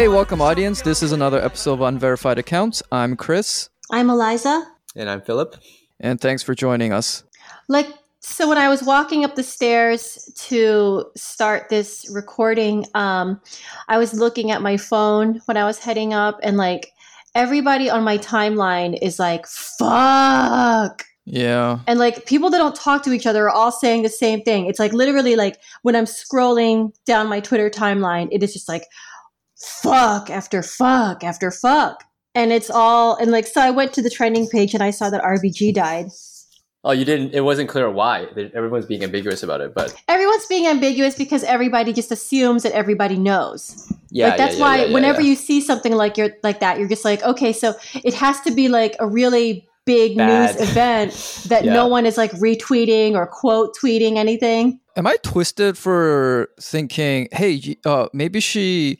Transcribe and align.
Hey, 0.00 0.08
welcome, 0.08 0.40
audience. 0.40 0.80
This 0.80 1.02
is 1.02 1.12
another 1.12 1.38
episode 1.42 1.74
of 1.74 1.80
Unverified 1.82 2.38
Accounts. 2.38 2.82
I'm 2.90 3.16
Chris. 3.16 3.68
I'm 3.90 4.08
Eliza. 4.08 4.66
And 4.96 5.10
I'm 5.10 5.20
Philip. 5.20 5.56
And 6.00 6.18
thanks 6.18 6.42
for 6.42 6.54
joining 6.54 6.90
us. 6.90 7.22
Like, 7.68 7.86
so 8.20 8.48
when 8.48 8.56
I 8.56 8.70
was 8.70 8.82
walking 8.82 9.26
up 9.26 9.34
the 9.34 9.42
stairs 9.42 10.32
to 10.48 11.04
start 11.16 11.68
this 11.68 12.10
recording, 12.14 12.86
um, 12.94 13.42
I 13.88 13.98
was 13.98 14.14
looking 14.14 14.50
at 14.50 14.62
my 14.62 14.78
phone 14.78 15.42
when 15.44 15.58
I 15.58 15.64
was 15.64 15.78
heading 15.78 16.14
up, 16.14 16.40
and 16.42 16.56
like 16.56 16.92
everybody 17.34 17.90
on 17.90 18.02
my 18.02 18.16
timeline 18.16 18.98
is 19.02 19.18
like, 19.18 19.46
fuck. 19.46 21.04
Yeah. 21.26 21.80
And 21.86 21.98
like 21.98 22.24
people 22.24 22.48
that 22.48 22.58
don't 22.58 22.74
talk 22.74 23.02
to 23.02 23.12
each 23.12 23.26
other 23.26 23.44
are 23.44 23.50
all 23.50 23.70
saying 23.70 24.02
the 24.02 24.08
same 24.08 24.40
thing. 24.40 24.64
It's 24.64 24.78
like 24.78 24.94
literally 24.94 25.36
like 25.36 25.58
when 25.82 25.94
I'm 25.94 26.06
scrolling 26.06 26.94
down 27.04 27.28
my 27.28 27.40
Twitter 27.40 27.68
timeline, 27.68 28.28
it 28.32 28.42
is 28.42 28.54
just 28.54 28.66
like 28.66 28.84
fuck 29.60 30.30
after 30.30 30.62
fuck 30.62 31.24
after 31.24 31.50
fuck. 31.50 32.04
And 32.34 32.52
it's 32.52 32.70
all 32.70 33.16
and 33.16 33.30
like 33.30 33.46
so 33.46 33.60
I 33.60 33.70
went 33.70 33.92
to 33.94 34.02
the 34.02 34.10
trending 34.10 34.48
page 34.48 34.74
and 34.74 34.82
I 34.82 34.90
saw 34.90 35.10
that 35.10 35.22
RBG 35.22 35.74
died. 35.74 36.06
Oh, 36.82 36.92
you 36.92 37.04
didn't 37.04 37.34
it 37.34 37.40
wasn't 37.42 37.68
clear 37.68 37.90
why. 37.90 38.26
Everyone's 38.54 38.86
being 38.86 39.02
ambiguous 39.04 39.42
about 39.42 39.60
it, 39.60 39.74
but 39.74 39.94
Everyone's 40.08 40.46
being 40.46 40.66
ambiguous 40.66 41.14
because 41.14 41.42
everybody 41.44 41.92
just 41.92 42.10
assumes 42.10 42.62
that 42.62 42.72
everybody 42.72 43.16
knows. 43.16 43.92
Yeah. 44.10 44.28
Like 44.28 44.38
that's 44.38 44.54
yeah, 44.54 44.58
yeah, 44.58 44.64
why 44.64 44.76
yeah, 44.76 44.84
yeah, 44.86 44.94
whenever 44.94 45.20
yeah. 45.20 45.28
you 45.30 45.34
see 45.36 45.60
something 45.60 45.92
like 45.92 46.16
you're 46.16 46.30
like 46.42 46.60
that, 46.60 46.78
you're 46.78 46.88
just 46.88 47.04
like, 47.04 47.22
okay, 47.22 47.52
so 47.52 47.74
it 48.04 48.14
has 48.14 48.40
to 48.42 48.50
be 48.52 48.68
like 48.68 48.96
a 48.98 49.06
really 49.06 49.68
big 49.84 50.16
Bad. 50.16 50.56
news 50.56 50.70
event 50.70 51.12
that 51.48 51.64
Yeah. 51.64 51.72
no 51.74 51.88
one 51.88 52.06
is 52.06 52.16
like 52.16 52.30
retweeting 52.32 53.14
or 53.14 53.26
quote 53.26 53.76
tweeting 53.76 54.16
anything. 54.16 54.78
Am 54.96 55.06
I 55.06 55.16
twisted 55.22 55.76
for 55.76 56.48
thinking, 56.60 57.28
hey, 57.32 57.76
uh, 57.84 58.08
maybe 58.12 58.40
she, 58.40 58.98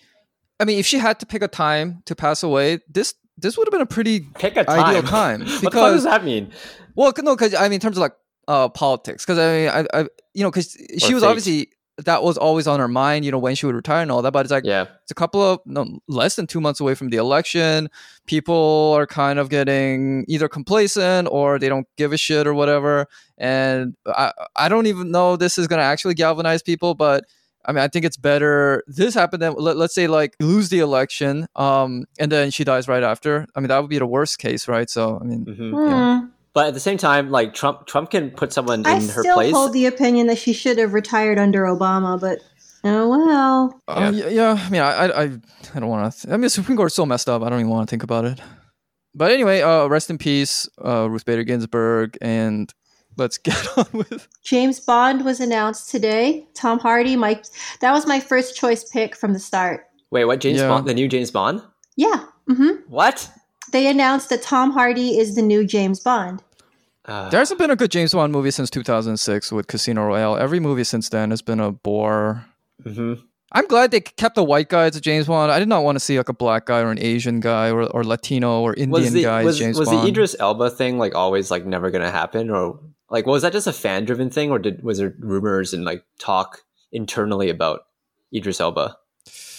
I 0.60 0.64
mean, 0.64 0.78
if 0.78 0.86
she 0.86 0.98
had 0.98 1.18
to 1.20 1.26
pick 1.26 1.42
a 1.42 1.48
time 1.48 2.02
to 2.06 2.14
pass 2.14 2.42
away, 2.42 2.80
this 2.88 3.14
this 3.38 3.56
would 3.56 3.66
have 3.66 3.72
been 3.72 3.80
a 3.80 3.86
pretty 3.86 4.20
pick 4.38 4.56
a 4.56 4.64
time. 4.64 4.80
ideal 4.84 5.02
time 5.02 5.40
what 5.40 5.48
the 5.62 5.70
fuck 5.70 5.72
does 5.92 6.04
that 6.04 6.24
mean? 6.24 6.52
well, 6.94 7.12
no, 7.22 7.34
because 7.34 7.54
I 7.54 7.62
mean, 7.64 7.74
in 7.74 7.80
terms 7.80 7.96
of 7.96 8.02
like 8.02 8.12
uh, 8.46 8.68
politics, 8.68 9.24
because 9.24 9.38
I 9.38 9.52
mean, 9.52 9.68
I, 9.94 10.00
I 10.00 10.08
you 10.34 10.42
know, 10.44 10.50
because 10.50 10.76
she 10.98 11.14
was 11.14 11.22
fate. 11.22 11.28
obviously 11.28 11.68
that 12.04 12.22
was 12.22 12.38
always 12.38 12.66
on 12.66 12.80
her 12.80 12.88
mind, 12.88 13.26
you 13.26 13.30
know, 13.30 13.38
when 13.38 13.54
she 13.54 13.66
would 13.66 13.74
retire 13.74 14.00
and 14.02 14.10
all 14.10 14.22
that. 14.22 14.32
But 14.32 14.46
it's 14.46 14.50
like 14.50 14.64
Yeah. 14.64 14.86
it's 15.02 15.10
a 15.10 15.14
couple 15.14 15.42
of 15.42 15.60
no 15.66 15.98
less 16.08 16.36
than 16.36 16.46
two 16.46 16.60
months 16.60 16.80
away 16.80 16.94
from 16.94 17.10
the 17.10 17.18
election. 17.18 17.90
People 18.26 18.94
are 18.96 19.06
kind 19.06 19.38
of 19.38 19.48
getting 19.50 20.24
either 20.28 20.48
complacent 20.48 21.28
or 21.30 21.58
they 21.58 21.68
don't 21.68 21.86
give 21.98 22.12
a 22.12 22.16
shit 22.16 22.46
or 22.46 22.54
whatever. 22.54 23.06
And 23.38 23.96
I 24.06 24.32
I 24.56 24.68
don't 24.68 24.86
even 24.86 25.10
know 25.10 25.36
this 25.36 25.58
is 25.58 25.66
gonna 25.66 25.82
actually 25.82 26.14
galvanize 26.14 26.62
people, 26.62 26.94
but 26.94 27.24
I 27.64 27.72
mean 27.72 27.82
I 27.82 27.88
think 27.88 28.04
it's 28.04 28.16
better 28.16 28.82
this 28.86 29.14
happened 29.14 29.42
than 29.42 29.54
let, 29.54 29.76
let's 29.76 29.94
say 29.94 30.06
like 30.06 30.34
lose 30.40 30.68
the 30.68 30.80
election, 30.80 31.46
um, 31.56 32.04
and 32.18 32.30
then 32.30 32.50
she 32.50 32.64
dies 32.64 32.88
right 32.88 33.02
after. 33.02 33.46
I 33.54 33.60
mean 33.60 33.68
that 33.68 33.80
would 33.80 33.90
be 33.90 33.98
the 33.98 34.06
worst 34.06 34.38
case, 34.38 34.68
right? 34.68 34.88
So 34.88 35.18
I 35.20 35.24
mean 35.24 35.44
hmm 35.44 35.70
Hmm. 35.74 36.26
But 36.52 36.66
at 36.66 36.74
the 36.74 36.80
same 36.80 36.98
time, 36.98 37.30
like 37.30 37.54
Trump 37.54 37.86
Trump 37.86 38.10
can 38.10 38.30
put 38.30 38.52
someone 38.52 38.84
I 38.84 38.94
in 38.94 39.02
her 39.02 39.02
place. 39.02 39.18
I 39.18 39.20
still 39.22 39.34
place. 39.34 39.52
hold 39.52 39.72
the 39.72 39.86
opinion 39.86 40.26
that 40.26 40.38
she 40.38 40.52
should 40.52 40.78
have 40.78 40.94
retired 40.94 41.38
under 41.38 41.62
Obama, 41.62 42.20
but 42.20 42.40
oh 42.82 43.08
well. 43.08 43.80
Uh, 43.86 44.10
yeah. 44.12 44.28
yeah, 44.28 44.58
I 44.66 44.70
mean, 44.70 44.80
I, 44.80 44.90
I, 44.90 45.22
I 45.22 45.24
I 45.74 45.78
don't 45.80 45.88
want 45.88 46.12
to. 46.12 46.20
Th- 46.20 46.32
I 46.32 46.36
mean, 46.36 46.42
the 46.42 46.50
Supreme 46.50 46.76
Court 46.76 46.90
is 46.90 46.94
so 46.94 47.06
messed 47.06 47.28
up. 47.28 47.42
I 47.42 47.50
don't 47.50 47.60
even 47.60 47.70
want 47.70 47.88
to 47.88 47.92
think 47.92 48.02
about 48.02 48.24
it. 48.24 48.40
But 49.14 49.30
anyway, 49.32 49.60
uh, 49.60 49.86
rest 49.86 50.10
in 50.10 50.18
peace, 50.18 50.68
uh, 50.84 51.08
Ruth 51.08 51.24
Bader 51.24 51.44
Ginsburg, 51.44 52.16
and 52.20 52.72
let's 53.16 53.38
get 53.38 53.56
on 53.78 53.86
with. 53.92 54.28
James 54.42 54.80
Bond 54.80 55.24
was 55.24 55.40
announced 55.40 55.90
today. 55.90 56.46
Tom 56.54 56.78
Hardy, 56.78 57.16
my 57.16 57.40
that 57.80 57.92
was 57.92 58.06
my 58.06 58.20
first 58.20 58.56
choice 58.56 58.84
pick 58.88 59.14
from 59.16 59.32
the 59.32 59.38
start. 59.38 59.86
Wait, 60.10 60.24
what 60.24 60.40
James 60.40 60.58
Yeah. 60.60 60.68
Bond 60.68 60.86
the 60.86 60.94
new 60.94 61.08
James 61.08 61.30
Bond? 61.30 61.62
Yeah. 61.96 62.24
hmm 62.48 62.70
What? 62.88 63.28
They 63.72 63.86
announced 63.86 64.28
that 64.30 64.42
Tom 64.42 64.70
Hardy 64.72 65.18
is 65.18 65.34
the 65.36 65.42
new 65.42 65.64
James 65.66 66.00
Bond. 66.00 66.42
Uh, 67.04 67.28
There 67.30 67.38
hasn't 67.40 67.58
been 67.58 67.70
a 67.70 67.76
good 67.76 67.90
James 67.90 68.12
Bond 68.12 68.32
movie 68.32 68.50
since 68.50 68.68
2006 68.70 69.52
with 69.52 69.66
Casino 69.68 70.04
Royale. 70.06 70.36
Every 70.36 70.58
movie 70.60 70.84
since 70.84 71.08
then 71.08 71.30
has 71.30 71.42
been 71.42 71.60
a 71.60 71.70
bore. 71.72 72.44
mhm. 72.82 73.22
I'm 73.52 73.66
glad 73.66 73.90
they 73.90 74.00
kept 74.00 74.36
the 74.36 74.44
white 74.44 74.68
guy 74.68 74.84
as 74.84 74.94
a 74.94 75.00
James 75.00 75.26
Bond. 75.26 75.50
I 75.50 75.58
did 75.58 75.66
not 75.66 75.82
want 75.82 75.96
to 75.96 76.00
see 76.00 76.16
like 76.18 76.28
a 76.28 76.32
black 76.32 76.66
guy 76.66 76.80
or 76.82 76.92
an 76.92 77.00
Asian 77.00 77.40
guy 77.40 77.70
or, 77.70 77.82
or 77.84 78.04
Latino 78.04 78.60
or 78.60 78.74
Indian 78.74 78.90
Was 78.92 79.12
the 79.12 79.22
guy 79.24 79.40
as 79.40 79.46
was, 79.46 79.58
James 79.58 79.76
was 79.78 79.88
Bond. 79.88 80.04
the 80.04 80.08
Idris 80.08 80.36
Elba 80.38 80.70
thing 80.70 80.98
like 80.98 81.16
always 81.16 81.50
like 81.50 81.66
never 81.66 81.90
gonna 81.90 82.12
happen 82.12 82.48
or 82.48 82.78
like 83.10 83.26
was 83.26 83.42
that 83.42 83.52
just 83.52 83.66
a 83.66 83.72
fan 83.72 84.04
driven 84.04 84.30
thing 84.30 84.50
or 84.50 84.58
did 84.58 84.82
was 84.82 84.98
there 84.98 85.14
rumors 85.18 85.74
and 85.74 85.84
like 85.84 86.04
talk 86.18 86.62
internally 86.92 87.50
about 87.50 87.80
Idris 88.34 88.60
Elba? 88.60 88.96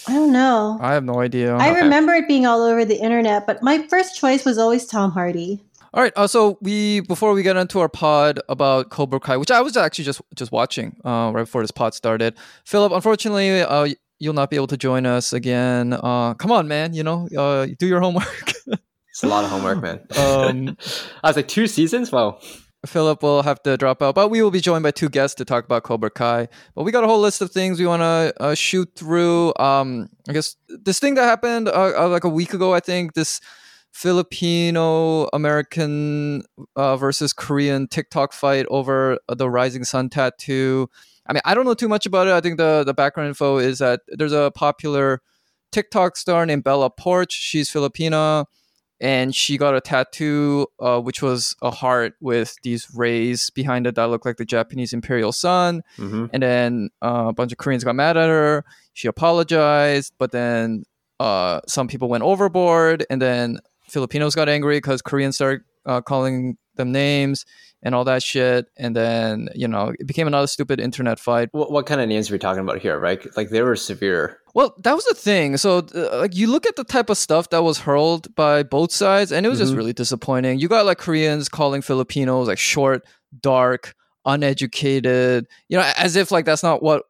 I 0.07 0.13
don't 0.13 0.31
know. 0.31 0.79
I 0.81 0.93
have 0.93 1.03
no 1.03 1.19
idea. 1.19 1.55
I 1.55 1.71
okay. 1.71 1.81
remember 1.81 2.13
it 2.13 2.27
being 2.27 2.45
all 2.45 2.63
over 2.63 2.83
the 2.83 2.99
internet, 2.99 3.45
but 3.45 3.61
my 3.61 3.85
first 3.87 4.17
choice 4.17 4.45
was 4.45 4.57
always 4.57 4.85
Tom 4.85 5.11
Hardy. 5.11 5.63
All 5.93 6.01
right. 6.01 6.13
Uh, 6.15 6.25
so 6.25 6.57
we 6.61 7.01
before 7.01 7.33
we 7.33 7.43
get 7.43 7.57
into 7.57 7.79
our 7.79 7.89
pod 7.89 8.39
about 8.49 8.89
Cobra 8.89 9.19
Kai, 9.19 9.37
which 9.37 9.51
I 9.51 9.61
was 9.61 9.77
actually 9.77 10.05
just 10.05 10.21
just 10.35 10.51
watching 10.51 10.95
uh, 11.03 11.31
right 11.33 11.43
before 11.43 11.61
this 11.61 11.71
pod 11.71 11.93
started. 11.93 12.35
Philip, 12.65 12.93
unfortunately, 12.93 13.61
uh, 13.61 13.89
you'll 14.17 14.33
not 14.33 14.49
be 14.49 14.55
able 14.55 14.67
to 14.67 14.77
join 14.77 15.05
us 15.05 15.33
again. 15.33 15.93
Uh, 15.93 16.33
come 16.35 16.51
on, 16.51 16.67
man. 16.67 16.93
You 16.93 17.03
know, 17.03 17.27
uh, 17.37 17.67
do 17.77 17.87
your 17.87 17.99
homework. 17.99 18.53
It's 19.11 19.23
a 19.23 19.27
lot 19.27 19.43
of 19.43 19.49
homework, 19.49 19.81
man. 19.81 19.99
Um, 20.17 20.77
I 21.23 21.27
was 21.27 21.35
like 21.35 21.49
two 21.49 21.67
seasons. 21.67 22.13
Wow. 22.13 22.39
Philip 22.85 23.21
will 23.21 23.43
have 23.43 23.61
to 23.63 23.77
drop 23.77 24.01
out, 24.01 24.15
but 24.15 24.29
we 24.29 24.41
will 24.41 24.49
be 24.51 24.59
joined 24.59 24.83
by 24.83 24.91
two 24.91 25.09
guests 25.09 25.35
to 25.35 25.45
talk 25.45 25.65
about 25.65 25.83
Cobra 25.83 26.09
Kai. 26.09 26.47
But 26.73 26.83
we 26.83 26.91
got 26.91 27.03
a 27.03 27.07
whole 27.07 27.19
list 27.19 27.41
of 27.41 27.51
things 27.51 27.79
we 27.79 27.85
want 27.85 28.01
to 28.01 28.33
uh, 28.41 28.55
shoot 28.55 28.89
through. 28.95 29.53
Um, 29.59 30.09
I 30.27 30.33
guess 30.33 30.55
this 30.67 30.99
thing 30.99 31.13
that 31.15 31.25
happened 31.25 31.67
uh, 31.67 31.93
uh, 31.95 32.09
like 32.09 32.23
a 32.23 32.29
week 32.29 32.53
ago, 32.53 32.73
I 32.73 32.79
think 32.79 33.13
this 33.13 33.39
Filipino 33.91 35.27
American 35.33 36.43
uh, 36.75 36.97
versus 36.97 37.33
Korean 37.33 37.87
TikTok 37.87 38.33
fight 38.33 38.65
over 38.69 39.19
the 39.27 39.49
Rising 39.49 39.83
Sun 39.83 40.09
tattoo. 40.09 40.89
I 41.27 41.33
mean, 41.33 41.41
I 41.45 41.53
don't 41.53 41.65
know 41.65 41.75
too 41.75 41.89
much 41.89 42.07
about 42.07 42.27
it. 42.27 42.33
I 42.33 42.41
think 42.41 42.57
the 42.57 42.83
the 42.83 42.95
background 42.95 43.27
info 43.27 43.57
is 43.57 43.77
that 43.77 44.01
there's 44.07 44.33
a 44.33 44.51
popular 44.55 45.21
TikTok 45.71 46.17
star 46.17 46.45
named 46.47 46.63
Bella 46.63 46.89
Poarch. 46.89 47.31
She's 47.31 47.69
Filipina 47.69 48.45
and 49.01 49.35
she 49.35 49.57
got 49.57 49.75
a 49.75 49.81
tattoo, 49.81 50.67
uh, 50.79 51.01
which 51.01 51.21
was 51.21 51.55
a 51.61 51.71
heart 51.71 52.13
with 52.21 52.55
these 52.63 52.87
rays 52.95 53.49
behind 53.49 53.87
it 53.87 53.95
that 53.95 54.05
looked 54.05 54.25
like 54.25 54.37
the 54.37 54.45
Japanese 54.45 54.93
imperial 54.93 55.31
sun. 55.31 55.81
hmm 55.97 56.27
And 56.31 56.43
then 56.43 56.89
uh, 57.01 57.25
a 57.29 57.33
bunch 57.33 57.51
of 57.51 57.57
Koreans 57.57 57.83
got 57.83 57.95
mad 57.95 58.15
at 58.15 58.29
her. 58.29 58.63
She 58.93 59.07
apologized, 59.07 60.13
but 60.19 60.31
then 60.31 60.83
uh, 61.19 61.61
some 61.67 61.87
people 61.87 62.07
went 62.09 62.23
overboard, 62.23 63.05
and 63.09 63.21
then 63.21 63.59
Filipinos 63.89 64.35
got 64.35 64.47
angry 64.47 64.77
because 64.77 65.01
Koreans 65.01 65.35
started 65.35 65.61
uh, 65.85 66.01
calling 66.01 66.57
them 66.75 66.91
names 66.91 67.45
and 67.83 67.95
all 67.95 68.03
that 68.05 68.23
shit. 68.23 68.67
And 68.77 68.95
then 68.95 69.49
you 69.55 69.67
know 69.67 69.93
it 69.99 70.05
became 70.07 70.27
another 70.27 70.47
stupid 70.47 70.79
internet 70.79 71.19
fight. 71.19 71.49
What, 71.51 71.71
what 71.71 71.85
kind 71.85 72.01
of 72.01 72.07
names 72.09 72.29
are 72.29 72.33
we 72.33 72.39
talking 72.39 72.61
about 72.61 72.79
here? 72.79 72.99
Right? 72.99 73.25
Like 73.37 73.49
they 73.49 73.61
were 73.61 73.75
severe. 73.75 74.37
Well, 74.53 74.75
that 74.83 74.93
was 74.95 75.05
the 75.05 75.13
thing. 75.15 75.55
So, 75.55 75.77
uh, 75.95 76.17
like, 76.19 76.35
you 76.35 76.47
look 76.47 76.65
at 76.65 76.75
the 76.75 76.83
type 76.83 77.09
of 77.09 77.17
stuff 77.17 77.49
that 77.51 77.63
was 77.63 77.79
hurled 77.79 78.35
by 78.35 78.63
both 78.63 78.91
sides, 78.91 79.31
and 79.31 79.45
it 79.45 79.49
was 79.49 79.59
just 79.59 79.71
Mhm. 79.73 79.77
really 79.77 79.93
disappointing. 79.93 80.59
You 80.59 80.67
got 80.67 80.85
like 80.85 80.97
Koreans 80.97 81.47
calling 81.47 81.81
Filipinos 81.81 82.49
like 82.49 82.57
short, 82.57 83.05
dark, 83.41 83.95
uneducated. 84.55 85.47
You 85.69 85.77
know, 85.77 85.91
as 85.97 86.15
if 86.15 86.31
like 86.31 86.45
that's 86.45 86.63
not 86.63 86.83
what 86.83 87.03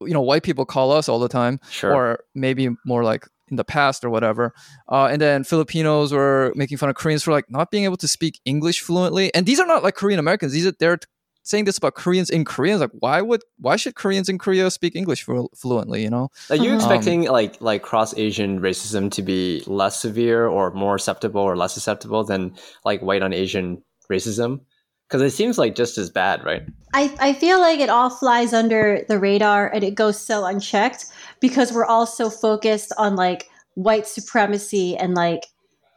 you 0.00 0.12
know 0.12 0.20
white 0.20 0.42
people 0.42 0.64
call 0.64 0.92
us 0.92 1.08
all 1.08 1.18
the 1.18 1.28
time, 1.28 1.58
Sure. 1.70 1.92
or 1.94 2.18
maybe 2.34 2.68
more 2.86 3.02
like 3.04 3.26
in 3.50 3.56
the 3.56 3.64
past 3.64 4.04
or 4.04 4.10
whatever. 4.10 4.52
Uh, 4.90 5.06
and 5.06 5.20
then 5.20 5.44
Filipinos 5.44 6.12
were 6.12 6.52
making 6.54 6.78
fun 6.78 6.88
of 6.88 6.96
Koreans 6.96 7.22
for 7.22 7.32
like 7.32 7.50
not 7.50 7.70
being 7.70 7.84
able 7.84 7.96
to 7.98 8.08
speak 8.08 8.40
English 8.44 8.80
fluently. 8.80 9.34
And 9.34 9.46
these 9.46 9.60
are 9.60 9.66
not 9.66 9.82
like 9.82 9.94
Korean 9.94 10.18
Americans. 10.18 10.52
These 10.52 10.66
are 10.66 10.72
they're 10.78 10.98
saying 11.42 11.66
this 11.66 11.76
about 11.76 11.94
Koreans 11.94 12.30
in 12.30 12.44
Koreans. 12.44 12.80
Like, 12.80 12.90
why 13.00 13.20
would 13.20 13.42
why 13.58 13.76
should 13.76 13.94
Koreans 13.96 14.28
in 14.30 14.38
Korea 14.38 14.70
speak 14.70 14.96
English 14.96 15.24
flu- 15.24 15.50
fluently? 15.54 16.02
You 16.02 16.10
know. 16.10 16.28
Are 16.48 16.56
you 16.56 16.70
Um, 16.70 16.76
expecting 16.76 17.24
like 17.24 17.60
like 17.60 17.82
cross 17.82 18.16
Asian 18.16 18.60
racism 18.60 19.10
to 19.12 19.22
be 19.22 19.62
less 19.66 20.00
severe 20.00 20.46
or 20.46 20.70
more 20.72 20.94
acceptable 20.94 21.42
or 21.42 21.56
less 21.56 21.76
acceptable 21.76 22.24
than 22.24 22.56
like 22.84 23.02
white 23.02 23.22
on 23.22 23.32
Asian 23.32 23.82
racism? 24.10 24.60
Because 25.06 25.20
it 25.20 25.36
seems 25.36 25.58
like 25.58 25.74
just 25.74 25.98
as 25.98 26.08
bad, 26.08 26.42
right? 26.44 26.62
I, 26.94 27.14
I 27.20 27.32
feel 27.34 27.60
like 27.60 27.78
it 27.78 27.90
all 27.90 28.08
flies 28.08 28.54
under 28.54 29.04
the 29.06 29.18
radar 29.18 29.68
and 29.68 29.84
it 29.84 29.94
goes 29.94 30.18
so 30.18 30.46
unchecked 30.46 31.04
because 31.40 31.72
we're 31.72 31.84
all 31.84 32.06
so 32.06 32.30
focused 32.30 32.92
on 32.98 33.16
like 33.16 33.48
white 33.74 34.06
supremacy 34.06 34.96
and 34.96 35.14
like 35.14 35.46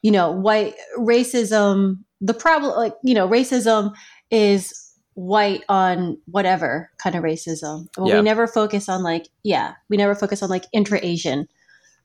you 0.02 0.12
know 0.12 0.32
white 0.32 0.76
racism 0.98 1.98
the 2.22 2.34
problem 2.34 2.76
like 2.76 2.94
you 3.04 3.14
know 3.14 3.28
racism 3.28 3.94
is 4.32 4.74
white 5.14 5.64
on 5.70 6.18
whatever 6.26 6.90
kind 6.98 7.16
of 7.16 7.24
racism 7.24 7.88
well, 7.98 8.08
Yeah. 8.08 8.18
we 8.18 8.22
never 8.22 8.48
focus 8.48 8.88
on 8.88 9.04
like 9.04 9.28
yeah 9.44 9.74
we 9.90 9.98
never 9.98 10.16
focus 10.16 10.44
on 10.44 10.50
like 10.50 10.66
intra-asian 10.74 11.48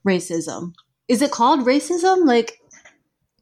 racism 0.07 0.73
is 1.07 1.21
it 1.21 1.31
called 1.31 1.61
racism 1.61 2.25
like 2.25 2.59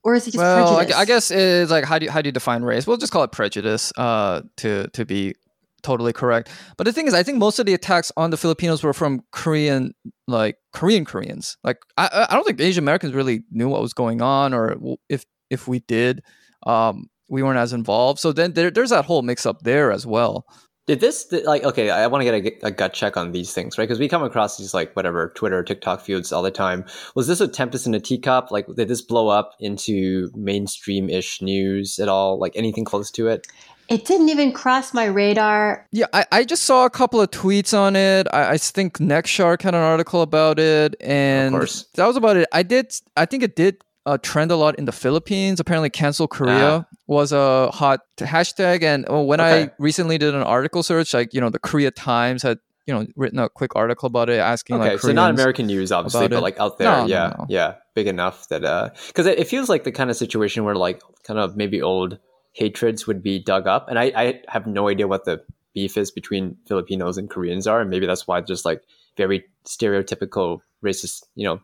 or 0.04 0.16
is 0.16 0.28
it 0.28 0.32
just 0.32 0.38
well, 0.38 0.70
I, 0.70 0.76
prejudice 0.76 0.96
I 0.96 1.06
guess 1.06 1.32
it's 1.32 1.72
like 1.72 1.86
how 1.86 2.00
do 2.00 2.06
you, 2.06 2.12
how 2.12 2.22
do 2.22 2.28
you 2.28 2.32
define 2.32 2.64
race? 2.64 2.88
We'll 2.88 2.98
just 2.98 3.12
call 3.14 3.24
it 3.24 3.32
prejudice. 3.32 3.94
Uh, 3.96 4.42
to 4.58 4.88
to 4.90 5.06
be 5.06 5.36
totally 5.84 6.14
correct. 6.14 6.50
But 6.78 6.86
the 6.86 6.94
thing 6.94 7.08
is, 7.08 7.14
I 7.14 7.24
think 7.24 7.38
most 7.38 7.60
of 7.60 7.66
the 7.66 7.74
attacks 7.74 8.12
on 8.18 8.30
the 8.30 8.38
Filipinos 8.38 8.84
were 8.84 8.94
from 8.94 9.22
Korean, 9.32 9.94
like 10.28 10.58
Korean 10.74 11.06
Koreans. 11.06 11.58
Like 11.64 11.78
I, 11.98 12.28
I 12.30 12.36
don't 12.36 12.46
think 12.46 12.60
Asian 12.60 12.84
Americans 12.84 13.14
really 13.14 13.44
knew 13.52 13.70
what 13.70 13.82
was 13.82 13.94
going 13.94 14.22
on, 14.22 14.54
or 14.54 14.78
if 15.10 15.26
if 15.50 15.68
we 15.68 15.80
did, 15.80 16.24
um, 16.66 17.10
we 17.30 17.44
weren't 17.44 17.60
as 17.60 17.74
involved. 17.74 18.20
So 18.20 18.32
then 18.32 18.54
there, 18.54 18.72
there's 18.72 18.90
that 18.90 19.06
whole 19.06 19.22
mix 19.22 19.46
up 19.46 19.62
there 19.62 19.92
as 19.92 20.06
well. 20.06 20.46
Did 20.88 21.00
this 21.00 21.32
like 21.46 21.64
okay? 21.64 21.92
I 21.92 22.08
want 22.08 22.26
to 22.26 22.26
get 22.26 22.64
a, 22.64 22.68
a, 22.68 22.72
gut 22.72 22.94
check 22.94 23.16
on 23.16 23.32
these 23.32 23.54
things, 23.54 23.78
right? 23.78 23.88
Because 23.88 24.00
we 24.00 24.10
come 24.10 24.24
across 24.24 24.58
these 24.58 24.74
like 24.74 24.94
whatever 24.96 25.32
Twitter, 25.36 25.64
TikTok 25.64 26.02
feuds 26.02 26.34
all 26.34 26.42
the 26.42 26.50
time. 26.50 26.86
Was 27.16 27.28
this 27.28 27.40
a 27.40 27.48
tempest 27.48 27.86
in 27.86 27.94
a 27.94 28.00
teacup? 28.00 28.50
Like, 28.50 28.66
did 28.76 28.88
this 28.88 29.02
blow 29.02 29.28
up 29.28 29.52
into 29.60 30.32
mainstream 30.34 31.08
ish 31.08 31.40
news 31.40 32.00
at 32.00 32.10
all? 32.10 32.40
Like 32.40 32.54
anything 32.56 32.84
close 32.84 33.12
to 33.12 33.28
it? 33.28 33.46
It 33.92 34.06
didn't 34.06 34.30
even 34.30 34.54
cross 34.54 34.94
my 34.94 35.06
radar. 35.06 35.86
Yeah, 35.92 36.06
I, 36.14 36.26
I 36.32 36.44
just 36.46 36.64
saw 36.64 36.86
a 36.86 36.90
couple 36.90 37.20
of 37.20 37.30
tweets 37.30 37.78
on 37.78 37.98
it. 37.98 38.26
I, 38.32 38.52
I 38.52 38.58
think 38.58 39.00
Nextshark 39.00 39.62
had 39.62 39.76
an 39.76 39.82
article 39.82 40.22
about 40.22 40.60
it, 40.60 40.96
and 41.02 41.54
that 41.54 42.08
was 42.08 42.16
about 42.16 42.38
it. 42.38 42.48
I 42.54 42.64
did. 42.64 42.94
I 43.18 43.26
think 43.26 43.44
it 43.44 43.58
did 43.58 43.84
uh, 44.06 44.18
trend 44.18 44.50
a 44.50 44.56
lot 44.56 44.76
in 44.80 44.86
the 44.86 44.94
Philippines. 44.94 45.60
Apparently, 45.60 45.90
cancel 45.90 46.30
Korea 46.30 46.86
ah. 46.86 46.96
was 47.08 47.34
a 47.34 47.70
hot 47.72 48.00
hashtag. 48.18 48.82
And 48.84 49.06
oh, 49.10 49.24
when 49.24 49.42
okay. 49.42 49.64
I 49.64 49.72
recently 49.78 50.18
did 50.18 50.34
an 50.36 50.42
article 50.42 50.84
search, 50.84 51.14
like 51.14 51.34
you 51.34 51.42
know, 51.42 51.50
the 51.50 51.60
Korea 51.60 51.92
Times 51.92 52.44
had 52.44 52.60
you 52.88 52.94
know 52.94 53.06
written 53.18 53.40
a 53.40 53.50
quick 53.50 53.76
article 53.76 54.08
about 54.08 54.30
it, 54.30 54.40
asking 54.40 54.78
okay, 54.78 54.92
like 54.92 55.00
so 55.00 55.12
not 55.12 55.32
American 55.32 55.68
news, 55.68 55.92
obviously, 55.92 56.30
but 56.30 56.42
like 56.42 56.58
out 56.62 56.78
there, 56.78 56.90
no, 56.90 57.06
yeah, 57.08 57.28
no, 57.28 57.36
no. 57.40 57.46
yeah, 57.50 57.76
big 57.94 58.08
enough 58.08 58.48
that 58.48 58.94
because 59.08 59.28
uh, 59.28 59.32
it, 59.32 59.40
it, 59.40 59.48
feels 59.50 59.68
like 59.68 59.84
the 59.84 59.92
kind 59.92 60.10
of 60.10 60.16
situation 60.16 60.64
where 60.64 60.76
like 60.76 61.02
kind 61.24 61.40
of 61.40 61.58
maybe 61.58 61.82
old 61.82 62.18
hatreds 62.54 63.08
would 63.08 63.22
be 63.24 63.40
dug 63.40 63.68
up, 63.68 63.88
and 63.90 63.98
I, 63.98 64.12
I 64.16 64.42
have 64.48 64.68
no 64.68 64.90
idea 64.90 65.08
what 65.08 65.26
the 65.26 65.44
beef 65.74 65.98
is 65.98 66.12
between 66.12 66.58
Filipinos 66.68 67.18
and 67.18 67.30
Koreans 67.30 67.68
are, 67.68 67.82
and 67.82 67.90
maybe 67.90 68.06
that's 68.06 68.28
why 68.28 68.42
just 68.42 68.66
like 68.66 68.82
very 69.18 69.46
stereotypical 69.66 70.60
racist, 70.84 71.24
you 71.36 71.46
know, 71.46 71.62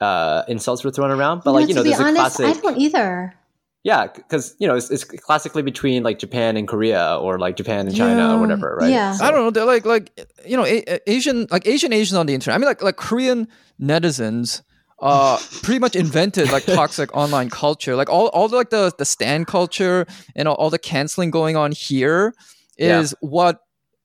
uh, 0.00 0.44
insults 0.48 0.84
were 0.84 0.90
thrown 0.90 1.10
around. 1.10 1.42
But 1.44 1.50
you 1.50 1.56
like 1.56 1.68
you 1.68 1.74
know, 1.74 1.82
there's 1.82 2.00
honest, 2.00 2.40
a 2.40 2.42
classic. 2.42 2.46
I 2.46 2.60
don't 2.60 2.78
either. 2.78 3.34
Yeah, 3.82 4.06
because 4.06 4.56
you 4.58 4.66
know 4.66 4.76
it's, 4.76 4.90
it's, 4.90 5.04
classically 5.04 5.62
between 5.62 6.02
like 6.02 6.18
Japan 6.18 6.56
and 6.56 6.66
Korea, 6.66 7.18
or 7.18 7.38
like 7.38 7.56
Japan 7.56 7.86
and 7.86 7.94
China, 7.94 8.16
yeah. 8.16 8.34
or 8.34 8.40
whatever, 8.40 8.78
right? 8.80 8.90
Yeah, 8.90 9.12
so. 9.12 9.24
I 9.24 9.30
don't 9.30 9.44
know. 9.44 9.50
They're 9.50 9.66
like 9.66 9.84
like 9.84 10.18
you 10.46 10.56
know 10.56 10.64
a- 10.64 11.10
Asian 11.10 11.46
like 11.50 11.66
Asian 11.66 11.92
Asians 11.92 12.16
on 12.16 12.26
the 12.26 12.34
internet. 12.34 12.56
I 12.56 12.58
mean 12.58 12.66
like 12.66 12.82
like 12.82 12.96
Korean 12.96 13.46
netizens 13.80 14.62
uh 15.00 15.38
pretty 15.62 15.78
much 15.78 15.96
invented 15.96 16.50
like 16.52 16.64
toxic 16.64 17.14
online 17.16 17.50
culture 17.50 17.96
like 17.96 18.08
all, 18.08 18.28
all 18.28 18.48
the, 18.48 18.56
like 18.56 18.70
the 18.70 18.92
the 18.98 19.04
stand 19.04 19.46
culture 19.46 20.06
and 20.36 20.48
all, 20.48 20.54
all 20.54 20.70
the 20.70 20.78
canceling 20.78 21.30
going 21.30 21.56
on 21.56 21.72
here 21.72 22.32
is 22.78 23.14
yeah. 23.20 23.28
what 23.28 23.60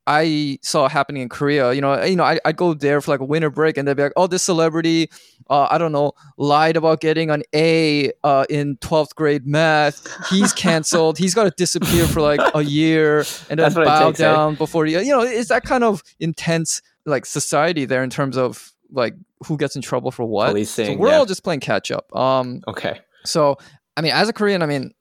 I 0.09 0.57
saw 0.63 0.89
happening 0.89 1.21
in 1.21 1.30
Korea. 1.30 1.71
You 1.71 1.81
know, 1.81 2.03
you 2.03 2.15
know, 2.15 2.24
I 2.24 2.39
I 2.44 2.51
go 2.51 2.74
there 2.74 3.00
for 3.00 3.12
like 3.12 3.19
a 3.19 3.25
winter 3.25 3.51
break, 3.51 3.77
and 3.77 3.88
they'd 3.88 3.95
be 3.95 4.01
like, 4.01 4.13
"Oh, 4.18 4.25
this 4.25 4.41
celebrity, 4.41 5.12
uh, 5.51 5.68
I 5.69 5.77
don't 5.77 5.91
know, 5.91 6.13
lied 6.36 6.77
about 6.77 7.00
getting 7.00 7.30
an 7.30 7.44
A 7.53 8.12
uh, 8.24 8.45
in 8.50 8.77
twelfth 8.77 9.15
grade 9.15 9.45
math. 9.45 10.07
He's 10.31 10.51
canceled. 10.51 11.19
He's 11.19 11.35
got 11.35 11.44
to 11.44 11.51
disappear 11.51 12.07
for 12.07 12.21
like 12.21 12.39
a 12.56 12.63
year 12.63 13.19
and 13.51 13.59
then 13.59 13.71
bow 13.71 14.07
takes, 14.07 14.18
down 14.18 14.53
eh? 14.53 14.57
before 14.57 14.88
you. 14.88 15.00
You 15.00 15.12
know, 15.12 15.21
it's 15.21 15.50
that 15.50 15.63
kind 15.63 15.83
of 15.83 16.01
intense 16.19 16.81
like 17.06 17.27
society 17.27 17.85
there 17.85 18.03
in 18.03 18.09
terms 18.09 18.35
of 18.35 18.71
like 18.92 19.13
who 19.45 19.57
gets 19.57 19.75
in 19.75 19.81
trouble 19.81 20.12
for 20.12 20.25
what. 20.25 20.47
Policing, 20.47 20.86
so 20.86 20.97
we're 20.97 21.09
yeah. 21.09 21.18
all 21.18 21.25
just 21.25 21.44
playing 21.44 21.59
catch 21.59 21.91
up. 21.91 22.13
Um, 22.15 22.62
okay. 22.68 23.00
So 23.25 23.57
I 23.97 24.01
mean, 24.01 24.13
as 24.13 24.30
a 24.30 24.33
Korean, 24.33 24.62
I 24.62 24.65
mean, 24.65 24.94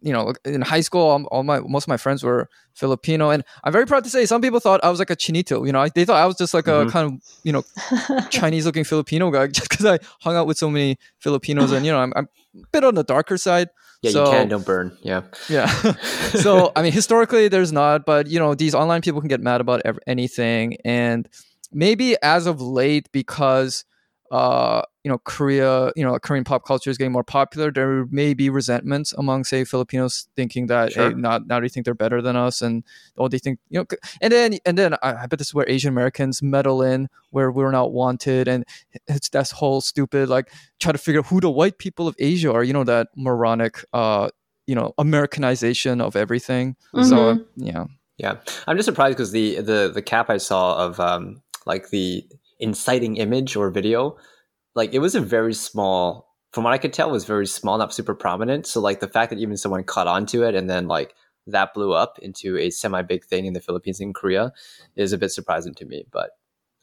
you 0.00 0.12
know, 0.12 0.32
in 0.44 0.60
high 0.62 0.80
school, 0.80 1.02
all, 1.02 1.24
all, 1.24 1.42
my 1.42 1.60
most 1.60 1.84
of 1.84 1.88
my 1.88 1.96
friends 1.96 2.22
were 2.22 2.48
Filipino, 2.74 3.30
and 3.30 3.44
I'm 3.62 3.72
very 3.72 3.86
proud 3.86 4.04
to 4.04 4.10
say 4.10 4.26
some 4.26 4.40
people 4.40 4.60
thought 4.60 4.80
I 4.82 4.90
was 4.90 4.98
like 4.98 5.10
a 5.10 5.16
chinito. 5.16 5.66
You 5.66 5.72
know, 5.72 5.86
they 5.94 6.04
thought 6.04 6.22
I 6.22 6.26
was 6.26 6.36
just 6.36 6.54
like 6.54 6.64
mm-hmm. 6.64 6.88
a 6.88 6.90
kind 6.90 7.12
of 7.12 7.20
you 7.42 7.52
know 7.52 7.62
Chinese-looking 8.30 8.84
Filipino 8.84 9.30
guy 9.30 9.46
just 9.58 9.68
because 9.68 9.86
I 9.86 9.98
hung 10.20 10.36
out 10.36 10.46
with 10.46 10.58
so 10.58 10.70
many 10.70 10.98
Filipinos, 11.18 11.72
and 11.72 11.84
you 11.84 11.92
know, 11.92 11.98
I'm, 11.98 12.12
I'm 12.16 12.28
a 12.56 12.66
bit 12.72 12.84
on 12.84 12.94
the 12.94 13.04
darker 13.04 13.36
side. 13.36 13.68
Yeah, 14.02 14.10
so, 14.10 14.24
you 14.24 14.30
can 14.30 14.48
don't 14.48 14.66
burn. 14.66 14.96
Yeah, 15.02 15.22
yeah. 15.48 15.66
so 16.34 16.72
I 16.76 16.82
mean, 16.82 16.92
historically, 16.92 17.48
there's 17.48 17.72
not, 17.72 18.04
but 18.04 18.26
you 18.26 18.38
know, 18.38 18.54
these 18.54 18.74
online 18.74 19.00
people 19.00 19.20
can 19.20 19.28
get 19.28 19.40
mad 19.40 19.60
about 19.60 19.82
ev- 19.84 19.98
anything, 20.06 20.76
and 20.84 21.28
maybe 21.74 22.16
as 22.22 22.46
of 22.46 22.60
late 22.60 23.08
because 23.12 23.84
uh, 24.34 24.82
you 25.04 25.10
know, 25.10 25.18
Korea, 25.18 25.92
you 25.94 26.02
know, 26.02 26.18
Korean 26.18 26.42
pop 26.42 26.64
culture 26.64 26.90
is 26.90 26.98
getting 26.98 27.12
more 27.12 27.22
popular, 27.22 27.70
there 27.70 28.06
may 28.06 28.34
be 28.34 28.50
resentments 28.50 29.12
among, 29.12 29.44
say, 29.44 29.62
Filipinos 29.62 30.26
thinking 30.34 30.66
that, 30.66 30.92
sure. 30.92 31.10
hey, 31.10 31.14
not 31.14 31.46
now 31.46 31.60
they 31.60 31.68
think 31.68 31.84
they're 31.84 31.94
better 31.94 32.20
than 32.20 32.34
us, 32.34 32.60
and 32.60 32.82
oh, 33.16 33.28
they 33.28 33.38
think, 33.38 33.60
you 33.68 33.78
know, 33.78 33.86
and 34.20 34.32
then 34.32 34.58
and 34.66 34.76
then 34.76 34.94
I, 35.02 35.14
I 35.14 35.26
bet 35.26 35.38
this 35.38 35.48
is 35.48 35.54
where 35.54 35.68
Asian 35.68 35.90
Americans 35.90 36.42
meddle 36.42 36.82
in, 36.82 37.08
where 37.30 37.52
we're 37.52 37.70
not 37.70 37.92
wanted, 37.92 38.48
and 38.48 38.64
it's 39.06 39.28
that 39.28 39.50
whole 39.50 39.80
stupid 39.80 40.28
like 40.28 40.50
try 40.80 40.90
to 40.90 40.98
figure 40.98 41.20
out 41.20 41.26
who 41.26 41.40
the 41.40 41.50
white 41.50 41.78
people 41.78 42.08
of 42.08 42.16
Asia 42.18 42.52
are, 42.52 42.64
you 42.64 42.72
know, 42.72 42.82
that 42.82 43.08
moronic, 43.14 43.84
uh, 43.92 44.30
you 44.66 44.74
know, 44.74 44.94
Americanization 44.98 46.00
of 46.00 46.16
everything. 46.16 46.74
Mm-hmm. 46.92 47.08
So 47.08 47.44
yeah, 47.54 47.84
yeah, 48.18 48.38
I'm 48.66 48.76
just 48.76 48.86
surprised 48.86 49.16
because 49.16 49.30
the 49.30 49.60
the 49.60 49.92
the 49.94 50.02
cap 50.02 50.28
I 50.28 50.38
saw 50.38 50.76
of 50.76 50.98
um 50.98 51.42
like 51.66 51.90
the 51.90 52.24
inciting 52.58 53.16
image 53.16 53.56
or 53.56 53.70
video, 53.70 54.16
like 54.74 54.92
it 54.92 54.98
was 54.98 55.14
a 55.14 55.20
very 55.20 55.54
small, 55.54 56.34
from 56.52 56.64
what 56.64 56.72
I 56.72 56.78
could 56.78 56.92
tell, 56.92 57.10
was 57.10 57.24
very 57.24 57.46
small, 57.46 57.78
not 57.78 57.94
super 57.94 58.14
prominent. 58.14 58.66
So 58.66 58.80
like 58.80 59.00
the 59.00 59.08
fact 59.08 59.30
that 59.30 59.38
even 59.38 59.56
someone 59.56 59.84
caught 59.84 60.06
onto 60.06 60.42
it 60.42 60.54
and 60.54 60.68
then 60.68 60.88
like 60.88 61.14
that 61.46 61.74
blew 61.74 61.92
up 61.92 62.18
into 62.20 62.56
a 62.56 62.70
semi 62.70 63.02
big 63.02 63.24
thing 63.24 63.46
in 63.46 63.52
the 63.52 63.60
Philippines 63.60 64.00
and 64.00 64.14
Korea 64.14 64.52
is 64.96 65.12
a 65.12 65.18
bit 65.18 65.30
surprising 65.30 65.74
to 65.74 65.84
me. 65.84 66.04
But 66.10 66.30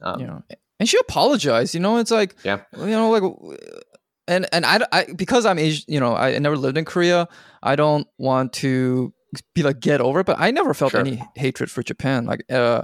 um, 0.01 0.19
yeah, 0.19 0.39
and 0.79 0.89
she 0.89 0.97
apologized. 0.99 1.73
You 1.73 1.79
know, 1.79 1.97
it's 1.97 2.11
like 2.11 2.35
yeah, 2.43 2.61
you 2.77 2.87
know, 2.87 3.09
like 3.09 3.23
and 4.27 4.47
and 4.51 4.65
I, 4.65 4.79
I 4.91 5.05
because 5.15 5.45
I'm 5.45 5.59
Asian, 5.59 5.85
you 5.87 5.99
know, 5.99 6.15
I 6.15 6.37
never 6.39 6.57
lived 6.57 6.77
in 6.77 6.85
Korea. 6.85 7.27
I 7.63 7.75
don't 7.75 8.07
want 8.17 8.53
to 8.53 9.13
be 9.53 9.63
like 9.63 9.79
get 9.79 10.01
over 10.01 10.21
it, 10.21 10.25
but 10.25 10.37
I 10.39 10.51
never 10.51 10.73
felt 10.73 10.91
sure. 10.91 11.01
any 11.01 11.21
hatred 11.35 11.71
for 11.71 11.83
Japan. 11.83 12.25
Like, 12.25 12.43
uh, 12.51 12.83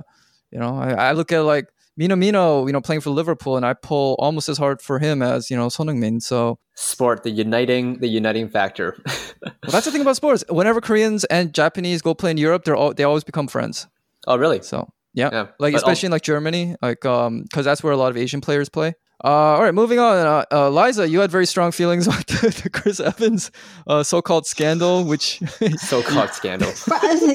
you 0.51 0.59
know, 0.59 0.77
I, 0.77 0.91
I 1.09 1.11
look 1.13 1.31
at 1.31 1.41
like 1.41 1.67
Minamino, 1.99 2.67
you 2.67 2.73
know, 2.73 2.81
playing 2.81 3.01
for 3.01 3.09
Liverpool, 3.09 3.57
and 3.57 3.65
I 3.65 3.73
pull 3.73 4.15
almost 4.19 4.49
as 4.49 4.57
hard 4.57 4.81
for 4.81 4.99
him 4.99 5.21
as 5.21 5.49
you 5.49 5.57
know 5.57 5.69
Son 5.69 5.87
Heung-min. 5.87 6.21
So 6.21 6.59
sport, 6.75 7.23
the 7.23 7.31
uniting, 7.31 7.99
the 7.99 8.07
uniting 8.07 8.49
factor. 8.49 8.95
well, 9.05 9.71
that's 9.71 9.85
the 9.85 9.91
thing 9.91 10.01
about 10.01 10.15
sports. 10.15 10.43
Whenever 10.49 10.79
Koreans 10.79 11.23
and 11.25 11.53
Japanese 11.53 12.01
go 12.01 12.13
play 12.13 12.31
in 12.31 12.37
Europe, 12.37 12.65
they're 12.65 12.75
all, 12.75 12.93
they 12.93 13.03
always 13.03 13.23
become 13.23 13.47
friends. 13.47 13.87
Oh, 14.27 14.37
really? 14.37 14.61
So 14.61 14.89
yeah, 15.13 15.29
yeah. 15.31 15.47
like 15.59 15.73
but 15.73 15.77
especially 15.77 16.07
in 16.07 16.11
like 16.11 16.21
Germany, 16.21 16.75
like 16.81 17.03
um, 17.05 17.43
because 17.43 17.65
that's 17.65 17.81
where 17.81 17.93
a 17.93 17.97
lot 17.97 18.11
of 18.11 18.17
Asian 18.17 18.41
players 18.41 18.69
play. 18.69 18.93
Uh, 19.23 19.27
all 19.27 19.63
right, 19.63 19.73
moving 19.73 19.97
on. 19.97 20.15
Uh, 20.15 20.45
uh, 20.51 20.69
Liza, 20.69 21.09
you 21.09 21.21
had 21.21 21.31
very 21.31 21.47
strong 21.47 21.71
feelings 21.71 22.05
about 22.07 22.27
the, 22.27 22.61
the 22.63 22.69
Chris 22.69 22.99
Evans 22.99 23.49
uh, 23.87 24.03
so-called 24.03 24.45
scandal, 24.45 25.03
which 25.03 25.39
so-called 25.77 26.29
scandal. 26.29 26.71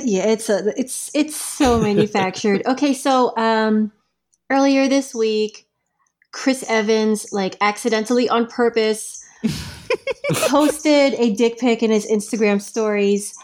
yeah, 0.05 0.29
it's 0.29 0.49
a, 0.49 0.73
it's 0.79 1.11
it's 1.13 1.35
so 1.35 1.81
manufactured. 1.81 2.63
Okay, 2.67 2.95
so 2.95 3.37
um, 3.37 3.91
earlier 4.51 4.89
this 4.89 5.15
week, 5.15 5.67
Chris 6.33 6.65
Evans, 6.69 7.33
like 7.33 7.57
accidentally 7.61 8.29
on 8.29 8.47
purpose, 8.47 9.25
posted 10.33 11.15
a 11.15 11.35
dick 11.35 11.59
pic 11.59 11.83
in 11.83 11.91
his 11.91 12.07
Instagram 12.07 12.61
stories. 12.61 13.35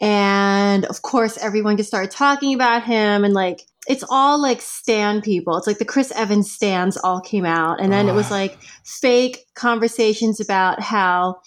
And 0.00 0.84
of 0.86 1.02
course, 1.02 1.38
everyone 1.38 1.76
just 1.76 1.88
started 1.88 2.10
talking 2.10 2.54
about 2.54 2.84
him 2.84 3.24
and 3.24 3.32
like 3.32 3.60
it's 3.86 4.04
all 4.08 4.40
like 4.40 4.60
stan 4.60 5.20
people. 5.20 5.56
It's 5.56 5.66
like 5.66 5.78
the 5.78 5.84
Chris 5.84 6.10
Evans 6.12 6.50
stands 6.50 6.96
all 6.96 7.20
came 7.20 7.44
out. 7.44 7.80
And 7.80 7.92
then 7.92 8.08
it 8.08 8.14
was 8.14 8.30
ah. 8.30 8.34
like 8.34 8.58
fake 8.84 9.44
conversations 9.54 10.40
about 10.40 10.80
how 10.80 11.40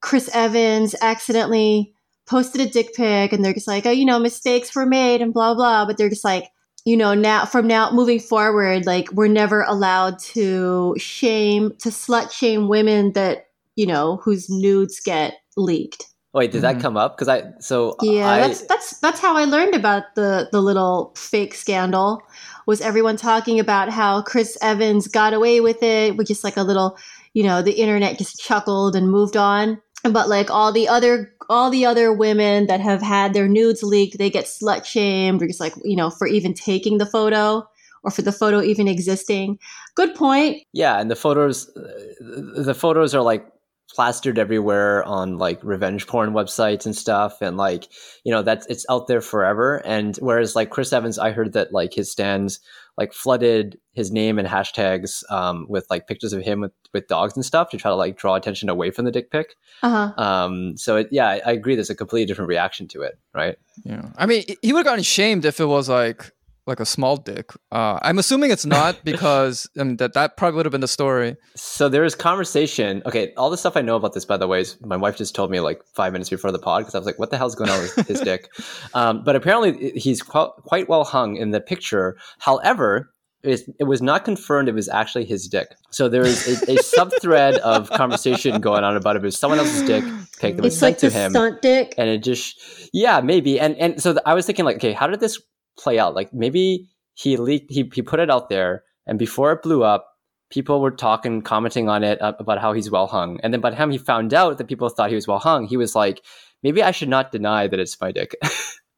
Chris 0.00 0.30
Evans 0.32 0.94
accidentally 1.02 1.92
posted 2.26 2.60
a 2.60 2.70
dick 2.70 2.94
pic 2.94 3.32
and 3.32 3.44
they're 3.44 3.54
just 3.54 3.68
like, 3.68 3.86
oh, 3.86 3.90
you 3.90 4.04
know, 4.04 4.18
mistakes 4.18 4.74
were 4.74 4.86
made 4.86 5.20
and 5.20 5.34
blah, 5.34 5.54
blah. 5.54 5.84
But 5.84 5.98
they're 5.98 6.08
just 6.08 6.24
like, 6.24 6.44
you 6.88 6.96
know, 6.96 7.12
now 7.12 7.44
from 7.44 7.66
now 7.66 7.90
moving 7.90 8.18
forward, 8.18 8.86
like 8.86 9.12
we're 9.12 9.28
never 9.28 9.60
allowed 9.64 10.18
to 10.20 10.94
shame, 10.96 11.70
to 11.80 11.90
slut 11.90 12.32
shame 12.32 12.66
women 12.66 13.12
that, 13.12 13.48
you 13.76 13.86
know, 13.86 14.16
whose 14.24 14.48
nudes 14.48 14.98
get 14.98 15.34
leaked. 15.58 16.06
Wait, 16.32 16.50
did 16.50 16.62
mm-hmm. 16.62 16.78
that 16.78 16.80
come 16.80 16.96
up? 16.96 17.14
Because 17.14 17.28
I 17.28 17.42
so 17.60 17.94
yeah, 18.00 18.30
I, 18.30 18.40
that's 18.40 18.62
that's 18.62 18.98
that's 19.00 19.20
how 19.20 19.36
I 19.36 19.44
learned 19.44 19.74
about 19.74 20.14
the 20.14 20.48
the 20.50 20.62
little 20.62 21.12
fake 21.14 21.54
scandal. 21.54 22.22
Was 22.64 22.80
everyone 22.80 23.18
talking 23.18 23.60
about 23.60 23.90
how 23.90 24.22
Chris 24.22 24.56
Evans 24.62 25.08
got 25.08 25.34
away 25.34 25.60
with 25.60 25.82
it 25.82 26.16
with 26.16 26.26
just 26.26 26.42
like 26.42 26.56
a 26.56 26.62
little, 26.62 26.96
you 27.34 27.42
know, 27.42 27.60
the 27.60 27.72
internet 27.72 28.16
just 28.16 28.40
chuckled 28.40 28.96
and 28.96 29.10
moved 29.10 29.36
on 29.36 29.78
but 30.12 30.28
like 30.28 30.50
all 30.50 30.72
the 30.72 30.88
other 30.88 31.32
all 31.48 31.70
the 31.70 31.86
other 31.86 32.12
women 32.12 32.66
that 32.66 32.80
have 32.80 33.00
had 33.00 33.32
their 33.32 33.48
nudes 33.48 33.82
leaked 33.82 34.18
they 34.18 34.30
get 34.30 34.44
slut 34.44 34.84
shamed 34.84 35.42
or 35.42 35.46
just 35.46 35.60
like 35.60 35.74
you 35.84 35.96
know 35.96 36.10
for 36.10 36.26
even 36.26 36.54
taking 36.54 36.98
the 36.98 37.06
photo 37.06 37.66
or 38.02 38.10
for 38.10 38.22
the 38.22 38.32
photo 38.32 38.62
even 38.62 38.86
existing. 38.86 39.58
Good 39.94 40.14
point. 40.14 40.62
Yeah 40.72 41.00
and 41.00 41.10
the 41.10 41.16
photos 41.16 41.68
uh, 41.76 42.62
the 42.62 42.74
photos 42.74 43.14
are 43.14 43.22
like 43.22 43.46
plastered 43.90 44.38
everywhere 44.38 45.02
on 45.04 45.38
like 45.38 45.58
revenge 45.64 46.06
porn 46.06 46.32
websites 46.32 46.84
and 46.84 46.94
stuff 46.94 47.40
and 47.40 47.56
like 47.56 47.88
you 48.22 48.30
know 48.30 48.42
that's 48.42 48.66
it's 48.66 48.84
out 48.90 49.06
there 49.06 49.20
forever. 49.20 49.78
And 49.86 50.16
whereas 50.16 50.54
like 50.54 50.70
chris 50.70 50.92
evans 50.92 51.18
i 51.18 51.30
heard 51.30 51.54
that 51.54 51.72
like 51.72 51.94
his 51.94 52.10
stands 52.10 52.60
like 52.98 53.12
flooded 53.14 53.78
his 53.92 54.10
name 54.10 54.38
and 54.38 54.48
hashtags 54.48 55.22
um, 55.30 55.66
with 55.68 55.86
like 55.88 56.08
pictures 56.08 56.32
of 56.32 56.42
him 56.42 56.60
with, 56.60 56.72
with 56.92 57.06
dogs 57.06 57.34
and 57.36 57.44
stuff 57.44 57.70
to 57.70 57.78
try 57.78 57.90
to 57.90 57.94
like 57.94 58.18
draw 58.18 58.34
attention 58.34 58.68
away 58.68 58.90
from 58.90 59.04
the 59.04 59.12
dick 59.12 59.30
pic. 59.30 59.54
Uh-huh. 59.82 60.12
um, 60.22 60.76
so 60.76 60.96
it, 60.96 61.08
yeah 61.10 61.28
I, 61.28 61.40
I 61.46 61.52
agree 61.52 61.76
there's 61.76 61.88
a 61.88 61.94
completely 61.94 62.26
different 62.26 62.48
reaction 62.48 62.88
to 62.88 63.02
it 63.02 63.18
right? 63.32 63.56
Yeah. 63.84 64.10
I 64.18 64.26
mean 64.26 64.44
he 64.60 64.72
would 64.72 64.80
have 64.80 64.86
gotten 64.86 65.04
shamed 65.04 65.44
if 65.44 65.60
it 65.60 65.66
was 65.66 65.88
like 65.88 66.32
like 66.68 66.80
a 66.80 66.86
small 66.86 67.16
dick. 67.16 67.52
Uh, 67.72 67.98
I'm 68.02 68.18
assuming 68.18 68.50
it's 68.50 68.66
not 68.66 68.98
because 69.04 69.68
I 69.78 69.84
mean, 69.84 69.96
that 69.96 70.12
that 70.14 70.36
probably 70.36 70.56
would 70.56 70.66
have 70.66 70.72
been 70.72 70.80
the 70.80 70.88
story. 70.88 71.36
So 71.56 71.88
there 71.88 72.04
is 72.04 72.14
conversation. 72.14 73.02
Okay, 73.06 73.32
all 73.36 73.50
the 73.50 73.58
stuff 73.58 73.76
I 73.76 73.82
know 73.82 73.96
about 73.96 74.12
this, 74.12 74.24
by 74.24 74.36
the 74.36 74.46
way, 74.46 74.60
is 74.60 74.76
my 74.82 74.96
wife 74.96 75.16
just 75.16 75.34
told 75.34 75.50
me 75.50 75.60
like 75.60 75.82
five 75.94 76.12
minutes 76.12 76.30
before 76.30 76.52
the 76.52 76.58
pod 76.58 76.82
because 76.82 76.94
I 76.94 76.98
was 76.98 77.06
like, 77.06 77.18
"What 77.18 77.30
the 77.30 77.38
hell's 77.38 77.54
going 77.54 77.70
on 77.70 77.80
with 77.80 78.06
his 78.06 78.20
dick?" 78.20 78.50
Um, 78.94 79.22
but 79.24 79.36
apparently, 79.36 79.92
he's 79.92 80.22
qu- 80.22 80.50
quite 80.64 80.88
well 80.88 81.04
hung 81.04 81.36
in 81.36 81.50
the 81.50 81.60
picture. 81.60 82.16
However, 82.38 83.12
it 83.42 83.86
was 83.86 84.02
not 84.02 84.24
confirmed 84.24 84.68
it 84.68 84.74
was 84.74 84.88
actually 84.88 85.24
his 85.24 85.46
dick. 85.46 85.68
So 85.90 86.08
there 86.08 86.22
is 86.22 86.62
a, 86.62 86.72
a 86.72 86.76
sub 86.78 87.12
thread 87.20 87.54
of 87.56 87.88
conversation 88.02 88.60
going 88.60 88.82
on 88.82 88.96
about 88.96 89.16
it. 89.16 89.20
It 89.20 89.24
was 89.26 89.38
someone 89.38 89.58
else's 89.58 89.82
dick 89.82 90.04
pic 90.40 90.56
that 90.56 90.62
was 90.62 90.74
it's 90.74 90.80
sent 90.80 90.94
like 90.94 90.98
to 90.98 91.10
him. 91.10 91.30
Stunt 91.30 91.62
dick. 91.62 91.94
And 91.96 92.08
it 92.08 92.22
just, 92.22 92.60
yeah, 92.92 93.20
maybe. 93.20 93.60
And 93.60 93.76
and 93.76 94.02
so 94.02 94.16
I 94.26 94.34
was 94.34 94.46
thinking 94.46 94.64
like, 94.64 94.76
okay, 94.76 94.92
how 94.92 95.06
did 95.06 95.20
this 95.20 95.40
play 95.78 95.98
out. 95.98 96.14
Like 96.14 96.32
maybe 96.32 96.88
he 97.14 97.36
leaked, 97.36 97.70
he, 97.70 97.90
he 97.94 98.02
put 98.02 98.20
it 98.20 98.30
out 98.30 98.48
there, 98.48 98.84
and 99.06 99.18
before 99.18 99.52
it 99.52 99.62
blew 99.62 99.82
up, 99.82 100.08
people 100.50 100.80
were 100.80 100.90
talking, 100.90 101.42
commenting 101.42 101.88
on 101.88 102.04
it 102.04 102.20
uh, 102.20 102.34
about 102.38 102.58
how 102.58 102.72
he's 102.72 102.90
well 102.90 103.06
hung. 103.06 103.40
And 103.42 103.52
then 103.52 103.60
by 103.60 103.70
the 103.70 103.76
time 103.76 103.90
he 103.90 103.98
found 103.98 104.32
out 104.34 104.58
that 104.58 104.66
people 104.66 104.88
thought 104.88 105.10
he 105.10 105.14
was 105.14 105.28
well 105.28 105.38
hung, 105.38 105.66
he 105.66 105.76
was 105.76 105.94
like, 105.94 106.24
maybe 106.62 106.82
I 106.82 106.90
should 106.90 107.08
not 107.08 107.32
deny 107.32 107.66
that 107.66 107.78
it's 107.78 108.00
my 108.00 108.12
dick. 108.12 108.34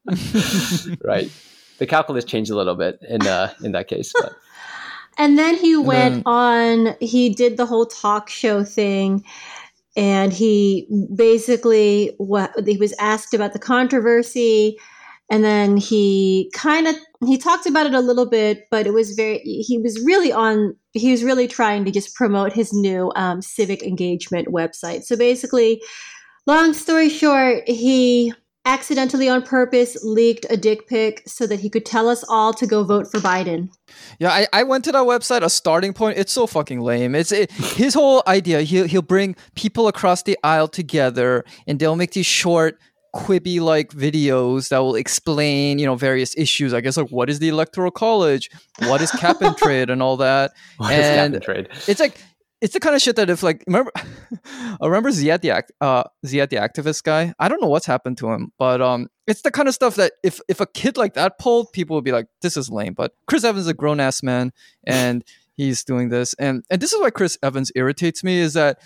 right. 1.05 1.31
The 1.79 1.87
calculus 1.87 2.25
changed 2.25 2.51
a 2.51 2.57
little 2.57 2.75
bit 2.75 2.99
in 3.09 3.27
uh, 3.27 3.53
in 3.63 3.73
that 3.73 3.89
case, 3.89 4.13
but. 4.21 4.35
And 5.19 5.37
then 5.37 5.57
he 5.57 5.77
went 5.77 6.23
on, 6.25 6.97
he 6.99 7.35
did 7.35 7.59
the 7.59 7.67
whole 7.67 7.85
talk 7.85 8.31
show 8.31 8.65
thing. 8.65 9.23
And 9.95 10.33
he 10.33 10.89
basically, 11.15 12.15
what 12.17 12.53
he 12.67 12.79
was 12.79 12.95
asked 12.99 13.35
about 13.35 13.53
the 13.53 13.59
controversy 13.59 14.79
and 15.31 15.45
then 15.45 15.77
he 15.77 16.51
kind 16.55 16.87
of 16.87 16.97
he 17.25 17.39
talked 17.39 17.67
about 17.67 17.87
it 17.87 17.95
a 17.95 18.01
little 18.01 18.29
bit 18.29 18.67
but 18.71 18.87
it 18.87 18.93
was 18.93 19.13
very 19.13 19.39
he 19.39 19.79
was 19.79 19.99
really 20.05 20.33
on 20.33 20.77
he 20.93 21.11
was 21.11 21.25
really 21.25 21.49
trying 21.49 21.85
to 21.85 21.91
just 21.91 22.15
promote 22.15 22.53
his 22.53 22.73
new 22.73 23.11
um, 23.17 23.41
civic 23.41 23.83
engagement 23.83 24.49
website 24.49 25.05
so 25.05 25.17
basically 25.17 25.81
long 26.47 26.75
story 26.75 27.09
short 27.09 27.67
he 27.69 28.35
accidentally 28.67 29.29
on 29.29 29.43
purpose 29.43 29.97
leaked 30.05 30.45
a 30.51 30.57
dick 30.57 30.87
pic 30.87 31.23
so 31.27 31.47
that 31.47 31.61
he 31.61 31.71
could 31.71 31.87
tell 31.87 32.09
us 32.09 32.23
all 32.29 32.53
to 32.53 32.67
go 32.67 32.85
vote 32.85 33.11
for 33.11 33.19
Biden. 33.19 33.71
Yeah, 34.19 34.31
I, 34.31 34.47
I 34.53 34.63
went 34.65 34.85
to 34.85 34.93
that 34.93 35.05
website, 35.07 35.43
a 35.43 35.49
starting 35.49 35.95
point. 35.95 36.19
It's 36.19 36.31
so 36.31 36.47
fucking 36.47 36.81
lame. 36.81 37.15
It's 37.15 37.33
it, 37.33 37.51
his 37.51 37.95
whole 37.95 38.23
idea. 38.27 38.61
He'll, 38.61 38.87
he'll 38.87 39.03
bring 39.03 39.35
people 39.55 39.89
across 39.89 40.23
the 40.23 40.39
aisle 40.45 40.69
together 40.69 41.45
and 41.67 41.79
they'll 41.79 41.97
make 41.97 42.13
these 42.13 42.27
short 42.27 42.79
Quibi 43.15 43.61
like 43.61 43.91
videos 43.91 44.69
that 44.69 44.79
will 44.79 44.95
explain, 44.95 45.79
you 45.79 45.87
know, 45.87 45.97
various 45.97 46.37
issues. 46.37 46.73
I 46.75 46.81
guess 46.81 46.97
like 46.97 47.11
what 47.11 47.31
is 47.31 47.39
the 47.39 47.49
electoral 47.49 47.91
college, 47.91 48.51
what 48.81 49.01
is 49.01 49.11
cap 49.13 49.41
and 49.43 49.57
trade, 49.57 49.91
and 49.91 50.03
all 50.03 50.17
that. 50.19 50.53
What 50.77 50.93
and, 50.93 51.35
and 51.35 51.43
trade? 51.43 51.69
It's 51.87 52.01
like 52.01 52.21
it's 52.61 52.75
the 52.75 52.81
kind 52.81 52.95
of 52.95 53.01
shit 53.01 53.17
that 53.17 53.31
if 53.31 53.43
like 53.43 53.65
remember, 53.67 53.91
I 53.97 54.77
remember 54.83 55.11
Ziad 55.11 55.41
the 55.41 55.51
act, 55.51 55.73
uh, 55.81 56.05
Ziad 56.27 56.51
the 56.51 56.57
activist 56.57 57.03
guy. 57.05 57.35
I 57.39 57.49
don't 57.49 57.61
know 57.61 57.69
what's 57.69 57.87
happened 57.87 58.19
to 58.19 58.31
him, 58.31 58.53
but 58.59 58.83
um, 58.83 59.09
it's 59.27 59.43
the 59.43 59.51
kind 59.51 59.69
of 59.69 59.75
stuff 59.75 59.97
that 59.97 60.13
if 60.23 60.41
if 60.49 60.61
a 60.61 60.67
kid 60.67 60.97
like 60.97 61.15
that 61.15 61.39
pulled, 61.39 61.73
people 61.73 61.97
would 61.97 62.05
be 62.05 62.13
like, 62.13 62.27
this 62.43 62.57
is 62.57 62.71
lame. 62.71 62.95
But 62.95 63.13
Chris 63.27 63.45
Evans 63.45 63.65
is 63.65 63.69
a 63.69 63.75
grown 63.75 63.99
ass 63.99 64.23
man, 64.23 64.53
and 64.85 65.25
he's 65.57 65.85
doing 65.85 66.11
this, 66.11 66.35
and 66.35 66.65
and 66.71 66.81
this 66.81 66.93
is 66.93 67.01
why 67.01 67.11
Chris 67.11 67.39
Evans 67.43 67.73
irritates 67.75 68.23
me 68.23 68.39
is 68.39 68.55
that 68.55 68.79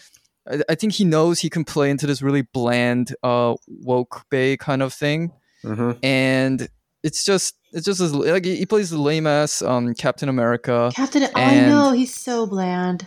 I, 0.51 0.61
I 0.71 0.75
think 0.75 0.93
he 0.93 1.05
knows 1.05 1.41
he 1.41 1.51
can 1.51 1.65
play 1.65 1.91
into 1.91 2.07
this 2.07 2.23
really 2.23 2.43
bland, 2.43 3.15
uh, 3.23 3.55
woke 3.67 4.25
bay 4.31 4.57
kind 4.57 4.83
of 4.83 4.93
thing, 4.93 5.33
mm-hmm. 5.65 5.93
and 6.03 6.69
it's 7.03 7.25
just 7.25 7.57
it's 7.73 7.85
just 7.85 8.01
as, 8.01 8.15
like 8.15 8.45
he 8.45 8.67
plays 8.67 8.91
the 8.91 9.01
lame 9.01 9.27
ass 9.27 9.63
um, 9.63 9.95
Captain 9.95 10.29
America. 10.29 10.91
Captain, 10.95 11.23
and, 11.25 11.33
I 11.37 11.69
know 11.69 11.93
he's 11.93 12.15
so 12.15 12.47
bland. 12.47 13.07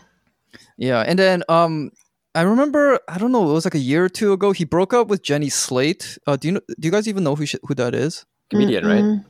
Yeah, 0.78 1.02
and 1.02 1.18
then 1.18 1.44
um, 1.50 1.92
I 2.36 2.42
remember 2.42 3.00
I 3.08 3.18
don't 3.18 3.32
know 3.32 3.50
it 3.50 3.54
was 3.54 3.66
like 3.66 3.76
a 3.76 3.80
year 3.80 4.06
or 4.06 4.10
two 4.10 4.34
ago 4.34 4.52
he 4.52 4.66
broke 4.66 4.94
up 4.94 5.08
with 5.08 5.24
Jenny 5.24 5.50
Slate. 5.50 6.18
Uh, 6.28 6.36
do 6.36 6.48
you 6.48 6.54
know? 6.54 6.62
Do 6.80 6.88
you 6.88 6.92
guys 6.92 7.08
even 7.08 7.24
know 7.24 7.36
who 7.36 7.46
she, 7.46 7.58
who 7.64 7.74
that 7.76 7.96
is? 7.96 8.26
Comedian, 8.50 8.86
Mm-mm. 8.86 9.18
right? 9.18 9.26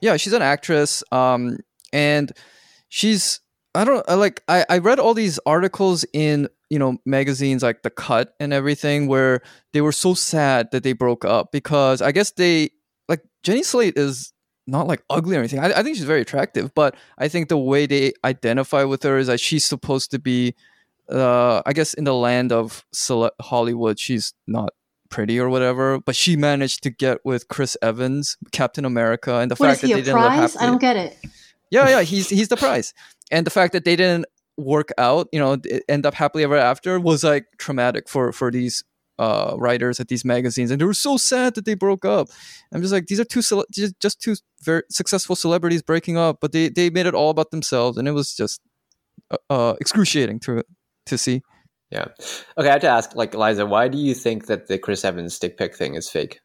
Yeah, 0.00 0.16
she's 0.16 0.32
an 0.32 0.42
actress. 0.42 1.04
Um, 1.12 1.58
and 1.92 2.32
she's 2.88 3.40
I 3.74 3.84
don't 3.84 4.04
I 4.08 4.14
like 4.14 4.42
I 4.48 4.64
I 4.68 4.78
read 4.78 4.98
all 4.98 5.14
these 5.14 5.38
articles 5.46 6.04
in 6.12 6.48
you 6.72 6.78
know 6.78 6.96
magazines 7.04 7.62
like 7.62 7.82
the 7.82 7.90
cut 7.90 8.34
and 8.40 8.50
everything 8.50 9.06
where 9.06 9.42
they 9.74 9.82
were 9.82 9.92
so 9.92 10.14
sad 10.14 10.70
that 10.72 10.82
they 10.82 10.94
broke 10.94 11.22
up 11.22 11.52
because 11.52 12.00
i 12.00 12.10
guess 12.10 12.30
they 12.30 12.70
like 13.10 13.20
jenny 13.42 13.62
slate 13.62 13.98
is 13.98 14.32
not 14.66 14.86
like 14.86 15.02
ugly 15.10 15.34
or 15.36 15.40
anything. 15.40 15.58
I, 15.58 15.80
I 15.80 15.82
think 15.82 15.96
she's 15.96 16.06
very 16.06 16.22
attractive 16.22 16.74
but 16.74 16.96
i 17.18 17.28
think 17.28 17.50
the 17.50 17.58
way 17.58 17.84
they 17.84 18.14
identify 18.24 18.84
with 18.84 19.02
her 19.02 19.18
is 19.18 19.26
that 19.26 19.38
she's 19.38 19.66
supposed 19.66 20.10
to 20.12 20.18
be 20.18 20.54
uh 21.10 21.60
i 21.66 21.74
guess 21.74 21.92
in 21.92 22.04
the 22.04 22.14
land 22.14 22.52
of 22.52 22.86
hollywood 23.42 23.98
she's 23.98 24.32
not 24.46 24.70
pretty 25.10 25.38
or 25.38 25.50
whatever 25.50 26.00
but 26.00 26.16
she 26.16 26.36
managed 26.36 26.82
to 26.84 26.88
get 26.88 27.18
with 27.22 27.48
chris 27.48 27.76
evans 27.82 28.38
captain 28.50 28.86
america 28.86 29.34
and 29.36 29.50
the 29.50 29.56
what, 29.56 29.68
fact 29.68 29.82
that 29.82 29.88
they 29.88 30.00
didn't 30.00 30.16
happily 30.16 30.58
i 30.58 30.66
don't 30.66 30.80
get 30.80 30.96
it. 30.96 31.18
Yeah 31.70 31.88
yeah 31.88 32.02
he's 32.02 32.28
he's 32.28 32.48
the 32.48 32.56
prize. 32.56 32.94
And 33.30 33.46
the 33.46 33.50
fact 33.50 33.72
that 33.72 33.86
they 33.86 33.96
didn't 33.96 34.26
work 34.56 34.90
out, 34.98 35.28
you 35.32 35.38
know, 35.38 35.58
end 35.88 36.06
up 36.06 36.14
happily 36.14 36.44
ever 36.44 36.56
after 36.56 37.00
was 37.00 37.24
like 37.24 37.46
traumatic 37.58 38.08
for 38.08 38.32
for 38.32 38.50
these 38.50 38.84
uh, 39.18 39.54
writers 39.56 40.00
at 40.00 40.08
these 40.08 40.24
magazines, 40.24 40.70
and 40.70 40.80
they 40.80 40.84
were 40.84 40.94
so 40.94 41.16
sad 41.16 41.54
that 41.54 41.64
they 41.64 41.74
broke 41.74 42.04
up. 42.04 42.28
I'm 42.72 42.80
just 42.80 42.92
like, 42.92 43.06
these 43.06 43.20
are 43.20 43.24
two 43.24 43.42
cele- 43.42 43.66
just 43.70 44.20
two 44.20 44.36
very 44.62 44.82
successful 44.90 45.36
celebrities 45.36 45.82
breaking 45.82 46.16
up, 46.16 46.38
but 46.40 46.52
they 46.52 46.68
they 46.68 46.90
made 46.90 47.06
it 47.06 47.14
all 47.14 47.30
about 47.30 47.50
themselves, 47.50 47.98
and 47.98 48.08
it 48.08 48.12
was 48.12 48.34
just 48.34 48.60
uh, 49.30 49.36
uh, 49.50 49.74
excruciating 49.80 50.40
to 50.40 50.62
to 51.06 51.18
see. 51.18 51.42
Yeah. 51.90 52.06
Okay, 52.56 52.68
I 52.68 52.72
have 52.72 52.80
to 52.80 52.88
ask, 52.88 53.14
like 53.14 53.34
Liza, 53.34 53.66
why 53.66 53.88
do 53.88 53.98
you 53.98 54.14
think 54.14 54.46
that 54.46 54.66
the 54.66 54.78
Chris 54.78 55.04
Evans 55.04 55.34
stick 55.34 55.58
pic 55.58 55.76
thing 55.76 55.94
is 55.94 56.08
fake? 56.08 56.40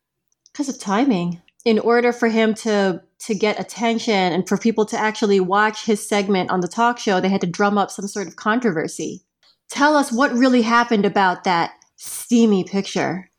Because 0.52 0.68
of 0.68 0.78
timing. 0.78 1.42
In 1.64 1.80
order 1.80 2.14
for 2.14 2.30
him 2.30 2.54
to 2.56 3.02
to 3.20 3.34
get 3.34 3.60
attention 3.60 4.14
and 4.14 4.48
for 4.48 4.58
people 4.58 4.86
to 4.86 4.98
actually 4.98 5.40
watch 5.40 5.86
his 5.86 6.08
segment 6.08 6.52
on 6.52 6.62
the 6.62 6.68
talk 6.68 7.00
show, 7.00 7.20
they 7.20 7.30
had 7.30 7.42
to 7.42 7.48
drum 7.48 7.78
up 7.78 7.90
some 7.90 8.08
sort 8.08 8.28
of 8.28 8.36
controversy. 8.36 9.22
Tell 9.70 9.96
us 9.98 10.12
what 10.12 10.32
really 10.34 10.62
happened 10.62 11.06
about 11.06 11.44
that 11.44 11.72
steamy 11.96 12.64
picture. 12.64 13.30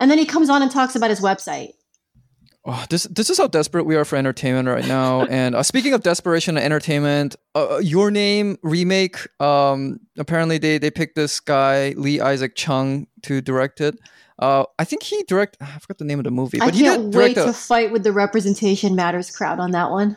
And 0.00 0.10
then 0.10 0.18
he 0.18 0.26
comes 0.26 0.50
on 0.50 0.62
and 0.62 0.70
talks 0.70 0.96
about 0.96 1.10
his 1.10 1.20
website. 1.20 1.72
Oh, 2.68 2.84
this 2.90 3.04
this 3.04 3.30
is 3.30 3.38
how 3.38 3.46
desperate 3.46 3.84
we 3.84 3.94
are 3.94 4.04
for 4.04 4.16
entertainment 4.16 4.66
right 4.66 4.86
now. 4.86 5.24
and 5.30 5.54
uh, 5.54 5.62
speaking 5.62 5.92
of 5.92 6.02
desperation 6.02 6.56
and 6.56 6.64
entertainment, 6.64 7.36
uh, 7.54 7.76
uh, 7.76 7.78
Your 7.78 8.10
Name 8.10 8.58
remake. 8.62 9.18
Um, 9.40 10.00
apparently 10.18 10.58
they 10.58 10.78
they 10.78 10.90
picked 10.90 11.14
this 11.14 11.38
guy 11.38 11.94
Lee 11.96 12.20
Isaac 12.20 12.56
Chung 12.56 13.06
to 13.22 13.40
direct 13.40 13.80
it. 13.80 13.96
Uh, 14.38 14.64
I 14.78 14.84
think 14.84 15.02
he 15.02 15.22
direct. 15.24 15.56
I 15.60 15.78
forgot 15.78 15.98
the 15.98 16.04
name 16.04 16.18
of 16.18 16.24
the 16.24 16.30
movie, 16.30 16.58
but 16.58 16.68
I 16.68 16.70
can't 16.70 17.14
wait 17.14 17.34
to 17.34 17.52
fight 17.52 17.92
with 17.92 18.04
the 18.04 18.12
representation 18.12 18.94
matters 18.94 19.34
crowd 19.34 19.58
on 19.58 19.72
that 19.72 19.90
one. 19.90 20.16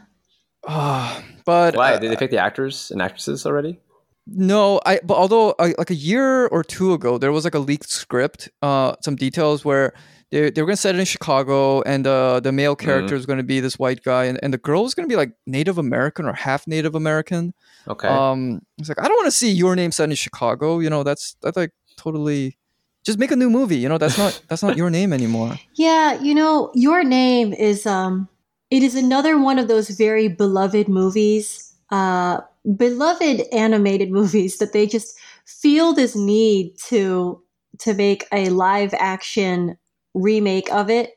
Uh, 0.68 1.22
but 1.46 1.76
why 1.76 1.94
uh, 1.94 2.00
did 2.00 2.12
they 2.12 2.16
pick 2.16 2.32
the 2.32 2.38
actors 2.38 2.92
and 2.92 3.02
actresses 3.02 3.46
already? 3.46 3.80
No, 4.28 4.80
I. 4.86 5.00
But 5.04 5.18
although 5.18 5.52
uh, 5.52 5.72
like 5.78 5.90
a 5.90 5.96
year 5.96 6.48
or 6.48 6.64
two 6.64 6.94
ago, 6.94 7.18
there 7.18 7.32
was 7.32 7.44
like 7.44 7.56
a 7.56 7.60
leaked 7.60 7.90
script, 7.90 8.50
uh, 8.62 8.96
some 9.02 9.16
details 9.16 9.66
where 9.66 9.94
they, 10.32 10.52
they 10.52 10.62
were 10.62 10.68
going 10.68 10.76
to 10.76 10.82
set 10.82 10.94
it 10.94 11.00
in 11.00 11.06
Chicago, 11.06 11.82
and 11.82 12.06
uh, 12.06 12.40
the 12.40 12.52
male 12.52 12.76
character 12.76 13.16
mm-hmm. 13.16 13.20
is 13.20 13.26
going 13.26 13.38
to 13.38 13.44
be 13.44 13.60
this 13.60 13.80
white 13.80 14.04
guy, 14.04 14.26
and, 14.26 14.40
and 14.44 14.54
the 14.54 14.60
girl 14.60 14.86
is 14.86 14.94
going 14.94 15.08
to 15.08 15.12
be 15.12 15.16
like 15.16 15.32
Native 15.48 15.80
American 15.80 16.26
or 16.26 16.34
half 16.34 16.68
Native 16.68 16.94
American. 16.94 17.54
Okay. 17.88 18.08
Um, 18.08 18.62
it's 18.78 18.90
like 18.90 19.00
I 19.00 19.08
don't 19.08 19.18
want 19.18 19.28
to 19.28 19.32
see 19.32 19.52
your 19.52 19.76
name 19.76 19.92
set 19.92 20.10
in 20.10 20.16
Chicago. 20.16 20.80
You 20.80 20.90
know, 20.90 21.04
that's 21.04 21.36
that's 21.42 21.58
like 21.58 21.72
totally 21.98 22.58
just 23.06 23.20
make 23.20 23.32
a 23.32 23.36
new 23.36 23.50
movie. 23.50 23.78
You 23.78 23.90
know, 23.90 23.98
that's 23.98 24.18
not 24.18 24.42
that's 24.50 24.64
not 24.64 24.78
your 24.78 24.90
name 24.90 25.14
anymore. 25.14 25.58
Yeah, 25.76 26.20
you 26.22 26.36
know, 26.36 26.72
your 26.74 27.04
name 27.04 27.54
is 27.54 27.86
um 27.86 28.28
it 28.70 28.84
is 28.84 28.96
another 28.96 29.38
one 29.38 29.60
of 29.60 29.68
those 29.68 29.90
very 29.90 30.28
beloved 30.28 30.88
movies, 30.88 31.74
uh 31.92 32.42
beloved 32.76 33.42
animated 33.52 34.12
movies 34.20 34.58
that 34.58 34.74
they 34.74 34.86
just 34.86 35.18
feel 35.46 35.94
this 35.94 36.16
need 36.16 36.78
to 36.88 37.42
to 37.80 37.94
make 37.94 38.26
a 38.32 38.50
live 38.50 38.94
action 38.96 39.78
remake 40.14 40.72
of 40.72 40.90
it 40.90 41.16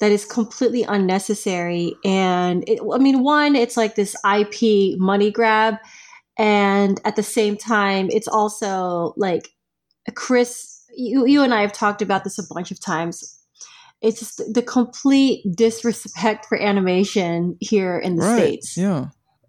that 0.00 0.12
is 0.12 0.24
completely 0.24 0.84
unnecessary 0.84 1.94
and 2.04 2.64
it, 2.68 2.80
i 2.92 2.98
mean 2.98 3.22
one 3.22 3.56
it's 3.56 3.76
like 3.76 3.96
this 3.96 4.14
ip 4.24 4.98
money 4.98 5.30
grab 5.30 5.74
and 6.38 7.00
at 7.04 7.16
the 7.16 7.22
same 7.22 7.56
time 7.56 8.08
it's 8.10 8.28
also 8.28 9.12
like 9.16 9.50
Chris, 10.14 10.84
you, 10.96 11.26
you 11.26 11.42
and 11.42 11.54
I 11.54 11.62
have 11.62 11.72
talked 11.72 12.02
about 12.02 12.24
this 12.24 12.38
a 12.38 12.54
bunch 12.54 12.70
of 12.70 12.80
times. 12.80 13.34
It's 14.00 14.20
just 14.20 14.42
the 14.52 14.62
complete 14.62 15.44
disrespect 15.54 16.46
for 16.46 16.60
animation 16.60 17.56
here 17.60 17.98
in 17.98 18.16
the 18.16 18.22
right, 18.22 18.38
States. 18.38 18.76
Yeah. 18.76 19.08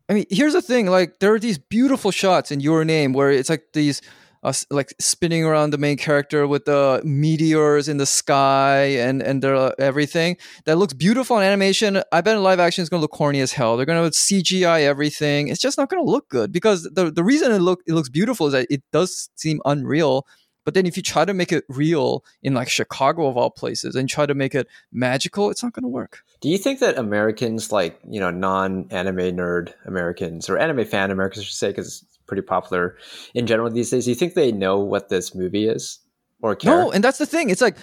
I 0.09 0.13
mean, 0.13 0.25
here's 0.31 0.53
the 0.53 0.61
thing 0.61 0.87
like, 0.87 1.19
there 1.19 1.33
are 1.33 1.39
these 1.39 1.59
beautiful 1.59 2.11
shots 2.11 2.51
in 2.51 2.59
Your 2.59 2.83
Name 2.83 3.13
where 3.13 3.29
it's 3.29 3.49
like 3.49 3.63
these 3.73 4.01
uh, 4.43 4.53
like 4.69 4.93
spinning 4.99 5.43
around 5.43 5.71
the 5.71 5.77
main 5.77 5.97
character 5.97 6.47
with 6.47 6.65
the 6.65 7.01
meteors 7.03 7.87
in 7.89 7.97
the 7.97 8.05
sky 8.05 8.83
and 8.83 9.21
and 9.21 9.43
uh, 9.43 9.71
everything 9.79 10.37
that 10.65 10.77
looks 10.77 10.93
beautiful 10.93 11.37
in 11.37 11.43
animation. 11.43 12.01
I 12.11 12.21
bet 12.21 12.37
in 12.37 12.43
live 12.43 12.59
action 12.59 12.81
is 12.81 12.89
going 12.89 12.99
to 12.99 13.01
look 13.01 13.11
corny 13.11 13.41
as 13.41 13.51
hell. 13.51 13.75
They're 13.75 13.85
going 13.85 14.09
to 14.09 14.17
CGI 14.17 14.81
everything. 14.83 15.49
It's 15.49 15.61
just 15.61 15.77
not 15.77 15.89
going 15.89 16.03
to 16.03 16.09
look 16.09 16.29
good 16.29 16.51
because 16.51 16.83
the 16.83 17.11
the 17.11 17.23
reason 17.23 17.51
it 17.51 17.59
look 17.59 17.81
it 17.85 17.93
looks 17.93 18.09
beautiful 18.09 18.47
is 18.47 18.53
that 18.53 18.67
it 18.69 18.83
does 18.91 19.29
seem 19.35 19.59
unreal. 19.65 20.25
But 20.69 20.75
then 20.75 20.85
if 20.85 20.95
you 20.95 21.01
try 21.01 21.25
to 21.25 21.33
make 21.33 21.51
it 21.51 21.65
real 21.67 22.23
in 22.43 22.53
like 22.53 22.69
Chicago 22.69 23.25
of 23.25 23.35
all 23.35 23.49
places 23.49 23.95
and 23.95 24.07
try 24.07 24.27
to 24.27 24.35
make 24.35 24.53
it 24.53 24.67
magical, 24.91 25.49
it's 25.49 25.63
not 25.63 25.73
going 25.73 25.81
to 25.81 25.89
work. 25.89 26.23
Do 26.41 26.47
you 26.47 26.59
think 26.59 26.79
that 26.79 26.95
Americans, 26.95 27.71
like 27.71 27.99
you 28.07 28.19
know, 28.19 28.29
non-anime 28.29 29.35
nerd 29.35 29.73
Americans 29.85 30.47
or 30.47 30.59
anime 30.59 30.85
fan 30.85 31.09
Americans, 31.09 31.41
I 31.41 31.45
should 31.45 31.55
say, 31.55 31.67
because 31.69 32.03
it's 32.03 32.19
pretty 32.27 32.43
popular 32.43 32.97
in 33.33 33.47
general 33.47 33.67
these 33.71 33.89
days. 33.89 34.05
Do 34.05 34.11
you 34.11 34.15
think 34.15 34.35
they 34.35 34.51
know 34.51 34.77
what 34.77 35.09
this 35.09 35.33
movie 35.33 35.67
is 35.67 35.97
or 36.43 36.55
care? 36.55 36.71
No, 36.71 36.91
and 36.91 37.03
that's 37.03 37.17
the 37.17 37.25
thing. 37.25 37.49
It's 37.49 37.61
like 37.61 37.75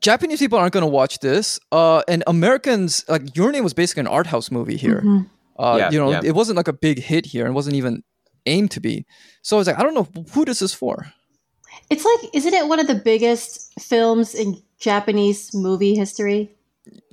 Japanese 0.00 0.40
people 0.40 0.58
aren't 0.58 0.72
going 0.72 0.82
to 0.82 0.90
watch 0.90 1.20
this, 1.20 1.60
uh, 1.70 2.02
and 2.08 2.24
Americans 2.26 3.04
like 3.06 3.36
Your 3.36 3.52
Name 3.52 3.62
was 3.62 3.72
basically 3.72 4.00
an 4.00 4.08
art 4.08 4.26
house 4.26 4.50
movie 4.50 4.76
here. 4.76 4.98
Mm-hmm. 4.98 5.62
Uh, 5.62 5.76
yeah, 5.78 5.90
you 5.92 5.98
know, 6.00 6.10
yeah. 6.10 6.22
it 6.24 6.34
wasn't 6.34 6.56
like 6.56 6.66
a 6.66 6.72
big 6.72 6.98
hit 6.98 7.24
here, 7.24 7.46
and 7.46 7.54
wasn't 7.54 7.76
even 7.76 8.02
aimed 8.46 8.72
to 8.72 8.80
be. 8.80 9.06
So 9.42 9.56
I 9.56 9.58
was 9.58 9.68
like, 9.68 9.78
I 9.78 9.84
don't 9.84 9.94
know 9.94 10.08
who 10.32 10.44
this 10.44 10.60
is 10.60 10.74
for. 10.74 11.12
It's 11.90 12.04
like, 12.04 12.34
isn't 12.34 12.54
it 12.54 12.68
one 12.68 12.80
of 12.80 12.86
the 12.86 12.94
biggest 12.94 13.72
films 13.80 14.34
in 14.34 14.60
Japanese 14.78 15.54
movie 15.54 15.94
history? 15.94 16.54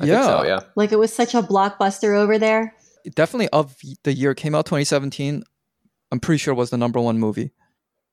I 0.02 0.06
yeah, 0.06 0.26
so, 0.26 0.44
yeah. 0.44 0.60
Like 0.76 0.92
it 0.92 1.00
was 1.00 1.14
such 1.14 1.36
a 1.36 1.42
blockbuster 1.42 2.16
over 2.16 2.38
there. 2.38 2.76
Definitely 3.16 3.50
of 3.50 3.76
the 4.04 4.14
year 4.14 4.34
came 4.34 4.56
out 4.56 4.66
2017. 4.66 5.44
I'm 6.12 6.20
pretty 6.20 6.40
sure 6.40 6.54
was 6.54 6.70
the 6.70 6.78
number 6.78 7.00
one 7.00 7.20
movie. 7.20 7.52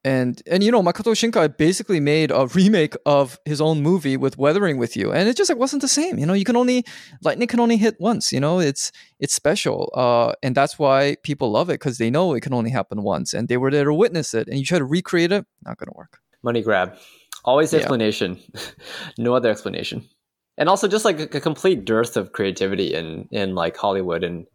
And 0.04 0.40
and 0.46 0.62
you 0.62 0.70
know, 0.70 0.82
Makoto 0.82 1.14
Shinkai 1.14 1.56
basically 1.56 1.98
made 1.98 2.30
a 2.30 2.46
remake 2.54 2.94
of 3.06 3.40
his 3.44 3.60
own 3.60 3.82
movie 3.82 4.16
with 4.16 4.38
Weathering 4.38 4.78
with 4.78 4.96
You, 4.96 5.10
and 5.12 5.28
it 5.28 5.36
just 5.36 5.50
like 5.50 5.58
wasn't 5.58 5.82
the 5.82 5.88
same. 5.88 6.16
You 6.16 6.26
know, 6.26 6.32
you 6.32 6.44
can 6.44 6.54
only 6.54 6.84
lightning 7.22 7.48
can 7.48 7.58
only 7.58 7.76
hit 7.76 7.96
once. 7.98 8.32
You 8.32 8.38
know, 8.38 8.60
it's 8.60 8.92
it's 9.18 9.34
special, 9.34 9.90
uh, 9.94 10.34
and 10.44 10.54
that's 10.54 10.78
why 10.78 11.16
people 11.24 11.50
love 11.50 11.70
it 11.70 11.80
because 11.80 11.98
they 11.98 12.08
know 12.08 12.34
it 12.34 12.42
can 12.42 12.54
only 12.54 12.70
happen 12.70 13.02
once, 13.02 13.34
and 13.34 13.48
they 13.48 13.56
were 13.56 13.72
there 13.72 13.84
to 13.84 13.92
witness 13.92 14.32
it. 14.32 14.46
And 14.46 14.60
you 14.60 14.64
try 14.64 14.78
to 14.78 14.84
recreate 14.84 15.32
it, 15.32 15.44
not 15.64 15.76
gonna 15.76 15.90
work. 15.96 16.20
Money 16.46 16.62
grab, 16.62 16.96
always 17.44 17.72
the 17.72 17.76
yeah. 17.76 17.82
explanation, 17.82 18.38
no 19.18 19.34
other 19.34 19.50
explanation, 19.50 20.08
and 20.56 20.68
also 20.68 20.86
just 20.86 21.04
like 21.04 21.18
a, 21.18 21.36
a, 21.36 21.40
complete 21.40 21.84
dearth 21.84 22.16
of 22.16 22.30
creativity 22.30 22.94
in 22.94 23.28
in 23.32 23.56
like 23.56 23.76
Hollywood 23.76 24.22
and 24.22 24.46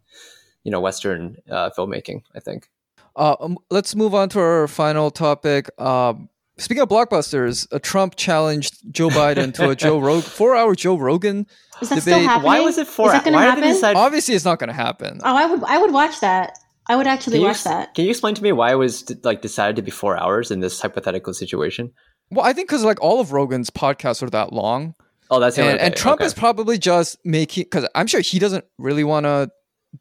you 0.64 0.72
know 0.72 0.80
Western 0.80 1.36
uh, 1.50 1.68
filmmaking. 1.76 2.22
I 2.34 2.40
think. 2.40 2.68
Uh, 3.14 3.36
um, 3.40 3.58
let's 3.70 3.94
move 3.94 4.14
on 4.14 4.30
to 4.30 4.40
our 4.40 4.66
final 4.68 5.10
topic. 5.10 5.68
Um, 5.78 6.30
speaking 6.56 6.82
of 6.82 6.88
blockbusters, 6.88 7.68
a 7.70 7.78
Trump 7.78 8.16
challenged 8.16 8.90
Joe 8.90 9.08
Biden 9.10 9.52
to 9.54 9.68
a 9.68 9.76
Joe 9.76 9.98
Rogan 9.98 10.22
four-hour 10.22 10.74
Joe 10.74 10.96
Rogan 10.96 11.46
Is 11.82 11.90
that 11.90 11.96
debate. 11.96 12.14
Still 12.14 12.20
happening? 12.20 12.46
Why 12.46 12.60
was 12.60 12.78
it 12.78 12.86
four? 12.86 13.14
Is 13.14 13.22
that 13.22 13.30
Why 13.30 13.42
happen? 13.42 13.62
did 13.62 13.68
they 13.68 13.74
decide? 13.74 13.96
Obviously, 13.96 14.34
it's 14.34 14.46
not 14.46 14.58
going 14.58 14.68
to 14.68 14.74
happen. 14.74 15.20
Oh, 15.22 15.36
I 15.36 15.44
would 15.44 15.62
I 15.64 15.76
would 15.76 15.92
watch 15.92 16.20
that. 16.20 16.58
I 16.88 16.96
would 16.96 17.06
actually 17.06 17.38
can 17.38 17.46
watch 17.46 17.64
you, 17.64 17.70
that. 17.70 17.94
Can 17.94 18.04
you 18.04 18.10
explain 18.10 18.34
to 18.34 18.42
me 18.42 18.52
why 18.52 18.72
it 18.72 18.76
was 18.76 19.10
like 19.22 19.42
decided 19.42 19.76
to 19.76 19.82
be 19.82 19.90
four 19.90 20.16
hours 20.16 20.50
in 20.50 20.60
this 20.60 20.80
hypothetical 20.80 21.32
situation? 21.32 21.92
Well, 22.30 22.44
I 22.44 22.52
think 22.52 22.68
because 22.68 22.84
like 22.84 23.00
all 23.00 23.20
of 23.20 23.32
Rogan's 23.32 23.70
podcasts 23.70 24.22
are 24.22 24.30
that 24.30 24.52
long. 24.52 24.94
Oh, 25.30 25.40
that's 25.40 25.58
and, 25.58 25.78
and 25.78 25.96
Trump 25.96 26.20
okay. 26.20 26.26
is 26.26 26.34
probably 26.34 26.78
just 26.78 27.18
making 27.24 27.64
because 27.64 27.88
I'm 27.94 28.06
sure 28.06 28.20
he 28.20 28.38
doesn't 28.38 28.64
really 28.78 29.04
want 29.04 29.24
to 29.24 29.50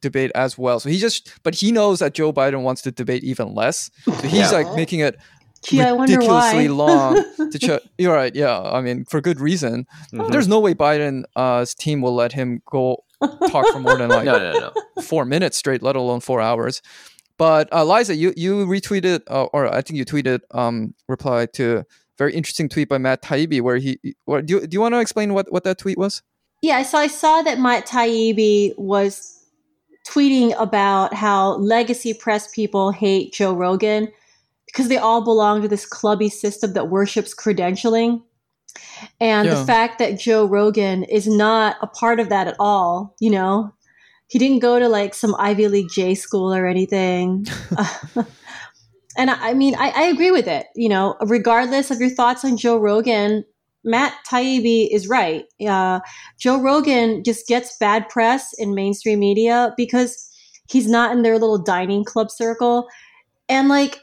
debate 0.02 0.32
as 0.36 0.58
well. 0.58 0.80
So 0.80 0.90
he 0.90 0.98
just, 0.98 1.32
but 1.44 1.56
he 1.56 1.72
knows 1.72 2.00
that 2.00 2.14
Joe 2.14 2.34
Biden 2.34 2.64
wants 2.64 2.82
to 2.84 2.92
debate 2.92 3.24
even 3.24 3.54
less. 3.54 3.92
So 4.06 4.12
he's 4.14 4.34
yeah. 4.34 4.52
like 4.52 4.76
making 4.76 5.02
it 5.02 5.18
Gee, 5.64 5.82
ridiculously 5.82 6.70
long 6.70 7.24
to 7.38 7.60
ch- 7.80 7.84
You're 7.98 8.14
right. 8.14 8.34
Yeah. 8.36 8.60
I 8.62 8.82
mean, 8.82 9.06
for 9.06 9.22
good 9.22 9.40
reason. 9.40 9.86
Mm-hmm. 10.14 10.32
There's 10.32 10.48
no 10.48 10.60
way 10.60 10.74
Biden's 10.74 11.26
uh, 11.36 11.66
team 11.78 12.02
will 12.02 12.16
let 12.16 12.34
him 12.34 12.62
go 12.70 13.04
talk 13.50 13.68
for 13.72 13.80
more 13.80 13.98
than 13.98 14.10
like 14.10 14.26
no, 14.26 14.38
no, 14.40 14.72
no. 14.96 15.02
four 15.02 15.26
minutes 15.26 15.58
straight, 15.58 15.82
let 15.82 15.96
alone 15.96 16.20
four 16.20 16.42
hours. 16.42 16.82
But 17.38 17.72
uh, 17.74 17.84
Liza, 17.84 18.16
you 18.16 18.34
you 18.38 18.66
retweeted, 18.66 19.22
uh, 19.28 19.46
or 19.46 19.74
I 19.74 19.82
think 19.82 19.98
you 19.98 20.06
tweeted, 20.06 20.42
um, 20.52 20.94
reply 21.08 21.48
to 21.54 21.86
very 22.22 22.36
interesting 22.36 22.70
tweet 22.70 22.88
by 22.88 23.00
Matt 23.00 23.24
Taibbi, 23.24 23.62
where 23.62 23.78
he, 23.78 24.00
where, 24.26 24.44
do 24.44 24.54
you, 24.54 24.68
do 24.68 24.76
you 24.76 24.82
want 24.82 24.94
to 24.94 25.00
explain 25.00 25.34
what, 25.34 25.52
what 25.52 25.64
that 25.64 25.80
tweet 25.80 25.98
was? 25.98 26.22
Yeah, 26.62 26.84
so 26.84 27.00
I 27.00 27.08
saw 27.08 27.42
that 27.42 27.60
Matt 27.60 27.88
Taibbi 27.88 28.78
was 28.78 29.44
tweeting 30.08 30.54
about 30.62 31.16
how 31.16 31.56
legacy 31.56 32.14
press 32.14 32.54
people 32.54 32.92
hate 32.92 33.34
Joe 33.34 33.54
Rogan 33.54 34.08
because 34.68 34.88
they 34.88 34.98
all 34.98 35.24
belong 35.24 35.64
to 35.64 35.68
this 35.68 35.86
clubby 35.86 36.30
system 36.30 36.74
that 36.74 36.90
worships 36.90 37.34
credentialing. 37.34 38.22
And 39.20 39.48
yeah. 39.48 39.56
the 39.56 39.66
fact 39.66 40.00
that 40.00 40.20
Joe 40.20 40.46
Rogan 40.46 41.04
is 41.04 41.28
not 41.28 41.78
a 41.82 41.88
part 41.88 42.20
of 42.20 42.30
that 42.30 42.48
at 42.48 42.56
all, 42.60 43.16
you 43.20 43.30
know, 43.30 43.74
he 44.28 44.40
didn't 44.40 44.60
go 44.60 44.80
to 44.80 44.88
like 44.88 45.14
some 45.14 45.36
Ivy 45.38 45.68
League 45.68 45.90
J 45.94 46.16
school 46.16 46.54
or 46.54 46.66
anything. 46.66 47.46
and 49.18 49.30
I, 49.30 49.50
I 49.50 49.54
mean, 49.54 49.76
I, 49.76 49.90
I, 49.90 50.04
agree 50.04 50.32
with 50.32 50.48
it. 50.48 50.68
You 50.76 50.90
know, 50.90 51.16
regardless 51.22 51.92
of 51.92 52.00
your 52.00 52.10
thoughts 52.10 52.46
on 52.46 52.58
Joe 52.58 52.78
Rogan, 52.78 53.44
Matt 53.84 54.14
Taibbi 54.30 54.88
is 54.92 55.08
right. 55.08 55.46
Uh, 55.68 56.00
Joe 56.40 56.62
Rogan 56.62 57.24
just 57.24 57.48
gets 57.48 57.78
bad 57.78 58.08
press 58.10 58.54
in 58.58 58.76
mainstream 58.76 59.20
media 59.20 59.74
because 59.76 60.30
he's 60.70 60.88
not 60.88 61.12
in 61.12 61.24
their 61.24 61.34
little 61.34 61.58
dining 61.58 62.04
club 62.04 62.32
circle. 62.32 62.88
And 63.50 63.68
like, 63.68 64.00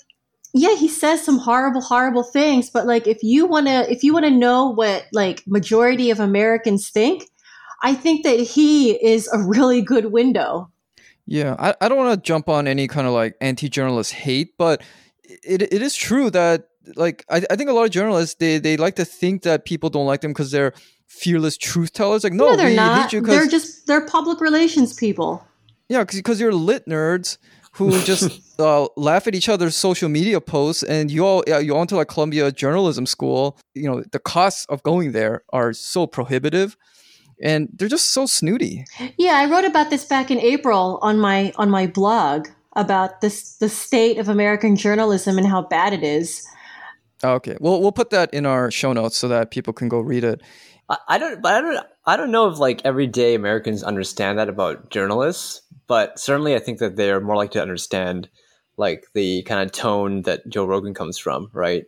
yeah, 0.55 0.75
he 0.75 0.89
says 0.89 1.23
some 1.23 1.39
horrible, 1.39 1.81
horrible 1.81 2.23
things, 2.23 2.71
but 2.71 2.87
like 2.87 3.07
if 3.07 3.23
you 3.23 3.47
wanna 3.47 3.87
if 3.89 4.03
you 4.03 4.13
wanna 4.13 4.31
know 4.31 4.71
what 4.71 5.07
like 5.13 5.43
majority 5.47 6.11
of 6.11 6.21
Americans 6.21 6.89
think, 6.89 7.25
I 7.83 7.95
think 7.95 8.25
that 8.25 8.41
he 8.41 8.93
is 8.93 9.29
a 9.29 9.39
really 9.39 9.83
good 9.83 10.07
window. 10.07 10.71
Yeah, 11.27 11.57
I, 11.59 11.75
I 11.81 11.89
don't 11.89 11.99
want 11.99 12.15
to 12.15 12.27
jump 12.27 12.49
on 12.49 12.67
any 12.67 12.89
kind 12.89 13.07
of 13.07 13.13
like 13.13 13.35
anti 13.41 13.69
journalist 13.69 14.15
hate, 14.15 14.57
but 14.57 14.83
it, 15.25 15.61
it 15.63 15.83
is 15.83 15.95
true 15.95 16.31
that 16.31 16.69
like 16.97 17.25
I, 17.29 17.43
I 17.51 17.57
think 17.57 17.69
a 17.69 17.75
lot 17.75 17.85
of 17.85 17.91
journalists 17.91 18.37
they 18.37 18.59
they 18.59 18.79
like 18.79 18.97
to 18.97 19.05
think 19.05 19.43
that 19.43 19.67
people 19.67 19.91
don't 19.91 20.07
like 20.07 20.23
them 20.23 20.33
because 20.33 20.51
they're 20.51 20.73
fearless 21.07 21.59
truth 21.59 21.93
tellers. 21.93 22.25
Like 22.25 22.33
no, 22.33 22.51
no 22.51 22.57
they're 22.57 22.75
not. 22.75 23.11
they're 23.11 23.47
just 23.47 23.87
they're 23.87 24.07
public 24.07 24.41
relations 24.41 24.95
people. 24.95 25.45
Yeah, 25.91 26.05
because 26.05 26.41
you're 26.41 26.53
lit 26.53 26.87
nerds 26.87 27.39
who 27.79 28.03
just 28.03 28.41
uh, 28.59 28.89
laugh 28.97 29.27
at 29.27 29.35
each 29.35 29.49
other's 29.49 29.77
social 29.77 30.09
media 30.09 30.41
posts, 30.41 30.83
and 30.83 31.11
you 31.11 31.25
all 31.25 31.43
you 31.47 31.75
went 31.75 31.89
to 31.91 31.97
like 31.97 32.09
Columbia 32.09 32.53
Journalism 32.53 33.07
School. 33.07 33.59
You 33.75 33.89
know 33.89 34.03
the 34.13 34.19
costs 34.19 34.67
of 34.67 34.83
going 34.83 35.13
there 35.13 35.45
are 35.53 35.73
so 35.73 36.07
prohibitive, 36.07 36.77
and 37.41 37.69
they're 37.73 37.89
just 37.89 38.11
so 38.11 38.27
snooty. 38.27 38.85
Yeah, 39.17 39.37
I 39.37 39.47
wrote 39.47 39.65
about 39.65 39.91
this 39.91 40.05
back 40.05 40.31
in 40.31 40.39
April 40.39 40.99
on 41.01 41.19
my 41.19 41.53
on 41.57 41.71
my 41.71 41.87
blog 41.87 42.49
about 42.75 43.21
this 43.21 43.57
the 43.57 43.69
state 43.69 44.19
of 44.19 44.29
American 44.29 44.77
journalism 44.77 45.39
and 45.39 45.47
how 45.47 45.63
bad 45.63 45.93
it 45.93 46.03
is. 46.03 46.47
Okay, 47.25 47.57
well, 47.61 47.81
we'll 47.81 47.93
put 47.93 48.11
that 48.11 48.33
in 48.33 48.47
our 48.47 48.71
show 48.71 48.93
notes 48.93 49.17
so 49.17 49.27
that 49.29 49.51
people 49.51 49.73
can 49.73 49.89
go 49.89 49.99
read 50.01 50.25
it. 50.25 50.41
I, 50.89 50.99
I 51.09 51.19
don't, 51.19 51.43
but 51.43 51.53
I 51.53 51.61
don't, 51.61 51.87
I 52.09 52.17
don't 52.17 52.31
know 52.31 52.49
if 52.49 52.59
like 52.59 52.81
everyday 52.87 53.35
Americans 53.35 53.83
understand 53.83 54.39
that 54.39 54.49
about 54.49 54.89
journalists, 54.89 55.61
but 55.87 56.19
certainly 56.19 56.55
I 56.55 56.59
think 56.59 56.79
that 56.79 56.97
they're 56.97 57.21
more 57.21 57.37
likely 57.37 57.59
to 57.59 57.63
understand 57.63 58.31
like 58.79 59.05
the 59.13 59.43
kind 59.43 59.61
of 59.61 59.73
tone 59.73 60.23
that 60.23 60.49
Joe 60.49 60.65
Rogan 60.65 60.95
comes 60.95 61.19
from, 61.19 61.51
right? 61.53 61.85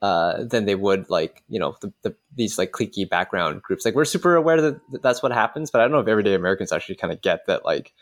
Uh, 0.00 0.44
than 0.44 0.64
they 0.64 0.76
would 0.76 1.10
like 1.10 1.42
you 1.48 1.58
know 1.58 1.76
the, 1.82 1.92
the, 2.02 2.14
these 2.34 2.56
like 2.56 2.72
cliquey 2.72 3.06
background 3.06 3.60
groups. 3.60 3.84
Like 3.84 3.94
we're 3.94 4.06
super 4.06 4.36
aware 4.36 4.58
that 4.62 4.80
that's 5.02 5.22
what 5.22 5.32
happens, 5.32 5.70
but 5.70 5.82
I 5.82 5.84
don't 5.84 5.92
know 5.92 6.00
if 6.00 6.08
everyday 6.08 6.32
Americans 6.32 6.72
actually 6.72 6.94
kind 6.94 7.12
of 7.12 7.20
get 7.20 7.44
that 7.44 7.66
like 7.66 7.92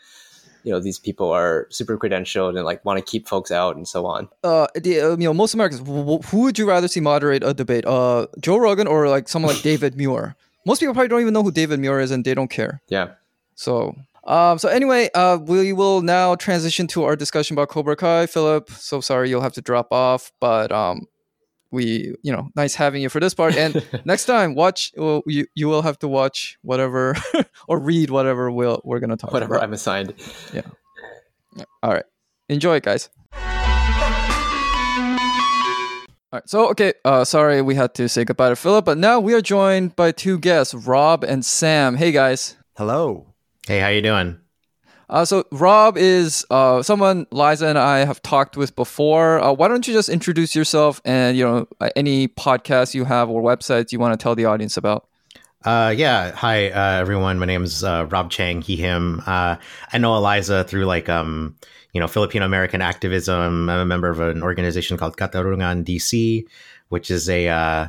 you 0.63 0.71
know 0.71 0.79
these 0.79 0.99
people 0.99 1.31
are 1.31 1.67
super 1.69 1.97
credentialed 1.97 2.55
and 2.55 2.63
like 2.63 2.85
want 2.85 2.97
to 2.97 3.03
keep 3.03 3.27
folks 3.27 3.51
out 3.51 3.75
and 3.75 3.85
so 3.85 4.05
on. 4.05 4.29
Uh, 4.41 4.67
the, 4.73 5.01
uh, 5.01 5.09
you 5.17 5.25
know, 5.25 5.33
most 5.33 5.53
Americans, 5.53 5.81
who 5.85 6.41
would 6.43 6.57
you 6.57 6.65
rather 6.65 6.87
see 6.87 7.01
moderate 7.01 7.43
a 7.43 7.53
debate? 7.53 7.85
Uh, 7.85 8.27
Joe 8.39 8.55
Rogan 8.55 8.87
or 8.87 9.09
like 9.09 9.27
someone 9.27 9.53
like 9.53 9.63
David 9.63 9.97
Muir? 9.97 10.37
Most 10.67 10.81
people 10.81 10.93
probably 10.93 11.07
don't 11.07 11.21
even 11.21 11.33
know 11.33 11.43
who 11.43 11.51
David 11.51 11.79
Muir 11.79 12.01
is, 12.01 12.11
and 12.11 12.25
they 12.25 12.33
don't 12.33 12.49
care. 12.49 12.81
Yeah. 12.89 13.11
So, 13.55 13.95
um, 14.25 14.59
so 14.59 14.67
anyway, 14.67 15.09
uh, 15.15 15.39
we 15.41 15.71
will 15.71 16.01
now 16.01 16.35
transition 16.35 16.87
to 16.87 17.05
our 17.05 17.15
discussion 17.15 17.55
about 17.55 17.69
Cobra 17.69 17.95
Kai. 17.95 18.25
Philip, 18.25 18.69
so 18.71 18.99
sorry 18.99 19.29
you'll 19.29 19.41
have 19.41 19.53
to 19.53 19.61
drop 19.61 19.93
off, 19.93 20.33
but 20.41 20.69
um, 20.73 21.07
we 21.71 22.15
you 22.21 22.33
know 22.33 22.49
nice 22.55 22.75
having 22.75 23.01
you 23.01 23.07
for 23.07 23.21
this 23.21 23.33
part 23.33 23.55
and 23.55 23.81
next 24.05 24.25
time 24.25 24.55
watch 24.55 24.91
well, 24.95 25.21
you 25.25 25.47
you 25.55 25.67
will 25.67 25.81
have 25.81 25.97
to 25.99 26.07
watch 26.07 26.57
whatever 26.61 27.15
or 27.67 27.79
read 27.79 28.09
whatever 28.09 28.49
we'll 28.49 28.81
we're 28.83 28.99
gonna 28.99 29.17
talk 29.17 29.33
whatever 29.33 29.55
about. 29.55 29.65
i'm 29.65 29.73
assigned 29.73 30.13
yeah. 30.53 30.61
yeah 31.55 31.65
all 31.83 31.91
right 31.91 32.05
enjoy 32.47 32.79
guys 32.79 33.09
all 36.37 36.37
All 36.37 36.41
right, 36.41 36.49
so 36.49 36.69
okay, 36.69 36.93
uh, 37.03 37.23
sorry 37.25 37.61
we 37.63 37.73
had 37.73 37.95
to 37.95 38.07
say 38.07 38.23
goodbye 38.23 38.49
to 38.49 38.55
Philip, 38.55 38.85
but 38.85 38.97
now 38.97 39.19
we 39.19 39.33
are 39.33 39.41
joined 39.41 39.95
by 39.95 40.11
two 40.11 40.37
guests, 40.37 40.73
Rob 40.73 41.23
and 41.23 41.43
Sam. 41.43 41.95
Hey 41.95 42.11
guys. 42.11 42.55
Hello. 42.77 43.33
Hey, 43.65 43.79
how 43.79 43.87
you 43.87 44.01
doing? 44.03 44.39
Uh, 45.09 45.25
so 45.25 45.45
Rob 45.51 45.97
is 45.97 46.45
uh, 46.51 46.83
someone 46.83 47.25
Liza 47.31 47.65
and 47.65 47.79
I 47.79 48.05
have 48.05 48.21
talked 48.21 48.55
with 48.55 48.75
before. 48.75 49.39
Uh, 49.39 49.51
why 49.51 49.67
don't 49.67 49.87
you 49.87 49.93
just 49.93 50.09
introduce 50.09 50.55
yourself 50.55 51.01
and 51.05 51.35
you 51.35 51.43
know 51.43 51.67
any 51.95 52.27
podcasts 52.27 52.93
you 52.93 53.05
have 53.05 53.29
or 53.29 53.41
websites 53.41 53.91
you 53.91 53.97
want 53.97 54.19
to 54.19 54.21
tell 54.21 54.35
the 54.35 54.45
audience 54.45 54.77
about? 54.77 55.07
Uh, 55.65 55.93
yeah. 55.97 56.31
Hi, 56.33 56.69
uh, 56.69 56.99
everyone. 56.99 57.39
My 57.39 57.47
name 57.47 57.63
is 57.63 57.83
uh, 57.83 58.05
Rob 58.11 58.29
Chang. 58.29 58.61
He, 58.61 58.75
him. 58.75 59.23
Uh, 59.25 59.55
I 59.91 59.97
know 59.97 60.15
Eliza 60.15 60.65
through 60.65 60.85
like 60.85 61.09
um, 61.09 61.55
you 61.97 61.99
know 61.99 62.07
Filipino 62.07 62.45
American 62.45 62.79
activism. 62.79 63.67
I'm 63.71 63.79
a 63.79 63.83
member 63.83 64.07
of 64.07 64.19
an 64.19 64.43
organization 64.43 64.97
called 64.97 65.17
Katarungan 65.17 65.83
DC, 65.83 66.45
which 66.89 67.09
is 67.09 67.27
a 67.27 67.47
uh, 67.47 67.87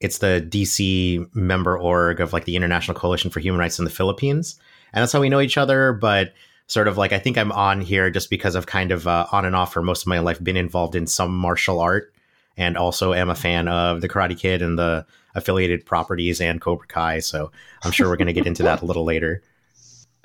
it's 0.00 0.18
the 0.18 0.46
DC 0.46 1.34
member 1.34 1.78
org 1.78 2.20
of 2.20 2.34
like 2.34 2.44
the 2.44 2.56
International 2.56 2.94
Coalition 2.94 3.30
for 3.30 3.40
Human 3.40 3.58
Rights 3.58 3.78
in 3.78 3.86
the 3.86 3.90
Philippines, 3.90 4.60
and 4.92 5.00
that's 5.00 5.14
how 5.14 5.20
we 5.22 5.30
know 5.30 5.40
each 5.40 5.56
other. 5.56 5.94
But 5.94 6.34
sort 6.66 6.88
of 6.88 6.98
like 6.98 7.14
I 7.14 7.18
think 7.18 7.38
I'm 7.38 7.50
on 7.52 7.80
here 7.80 8.10
just 8.10 8.28
because 8.28 8.54
I've 8.54 8.66
kind 8.66 8.92
of 8.92 9.08
uh, 9.08 9.26
on 9.32 9.46
and 9.46 9.56
off 9.56 9.72
for 9.72 9.80
most 9.80 10.02
of 10.02 10.08
my 10.08 10.18
life 10.18 10.44
been 10.44 10.58
involved 10.58 10.94
in 10.94 11.06
some 11.06 11.34
martial 11.34 11.80
art, 11.80 12.12
and 12.58 12.76
also 12.76 13.14
am 13.14 13.30
a 13.30 13.34
fan 13.34 13.66
of 13.66 14.02
the 14.02 14.10
Karate 14.10 14.38
Kid 14.38 14.60
and 14.60 14.78
the 14.78 15.06
affiliated 15.34 15.86
properties 15.86 16.42
and 16.42 16.60
Cobra 16.60 16.86
Kai. 16.86 17.20
So 17.20 17.50
I'm 17.82 17.92
sure 17.92 18.10
we're 18.10 18.16
going 18.16 18.26
to 18.26 18.34
get 18.34 18.46
into 18.46 18.62
that 18.64 18.82
a 18.82 18.84
little 18.84 19.04
later. 19.04 19.42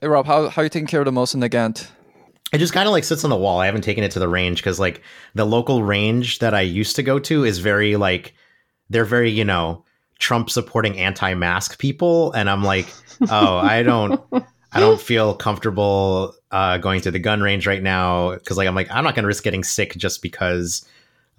Hey 0.02 0.10
Rob, 0.10 0.26
how 0.26 0.50
how 0.50 0.62
are 0.62 0.66
you 0.66 0.70
taking 0.70 0.88
care 0.88 1.00
of 1.00 1.06
the 1.06 1.12
Mosin 1.12 1.42
Nagant? 1.42 1.88
It 2.54 2.60
just 2.60 2.74
kind 2.74 2.88
of 2.88 2.92
like 2.92 3.04
sits 3.04 3.24
on 3.24 3.32
the 3.32 3.36
wall. 3.36 3.60
I 3.60 3.66
haven't 3.66 3.82
taken 3.82 4.04
it 4.04 4.12
to 4.12 4.20
the 4.20 4.28
range 4.28 4.60
because 4.60 4.80
like 4.80 5.02
the 5.34 5.46
local 5.46 5.84
range 5.84 6.40
that 6.40 6.54
I 6.54 6.62
used 6.62 6.96
to 6.98 7.04
go 7.04 7.20
to 7.20 7.44
is 7.44 7.58
very 7.58 7.96
like 7.96 8.36
they're 8.90 9.06
very 9.06 9.32
you 9.32 9.44
know 9.44 9.84
Trump 10.20 10.50
supporting 10.50 10.98
anti-mask 10.98 11.80
people, 11.80 12.32
and 12.34 12.50
I'm 12.50 12.64
like, 12.64 12.88
oh, 13.30 13.58
I 13.58 13.84
don't. 13.84 14.22
I 14.76 14.80
don't 14.80 15.00
feel 15.00 15.36
comfortable 15.36 16.34
uh, 16.50 16.80
going 16.80 17.02
to 17.02 17.12
the 17.12 17.20
gun 17.20 17.42
range 17.42 17.68
right 17.68 17.84
now 17.84 18.34
because 18.34 18.58
like 18.58 18.68
I'm 18.68 18.76
like 18.76 18.90
I'm 18.90 19.04
not 19.04 19.16
to 19.16 19.22
risk 19.24 19.44
getting 19.44 19.64
sick 19.64 19.96
just 19.98 20.22
because. 20.22 20.88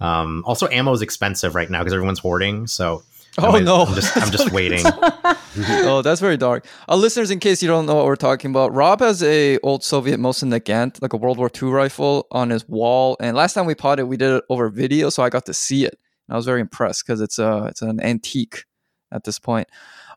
Um, 0.01 0.43
also, 0.45 0.67
ammo 0.69 0.91
is 0.91 1.01
expensive 1.01 1.55
right 1.55 1.69
now 1.69 1.79
because 1.79 1.93
everyone's 1.93 2.19
hoarding. 2.19 2.67
So 2.67 3.03
oh 3.37 3.57
I'm, 3.57 3.63
no, 3.63 3.83
I'm 3.83 3.95
just 3.95 4.17
I'm 4.17 4.31
just 4.31 4.51
waiting. 4.53 4.83
oh, 4.85 6.01
that's 6.01 6.21
very 6.21 6.37
dark. 6.37 6.65
Uh, 6.87 6.95
listeners, 6.95 7.31
in 7.31 7.39
case 7.39 7.61
you 7.61 7.67
don't 7.67 7.85
know 7.85 7.95
what 7.95 8.05
we're 8.05 8.15
talking 8.15 8.51
about, 8.51 8.73
Rob 8.73 9.01
has 9.01 9.21
a 9.23 9.57
old 9.59 9.83
Soviet 9.83 10.19
Mosin 10.19 10.49
Nagant, 10.49 11.01
like 11.01 11.13
a 11.13 11.17
World 11.17 11.37
War 11.37 11.49
II 11.61 11.69
rifle, 11.69 12.27
on 12.31 12.49
his 12.49 12.67
wall. 12.67 13.17
And 13.19 13.35
last 13.35 13.53
time 13.53 13.65
we 13.65 13.75
potted, 13.75 14.05
we 14.05 14.17
did 14.17 14.31
it 14.31 14.43
over 14.49 14.69
video, 14.69 15.09
so 15.09 15.23
I 15.23 15.29
got 15.29 15.45
to 15.47 15.53
see 15.53 15.85
it. 15.85 15.97
And 16.27 16.33
I 16.33 16.37
was 16.37 16.45
very 16.45 16.61
impressed 16.61 17.05
because 17.05 17.21
it's 17.21 17.39
a 17.39 17.65
it's 17.65 17.81
an 17.81 17.99
antique 18.01 18.65
at 19.11 19.23
this 19.23 19.39
point. 19.39 19.67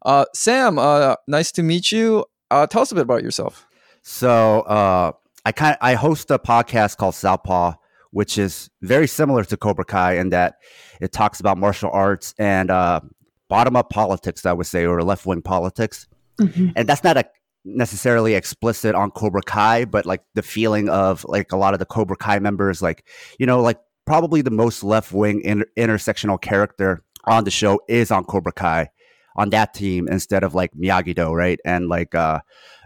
Uh, 0.05 0.25
Sam, 0.35 0.79
uh, 0.79 1.17
nice 1.27 1.53
to 1.53 1.63
meet 1.63 1.93
you. 1.93 2.25
Uh, 2.51 2.67
tell 2.67 2.83
us 2.83 2.93
a 2.93 2.95
bit 2.95 3.03
about 3.03 3.23
yourself. 3.23 3.67
So 4.03 4.61
uh, 4.61 5.13
I 5.45 5.53
kind 5.53 5.77
I 5.81 5.95
host 5.95 6.31
a 6.31 6.39
podcast 6.39 6.97
called 6.97 7.15
Southpaw, 7.15 7.75
which 8.11 8.39
is 8.39 8.71
very 8.83 9.07
similar 9.07 9.45
to 9.45 9.57
Cobra 9.57 9.85
Kai 9.85 10.17
in 10.17 10.31
that 10.31 10.57
it 11.01 11.13
talks 11.13 11.41
about 11.41 11.59
martial 11.59 11.91
arts 11.93 12.35
and 12.39 12.71
uh, 12.71 13.01
bottom 13.49 13.77
up 13.77 13.91
politics, 13.91 14.47
I 14.47 14.53
would 14.53 14.67
say, 14.67 14.87
or 14.87 15.03
left 15.03 15.27
wing 15.27 15.43
politics. 15.43 16.07
Mm-hmm. 16.41 16.69
And 16.77 16.89
that's 16.89 17.05
not 17.05 17.17
a 17.17 17.25
necessarily 17.65 18.35
explicit 18.35 18.95
on 18.95 19.11
Cobra 19.11 19.43
Kai, 19.43 19.85
but 19.85 20.07
like 20.07 20.23
the 20.35 20.43
feeling 20.43 20.89
of 20.89 21.25
like 21.25 21.53
a 21.53 21.57
lot 21.57 21.75
of 21.75 21.81
the 21.81 21.87
Cobra 21.87 22.17
Kai 22.17 22.39
members, 22.39 22.81
like 22.81 23.07
you 23.39 23.47
know, 23.47 23.61
like 23.61 23.79
probably 24.07 24.43
the 24.43 24.51
most 24.51 24.83
left 24.83 25.13
wing 25.13 25.41
inter- 25.43 25.67
intersectional 25.77 26.41
character 26.41 27.03
on 27.25 27.45
the 27.45 27.51
show 27.51 27.81
is 27.89 28.11
on 28.11 28.25
Cobra 28.25 28.53
Kai 28.53 28.89
on 29.37 29.51
that 29.51 29.75
team 29.75 30.09
instead 30.09 30.43
of 30.43 30.55
like 30.55 30.73
Miyagi 30.73 31.15
Do, 31.15 31.33
right? 31.33 31.61
And 31.65 31.89
like 31.89 32.15
uh, 32.15 32.41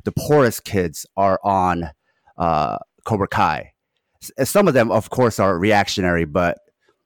the 0.05 0.13
poorest 0.13 0.65
kids 0.65 1.07
are 1.17 1.39
on 1.45 1.91
uh, 2.37 2.79
Cobra 3.05 3.29
Kai. 3.29 3.73
S- 4.23 4.51
some 4.51 4.69
of 4.69 4.75
them, 4.75 4.91
of 4.91 5.11
course, 5.11 5.39
are 5.39 5.59
reactionary, 5.59 6.25
but 6.25 6.59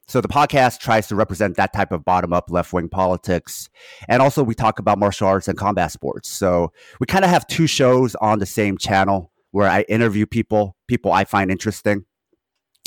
so 0.07 0.21
the 0.21 0.29
podcast 0.29 0.81
tries 0.81 1.07
to 1.09 1.17
represent 1.17 1.57
that 1.57 1.73
type 1.73 1.93
of 1.93 2.05
bottom 2.05 2.33
up 2.33 2.51
left 2.51 2.73
wing 2.73 2.89
politics. 2.89 3.69
And 4.09 4.23
also, 4.23 4.43
we 4.43 4.55
talk 4.55 4.79
about 4.79 4.99
martial 4.99 5.29
arts 5.29 5.49
and 5.49 5.59
combat 5.59 5.93
sports. 5.93 6.29
So 6.29 6.73
we 7.01 7.07
kind 7.07 7.25
of 7.25 7.31
have 7.31 7.47
two 7.47 7.67
shows 7.67 8.15
on 8.17 8.39
the 8.39 8.47
same 8.47 8.79
channel 8.79 9.33
where 9.51 9.69
I 9.69 9.83
interview 9.83 10.27
people, 10.27 10.77
people 10.87 11.13
I 11.13 11.25
find 11.25 11.51
interesting 11.51 12.05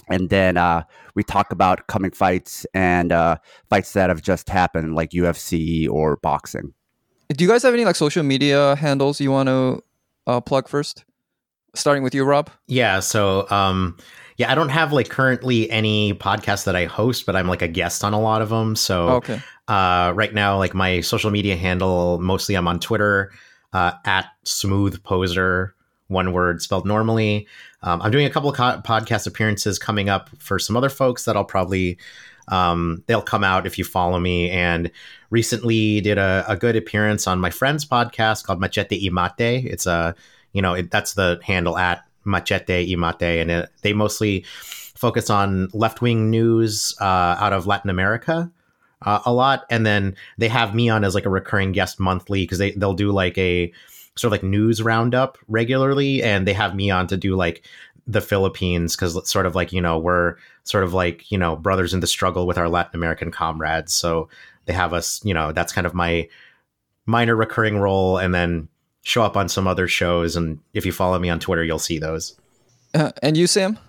and 0.09 0.29
then 0.29 0.57
uh, 0.57 0.83
we 1.15 1.23
talk 1.23 1.51
about 1.51 1.87
coming 1.87 2.11
fights 2.11 2.65
and 2.73 3.11
uh, 3.11 3.37
fights 3.69 3.93
that 3.93 4.09
have 4.09 4.21
just 4.21 4.49
happened, 4.49 4.95
like 4.95 5.11
UFC 5.11 5.89
or 5.89 6.17
boxing. 6.17 6.73
Do 7.29 7.43
you 7.43 7.49
guys 7.49 7.61
have 7.63 7.73
any 7.73 7.85
like 7.85 7.95
social 7.95 8.23
media 8.23 8.75
handles 8.75 9.21
you 9.21 9.31
want 9.31 9.47
to 9.47 9.83
uh, 10.25 10.41
plug 10.41 10.67
first? 10.67 11.05
Starting 11.75 12.01
with 12.01 12.15
you, 12.15 12.23
Rob. 12.23 12.49
Yeah. 12.67 12.99
So, 12.99 13.47
um, 13.51 13.97
yeah, 14.39 14.49
I 14.49 14.55
don't 14.55 14.69
have 14.69 14.93
like 14.93 15.09
currently 15.09 15.69
any 15.69 16.13
podcasts 16.13 16.63
that 16.63 16.73
I 16.73 16.85
host, 16.85 17.25
but 17.25 17.35
I'm 17.35 17.49
like 17.49 17.61
a 17.61 17.67
guest 17.67 18.05
on 18.05 18.13
a 18.13 18.21
lot 18.21 18.41
of 18.41 18.47
them. 18.47 18.73
So, 18.73 19.09
okay. 19.09 19.41
Uh, 19.67 20.13
right 20.15 20.33
now, 20.33 20.57
like 20.57 20.73
my 20.73 21.01
social 21.01 21.29
media 21.29 21.57
handle, 21.57 22.19
mostly 22.21 22.55
I'm 22.55 22.65
on 22.65 22.79
Twitter 22.79 23.33
uh, 23.73 23.91
at 24.05 24.27
Smooth 24.45 25.03
Poser, 25.03 25.75
one 26.07 26.31
word 26.31 26.61
spelled 26.61 26.87
normally. 26.87 27.49
Um, 27.83 28.01
I'm 28.01 28.11
doing 28.11 28.25
a 28.25 28.29
couple 28.29 28.49
of 28.49 28.55
co- 28.55 28.81
podcast 28.81 29.27
appearances 29.27 29.77
coming 29.77 30.07
up 30.07 30.29
for 30.39 30.57
some 30.57 30.77
other 30.77 30.89
folks 30.89 31.25
that 31.25 31.35
I'll 31.35 31.43
probably 31.43 31.99
um, 32.47 33.03
they'll 33.07 33.21
come 33.21 33.43
out 33.43 33.67
if 33.67 33.77
you 33.77 33.83
follow 33.83 34.19
me. 34.19 34.49
And 34.49 34.89
recently 35.31 35.99
did 35.99 36.17
a, 36.17 36.45
a, 36.47 36.55
good 36.55 36.77
appearance 36.77 37.27
on 37.27 37.39
my 37.39 37.49
friend's 37.49 37.85
podcast 37.85 38.45
called 38.45 38.59
Machete 38.61 39.07
y 39.07 39.11
Mate. 39.37 39.65
It's 39.65 39.85
a 39.85 40.15
you 40.53 40.61
know 40.61 40.73
it, 40.75 40.89
that's 40.89 41.13
the 41.13 41.39
handle 41.43 41.77
at 41.77 42.05
Machete 42.23 42.85
y 42.89 42.95
Mate, 42.95 43.41
and 43.41 43.51
it, 43.51 43.69
they 43.81 43.93
mostly 43.93 44.45
focus 44.95 45.29
on 45.29 45.69
left 45.73 46.01
wing 46.01 46.29
news 46.29 46.95
uh, 46.99 47.03
out 47.39 47.53
of 47.53 47.67
Latin 47.67 47.89
America. 47.89 48.51
Uh, 49.01 49.21
a 49.25 49.31
lot, 49.31 49.65
and 49.69 49.85
then 49.85 50.13
they 50.37 50.49
have 50.49 50.75
me 50.75 50.89
on 50.89 51.05
as 51.05 51.15
like 51.15 51.25
a 51.25 51.29
recurring 51.29 51.71
guest 51.71 52.01
monthly 52.01 52.43
because 52.43 52.57
they 52.57 52.71
they'll 52.71 52.93
do 52.93 53.11
like 53.11 53.37
a 53.37 53.71
sort 54.15 54.27
of 54.27 54.31
like 54.33 54.43
news 54.43 54.81
roundup 54.81 55.37
regularly, 55.47 56.21
and 56.21 56.45
they 56.45 56.53
have 56.53 56.75
me 56.75 56.91
on 56.91 57.07
to 57.07 57.15
do 57.15 57.35
like 57.35 57.63
the 58.07 58.19
Philippines 58.19 58.95
because 58.95 59.29
sort 59.29 59.45
of 59.45 59.55
like 59.55 59.71
you 59.71 59.79
know 59.79 59.97
we're 59.97 60.35
sort 60.63 60.83
of 60.83 60.93
like 60.93 61.31
you 61.31 61.37
know 61.37 61.55
brothers 61.55 61.93
in 61.93 62.01
the 62.01 62.07
struggle 62.07 62.45
with 62.45 62.57
our 62.57 62.67
Latin 62.67 62.95
American 62.95 63.31
comrades. 63.31 63.93
So 63.93 64.27
they 64.65 64.73
have 64.73 64.93
us, 64.93 65.19
you 65.23 65.33
know, 65.33 65.51
that's 65.51 65.73
kind 65.73 65.87
of 65.87 65.93
my 65.93 66.27
minor 67.05 67.35
recurring 67.35 67.77
role, 67.77 68.17
and 68.17 68.35
then 68.35 68.67
show 69.09 69.23
up 69.23 69.35
on 69.35 69.49
some 69.49 69.67
other 69.67 69.87
shows. 69.87 70.35
And 70.35 70.59
if 70.73 70.85
you 70.85 70.91
follow 70.91 71.17
me 71.17 71.29
on 71.29 71.39
Twitter, 71.39 71.63
you'll 71.63 71.79
see 71.79 71.97
those. 71.97 72.39
Uh, 72.93 73.11
and 73.23 73.35
you, 73.35 73.47
Sam? 73.47 73.79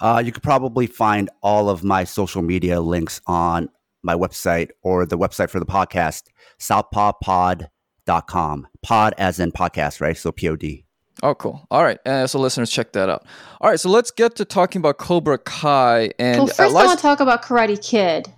Uh, 0.00 0.22
you 0.24 0.32
could 0.32 0.42
probably 0.42 0.86
find 0.86 1.30
all 1.42 1.70
of 1.70 1.82
my 1.82 2.04
social 2.04 2.42
media 2.42 2.80
links 2.80 3.20
on 3.26 3.70
my 4.02 4.14
website 4.14 4.70
or 4.82 5.06
the 5.06 5.16
website 5.16 5.48
for 5.48 5.60
the 5.60 5.66
podcast, 5.66 6.24
southpawpod.com 6.58 7.68
dot 8.06 8.26
com. 8.26 8.68
Pod 8.82 9.14
as 9.16 9.40
in 9.40 9.50
podcast, 9.50 10.02
right? 10.02 10.14
So 10.14 10.30
P 10.30 10.46
O 10.50 10.56
D. 10.56 10.84
Oh, 11.22 11.34
cool. 11.34 11.66
All 11.70 11.82
right. 11.82 11.98
Uh, 12.06 12.26
so 12.26 12.38
listeners, 12.38 12.68
check 12.68 12.92
that 12.92 13.08
out. 13.08 13.24
All 13.62 13.70
right. 13.70 13.80
So 13.80 13.88
let's 13.88 14.10
get 14.10 14.34
to 14.34 14.44
talking 14.44 14.80
about 14.80 14.98
Cobra 14.98 15.38
Kai. 15.38 16.10
And 16.18 16.40
well, 16.40 16.46
first, 16.48 16.60
I 16.60 16.66
want 16.70 16.90
to 16.90 17.00
talk 17.00 17.20
about 17.20 17.42
Karate 17.42 17.82
Kid. 17.82 18.30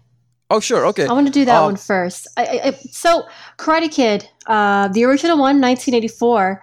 Oh, 0.50 0.60
sure. 0.60 0.86
Okay. 0.86 1.06
I 1.06 1.12
want 1.12 1.26
to 1.26 1.32
do 1.32 1.44
that 1.44 1.58
um, 1.58 1.64
one 1.64 1.76
first. 1.76 2.28
I, 2.36 2.60
I, 2.64 2.70
so, 2.90 3.26
Karate 3.58 3.90
Kid, 3.90 4.28
uh, 4.46 4.88
the 4.88 5.04
original 5.04 5.36
one, 5.36 5.60
1984, 5.60 6.62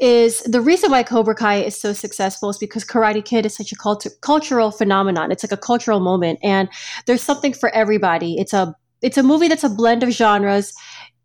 is 0.00 0.40
the 0.40 0.60
reason 0.60 0.90
why 0.90 1.04
Cobra 1.04 1.34
Kai 1.34 1.56
is 1.56 1.80
so 1.80 1.92
successful 1.92 2.50
is 2.50 2.58
because 2.58 2.84
Karate 2.84 3.24
Kid 3.24 3.46
is 3.46 3.54
such 3.54 3.70
a 3.70 3.76
cult- 3.76 4.06
cultural 4.20 4.72
phenomenon. 4.72 5.30
It's 5.30 5.44
like 5.44 5.52
a 5.52 5.56
cultural 5.56 6.00
moment, 6.00 6.40
and 6.42 6.68
there's 7.06 7.22
something 7.22 7.52
for 7.52 7.68
everybody. 7.70 8.36
It's 8.38 8.52
a 8.52 8.74
it's 9.02 9.16
a 9.18 9.22
movie 9.22 9.48
that's 9.48 9.64
a 9.64 9.68
blend 9.68 10.02
of 10.02 10.10
genres. 10.10 10.72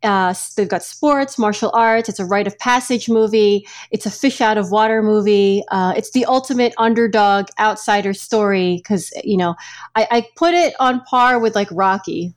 Uh, 0.02 0.32
they've 0.56 0.68
got 0.68 0.82
sports, 0.82 1.38
martial 1.38 1.70
arts. 1.74 2.08
It's 2.08 2.20
a 2.20 2.24
rite 2.24 2.46
of 2.46 2.58
passage 2.58 3.08
movie. 3.08 3.66
It's 3.90 4.06
a 4.06 4.10
fish 4.10 4.40
out 4.40 4.56
of 4.56 4.70
water 4.70 5.02
movie. 5.02 5.64
Uh, 5.70 5.92
it's 5.96 6.12
the 6.12 6.24
ultimate 6.24 6.72
underdog 6.78 7.46
outsider 7.58 8.14
story 8.14 8.76
because 8.76 9.12
you 9.24 9.36
know 9.36 9.56
I, 9.96 10.06
I 10.10 10.26
put 10.36 10.54
it 10.54 10.74
on 10.78 11.00
par 11.02 11.38
with 11.38 11.54
like 11.54 11.68
Rocky. 11.72 12.34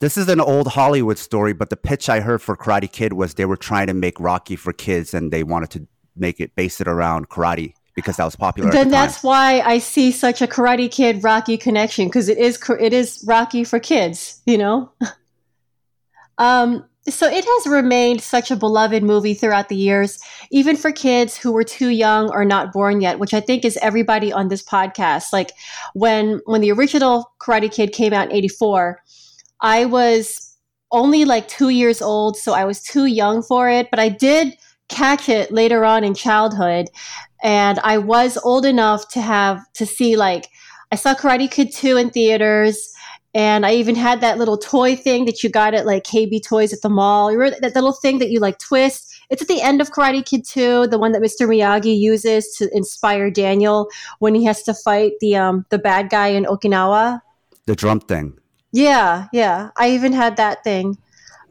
This 0.00 0.16
is 0.16 0.28
an 0.28 0.40
old 0.40 0.68
Hollywood 0.68 1.18
story, 1.18 1.52
but 1.52 1.70
the 1.70 1.76
pitch 1.76 2.08
I 2.08 2.20
heard 2.20 2.40
for 2.40 2.56
Karate 2.56 2.90
Kid 2.90 3.14
was 3.14 3.34
they 3.34 3.44
were 3.44 3.56
trying 3.56 3.88
to 3.88 3.94
make 3.94 4.18
Rocky 4.20 4.54
for 4.54 4.72
kids, 4.72 5.12
and 5.12 5.32
they 5.32 5.42
wanted 5.42 5.70
to 5.70 5.88
make 6.16 6.40
it 6.40 6.54
base 6.56 6.80
it 6.80 6.88
around 6.88 7.28
karate 7.28 7.74
because 7.94 8.16
that 8.16 8.24
was 8.24 8.36
popular. 8.36 8.70
Then 8.70 8.88
the 8.88 8.92
that's 8.92 9.22
why 9.22 9.60
I 9.60 9.78
see 9.78 10.12
such 10.12 10.40
a 10.40 10.46
Karate 10.46 10.90
Kid 10.90 11.24
Rocky 11.24 11.56
connection 11.56 12.06
because 12.06 12.28
it 12.28 12.38
is 12.38 12.58
it 12.80 12.92
is 12.92 13.24
Rocky 13.26 13.64
for 13.64 13.78
kids, 13.78 14.40
you 14.46 14.58
know. 14.58 14.90
Um, 16.38 16.87
so 17.10 17.26
it 17.26 17.44
has 17.44 17.66
remained 17.66 18.20
such 18.20 18.50
a 18.50 18.56
beloved 18.56 19.02
movie 19.02 19.34
throughout 19.34 19.68
the 19.68 19.76
years, 19.76 20.18
even 20.50 20.76
for 20.76 20.92
kids 20.92 21.36
who 21.36 21.52
were 21.52 21.64
too 21.64 21.88
young 21.88 22.30
or 22.30 22.44
not 22.44 22.72
born 22.72 23.00
yet, 23.00 23.18
which 23.18 23.34
I 23.34 23.40
think 23.40 23.64
is 23.64 23.78
everybody 23.82 24.32
on 24.32 24.48
this 24.48 24.62
podcast. 24.62 25.32
Like 25.32 25.52
when 25.94 26.40
when 26.46 26.60
the 26.60 26.72
original 26.72 27.32
Karate 27.40 27.72
Kid 27.72 27.92
came 27.92 28.12
out 28.12 28.30
in 28.30 28.36
84, 28.36 29.00
I 29.60 29.84
was 29.84 30.56
only 30.90 31.24
like 31.24 31.48
2 31.48 31.68
years 31.68 32.00
old, 32.00 32.36
so 32.36 32.52
I 32.52 32.64
was 32.64 32.82
too 32.82 33.06
young 33.06 33.42
for 33.42 33.68
it, 33.68 33.88
but 33.90 33.98
I 33.98 34.08
did 34.08 34.56
catch 34.88 35.28
it 35.28 35.52
later 35.52 35.84
on 35.84 36.02
in 36.02 36.14
childhood 36.14 36.88
and 37.42 37.78
I 37.80 37.98
was 37.98 38.38
old 38.38 38.64
enough 38.64 39.08
to 39.10 39.20
have 39.20 39.60
to 39.74 39.86
see 39.86 40.16
like 40.16 40.48
I 40.90 40.96
saw 40.96 41.14
Karate 41.14 41.50
Kid 41.50 41.72
2 41.72 41.98
in 41.98 42.10
theaters. 42.10 42.94
And 43.34 43.66
I 43.66 43.74
even 43.74 43.94
had 43.94 44.20
that 44.20 44.38
little 44.38 44.56
toy 44.56 44.96
thing 44.96 45.26
that 45.26 45.42
you 45.42 45.50
got 45.50 45.74
at 45.74 45.86
like 45.86 46.04
KB 46.04 46.42
Toys 46.42 46.72
at 46.72 46.80
the 46.82 46.88
mall. 46.88 47.30
You 47.30 47.38
remember 47.38 47.60
that 47.60 47.74
little 47.74 47.92
thing 47.92 48.18
that 48.18 48.30
you 48.30 48.40
like 48.40 48.58
twist? 48.58 49.14
It's 49.30 49.42
at 49.42 49.48
the 49.48 49.60
end 49.60 49.80
of 49.80 49.90
Karate 49.90 50.24
Kid 50.24 50.46
2, 50.46 50.86
the 50.86 50.98
one 50.98 51.12
that 51.12 51.20
Mr. 51.20 51.46
Miyagi 51.46 51.98
uses 51.98 52.54
to 52.56 52.74
inspire 52.74 53.30
Daniel 53.30 53.88
when 54.20 54.34
he 54.34 54.44
has 54.44 54.62
to 54.62 54.72
fight 54.72 55.12
the 55.20 55.36
um 55.36 55.66
the 55.68 55.78
bad 55.78 56.08
guy 56.08 56.28
in 56.28 56.44
Okinawa. 56.44 57.20
The 57.66 57.76
drum 57.76 58.00
thing. 58.00 58.38
Yeah, 58.72 59.26
yeah. 59.32 59.70
I 59.76 59.90
even 59.90 60.12
had 60.12 60.36
that 60.36 60.64
thing. 60.64 60.96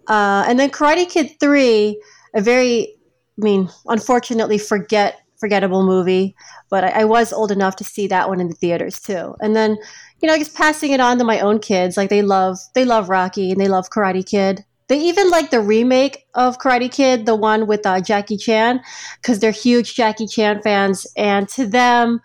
Uh, 0.07 0.45
and 0.47 0.59
then 0.59 0.69
Karate 0.69 1.09
Kid 1.09 1.39
3, 1.39 2.01
a 2.33 2.41
very 2.41 2.97
I 3.39 3.43
mean, 3.43 3.69
unfortunately 3.85 4.57
forget 4.57 5.19
forgettable 5.39 5.85
movie, 5.85 6.35
but 6.69 6.83
I, 6.83 7.01
I 7.01 7.03
was 7.03 7.31
old 7.31 7.51
enough 7.51 7.75
to 7.77 7.83
see 7.83 8.07
that 8.07 8.27
one 8.27 8.41
in 8.41 8.47
the 8.47 8.55
theaters 8.55 8.99
too. 8.99 9.35
And 9.39 9.55
then 9.55 9.77
you 10.21 10.27
know, 10.27 10.33
I 10.33 10.39
just 10.39 10.55
passing 10.55 10.91
it 10.91 10.99
on 10.99 11.17
to 11.19 11.23
my 11.23 11.39
own 11.39 11.59
kids. 11.59 11.97
Like 11.97 12.09
they 12.09 12.21
love 12.21 12.57
they 12.73 12.85
love 12.85 13.09
Rocky 13.09 13.51
and 13.51 13.59
they 13.59 13.67
love 13.67 13.89
Karate 13.89 14.25
Kid. 14.25 14.65
They 14.87 14.99
even 14.99 15.29
like 15.29 15.51
the 15.51 15.59
remake 15.59 16.25
of 16.33 16.59
Karate 16.59 16.91
Kid, 16.91 17.25
the 17.25 17.35
one 17.35 17.67
with 17.67 17.85
uh, 17.85 17.99
Jackie 17.99 18.37
Chan, 18.37 18.81
because 19.21 19.39
they're 19.39 19.51
huge 19.51 19.95
Jackie 19.95 20.27
Chan 20.27 20.61
fans, 20.61 21.05
and 21.17 21.47
to 21.49 21.67
them, 21.67 22.21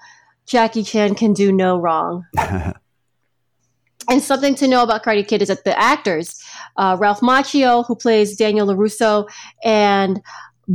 Jackie 0.47 0.85
Chan 0.85 1.17
can 1.17 1.33
do 1.33 1.51
no 1.51 1.79
wrong. 1.79 2.25
and 2.39 4.23
something 4.23 4.55
to 4.57 4.69
know 4.69 4.85
about 4.85 5.03
Karate 5.03 5.27
Kid 5.27 5.43
is 5.43 5.49
that 5.49 5.65
the 5.65 5.77
actors, 5.79 6.41
uh, 6.77 6.97
Ralph 7.01 7.21
Macchio, 7.21 7.85
who 7.87 7.97
plays 7.97 8.37
Daniel 8.37 8.69
LaRusso, 8.69 9.29
and 9.65 10.21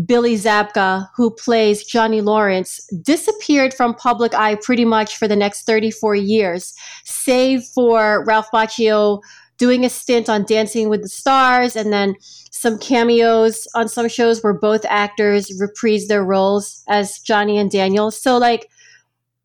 Billy 0.06 0.36
Zabka, 0.36 1.08
who 1.16 1.32
plays 1.32 1.84
Johnny 1.84 2.22
Lawrence, 2.22 2.86
disappeared 3.02 3.74
from 3.74 3.94
public 3.96 4.34
eye 4.34 4.56
pretty 4.56 4.86
much 4.86 5.18
for 5.18 5.28
the 5.28 5.36
next 5.36 5.66
34 5.66 6.16
years, 6.16 6.74
save 7.06 7.64
for 7.64 8.24
Ralph 8.26 8.50
Macchio 8.54 9.22
doing 9.58 9.86
a 9.86 9.90
stint 9.90 10.30
on 10.30 10.46
Dancing 10.46 10.90
with 10.90 11.02
the 11.02 11.10
Stars 11.10 11.76
and 11.76 11.92
then 11.92 12.16
some 12.52 12.78
cameos 12.78 13.68
on 13.76 13.88
some 13.88 14.08
shows 14.08 14.44
where 14.44 14.54
both 14.54 14.86
actors 14.86 15.52
reprise 15.60 16.08
their 16.08 16.24
roles 16.24 16.84
as 16.88 17.20
Johnny 17.20 17.58
and 17.58 17.72
Daniel. 17.72 18.12
So, 18.12 18.38
like, 18.38 18.70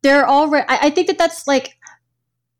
they're 0.01 0.27
already, 0.27 0.67
I, 0.67 0.87
I 0.87 0.89
think 0.89 1.07
that 1.07 1.17
that's 1.17 1.47
like 1.47 1.77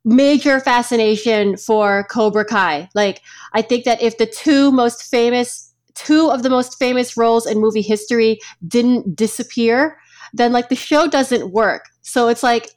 major 0.05 0.59
fascination 0.59 1.57
for 1.57 2.05
Cobra 2.09 2.45
Kai. 2.45 2.89
Like, 2.95 3.21
I 3.53 3.61
think 3.61 3.85
that 3.85 4.01
if 4.01 4.17
the 4.17 4.25
two 4.25 4.71
most 4.71 5.03
famous 5.03 5.72
two 5.95 6.29
of 6.29 6.43
the 6.43 6.49
most 6.49 6.79
famous 6.79 7.15
roles 7.17 7.45
in 7.45 7.59
movie 7.59 7.81
history 7.81 8.39
didn't 8.67 9.15
disappear, 9.15 9.97
then 10.33 10.51
like 10.51 10.69
the 10.69 10.75
show 10.75 11.07
doesn't 11.07 11.51
work. 11.51 11.85
So 12.01 12.27
it's 12.27 12.43
like, 12.43 12.71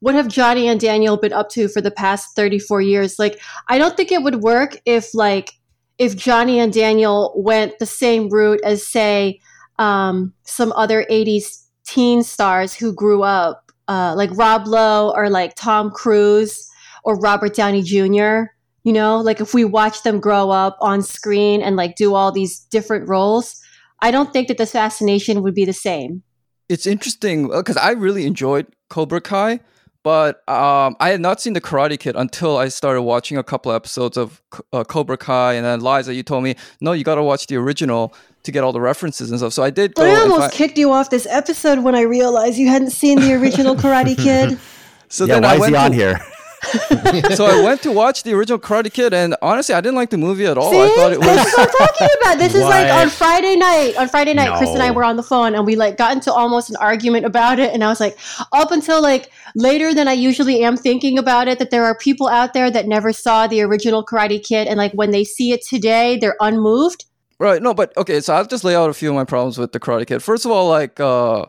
what 0.00 0.14
have 0.14 0.28
Johnny 0.28 0.68
and 0.68 0.80
Daniel 0.80 1.16
been 1.16 1.32
up 1.32 1.48
to 1.50 1.68
for 1.68 1.80
the 1.80 1.90
past 1.90 2.36
34 2.36 2.82
years? 2.82 3.18
Like, 3.18 3.40
I 3.68 3.78
don't 3.78 3.96
think 3.96 4.12
it 4.12 4.22
would 4.22 4.36
work 4.36 4.76
if 4.84 5.14
like 5.14 5.52
if 5.98 6.16
Johnny 6.16 6.60
and 6.60 6.72
Daniel 6.72 7.32
went 7.36 7.78
the 7.78 7.86
same 7.86 8.28
route 8.28 8.60
as 8.62 8.86
say 8.86 9.40
um, 9.78 10.32
some 10.44 10.72
other 10.72 11.04
80s 11.10 11.64
teen 11.84 12.22
stars 12.22 12.74
who 12.74 12.92
grew 12.92 13.22
up, 13.22 13.72
uh, 13.88 14.14
like 14.16 14.30
Rob 14.34 14.66
Lowe 14.66 15.12
or 15.14 15.28
like 15.28 15.54
Tom 15.56 15.90
Cruise 15.90 16.68
or 17.04 17.18
Robert 17.18 17.54
Downey 17.54 17.82
Jr. 17.82 18.52
You 18.88 18.94
know, 18.94 19.20
like 19.20 19.38
if 19.38 19.52
we 19.52 19.66
watch 19.66 20.02
them 20.02 20.18
grow 20.18 20.48
up 20.48 20.78
on 20.80 21.02
screen 21.02 21.60
and 21.60 21.76
like 21.76 21.94
do 21.94 22.14
all 22.14 22.32
these 22.32 22.60
different 22.70 23.06
roles, 23.06 23.62
I 24.00 24.10
don't 24.10 24.32
think 24.32 24.48
that 24.48 24.56
the 24.56 24.64
fascination 24.64 25.42
would 25.42 25.54
be 25.54 25.66
the 25.66 25.74
same. 25.74 26.22
It's 26.70 26.86
interesting 26.86 27.48
because 27.48 27.76
uh, 27.76 27.80
I 27.82 27.90
really 27.90 28.24
enjoyed 28.24 28.66
Cobra 28.88 29.20
Kai, 29.20 29.60
but 30.02 30.36
um, 30.48 30.96
I 31.00 31.10
had 31.10 31.20
not 31.20 31.38
seen 31.38 31.52
the 31.52 31.60
Karate 31.60 31.98
Kid 32.00 32.16
until 32.16 32.56
I 32.56 32.68
started 32.68 33.02
watching 33.02 33.36
a 33.36 33.42
couple 33.42 33.72
episodes 33.72 34.16
of 34.16 34.40
uh, 34.72 34.84
Cobra 34.84 35.18
Kai, 35.18 35.52
and 35.52 35.66
then 35.66 35.80
Liza, 35.80 36.14
you 36.14 36.22
told 36.22 36.42
me, 36.42 36.54
no, 36.80 36.92
you 36.92 37.04
got 37.04 37.16
to 37.16 37.22
watch 37.22 37.46
the 37.46 37.56
original 37.56 38.14
to 38.44 38.50
get 38.50 38.64
all 38.64 38.72
the 38.72 38.80
references 38.80 39.28
and 39.30 39.38
stuff. 39.38 39.52
So 39.52 39.62
I 39.62 39.68
did. 39.68 39.96
Go 39.96 40.04
I 40.04 40.14
almost 40.14 40.40
I- 40.44 40.50
kicked 40.50 40.78
you 40.78 40.92
off 40.92 41.10
this 41.10 41.26
episode 41.26 41.80
when 41.80 41.94
I 41.94 42.04
realized 42.04 42.56
you 42.56 42.68
hadn't 42.68 42.92
seen 42.92 43.20
the 43.20 43.34
original 43.34 43.76
Karate 43.76 44.16
Kid. 44.16 44.58
so 45.08 45.26
yeah, 45.26 45.34
then 45.34 45.42
why 45.42 45.56
I 45.56 45.58
went 45.58 45.74
is 45.74 45.78
he 45.78 45.84
on 45.84 45.90
to- 45.90 45.96
here? 45.98 46.20
so 47.34 47.46
I 47.46 47.62
went 47.62 47.82
to 47.82 47.92
watch 47.92 48.24
the 48.24 48.34
original 48.34 48.58
Karate 48.58 48.92
Kid, 48.92 49.14
and 49.14 49.36
honestly, 49.40 49.74
I 49.74 49.80
didn't 49.80 49.96
like 49.96 50.10
the 50.10 50.18
movie 50.18 50.46
at 50.46 50.58
all. 50.58 50.70
See? 50.70 50.80
I 50.80 50.88
thought 50.88 51.12
it 51.12 51.18
was. 51.18 51.26
This 51.28 51.46
is 51.46 51.56
what 51.56 51.68
I'm 51.68 51.88
talking 51.88 52.08
about. 52.20 52.38
This 52.38 52.54
is 52.54 52.62
like 52.62 52.92
on 52.92 53.10
Friday 53.10 53.56
night. 53.56 53.96
On 53.96 54.08
Friday 54.08 54.34
night, 54.34 54.50
no. 54.50 54.58
Chris 54.58 54.70
and 54.70 54.82
I 54.82 54.90
were 54.90 55.04
on 55.04 55.16
the 55.16 55.22
phone, 55.22 55.54
and 55.54 55.64
we 55.64 55.76
like 55.76 55.96
got 55.96 56.12
into 56.12 56.32
almost 56.32 56.70
an 56.70 56.76
argument 56.76 57.26
about 57.26 57.58
it. 57.58 57.72
And 57.72 57.84
I 57.84 57.88
was 57.88 58.00
like, 58.00 58.18
up 58.52 58.72
until 58.72 59.00
like 59.00 59.30
later 59.54 59.94
than 59.94 60.08
I 60.08 60.12
usually 60.12 60.62
am 60.64 60.76
thinking 60.76 61.18
about 61.18 61.48
it, 61.48 61.58
that 61.60 61.70
there 61.70 61.84
are 61.84 61.96
people 61.96 62.28
out 62.28 62.54
there 62.54 62.70
that 62.70 62.88
never 62.88 63.12
saw 63.12 63.46
the 63.46 63.62
original 63.62 64.04
Karate 64.04 64.42
Kid, 64.42 64.66
and 64.66 64.78
like 64.78 64.92
when 64.92 65.10
they 65.12 65.24
see 65.24 65.52
it 65.52 65.62
today, 65.62 66.18
they're 66.18 66.36
unmoved. 66.40 67.04
Right. 67.38 67.62
No, 67.62 67.72
but 67.72 67.96
okay. 67.96 68.20
So 68.20 68.34
I'll 68.34 68.46
just 68.46 68.64
lay 68.64 68.74
out 68.74 68.90
a 68.90 68.94
few 68.94 69.10
of 69.10 69.14
my 69.14 69.24
problems 69.24 69.58
with 69.58 69.72
the 69.72 69.80
Karate 69.80 70.06
Kid. 70.06 70.22
First 70.22 70.44
of 70.44 70.50
all, 70.50 70.68
like. 70.68 70.98
uh 70.98 71.46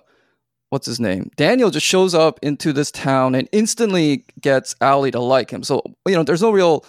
what's 0.70 0.86
his 0.86 1.00
name? 1.00 1.32
Daniel 1.36 1.70
just 1.70 1.86
shows 1.86 2.14
up 2.14 2.40
into 2.42 2.74
this 2.74 2.92
town 2.92 3.36
and 3.36 3.50
instantly 3.52 4.26
gets 4.42 4.76
Ali 4.82 5.12
to 5.12 5.20
like 5.20 5.52
him. 5.52 5.64
So, 5.64 5.82
you 6.08 6.16
know, 6.16 6.24
there's 6.24 6.42
no 6.42 6.52
real 6.52 6.86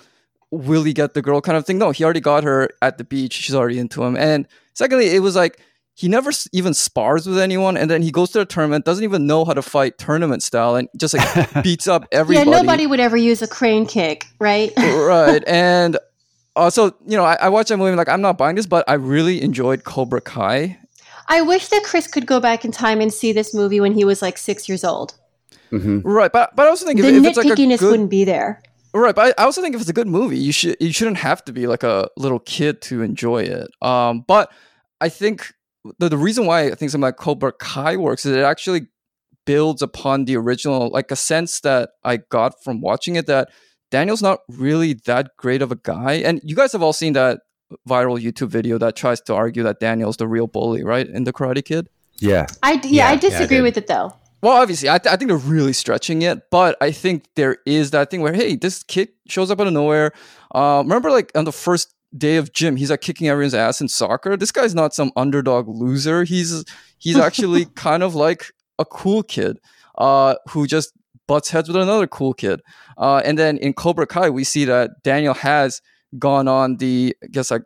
will 0.50 0.82
he 0.82 0.92
get 0.92 1.14
the 1.14 1.22
girl 1.22 1.40
kind 1.40 1.56
of 1.56 1.64
thing. 1.64 1.78
No, 1.78 1.90
he 1.90 2.04
already 2.04 2.20
got 2.20 2.44
her 2.44 2.70
at 2.82 2.98
the 2.98 3.04
beach. 3.04 3.34
She's 3.34 3.54
already 3.54 3.78
into 3.78 4.02
him. 4.02 4.16
And 4.16 4.48
secondly, 4.74 5.14
it 5.14 5.20
was 5.20 5.36
like 5.36 5.60
he 6.00 6.08
never 6.08 6.30
even 6.52 6.72
spars 6.72 7.26
with 7.26 7.38
anyone 7.38 7.76
and 7.76 7.90
then 7.90 8.00
he 8.00 8.10
goes 8.10 8.30
to 8.30 8.38
the 8.38 8.46
tournament 8.46 8.86
doesn't 8.86 9.04
even 9.04 9.26
know 9.26 9.44
how 9.44 9.52
to 9.52 9.60
fight 9.60 9.98
tournament 9.98 10.42
style 10.42 10.74
and 10.74 10.88
just 10.96 11.14
like 11.14 11.62
beats 11.62 11.86
up 11.86 12.06
everybody 12.10 12.48
yeah 12.48 12.56
nobody 12.56 12.86
would 12.86 13.00
ever 13.00 13.18
use 13.18 13.42
a 13.42 13.46
crane 13.46 13.84
kick 13.84 14.24
right 14.38 14.72
right 14.78 15.44
and 15.46 15.98
also 16.56 16.86
uh, 16.86 16.90
you 17.06 17.18
know 17.18 17.24
I, 17.24 17.34
I 17.34 17.48
watched 17.50 17.68
that 17.68 17.76
movie 17.76 17.94
like 17.96 18.08
i'm 18.08 18.22
not 18.22 18.38
buying 18.38 18.56
this 18.56 18.66
but 18.66 18.88
i 18.88 18.94
really 18.94 19.42
enjoyed 19.42 19.84
cobra 19.84 20.22
kai 20.22 20.78
I 21.30 21.40
wish 21.42 21.68
that 21.68 21.84
Chris 21.84 22.06
could 22.08 22.26
go 22.26 22.40
back 22.40 22.64
in 22.64 22.72
time 22.72 23.00
and 23.00 23.12
see 23.12 23.32
this 23.32 23.54
movie 23.54 23.80
when 23.80 23.92
he 23.92 24.04
was 24.04 24.20
like 24.20 24.36
six 24.36 24.68
years 24.68 24.84
old. 24.84 25.14
Mm-hmm. 25.70 26.00
Right, 26.00 26.32
but 26.32 26.54
but 26.56 26.66
I 26.66 26.70
also 26.70 26.84
think 26.84 27.00
the 27.00 27.08
if, 27.08 27.14
if 27.14 27.24
it's 27.24 27.36
like 27.38 27.46
a 27.46 27.54
good, 27.54 27.80
wouldn't 27.80 28.10
be 28.10 28.24
there. 28.24 28.60
Right, 28.92 29.14
but 29.14 29.38
I, 29.38 29.42
I 29.42 29.44
also 29.44 29.62
think 29.62 29.76
if 29.76 29.80
it's 29.80 29.88
a 29.88 29.94
good 29.94 30.08
movie, 30.08 30.38
you 30.38 30.52
should 30.52 30.76
you 30.80 30.92
shouldn't 30.92 31.18
have 31.18 31.44
to 31.44 31.52
be 31.52 31.68
like 31.68 31.84
a 31.84 32.08
little 32.16 32.40
kid 32.40 32.82
to 32.82 33.02
enjoy 33.02 33.44
it. 33.44 33.70
Um, 33.80 34.24
but 34.26 34.52
I 35.00 35.08
think 35.08 35.54
the 36.00 36.08
the 36.08 36.18
reason 36.18 36.46
why 36.46 36.66
I 36.66 36.74
think 36.74 36.90
something 36.90 37.02
like 37.02 37.16
Cobra 37.16 37.52
Kai 37.52 37.96
works 37.96 38.26
is 38.26 38.36
it 38.36 38.42
actually 38.42 38.88
builds 39.46 39.82
upon 39.82 40.24
the 40.24 40.36
original, 40.36 40.90
like 40.90 41.12
a 41.12 41.16
sense 41.16 41.60
that 41.60 41.90
I 42.02 42.16
got 42.16 42.62
from 42.64 42.80
watching 42.80 43.14
it 43.14 43.26
that 43.26 43.50
Daniel's 43.92 44.22
not 44.22 44.40
really 44.48 44.94
that 45.06 45.30
great 45.36 45.62
of 45.62 45.70
a 45.70 45.76
guy. 45.76 46.14
And 46.14 46.40
you 46.42 46.56
guys 46.56 46.72
have 46.72 46.82
all 46.82 46.92
seen 46.92 47.12
that 47.12 47.40
viral 47.88 48.20
YouTube 48.20 48.48
video 48.48 48.78
that 48.78 48.96
tries 48.96 49.20
to 49.22 49.34
argue 49.34 49.62
that 49.62 49.80
Daniel's 49.80 50.16
the 50.16 50.28
real 50.28 50.46
bully, 50.46 50.82
right? 50.84 51.06
In 51.06 51.24
the 51.24 51.32
Karate 51.32 51.64
Kid. 51.64 51.88
Yeah. 52.16 52.46
I 52.62 52.72
yeah, 52.72 52.80
yeah 52.84 53.08
I 53.08 53.16
disagree 53.16 53.56
yeah, 53.56 53.62
I 53.62 53.64
with 53.64 53.76
it 53.76 53.86
though. 53.86 54.12
Well, 54.42 54.56
obviously, 54.56 54.88
I, 54.88 54.96
th- 54.98 55.12
I 55.12 55.16
think 55.16 55.28
they're 55.28 55.36
really 55.36 55.74
stretching 55.74 56.22
it, 56.22 56.50
but 56.50 56.76
I 56.80 56.92
think 56.92 57.26
there 57.34 57.58
is 57.66 57.90
that 57.90 58.10
thing 58.10 58.22
where, 58.22 58.32
hey, 58.32 58.56
this 58.56 58.82
kid 58.82 59.10
shows 59.28 59.50
up 59.50 59.60
out 59.60 59.66
of 59.66 59.74
nowhere. 59.74 60.12
Uh, 60.54 60.82
remember, 60.82 61.10
like 61.10 61.30
on 61.34 61.44
the 61.44 61.52
first 61.52 61.94
day 62.16 62.36
of 62.36 62.52
gym, 62.52 62.76
he's 62.76 62.90
like 62.90 63.02
kicking 63.02 63.28
everyone's 63.28 63.54
ass 63.54 63.82
in 63.82 63.88
soccer. 63.88 64.36
This 64.36 64.50
guy's 64.50 64.74
not 64.74 64.94
some 64.94 65.12
underdog 65.14 65.68
loser. 65.68 66.24
He's 66.24 66.64
he's 66.98 67.18
actually 67.26 67.66
kind 67.66 68.02
of 68.02 68.14
like 68.14 68.52
a 68.78 68.84
cool 68.86 69.22
kid 69.22 69.60
uh, 69.98 70.36
who 70.48 70.66
just 70.66 70.94
butts 71.26 71.50
heads 71.50 71.68
with 71.68 71.76
another 71.76 72.06
cool 72.06 72.32
kid. 72.32 72.62
Uh, 72.96 73.20
and 73.24 73.38
then 73.38 73.58
in 73.58 73.74
Cobra 73.74 74.06
Kai, 74.06 74.30
we 74.30 74.42
see 74.42 74.64
that 74.64 75.02
Daniel 75.02 75.34
has 75.34 75.82
gone 76.18 76.48
on 76.48 76.76
the 76.76 77.16
I 77.22 77.26
guess 77.28 77.50
like 77.50 77.62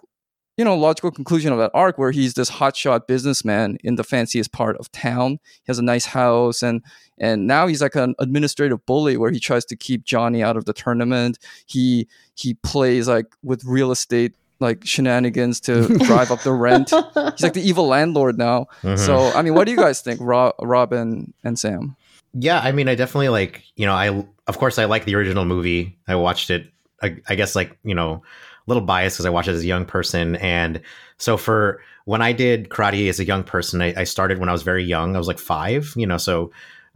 you 0.57 0.64
know 0.64 0.76
logical 0.76 1.11
conclusion 1.11 1.52
of 1.52 1.59
that 1.59 1.70
arc 1.74 1.98
where 1.98 2.11
he's 2.11 2.35
this 2.35 2.50
hotshot 2.50 3.07
businessman 3.07 3.78
in 3.83 3.96
the 3.96 4.04
fanciest 4.04 4.52
part 4.52 4.76
of 4.76 4.90
town. 4.92 5.38
He 5.42 5.64
has 5.66 5.78
a 5.78 5.83
nice 5.83 6.07
house 6.07 6.62
and 6.62 6.83
and 7.18 7.46
now 7.46 7.66
he's 7.66 7.83
like 7.83 7.94
an 7.94 8.14
administrative 8.18 8.85
bully 8.87 9.16
where 9.16 9.30
he 9.30 9.40
tries 9.40 9.64
to 9.66 9.76
keep 9.76 10.04
Johnny 10.04 10.42
out 10.42 10.57
of 10.57 10.64
the 10.64 10.72
tournament. 10.72 11.38
He 11.66 12.09
he 12.35 12.54
plays 12.54 13.09
like 13.09 13.26
with 13.42 13.64
real 13.64 13.90
estate 13.90 14.35
like 14.61 14.85
shenanigans 14.87 15.61
to 15.61 15.98
drive 16.04 16.30
up 16.30 16.42
the 16.42 16.52
rent. 16.52 16.90
He's 16.90 17.42
like 17.42 17.54
the 17.54 17.62
evil 17.64 17.87
landlord 17.87 18.38
now. 18.38 18.66
Mm-hmm. 18.83 18.96
So 18.96 19.30
I 19.33 19.42
mean, 19.42 19.54
what 19.54 19.64
do 19.64 19.72
you 19.72 19.76
guys 19.76 20.00
think, 20.00 20.20
Rob, 20.22 20.54
Robin 20.61 21.33
and 21.42 21.59
Sam? 21.59 21.96
Yeah, 22.33 22.61
I 22.61 22.72
mean, 22.72 22.88
I 22.88 22.94
definitely 22.94 23.28
like 23.28 23.62
you 23.76 23.87
know 23.87 23.94
I 23.94 24.24
of 24.46 24.59
course 24.59 24.78
I 24.78 24.85
like 24.85 25.04
the 25.04 25.14
original 25.14 25.44
movie. 25.44 25.98
I 26.09 26.16
watched 26.16 26.50
it 26.50 26.66
I, 27.02 27.16
I 27.28 27.35
guess 27.35 27.54
like 27.57 27.76
you 27.85 27.94
know 27.94 28.22
a 28.66 28.70
little 28.70 28.83
biased 28.83 29.16
because 29.16 29.26
I 29.26 29.30
watched 29.30 29.48
it 29.48 29.54
as 29.54 29.62
a 29.62 29.66
young 29.66 29.85
person. 29.85 30.37
And 30.37 30.80
so 31.18 31.37
for 31.37 31.80
when 32.07 32.22
I 32.22 32.33
did 32.33 32.70
karate 32.70 33.09
as 33.09 33.20
a 33.20 33.24
young 33.24 33.44
person, 33.44 33.83
I, 33.83 33.94
I 34.00 34.04
started 34.04 34.38
when 34.38 34.48
I 34.48 34.52
was 34.52 34.62
very 34.62 34.85
young. 34.85 35.14
I 35.14 35.18
was 35.18 35.28
like 35.28 35.38
five, 35.38 35.92
you 35.96 36.07
know, 36.07 36.16
so 36.16 36.50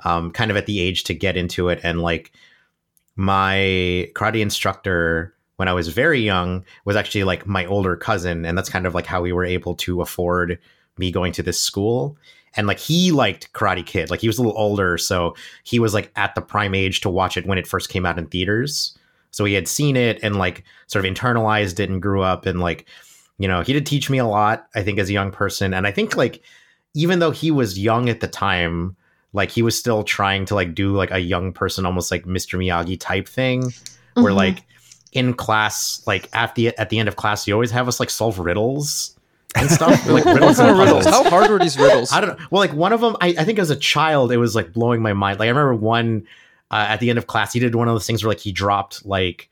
um, 0.05 0.31
kind 0.31 0.51
of 0.51 0.57
at 0.57 0.67
the 0.67 0.81
age 0.81 1.05
to 1.05 1.15
get 1.15 1.37
into 1.37 1.69
it. 1.69 1.81
And 1.83 2.01
like 2.01 2.33
my 3.17 4.11
karate 4.15 4.41
instructor 4.41 5.35
when 5.57 5.69
I 5.69 5.73
was 5.73 5.89
very 5.89 6.21
young 6.21 6.65
was 6.85 6.97
actually 6.97 7.25
like 7.25 7.47
my 7.47 7.67
older 7.67 7.97
cousin. 7.97 8.45
And 8.45 8.57
that's 8.57 8.71
kind 8.71 8.87
of 8.87 8.95
like 8.95 9.07
how 9.07 9.21
we 9.21 9.33
were 9.33 9.45
able 9.45 9.75
to 9.77 10.01
afford 10.01 10.59
me 10.99 11.11
going 11.11 11.33
to 11.33 11.43
this 11.43 11.61
school. 11.61 12.17
And 12.55 12.67
like 12.67 12.79
he 12.79 13.13
liked 13.13 13.53
Karate 13.53 13.85
Kid. 13.85 14.11
Like 14.11 14.21
he 14.21 14.27
was 14.27 14.39
a 14.39 14.43
little 14.43 14.59
older. 14.59 14.97
So 14.99 15.35
he 15.65 15.79
was 15.79 15.95
like 15.95 16.11
at 16.17 16.35
the 16.35 16.41
prime 16.41 16.75
age 16.75 17.01
to 17.03 17.11
watch 17.11 17.37
it 17.37 17.47
when 17.47 17.59
it 17.59 17.67
first 17.67 17.89
came 17.89 18.07
out 18.07 18.19
in 18.19 18.27
theaters. 18.27 18.98
So 19.31 19.45
he 19.45 19.55
had 19.55 19.69
seen 19.69 19.97
it 19.97 20.19
and 20.23 20.37
like 20.37 20.65
sort 20.87 21.05
of 21.05 21.13
internalized 21.13 21.81
it 21.81 21.91
and 21.91 22.03
grew 22.03 22.23
up 22.23 22.47
and 22.47 22.61
like, 22.61 22.87
you 23.39 23.47
know, 23.47 23.63
he 23.63 23.73
did 23.73 23.87
teach 23.87 24.11
me 24.11 24.19
a 24.19 24.27
lot, 24.27 24.67
I 24.75 24.83
think, 24.83 24.99
as 24.99 25.09
a 25.09 25.13
young 25.13 25.31
person. 25.31 25.75
And 25.75 25.87
I 25.87 25.93
think 25.93 26.17
like 26.17 26.43
even 26.95 27.19
though 27.19 27.31
he 27.31 27.51
was 27.51 27.79
young 27.79 28.09
at 28.09 28.21
the 28.21 28.29
time, 28.29 28.97
like 29.33 29.51
he 29.51 29.63
was 29.63 29.79
still 29.79 30.03
trying 30.03 30.45
to 30.47 30.55
like 30.55 30.75
do 30.75 30.95
like 30.97 31.11
a 31.11 31.19
young 31.19 31.53
person, 31.53 31.87
almost 31.87 32.11
like 32.11 32.25
Mr. 32.25 32.59
Miyagi 32.59 32.99
type 32.99 33.29
thing, 33.29 33.63
mm-hmm. 33.63 34.23
where 34.23 34.33
like 34.33 34.65
in 35.13 35.35
class, 35.35 36.03
like 36.07 36.29
at 36.35 36.55
the 36.55 36.77
at 36.79 36.91
the 36.91 36.99
end 36.99 37.09
of 37.09 37.17
class, 37.17 37.47
you 37.47 37.55
always 37.55 37.71
have 37.71 37.89
us 37.89 38.01
like 38.01 38.11
solve 38.11 38.39
riddles 38.39 39.17
and 39.55 39.71
stuff. 39.71 40.07
like 40.09 40.25
riddles 40.25 40.59
and 40.59 40.79
riddles. 40.79 41.05
How 41.05 41.29
hard 41.29 41.51
were 41.51 41.59
these 41.59 41.79
riddles? 41.79 42.13
I 42.13 42.21
don't 42.21 42.39
know. 42.39 42.47
Well, 42.51 42.61
like 42.61 42.73
one 42.73 42.93
of 42.93 43.01
them, 43.01 43.17
I, 43.21 43.35
I 43.39 43.45
think 43.45 43.59
as 43.59 43.71
a 43.71 43.77
child, 43.77 44.33
it 44.33 44.39
was 44.39 44.55
like 44.55 44.73
blowing 44.73 45.03
my 45.03 45.13
mind. 45.13 45.39
Like 45.39 45.47
I 45.47 45.51
remember 45.51 45.75
one 45.75 46.27
uh, 46.71 46.87
at 46.89 47.01
the 47.01 47.11
end 47.11 47.19
of 47.19 47.27
class, 47.27 47.53
he 47.53 47.61
did 47.61 47.75
one 47.75 47.89
of 47.89 47.95
those 47.95 48.07
things 48.07 48.23
where 48.23 48.31
like 48.31 48.41
he 48.41 48.53
dropped 48.53 49.05
like 49.07 49.49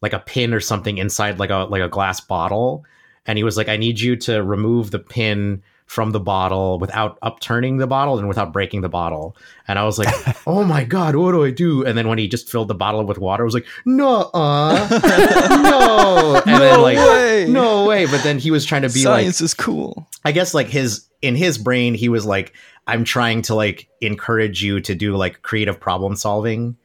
like 0.00 0.12
a 0.12 0.20
pin 0.20 0.54
or 0.54 0.60
something 0.60 0.98
inside 0.98 1.38
like 1.38 1.50
a 1.50 1.66
like 1.70 1.82
a 1.82 1.88
glass 1.88 2.20
bottle, 2.20 2.84
and 3.26 3.36
he 3.36 3.44
was 3.44 3.56
like, 3.56 3.68
"I 3.68 3.76
need 3.76 4.00
you 4.00 4.16
to 4.16 4.42
remove 4.42 4.90
the 4.90 4.98
pin." 4.98 5.62
From 5.88 6.12
the 6.12 6.20
bottle 6.20 6.78
without 6.78 7.18
upturning 7.22 7.78
the 7.78 7.86
bottle 7.86 8.18
and 8.18 8.28
without 8.28 8.52
breaking 8.52 8.82
the 8.82 8.90
bottle. 8.90 9.34
And 9.66 9.78
I 9.78 9.84
was 9.84 9.98
like, 9.98 10.14
oh 10.46 10.62
my 10.62 10.84
God, 10.84 11.16
what 11.16 11.32
do 11.32 11.42
I 11.42 11.50
do? 11.50 11.84
And 11.84 11.96
then 11.96 12.08
when 12.08 12.18
he 12.18 12.28
just 12.28 12.50
filled 12.50 12.68
the 12.68 12.74
bottle 12.74 13.02
with 13.04 13.16
water, 13.16 13.42
I 13.42 13.46
was 13.46 13.54
like, 13.54 13.66
no, 13.86 14.30
no. 14.34 16.42
And 16.44 16.46
no 16.46 16.58
then 16.58 16.82
like, 16.82 16.98
way. 16.98 17.46
no 17.48 17.86
way. 17.86 18.04
But 18.04 18.22
then 18.22 18.38
he 18.38 18.50
was 18.50 18.66
trying 18.66 18.82
to 18.82 18.88
be 18.88 19.00
Science 19.00 19.06
like, 19.06 19.22
Science 19.22 19.40
is 19.40 19.54
cool. 19.54 20.06
I 20.26 20.32
guess 20.32 20.52
like 20.52 20.66
his, 20.66 21.08
in 21.22 21.34
his 21.34 21.56
brain, 21.56 21.94
he 21.94 22.10
was 22.10 22.26
like, 22.26 22.52
I'm 22.86 23.04
trying 23.04 23.40
to 23.42 23.54
like 23.54 23.88
encourage 24.02 24.62
you 24.62 24.82
to 24.82 24.94
do 24.94 25.16
like 25.16 25.40
creative 25.40 25.80
problem 25.80 26.16
solving. 26.16 26.76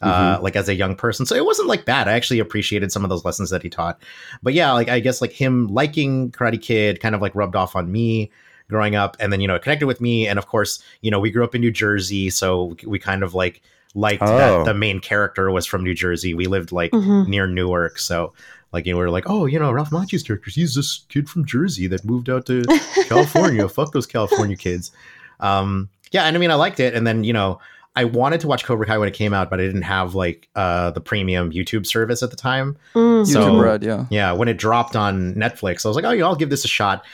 Uh, 0.00 0.34
mm-hmm. 0.34 0.44
like 0.44 0.54
as 0.54 0.68
a 0.68 0.74
young 0.74 0.96
person. 0.96 1.24
So 1.24 1.34
it 1.34 1.46
wasn't 1.46 1.66
like 1.66 1.86
bad. 1.86 2.08
I 2.08 2.12
actually 2.12 2.38
appreciated 2.38 2.92
some 2.92 3.04
of 3.04 3.08
those 3.08 3.24
lessons 3.24 3.48
that 3.50 3.62
he 3.62 3.70
taught. 3.70 3.98
But 4.42 4.52
yeah, 4.52 4.70
like 4.72 4.88
I 4.88 5.00
guess 5.00 5.22
like 5.22 5.32
him 5.32 5.68
liking 5.68 6.30
Karate 6.30 6.60
Kid 6.60 7.00
kind 7.00 7.14
of 7.14 7.22
like 7.22 7.34
rubbed 7.34 7.56
off 7.56 7.74
on 7.74 7.90
me 7.90 8.30
growing 8.68 8.94
up 8.94 9.16
and 9.20 9.32
then 9.32 9.40
you 9.40 9.48
know 9.48 9.54
it 9.54 9.62
connected 9.62 9.86
with 9.86 10.00
me 10.00 10.26
and 10.26 10.38
of 10.38 10.46
course 10.46 10.82
you 11.02 11.10
know 11.10 11.20
we 11.20 11.30
grew 11.30 11.44
up 11.44 11.54
in 11.54 11.60
new 11.60 11.70
jersey 11.70 12.30
so 12.30 12.76
we 12.86 12.98
kind 12.98 13.22
of 13.22 13.34
like 13.34 13.62
liked 13.94 14.22
oh. 14.22 14.38
that 14.38 14.64
the 14.64 14.74
main 14.74 15.00
character 15.00 15.50
was 15.50 15.66
from 15.66 15.84
new 15.84 15.94
jersey 15.94 16.34
we 16.34 16.46
lived 16.46 16.72
like 16.72 16.90
mm-hmm. 16.90 17.30
near 17.30 17.46
newark 17.46 17.98
so 17.98 18.32
like 18.74 18.86
you 18.86 18.92
know, 18.92 18.98
we 18.98 19.04
were 19.04 19.10
like, 19.10 19.30
oh, 19.30 19.46
you 19.46 19.56
know, 19.60 19.70
Ralph 19.70 19.90
Macchio's 19.90 20.24
character, 20.24 20.50
he's 20.50 20.74
this 20.74 21.04
kid 21.08 21.30
from 21.30 21.46
Jersey 21.46 21.86
that 21.86 22.04
moved 22.04 22.28
out 22.28 22.44
to 22.46 22.64
California. 23.08 23.68
Fuck 23.68 23.92
those 23.92 24.04
California 24.04 24.56
kids. 24.56 24.90
Um, 25.38 25.88
yeah, 26.10 26.24
and 26.24 26.36
I 26.36 26.40
mean, 26.40 26.50
I 26.50 26.56
liked 26.56 26.80
it. 26.80 26.92
And 26.92 27.06
then 27.06 27.22
you 27.22 27.32
know, 27.32 27.60
I 27.94 28.04
wanted 28.04 28.40
to 28.40 28.48
watch 28.48 28.64
Cobra 28.64 28.84
Kai 28.84 28.98
when 28.98 29.06
it 29.06 29.14
came 29.14 29.32
out, 29.32 29.48
but 29.48 29.60
I 29.60 29.62
didn't 29.62 29.82
have 29.82 30.16
like 30.16 30.48
uh, 30.56 30.90
the 30.90 31.00
premium 31.00 31.52
YouTube 31.52 31.86
service 31.86 32.20
at 32.24 32.30
the 32.30 32.36
time. 32.36 32.76
Mm. 32.96 33.24
So, 33.24 33.42
YouTube 33.42 33.62
Red, 33.62 33.84
yeah, 33.84 34.06
yeah. 34.10 34.32
When 34.32 34.48
it 34.48 34.56
dropped 34.56 34.96
on 34.96 35.34
Netflix, 35.34 35.86
I 35.86 35.88
was 35.88 35.94
like, 35.94 36.04
oh, 36.04 36.10
yeah, 36.10 36.24
I'll 36.24 36.34
give 36.34 36.50
this 36.50 36.64
a 36.64 36.68
shot. 36.68 37.04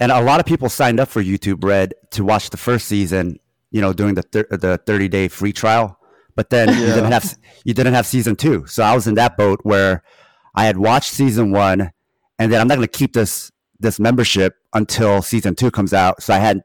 And 0.00 0.12
a 0.12 0.20
lot 0.20 0.40
of 0.40 0.46
people 0.46 0.68
signed 0.68 1.00
up 1.00 1.08
for 1.08 1.22
YouTube 1.22 1.64
Red 1.64 1.94
to 2.10 2.24
watch 2.24 2.50
the 2.50 2.56
first 2.56 2.86
season, 2.86 3.38
you 3.70 3.80
know, 3.80 3.92
during 3.92 4.14
the 4.14 4.22
thir- 4.22 4.46
the 4.50 4.78
30 4.86 5.08
day 5.08 5.28
free 5.28 5.52
trial. 5.52 5.98
But 6.34 6.50
then 6.50 6.68
yeah. 6.68 6.74
you 6.74 6.86
didn't 6.86 7.12
have 7.12 7.34
you 7.64 7.74
didn't 7.74 7.94
have 7.94 8.06
season 8.06 8.36
two. 8.36 8.64
So 8.66 8.84
I 8.84 8.94
was 8.94 9.06
in 9.06 9.14
that 9.14 9.36
boat 9.36 9.60
where 9.64 10.02
I 10.54 10.66
had 10.66 10.76
watched 10.76 11.10
season 11.10 11.50
one, 11.50 11.90
and 12.38 12.52
then 12.52 12.60
I'm 12.60 12.68
not 12.68 12.76
going 12.76 12.86
to 12.86 12.98
keep 12.98 13.12
this 13.12 13.50
this 13.80 13.98
membership 13.98 14.54
until 14.72 15.20
season 15.22 15.54
two 15.54 15.70
comes 15.70 15.92
out. 15.92 16.22
So 16.22 16.34
I 16.34 16.38
had 16.38 16.62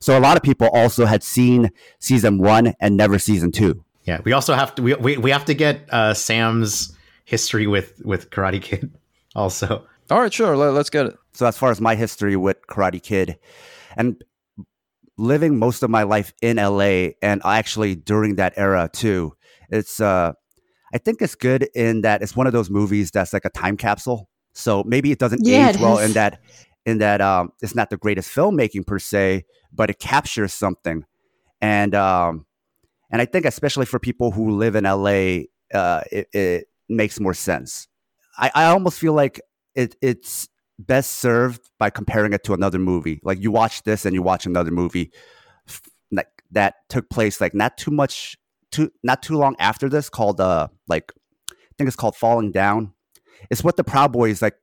so 0.00 0.18
a 0.18 0.20
lot 0.20 0.36
of 0.36 0.42
people 0.42 0.68
also 0.72 1.06
had 1.06 1.22
seen 1.22 1.70
season 2.00 2.38
one 2.38 2.74
and 2.80 2.96
never 2.96 3.18
season 3.18 3.52
two. 3.52 3.84
Yeah, 4.04 4.20
we 4.24 4.32
also 4.32 4.54
have 4.54 4.74
to 4.74 4.82
we 4.82 4.94
we, 4.94 5.16
we 5.16 5.30
have 5.30 5.44
to 5.44 5.54
get 5.54 5.88
uh, 5.92 6.14
Sam's 6.14 6.96
history 7.24 7.68
with 7.68 8.02
with 8.04 8.30
Karate 8.30 8.60
Kid 8.60 8.90
also. 9.36 9.86
All 10.12 10.20
right, 10.20 10.32
sure. 10.32 10.54
Let, 10.58 10.74
us 10.74 10.90
get 10.90 11.06
it. 11.06 11.16
So, 11.32 11.46
as 11.46 11.56
far 11.56 11.70
as 11.70 11.80
my 11.80 11.94
history 11.94 12.36
with 12.36 12.58
Karate 12.66 13.02
Kid, 13.02 13.38
and 13.96 14.22
living 15.16 15.58
most 15.58 15.82
of 15.82 15.88
my 15.88 16.02
life 16.02 16.34
in 16.42 16.58
LA, 16.58 17.12
and 17.22 17.40
actually 17.46 17.94
during 17.94 18.34
that 18.34 18.52
era 18.56 18.90
too, 18.92 19.32
it's 19.70 20.00
uh, 20.00 20.34
I 20.92 20.98
think 20.98 21.22
it's 21.22 21.34
good 21.34 21.66
in 21.74 22.02
that 22.02 22.20
it's 22.20 22.36
one 22.36 22.46
of 22.46 22.52
those 22.52 22.68
movies 22.68 23.10
that's 23.10 23.32
like 23.32 23.46
a 23.46 23.50
time 23.50 23.78
capsule. 23.78 24.28
So 24.52 24.84
maybe 24.86 25.12
it 25.12 25.18
doesn't 25.18 25.46
yeah, 25.46 25.70
age 25.70 25.76
it 25.76 25.80
well 25.80 25.98
in 25.98 26.12
that 26.12 26.40
in 26.84 26.98
that 26.98 27.22
um, 27.22 27.50
it's 27.62 27.74
not 27.74 27.88
the 27.88 27.96
greatest 27.96 28.30
filmmaking 28.34 28.86
per 28.86 28.98
se, 28.98 29.46
but 29.72 29.88
it 29.88 29.98
captures 29.98 30.52
something, 30.52 31.06
and 31.62 31.94
um, 31.94 32.44
and 33.10 33.22
I 33.22 33.24
think 33.24 33.46
especially 33.46 33.86
for 33.86 33.98
people 33.98 34.30
who 34.30 34.50
live 34.50 34.76
in 34.76 34.84
LA, 34.84 35.44
uh, 35.72 36.02
it, 36.12 36.28
it 36.34 36.68
makes 36.90 37.18
more 37.18 37.32
sense. 37.32 37.88
I, 38.36 38.50
I 38.54 38.64
almost 38.66 38.98
feel 38.98 39.14
like 39.14 39.40
it, 39.74 39.96
it's 40.00 40.48
best 40.78 41.14
served 41.14 41.70
by 41.78 41.90
comparing 41.90 42.32
it 42.32 42.44
to 42.44 42.54
another 42.54 42.78
movie. 42.78 43.20
Like 43.22 43.40
you 43.40 43.50
watch 43.50 43.82
this 43.82 44.04
and 44.04 44.14
you 44.14 44.22
watch 44.22 44.46
another 44.46 44.70
movie 44.70 45.12
that 46.10 46.28
that 46.50 46.74
took 46.88 47.08
place 47.08 47.40
like 47.40 47.54
not 47.54 47.76
too 47.76 47.90
much 47.90 48.36
too 48.70 48.90
not 49.02 49.22
too 49.22 49.36
long 49.36 49.56
after 49.58 49.88
this 49.88 50.08
called 50.08 50.40
uh 50.40 50.68
like 50.88 51.12
I 51.50 51.74
think 51.78 51.88
it's 51.88 51.96
called 51.96 52.16
Falling 52.16 52.52
Down. 52.52 52.92
It's 53.50 53.64
what 53.64 53.76
the 53.76 53.84
Proud 53.84 54.12
Boys 54.12 54.42
like 54.42 54.56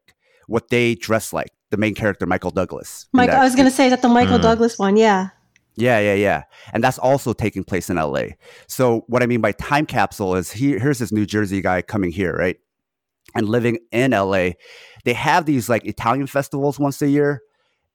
what 0.48 0.70
they 0.70 0.96
dress 0.96 1.34
like. 1.34 1.52
The 1.72 1.78
main 1.78 1.94
character 1.94 2.26
Michael 2.26 2.50
Douglas. 2.50 3.08
Mike, 3.14 3.30
I 3.30 3.44
was 3.44 3.56
gonna 3.56 3.72
say 3.72 3.90
that 3.90 4.02
the 4.02 4.10
Michael 4.10 4.40
mm. 4.40 4.44
Douglas 4.44 4.80
one, 4.80 4.98
yeah. 4.98 5.30
Yeah, 5.76 6.00
yeah, 6.00 6.16
yeah. 6.16 6.44
And 6.74 6.84
that's 6.84 6.98
also 6.98 7.32
taking 7.32 7.64
place 7.64 7.90
in 7.90 7.96
LA. 7.96 8.24
So 8.68 9.06
what 9.08 9.24
I 9.24 9.28
mean 9.28 9.40
by 9.40 9.54
time 9.54 9.86
capsule 9.86 10.36
is 10.36 10.52
he, 10.52 10.78
here's 10.78 11.00
this 11.00 11.12
New 11.12 11.26
Jersey 11.26 11.62
guy 11.62 11.82
coming 11.82 12.12
here, 12.12 12.34
right? 12.34 12.58
And 13.36 13.48
living 13.48 13.80
in 13.92 14.12
LA 14.12 14.52
they 15.04 15.14
have 15.14 15.46
these 15.46 15.70
like 15.70 15.86
Italian 15.86 16.28
festivals 16.28 16.80
once 16.80 17.02
a 17.02 17.10
year, 17.10 17.42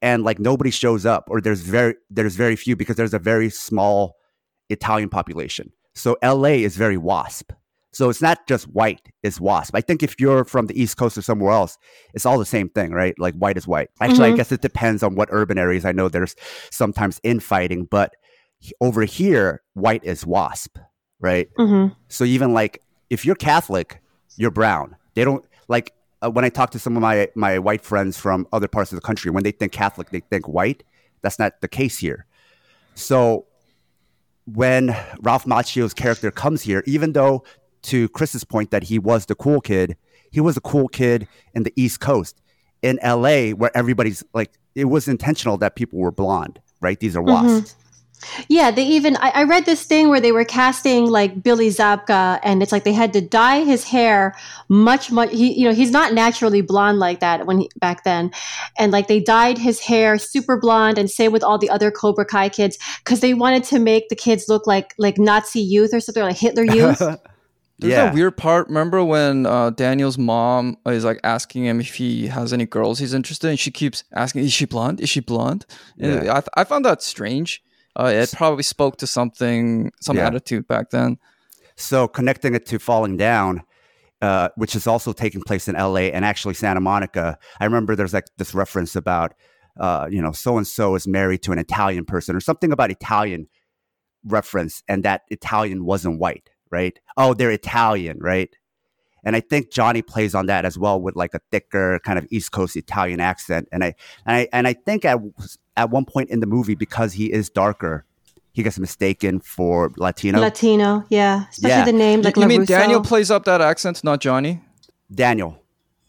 and 0.03 0.23
like 0.25 0.39
nobody 0.39 0.71
shows 0.71 1.07
up, 1.07 1.25
or 1.29 1.41
there's 1.41 1.61
very 1.61 1.95
there's 2.11 2.37
very 2.37 2.57
few 2.57 2.77
because 2.77 2.97
there's 2.97 3.15
a 3.15 3.19
very 3.19 3.51
small 3.51 4.17
Italian 4.71 5.09
population. 5.09 5.73
So 5.95 6.17
LA 6.23 6.61
is 6.65 6.77
very 6.77 6.97
WASP. 6.97 7.53
So 7.93 8.11
it's 8.11 8.21
not 8.21 8.49
just 8.49 8.65
white, 8.65 9.09
it's 9.23 9.39
WASP. 9.39 9.77
I 9.77 9.81
think 9.81 10.03
if 10.03 10.19
you're 10.19 10.45
from 10.45 10.67
the 10.67 10.81
East 10.81 10.97
Coast 10.97 11.17
or 11.17 11.23
somewhere 11.23 11.53
else, 11.53 11.79
it's 12.13 12.27
all 12.27 12.41
the 12.41 12.45
same 12.45 12.69
thing, 12.69 12.91
right? 12.91 13.15
Like 13.19 13.37
white 13.37 13.57
is 13.57 13.69
white. 13.69 13.91
Actually, 14.01 14.31
mm-hmm. 14.31 14.35
I 14.35 14.37
guess 14.37 14.51
it 14.51 14.63
depends 14.63 15.05
on 15.05 15.15
what 15.15 15.29
urban 15.31 15.59
areas. 15.59 15.85
I 15.85 15.93
know 15.93 16.09
there's 16.09 16.35
sometimes 16.73 17.21
infighting, 17.23 17.85
but 17.85 18.13
over 18.81 19.03
here, 19.03 19.63
white 19.75 20.03
is 20.03 20.27
WASP, 20.27 20.77
right? 21.21 21.49
Mm-hmm. 21.57 21.95
So 22.09 22.25
even 22.25 22.53
like 22.53 22.83
if 23.11 23.25
you're 23.25 23.37
Catholic, 23.37 24.01
you're 24.37 24.51
brown. 24.51 24.97
They 25.15 25.25
don't 25.25 25.45
like 25.69 25.93
uh, 26.23 26.31
when 26.31 26.45
I 26.45 26.49
talk 26.49 26.71
to 26.71 26.79
some 26.79 26.97
of 26.97 27.03
my 27.03 27.29
my 27.35 27.59
white 27.59 27.83
friends 27.83 28.19
from 28.19 28.47
other 28.53 28.69
parts 28.69 28.93
of 28.93 28.97
the 28.97 29.07
country, 29.07 29.31
when 29.31 29.45
they 29.45 29.53
think 29.53 29.73
Catholic, 29.73 30.11
they 30.11 30.21
think 30.21 30.49
white. 30.49 30.83
That's 31.23 31.39
not 31.39 31.61
the 31.61 31.69
case 31.69 31.99
here. 31.99 32.27
So 32.95 33.47
when 34.47 34.97
Ralph 35.21 35.47
Macchio's 35.47 35.95
character 35.95 36.31
comes 36.31 36.63
here, 36.63 36.83
even 36.87 37.13
though 37.13 37.45
to 37.85 38.09
Chris's 38.11 38.45
point 38.45 38.71
that 38.71 38.85
he 38.85 38.99
was 38.99 39.27
the 39.27 39.35
cool 39.35 39.61
kid, 39.61 39.97
he 40.31 40.41
was 40.41 40.57
a 40.57 40.61
cool 40.61 40.89
kid 40.89 41.29
in 41.55 41.63
the 41.63 41.73
East 41.77 42.01
Coast. 42.01 42.41
In 42.83 42.99
LA, 43.03 43.51
where 43.51 43.75
everybody's 43.75 44.23
like, 44.35 44.53
it 44.75 44.85
was 44.85 45.09
intentional 45.09 45.57
that 45.59 45.75
people 45.75 45.99
were 45.99 46.11
blonde, 46.11 46.61
right? 46.83 47.01
These 47.01 47.17
are 47.17 47.23
wasps. 47.23 47.73
Mm-hmm. 47.73 47.84
Yeah, 48.49 48.71
they 48.71 48.85
even 48.85 49.17
I, 49.17 49.31
I, 49.31 49.43
read 49.45 49.67
this 49.67 49.85
thing 49.85 50.09
where 50.09 50.21
they 50.21 50.33
were 50.33 50.45
casting 50.45 51.07
like 51.07 51.43
Billy 51.43 51.69
Zabka, 51.69 52.41
and 52.43 52.63
it's 52.63 52.73
like 52.73 52.85
they 52.85 52.93
had 52.93 53.13
to 53.13 53.21
dye 53.21 53.65
his 53.65 53.85
hair 53.85 54.37
much, 54.69 55.11
much. 55.11 55.31
He, 55.31 55.53
you 55.59 55.69
know, 55.69 55.75
he's 55.75 55.91
not 55.91 56.13
naturally 56.13 56.61
blonde 56.61 56.99
like 56.99 57.21
that 57.21 57.47
when 57.47 57.59
he, 57.61 57.71
back 57.79 58.05
then, 58.05 58.31
and 58.79 58.93
like 58.93 59.09
they 59.09 59.21
dyed 59.21 59.59
his 59.59 59.81
hair 59.81 60.19
super 60.19 60.59
blonde, 60.59 60.99
and 60.99 61.11
same 61.11 61.33
with 61.33 61.45
all 61.45 61.59
the 61.59 61.71
other 61.71 61.91
Cobra 61.91 62.25
Kai 62.25 62.49
kids 62.49 62.79
because 63.05 63.21
they 63.21 63.35
wanted 63.35 63.65
to 63.65 63.79
make 63.79 64.09
the 64.09 64.17
kids 64.17 64.49
look 64.49 64.67
like 64.67 64.95
like 64.99 65.19
Nazi 65.19 65.61
youth 65.61 65.93
or 65.93 66.01
something 66.01 66.23
like 66.23 66.37
Hitler 66.37 66.65
youth. 66.65 67.03
There's 67.79 67.93
yeah. 67.93 68.11
a 68.11 68.15
weird 68.15 68.37
part. 68.37 68.69
Remember 68.69 69.05
when 69.05 69.47
uh, 69.47 69.71
Daniel's 69.71 70.17
mom 70.17 70.77
is 70.87 71.05
like 71.05 71.19
asking 71.25 71.65
him 71.65 71.81
if 71.81 71.95
he 71.95 72.29
has 72.29 72.53
any 72.53 72.67
girls 72.67 73.01
he's 73.01 73.13
interested 73.13 73.49
in? 73.49 73.57
She 73.57 73.73
keeps 73.73 74.05
asking, 74.13 74.45
"Is 74.45 74.53
she 74.53 74.65
blonde? 74.65 75.01
Is 75.01 75.09
she 75.09 75.21
blonde?" 75.21 75.67
Yeah. 75.97 76.21
I, 76.21 76.41
th- 76.41 76.49
I 76.55 76.65
found 76.65 76.85
that 76.85 77.03
strange 77.03 77.63
uh, 77.97 78.13
it 78.15 78.33
probably 78.37 78.63
spoke 78.63 78.97
to 78.99 79.07
something, 79.07 79.93
some 80.01 80.17
yeah. 80.17 80.27
attitude 80.27 80.67
back 80.67 80.91
then. 80.91 81.19
So 81.77 82.09
connecting 82.09 82.55
it 82.55 82.67
to 82.67 82.79
falling 82.79 83.17
down, 83.17 83.63
uh, 84.21 84.49
which 84.57 84.75
is 84.75 84.87
also 84.87 85.13
taking 85.13 85.43
place 85.43 85.69
in 85.69 85.75
LA 85.75 86.11
and 86.13 86.25
actually 86.25 86.55
Santa 86.55 86.81
Monica. 86.81 87.39
I 87.61 87.65
remember 87.65 87.97
there's 87.97 88.15
like 88.15 88.27
this 88.37 88.55
reference 88.55 88.97
about, 88.97 89.35
uh, 89.79 90.09
you 90.11 90.23
know, 90.23 90.33
so 90.33 90.57
and 90.57 90.67
so 90.67 90.95
is 90.95 91.07
married 91.07 91.43
to 91.43 91.53
an 91.53 91.59
Italian 91.59 92.05
person 92.05 92.37
or 92.37 92.41
something 92.41 92.73
about 92.73 92.91
Italian 92.91 93.49
reference, 94.25 94.83
and 94.89 95.05
that 95.05 95.23
Italian 95.29 95.85
wasn't 95.85 96.19
white, 96.19 96.51
right? 96.71 96.99
Oh, 97.17 97.35
they're 97.35 97.51
Italian, 97.51 98.19
right? 98.21 98.49
And 99.25 99.35
I 99.35 99.41
think 99.41 99.73
Johnny 99.73 100.03
plays 100.03 100.35
on 100.35 100.47
that 100.47 100.65
as 100.65 100.79
well 100.79 101.01
with 101.01 101.17
like 101.17 101.35
a 101.35 101.41
thicker 101.51 101.99
kind 102.05 102.19
of 102.19 102.27
East 102.31 102.53
Coast 102.53 102.77
Italian 102.77 103.21
accent. 103.21 103.69
And 103.73 103.83
I 103.83 103.95
and 104.27 104.37
I 104.37 104.49
and 104.53 104.69
I 104.69 104.75
think 104.75 105.05
at 105.05 105.19
at 105.77 105.91
one 105.91 106.05
point 106.05 106.31
in 106.31 106.41
the 106.41 106.47
movie, 106.47 106.75
because 106.75 107.13
he 107.13 107.33
is 107.33 107.51
darker, 107.51 108.05
he 108.53 108.63
gets 108.63 108.79
mistaken 108.79 109.41
for 109.41 109.91
Latino. 109.97 110.41
Latino, 110.41 111.05
yeah. 111.09 111.47
Especially 111.51 111.71
yeah. 111.71 111.85
the 111.85 111.93
name 111.93 112.23
like 112.23 112.37
You, 112.37 112.43
you 112.43 112.49
mean 112.49 112.65
Daniel 112.65 113.03
plays 113.03 113.31
up 113.31 113.45
that 113.45 113.61
accent, 113.61 114.05
not 114.05 114.21
Johnny? 114.21 114.63
Daniel. 115.13 115.61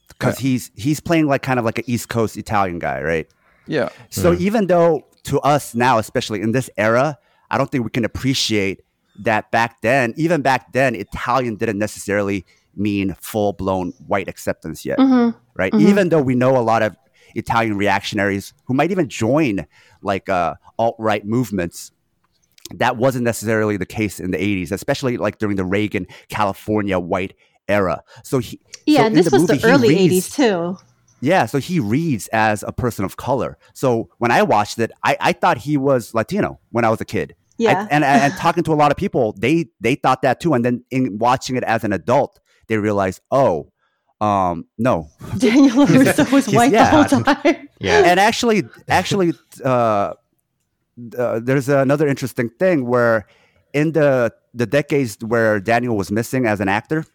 Because 0.07 0.39
yeah. 0.39 0.49
he's 0.49 0.71
he's 0.75 0.99
playing 0.99 1.27
like 1.27 1.41
kind 1.41 1.59
of 1.59 1.65
like 1.65 1.79
an 1.79 1.85
East 1.87 2.07
Coast 2.09 2.37
Italian 2.37 2.79
guy, 2.79 3.01
right? 3.01 3.27
Yeah. 3.67 3.89
So 4.09 4.33
mm. 4.33 4.39
even 4.39 4.67
though 4.67 5.07
to 5.23 5.39
us 5.41 5.73
now, 5.73 5.97
especially 5.97 6.41
in 6.41 6.51
this 6.51 6.69
era, 6.77 7.17
I 7.49 7.57
don't 7.57 7.69
think 7.69 7.83
we 7.83 7.89
can 7.89 8.05
appreciate 8.05 8.81
that 9.19 9.49
back 9.51 9.81
then, 9.81 10.13
even 10.15 10.41
back 10.41 10.71
then, 10.73 10.93
Italian 10.95 11.55
didn't 11.55 11.79
necessarily 11.79 12.45
mean 12.75 13.15
full 13.19 13.53
blown 13.53 13.93
white 14.07 14.27
acceptance 14.27 14.85
yet, 14.85 14.99
mm-hmm. 14.99 15.37
right? 15.55 15.73
Mm-hmm. 15.73 15.87
Even 15.87 16.09
though 16.09 16.21
we 16.21 16.35
know 16.35 16.57
a 16.57 16.61
lot 16.61 16.83
of 16.83 16.95
Italian 17.35 17.77
reactionaries 17.77 18.53
who 18.65 18.73
might 18.73 18.91
even 18.91 19.09
join 19.09 19.67
like 20.01 20.29
uh, 20.29 20.55
alt 20.79 20.95
right 20.99 21.25
movements, 21.25 21.91
that 22.73 22.97
wasn't 22.97 23.23
necessarily 23.23 23.77
the 23.77 23.85
case 23.85 24.19
in 24.19 24.31
the 24.31 24.37
80s, 24.37 24.71
especially 24.71 25.17
like 25.17 25.37
during 25.37 25.55
the 25.55 25.65
Reagan 25.65 26.07
California 26.29 26.97
white 26.97 27.35
era. 27.67 28.03
So 28.23 28.39
he, 28.39 28.59
yeah, 28.85 29.03
so 29.03 29.09
this 29.09 29.31
was 29.31 29.41
movie, 29.41 29.57
the 29.57 29.67
early 29.67 29.89
reads, 29.89 30.29
80s 30.29 30.35
too. 30.35 30.77
Yeah, 31.21 31.45
so 31.45 31.59
he 31.59 31.79
reads 31.79 32.27
as 32.29 32.63
a 32.63 32.71
person 32.71 33.05
of 33.05 33.17
color. 33.17 33.57
So 33.73 34.09
when 34.17 34.31
I 34.31 34.43
watched 34.43 34.79
it, 34.79 34.91
I, 35.03 35.17
I 35.19 35.33
thought 35.33 35.57
he 35.57 35.77
was 35.77 36.13
Latino 36.13 36.59
when 36.71 36.85
I 36.85 36.89
was 36.89 37.01
a 37.01 37.05
kid. 37.05 37.35
Yeah, 37.57 37.87
I, 37.89 37.93
and 37.93 38.03
and 38.03 38.33
talking 38.37 38.63
to 38.63 38.73
a 38.73 38.75
lot 38.75 38.91
of 38.91 38.97
people, 38.97 39.33
they 39.37 39.67
they 39.79 39.95
thought 39.95 40.21
that 40.23 40.39
too. 40.39 40.53
And 40.53 40.65
then 40.65 40.83
in 40.91 41.17
watching 41.17 41.55
it 41.55 41.63
as 41.63 41.83
an 41.83 41.93
adult, 41.93 42.39
they 42.67 42.77
realized, 42.77 43.21
oh, 43.31 43.71
um, 44.21 44.65
no, 44.77 45.09
Daniel 45.37 45.85
LaRusso 45.85 46.31
was 46.33 46.47
white 46.47 46.71
yeah. 46.71 46.89
the 46.89 47.15
whole 47.15 47.23
time. 47.23 47.69
Yeah, 47.81 48.03
and 48.05 48.21
actually, 48.21 48.63
actually, 48.87 49.33
uh, 49.63 50.13
uh, 51.17 51.39
there's 51.43 51.67
another 51.67 52.07
interesting 52.07 52.49
thing 52.49 52.85
where 52.85 53.27
in 53.73 53.91
the 53.91 54.33
the 54.53 54.65
decades 54.65 55.17
where 55.21 55.59
Daniel 55.59 55.97
was 55.97 56.09
missing 56.09 56.45
as 56.45 56.61
an 56.61 56.69
actor, 56.69 57.05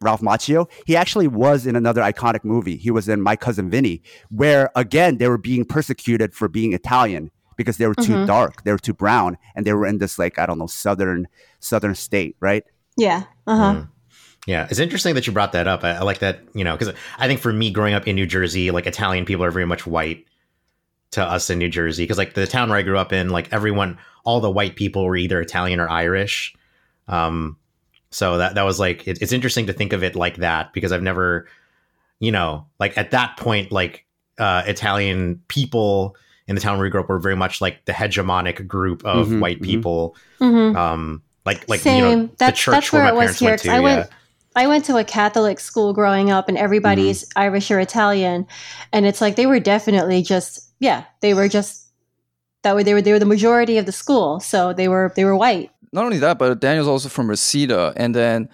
Ralph 0.00 0.20
Macchio, 0.20 0.70
he 0.86 0.96
actually 0.96 1.26
was 1.26 1.66
in 1.66 1.74
another 1.74 2.00
iconic 2.00 2.44
movie. 2.44 2.76
He 2.76 2.92
was 2.92 3.08
in 3.08 3.20
My 3.20 3.34
Cousin 3.34 3.68
Vinny, 3.68 4.02
where 4.30 4.70
again 4.76 5.18
they 5.18 5.28
were 5.28 5.36
being 5.36 5.64
persecuted 5.64 6.32
for 6.32 6.48
being 6.48 6.72
Italian 6.72 7.32
because 7.56 7.76
they 7.76 7.88
were 7.88 7.96
too 7.96 8.12
mm-hmm. 8.12 8.26
dark, 8.26 8.62
they 8.62 8.70
were 8.70 8.78
too 8.78 8.94
brown, 8.94 9.36
and 9.56 9.66
they 9.66 9.72
were 9.72 9.86
in 9.86 9.98
this 9.98 10.16
like 10.16 10.38
I 10.38 10.46
don't 10.46 10.58
know 10.58 10.68
southern 10.68 11.26
southern 11.58 11.96
state, 11.96 12.36
right? 12.38 12.64
Yeah. 12.96 13.24
Uh 13.48 13.56
huh. 13.56 13.74
Mm. 13.74 13.88
Yeah, 14.46 14.66
it's 14.68 14.80
interesting 14.80 15.14
that 15.14 15.26
you 15.26 15.32
brought 15.32 15.52
that 15.52 15.68
up. 15.68 15.84
I, 15.84 15.92
I 15.92 16.00
like 16.00 16.18
that, 16.18 16.40
you 16.52 16.64
know, 16.64 16.76
because 16.76 16.94
I 17.18 17.28
think 17.28 17.40
for 17.40 17.52
me 17.52 17.70
growing 17.70 17.94
up 17.94 18.08
in 18.08 18.16
New 18.16 18.26
Jersey, 18.26 18.70
like 18.70 18.86
Italian 18.86 19.24
people 19.24 19.44
are 19.44 19.52
very 19.52 19.66
much 19.66 19.86
white 19.86 20.26
to 21.12 21.22
us 21.22 21.48
in 21.48 21.58
New 21.58 21.68
Jersey. 21.68 22.02
Because 22.02 22.18
like 22.18 22.34
the 22.34 22.46
town 22.46 22.68
where 22.68 22.78
I 22.78 22.82
grew 22.82 22.98
up 22.98 23.12
in, 23.12 23.30
like 23.30 23.52
everyone, 23.52 23.98
all 24.24 24.40
the 24.40 24.50
white 24.50 24.74
people 24.74 25.04
were 25.04 25.16
either 25.16 25.40
Italian 25.40 25.78
or 25.78 25.88
Irish. 25.88 26.54
Um, 27.06 27.56
so 28.10 28.38
that 28.38 28.56
that 28.56 28.64
was 28.64 28.78
like 28.80 29.06
it, 29.08 29.22
it's 29.22 29.32
interesting 29.32 29.66
to 29.66 29.72
think 29.72 29.92
of 29.92 30.02
it 30.02 30.16
like 30.16 30.36
that 30.38 30.72
because 30.72 30.92
I've 30.92 31.02
never, 31.02 31.46
you 32.18 32.32
know, 32.32 32.66
like 32.78 32.98
at 32.98 33.12
that 33.12 33.36
point, 33.36 33.70
like 33.72 34.04
uh, 34.38 34.64
Italian 34.66 35.40
people 35.48 36.16
in 36.46 36.54
the 36.54 36.60
town 36.60 36.76
where 36.78 36.84
we 36.84 36.90
grew 36.90 37.00
up 37.00 37.08
were 37.08 37.18
very 37.18 37.36
much 37.36 37.60
like 37.60 37.84
the 37.84 37.92
hegemonic 37.92 38.66
group 38.66 39.04
of 39.04 39.28
mm-hmm, 39.28 39.40
white 39.40 39.56
mm-hmm. 39.56 39.64
people. 39.64 40.16
Mm-hmm. 40.40 40.76
Um, 40.76 41.22
like 41.46 41.68
like 41.68 41.80
Same. 41.80 41.96
you 41.96 42.16
know 42.16 42.30
that's, 42.38 42.58
the 42.58 42.62
church 42.62 42.74
that's 42.74 42.92
where, 42.92 43.04
where 43.04 43.14
my 43.14 43.20
parents 43.20 43.40
went 43.40 43.60
to. 43.62 43.70
I 43.70 43.80
went, 43.80 44.10
yeah. 44.10 44.16
I 44.54 44.66
went 44.66 44.84
to 44.86 44.96
a 44.96 45.04
Catholic 45.04 45.60
school 45.60 45.92
growing 45.92 46.30
up, 46.30 46.48
and 46.48 46.58
everybody's 46.58 47.24
mm-hmm. 47.24 47.38
Irish 47.38 47.70
or 47.70 47.80
Italian, 47.80 48.46
and 48.92 49.06
it's 49.06 49.20
like 49.20 49.36
they 49.36 49.46
were 49.46 49.60
definitely 49.60 50.22
just 50.22 50.72
yeah, 50.78 51.04
they 51.20 51.34
were 51.34 51.48
just 51.48 51.90
that 52.62 52.76
way. 52.76 52.82
They 52.82 52.94
were 52.94 53.02
they 53.02 53.12
were 53.12 53.18
the 53.18 53.26
majority 53.26 53.78
of 53.78 53.86
the 53.86 53.92
school, 53.92 54.40
so 54.40 54.72
they 54.72 54.88
were 54.88 55.12
they 55.16 55.24
were 55.24 55.36
white. 55.36 55.70
Not 55.92 56.04
only 56.04 56.18
that, 56.18 56.38
but 56.38 56.60
Daniel's 56.60 56.88
also 56.88 57.08
from 57.08 57.28
Reseda, 57.28 57.92
and 57.96 58.14
then 58.14 58.48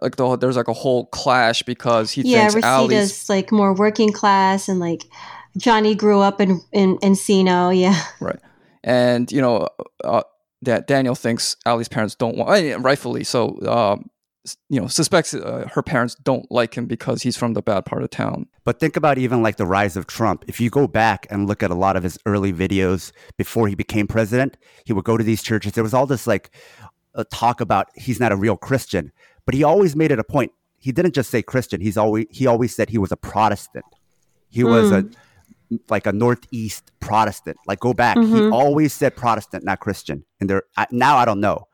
like 0.00 0.16
the, 0.16 0.36
there's 0.36 0.56
like 0.56 0.68
a 0.68 0.72
whole 0.72 1.06
clash 1.06 1.62
because 1.62 2.10
he 2.10 2.22
yeah, 2.22 2.48
thinks 2.48 2.66
Ali's 2.66 3.28
like 3.28 3.52
more 3.52 3.74
working 3.74 4.12
class, 4.12 4.68
and 4.68 4.80
like 4.80 5.04
Johnny 5.58 5.94
grew 5.94 6.20
up 6.20 6.40
in 6.40 6.60
in 6.72 6.98
Encino, 6.98 7.78
yeah, 7.78 8.00
right, 8.20 8.40
and 8.82 9.30
you 9.30 9.40
know. 9.40 9.68
Uh, 10.02 10.22
that 10.64 10.86
Daniel 10.86 11.16
thinks 11.16 11.56
Ali's 11.66 11.88
parents 11.88 12.14
don't 12.14 12.36
want, 12.36 12.84
rightfully 12.84 13.24
so. 13.24 13.58
Um, 13.66 14.10
you 14.68 14.80
know 14.80 14.88
suspects 14.88 15.34
uh, 15.34 15.68
her 15.72 15.82
parents 15.82 16.16
don't 16.16 16.50
like 16.50 16.74
him 16.74 16.86
because 16.86 17.22
he's 17.22 17.36
from 17.36 17.54
the 17.54 17.62
bad 17.62 17.84
part 17.84 18.02
of 18.02 18.10
town. 18.10 18.46
But 18.64 18.80
think 18.80 18.96
about 18.96 19.18
even 19.18 19.42
like 19.42 19.56
the 19.56 19.66
rise 19.66 19.96
of 19.96 20.06
trump. 20.06 20.44
If 20.48 20.60
you 20.60 20.70
go 20.70 20.88
back 20.88 21.26
and 21.30 21.46
look 21.46 21.62
at 21.62 21.70
a 21.70 21.74
lot 21.74 21.96
of 21.96 22.02
his 22.02 22.18
early 22.26 22.52
videos 22.52 23.12
before 23.36 23.68
he 23.68 23.74
became 23.74 24.06
president 24.06 24.56
he 24.84 24.92
would 24.92 25.04
go 25.04 25.16
to 25.16 25.24
these 25.24 25.42
churches. 25.42 25.72
There 25.72 25.84
was 25.84 25.94
all 25.94 26.06
this 26.06 26.26
like 26.26 26.50
uh, 27.14 27.24
talk 27.32 27.60
about 27.60 27.88
he's 27.94 28.20
not 28.20 28.32
a 28.32 28.36
real 28.36 28.56
christian. 28.56 29.12
But 29.44 29.54
he 29.54 29.64
always 29.64 29.96
made 29.96 30.12
it 30.12 30.18
a 30.18 30.24
point. 30.24 30.52
He 30.78 30.92
didn't 30.92 31.14
just 31.14 31.30
say 31.30 31.42
christian. 31.42 31.80
He's 31.80 31.96
always 31.96 32.26
he 32.30 32.46
always 32.46 32.74
said 32.74 32.90
he 32.90 32.98
was 32.98 33.12
a 33.12 33.16
protestant. 33.16 33.84
He 34.48 34.62
mm. 34.62 34.70
was 34.70 34.90
a 34.90 35.00
hmm. 35.02 35.76
like 35.88 36.06
a 36.06 36.12
northeast 36.12 36.90
protestant. 37.00 37.56
Like 37.66 37.80
go 37.80 37.94
back. 37.94 38.16
Mm-hmm. 38.16 38.36
he 38.36 38.48
always 38.50 38.92
said 38.92 39.16
protestant 39.16 39.64
not 39.64 39.80
christian. 39.80 40.24
And 40.40 40.50
there 40.50 40.64
now 40.90 41.16
i 41.16 41.24
don't 41.24 41.40
know. 41.40 41.68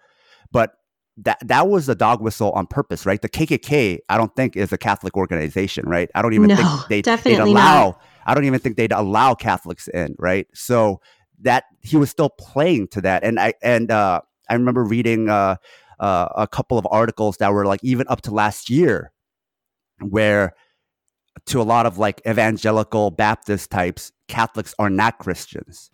But 0.50 0.77
that 1.22 1.38
that 1.46 1.68
was 1.68 1.88
a 1.88 1.94
dog 1.94 2.20
whistle 2.20 2.52
on 2.52 2.66
purpose, 2.66 3.04
right? 3.04 3.20
The 3.20 3.28
KKK, 3.28 3.98
I 4.08 4.16
don't 4.16 4.34
think 4.36 4.56
is 4.56 4.72
a 4.72 4.78
Catholic 4.78 5.16
organization, 5.16 5.88
right? 5.88 6.08
I 6.14 6.22
don't 6.22 6.34
even 6.34 6.48
no, 6.48 6.56
think 6.56 6.88
they, 6.88 7.02
definitely 7.02 7.40
would 7.40 7.50
allow. 7.50 7.84
Not. 7.86 8.02
I 8.26 8.34
don't 8.34 8.44
even 8.44 8.60
think 8.60 8.76
they'd 8.76 8.92
allow 8.92 9.34
Catholics 9.34 9.88
in, 9.88 10.14
right? 10.18 10.46
So 10.54 11.00
that 11.40 11.64
he 11.80 11.96
was 11.96 12.10
still 12.10 12.30
playing 12.30 12.88
to 12.88 13.00
that, 13.02 13.24
and 13.24 13.40
I 13.40 13.54
and 13.62 13.90
uh, 13.90 14.20
I 14.48 14.54
remember 14.54 14.84
reading 14.84 15.28
uh, 15.28 15.56
uh, 15.98 16.28
a 16.36 16.46
couple 16.46 16.78
of 16.78 16.86
articles 16.90 17.38
that 17.38 17.52
were 17.52 17.66
like 17.66 17.80
even 17.82 18.06
up 18.08 18.22
to 18.22 18.30
last 18.30 18.70
year, 18.70 19.12
where 20.00 20.54
to 21.46 21.60
a 21.60 21.64
lot 21.64 21.86
of 21.86 21.98
like 21.98 22.20
evangelical 22.26 23.10
Baptist 23.10 23.70
types, 23.70 24.12
Catholics 24.28 24.74
are 24.78 24.90
not 24.90 25.18
Christians. 25.18 25.90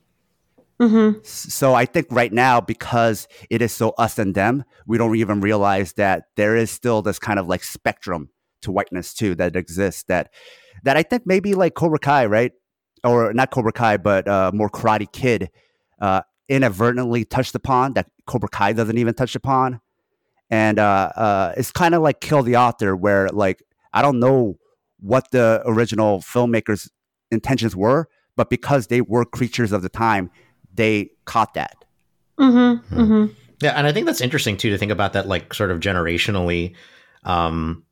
Mm-hmm. 0.80 1.20
So 1.22 1.74
I 1.74 1.86
think 1.86 2.08
right 2.10 2.32
now, 2.32 2.60
because 2.60 3.28
it 3.48 3.62
is 3.62 3.72
so 3.72 3.90
us 3.90 4.18
and 4.18 4.34
them, 4.34 4.64
we 4.86 4.98
don't 4.98 5.14
even 5.16 5.40
realize 5.40 5.92
that 5.94 6.24
there 6.36 6.56
is 6.56 6.70
still 6.70 7.00
this 7.00 7.18
kind 7.18 7.38
of 7.38 7.46
like 7.46 7.62
spectrum 7.62 8.30
to 8.62 8.72
whiteness 8.72 9.14
too 9.14 9.34
that 9.36 9.54
exists. 9.54 10.04
That 10.08 10.30
that 10.82 10.96
I 10.96 11.02
think 11.02 11.22
maybe 11.26 11.54
like 11.54 11.74
Cobra 11.74 11.98
Kai, 11.98 12.26
right, 12.26 12.52
or 13.04 13.32
not 13.32 13.50
Cobra 13.50 13.72
Kai, 13.72 13.98
but 13.98 14.26
uh, 14.26 14.50
more 14.52 14.68
Karate 14.68 15.10
Kid, 15.12 15.50
uh, 16.00 16.22
inadvertently 16.48 17.24
touched 17.24 17.54
upon 17.54 17.92
that 17.94 18.06
Cobra 18.26 18.48
Kai 18.48 18.72
doesn't 18.72 18.98
even 18.98 19.14
touch 19.14 19.36
upon, 19.36 19.80
and 20.50 20.80
uh, 20.80 21.10
uh, 21.14 21.54
it's 21.56 21.70
kind 21.70 21.94
of 21.94 22.02
like 22.02 22.20
Kill 22.20 22.42
the 22.42 22.56
Author, 22.56 22.96
where 22.96 23.28
like 23.28 23.62
I 23.92 24.02
don't 24.02 24.18
know 24.18 24.56
what 24.98 25.30
the 25.30 25.62
original 25.66 26.18
filmmakers' 26.20 26.90
intentions 27.30 27.76
were, 27.76 28.08
but 28.36 28.50
because 28.50 28.88
they 28.88 29.00
were 29.00 29.24
creatures 29.24 29.70
of 29.70 29.82
the 29.82 29.88
time, 29.88 30.30
they 30.74 31.10
caught 31.24 31.54
that. 31.54 31.84
Mm-hmm, 32.38 32.94
mm-hmm. 32.94 33.32
Yeah, 33.60 33.72
and 33.76 33.86
I 33.86 33.92
think 33.92 34.06
that's 34.06 34.20
interesting 34.20 34.56
too 34.56 34.70
to 34.70 34.78
think 34.78 34.92
about 34.92 35.12
that, 35.12 35.28
like 35.28 35.54
sort 35.54 35.70
of 35.70 35.80
generationally, 35.80 36.74
because 37.22 37.48
um, 37.48 37.84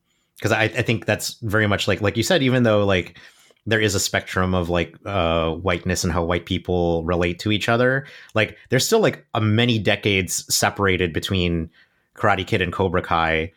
I, 0.43 0.63
I 0.63 0.81
think 0.81 1.05
that's 1.05 1.35
very 1.41 1.67
much 1.67 1.87
like 1.87 2.01
like 2.01 2.17
you 2.17 2.23
said, 2.23 2.43
even 2.43 2.63
though 2.63 2.85
like 2.85 3.17
there 3.65 3.79
is 3.79 3.95
a 3.95 3.99
spectrum 3.99 4.53
of 4.53 4.69
like 4.69 4.95
uh, 5.05 5.51
whiteness 5.51 6.03
and 6.03 6.11
how 6.11 6.23
white 6.23 6.45
people 6.45 7.03
relate 7.05 7.39
to 7.39 7.51
each 7.51 7.69
other. 7.69 8.05
Like 8.33 8.57
there's 8.69 8.85
still 8.85 8.99
like 8.99 9.25
a 9.33 9.41
many 9.41 9.79
decades 9.79 10.45
separated 10.53 11.13
between 11.13 11.69
Karate 12.15 12.45
Kid 12.45 12.61
and 12.61 12.73
Cobra 12.73 13.01
Kai, 13.01 13.53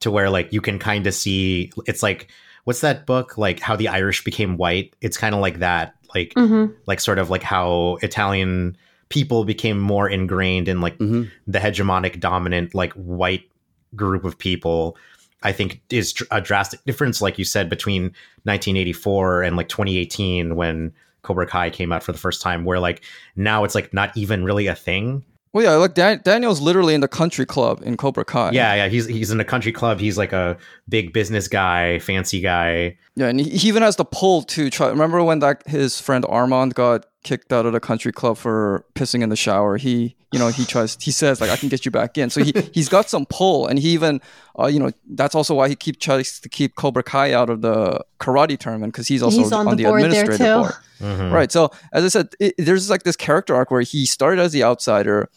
to 0.00 0.10
where 0.10 0.30
like 0.30 0.52
you 0.52 0.60
can 0.60 0.78
kind 0.78 1.06
of 1.06 1.14
see 1.14 1.70
it's 1.86 2.02
like 2.02 2.30
what's 2.64 2.80
that 2.80 3.06
book 3.06 3.38
like 3.38 3.60
how 3.60 3.76
the 3.76 3.88
Irish 3.88 4.24
became 4.24 4.56
white? 4.56 4.94
It's 5.00 5.16
kind 5.16 5.34
of 5.34 5.40
like 5.40 5.58
that 5.60 5.94
like 6.14 6.34
mm-hmm. 6.34 6.72
like 6.86 7.00
sort 7.00 7.18
of 7.18 7.30
like 7.30 7.42
how 7.42 7.98
Italian 8.02 8.76
people 9.10 9.44
became 9.44 9.78
more 9.78 10.08
ingrained 10.08 10.68
in 10.68 10.80
like 10.80 10.96
mm-hmm. 10.98 11.24
the 11.46 11.58
hegemonic 11.58 12.18
dominant 12.18 12.74
like 12.74 12.92
white 12.94 13.50
group 13.94 14.24
of 14.24 14.38
people 14.38 14.96
i 15.42 15.52
think 15.52 15.82
is 15.90 16.14
a 16.30 16.40
drastic 16.40 16.82
difference 16.84 17.20
like 17.20 17.38
you 17.38 17.44
said 17.44 17.68
between 17.68 18.04
1984 18.44 19.42
and 19.42 19.56
like 19.56 19.68
2018 19.68 20.54
when 20.54 20.92
cobra 21.22 21.44
kai 21.44 21.68
came 21.68 21.92
out 21.92 22.02
for 22.02 22.12
the 22.12 22.18
first 22.18 22.40
time 22.40 22.64
where 22.64 22.78
like 22.78 23.02
now 23.36 23.64
it's 23.64 23.74
like 23.74 23.92
not 23.92 24.16
even 24.16 24.44
really 24.44 24.68
a 24.68 24.74
thing 24.74 25.24
Well, 25.52 25.64
yeah, 25.64 25.74
like 25.74 25.94
Dan- 25.94 26.20
Daniel's 26.22 26.60
literally 26.60 26.94
in 26.94 27.00
the 27.00 27.08
country 27.08 27.44
club 27.44 27.80
in 27.82 27.96
Cobra 27.96 28.24
Kai. 28.24 28.52
Yeah, 28.52 28.74
yeah, 28.74 28.88
he's 28.88 29.06
he's 29.06 29.32
in 29.32 29.38
the 29.38 29.44
country 29.44 29.72
club. 29.72 29.98
He's 29.98 30.16
like 30.16 30.32
a 30.32 30.56
big 30.88 31.12
business 31.12 31.48
guy, 31.48 31.98
fancy 31.98 32.40
guy. 32.40 32.96
Yeah, 33.16 33.26
and 33.26 33.40
he, 33.40 33.50
he 33.50 33.68
even 33.68 33.82
has 33.82 33.96
the 33.96 34.04
pull 34.04 34.42
to 34.42 34.70
try. 34.70 34.88
Remember 34.88 35.24
when 35.24 35.40
that 35.40 35.66
his 35.66 36.00
friend 36.00 36.24
Armand 36.28 36.76
got 36.76 37.06
kicked 37.24 37.52
out 37.52 37.66
of 37.66 37.72
the 37.72 37.80
country 37.80 38.12
club 38.12 38.38
for 38.38 38.84
pissing 38.94 39.22
in 39.22 39.28
the 39.28 39.36
shower? 39.36 39.76
He, 39.76 40.14
you 40.30 40.38
know, 40.38 40.48
he 40.48 40.64
tries. 40.64 40.96
He 41.00 41.10
says 41.10 41.40
like, 41.40 41.50
"I 41.50 41.56
can 41.56 41.68
get 41.68 41.84
you 41.84 41.90
back 41.90 42.16
in." 42.16 42.30
So 42.30 42.44
he 42.44 42.52
he's 42.72 42.88
got 42.88 43.10
some 43.10 43.26
pull, 43.26 43.66
and 43.66 43.76
he 43.76 43.88
even, 43.88 44.20
uh, 44.56 44.66
you 44.66 44.78
know, 44.78 44.92
that's 45.08 45.34
also 45.34 45.56
why 45.56 45.68
he 45.68 45.74
keep 45.74 45.98
tries 45.98 46.38
to 46.38 46.48
keep 46.48 46.76
Cobra 46.76 47.02
Kai 47.02 47.32
out 47.32 47.50
of 47.50 47.60
the 47.60 48.04
karate 48.20 48.56
tournament 48.56 48.92
because 48.92 49.08
he's 49.08 49.20
also 49.20 49.38
he's 49.38 49.50
on, 49.50 49.66
on 49.66 49.76
the, 49.76 49.82
the, 49.82 49.88
board 49.88 50.02
administrative 50.02 50.38
there 50.38 50.56
too. 50.56 50.60
board. 50.60 50.74
Mm-hmm. 51.00 51.34
Right. 51.34 51.50
So 51.50 51.72
as 51.92 52.04
I 52.04 52.08
said, 52.08 52.28
it, 52.38 52.54
there's 52.56 52.88
like 52.88 53.02
this 53.02 53.16
character 53.16 53.54
arc 53.54 53.72
where 53.72 53.80
he 53.80 54.06
started 54.06 54.40
as 54.40 54.52
the 54.52 54.62
outsider 54.62 55.28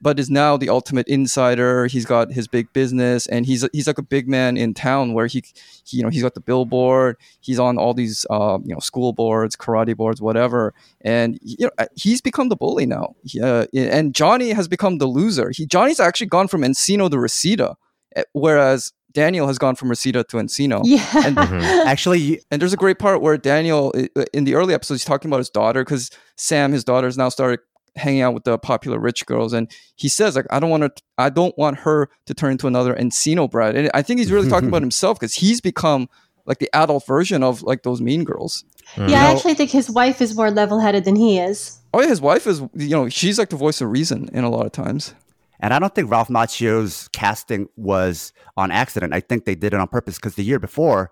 but 0.00 0.18
is 0.18 0.30
now 0.30 0.56
the 0.56 0.68
ultimate 0.68 1.08
insider. 1.08 1.86
He's 1.86 2.04
got 2.04 2.32
his 2.32 2.48
big 2.48 2.72
business, 2.72 3.26
and 3.26 3.46
he's 3.46 3.66
he's 3.72 3.86
like 3.86 3.98
a 3.98 4.02
big 4.02 4.28
man 4.28 4.56
in 4.56 4.74
town 4.74 5.12
where 5.12 5.26
he, 5.26 5.44
he 5.84 5.98
you 5.98 6.02
know 6.02 6.08
he's 6.08 6.22
got 6.22 6.34
the 6.34 6.40
billboard. 6.40 7.16
He's 7.40 7.58
on 7.58 7.78
all 7.78 7.94
these 7.94 8.26
uh, 8.30 8.58
you 8.64 8.74
know 8.74 8.80
school 8.80 9.12
boards, 9.12 9.56
karate 9.56 9.96
boards, 9.96 10.20
whatever. 10.20 10.74
And 11.00 11.38
you 11.42 11.66
know 11.66 11.86
he's 11.94 12.20
become 12.20 12.48
the 12.48 12.56
bully 12.56 12.86
now. 12.86 13.14
He, 13.24 13.40
uh, 13.40 13.66
and 13.74 14.14
Johnny 14.14 14.50
has 14.50 14.68
become 14.68 14.98
the 14.98 15.06
loser. 15.06 15.50
He 15.50 15.66
Johnny's 15.66 16.00
actually 16.00 16.28
gone 16.28 16.48
from 16.48 16.62
Encino 16.62 17.10
to 17.10 17.18
Reseda, 17.18 17.76
eh, 18.16 18.24
whereas 18.32 18.92
Daniel 19.12 19.46
has 19.46 19.58
gone 19.58 19.74
from 19.74 19.88
Reseda 19.88 20.22
to 20.24 20.36
Encino. 20.36 20.82
Yeah. 20.84 21.04
And 21.26 21.36
mm-hmm. 21.36 21.88
actually, 21.88 22.40
and 22.50 22.60
there's 22.60 22.72
a 22.72 22.76
great 22.76 22.98
part 22.98 23.22
where 23.22 23.36
Daniel, 23.36 23.92
in 24.32 24.44
the 24.44 24.54
early 24.54 24.74
episodes, 24.74 25.00
he's 25.00 25.06
talking 25.06 25.28
about 25.30 25.38
his 25.38 25.50
daughter 25.50 25.82
because 25.82 26.10
Sam, 26.36 26.72
his 26.72 26.84
daughter, 26.84 27.06
has 27.06 27.16
now 27.16 27.28
started 27.28 27.60
hanging 27.96 28.22
out 28.22 28.34
with 28.34 28.44
the 28.44 28.58
popular 28.58 28.98
rich 28.98 29.26
girls 29.26 29.52
and 29.52 29.70
he 29.96 30.08
says 30.08 30.36
like 30.36 30.46
i 30.50 30.58
don't 30.58 30.70
want 30.70 30.82
to 30.82 31.02
i 31.16 31.28
don't 31.28 31.56
want 31.58 31.78
her 31.78 32.08
to 32.26 32.34
turn 32.34 32.52
into 32.52 32.66
another 32.66 32.94
encino 32.94 33.50
bride 33.50 33.76
and 33.76 33.90
i 33.94 34.02
think 34.02 34.18
he's 34.18 34.32
really 34.32 34.48
talking 34.48 34.68
about 34.68 34.82
himself 34.88 35.18
because 35.18 35.34
he's 35.34 35.60
become 35.60 36.08
like 36.46 36.58
the 36.58 36.70
adult 36.74 37.06
version 37.06 37.42
of 37.42 37.62
like 37.62 37.82
those 37.82 38.00
mean 38.00 38.24
girls 38.24 38.64
mm. 38.94 39.08
yeah 39.08 39.26
i 39.26 39.30
actually 39.32 39.54
think 39.54 39.70
his 39.70 39.90
wife 39.90 40.20
is 40.20 40.36
more 40.36 40.50
level-headed 40.50 41.04
than 41.04 41.16
he 41.16 41.38
is 41.38 41.78
oh 41.94 42.00
yeah 42.00 42.08
his 42.08 42.20
wife 42.20 42.46
is 42.46 42.60
you 42.74 42.90
know 42.90 43.08
she's 43.08 43.38
like 43.38 43.50
the 43.50 43.56
voice 43.56 43.80
of 43.80 43.90
reason 43.90 44.28
in 44.32 44.44
a 44.44 44.50
lot 44.50 44.66
of 44.66 44.72
times 44.72 45.14
and 45.60 45.74
I 45.74 45.78
don't 45.78 45.94
think 45.94 46.10
Ralph 46.10 46.28
Macchio's 46.28 47.08
casting 47.08 47.68
was 47.76 48.32
on 48.56 48.70
accident. 48.70 49.12
I 49.12 49.20
think 49.20 49.44
they 49.44 49.54
did 49.54 49.74
it 49.74 49.80
on 49.80 49.88
purpose 49.88 50.16
because 50.16 50.36
the 50.36 50.44
year 50.44 50.58
before, 50.58 51.10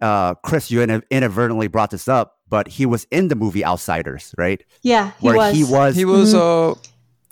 uh, 0.00 0.34
Chris, 0.34 0.70
you 0.70 0.80
inadvertently 0.82 1.66
brought 1.66 1.90
this 1.90 2.06
up 2.06 2.37
but 2.48 2.68
he 2.68 2.86
was 2.86 3.06
in 3.10 3.28
the 3.28 3.34
movie 3.34 3.64
Outsiders, 3.64 4.34
right? 4.38 4.62
Yeah, 4.82 5.12
he 5.20 5.26
where 5.26 5.36
was. 5.36 5.54
he 5.54 5.64
was. 5.64 5.96
He 5.96 6.04
was. 6.04 6.34
Mm-hmm. 6.34 6.78
Uh, 6.78 6.82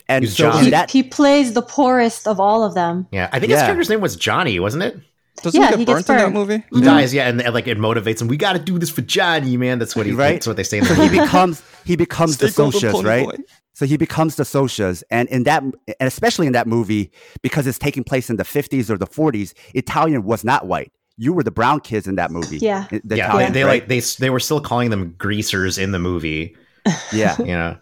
and 0.08 0.24
He's 0.24 0.36
so 0.36 0.52
he, 0.52 0.70
that 0.70 0.90
he 0.90 1.02
plays 1.02 1.54
the 1.54 1.62
poorest 1.62 2.28
of 2.28 2.38
all 2.38 2.62
of 2.62 2.74
them. 2.74 3.08
Yeah, 3.10 3.28
I 3.32 3.40
think 3.40 3.50
his 3.50 3.60
character's 3.60 3.90
name 3.90 4.00
was 4.00 4.14
Johnny, 4.14 4.60
wasn't 4.60 4.84
it? 4.84 4.98
Doesn't 5.42 5.60
Yeah, 5.60 5.72
he 5.72 5.78
he 5.78 5.84
get 5.84 5.96
gets 5.96 6.06
burnt 6.06 6.10
in 6.10 6.16
that 6.16 6.32
burned. 6.32 6.34
movie? 6.34 6.64
He 6.72 6.80
dies, 6.80 7.12
yeah, 7.12 7.28
and, 7.28 7.42
and, 7.42 7.52
like 7.52 7.66
it 7.66 7.76
motivates 7.78 8.22
him. 8.22 8.28
We 8.28 8.36
got 8.36 8.54
to 8.54 8.58
do 8.58 8.78
this 8.78 8.88
for 8.88 9.02
Johnny, 9.02 9.56
man. 9.56 9.78
That's 9.78 9.94
what 9.96 10.06
he. 10.06 10.12
Right. 10.12 10.34
That's 10.34 10.46
what 10.46 10.56
they 10.56 10.62
say. 10.62 10.78
In 10.78 10.84
the 10.84 10.94
so 10.94 11.02
he 11.02 11.18
becomes 11.18 11.62
he 11.84 11.96
becomes 11.96 12.34
Stay 12.34 12.46
the 12.46 12.52
golden 12.52 12.80
socias, 12.80 13.04
right? 13.04 13.26
boy. 13.26 13.36
So 13.74 13.84
he 13.84 13.98
becomes 13.98 14.36
the 14.36 14.44
socias, 14.44 15.02
and 15.10 15.28
in 15.28 15.42
that, 15.42 15.62
and 15.62 15.74
especially 16.00 16.46
in 16.46 16.54
that 16.54 16.66
movie, 16.66 17.10
because 17.42 17.66
it's 17.66 17.78
taking 17.78 18.04
place 18.04 18.30
in 18.30 18.36
the 18.36 18.44
fifties 18.44 18.90
or 18.90 18.96
the 18.96 19.06
forties, 19.06 19.54
Italian 19.74 20.22
was 20.22 20.44
not 20.44 20.66
white. 20.66 20.92
You 21.18 21.32
were 21.32 21.42
the 21.42 21.50
brown 21.50 21.80
kids 21.80 22.06
in 22.06 22.16
that 22.16 22.30
movie. 22.30 22.58
Yeah. 22.58 22.86
The 22.90 23.16
yeah, 23.16 23.28
Italian, 23.28 23.52
they, 23.52 23.60
they 23.60 23.64
right? 23.64 23.80
like 23.82 23.88
they 23.88 24.00
they 24.00 24.30
were 24.30 24.40
still 24.40 24.60
calling 24.60 24.90
them 24.90 25.14
greasers 25.18 25.78
in 25.78 25.92
the 25.92 25.98
movie. 25.98 26.56
yeah, 27.12 27.36
You 27.38 27.46
know, 27.46 27.76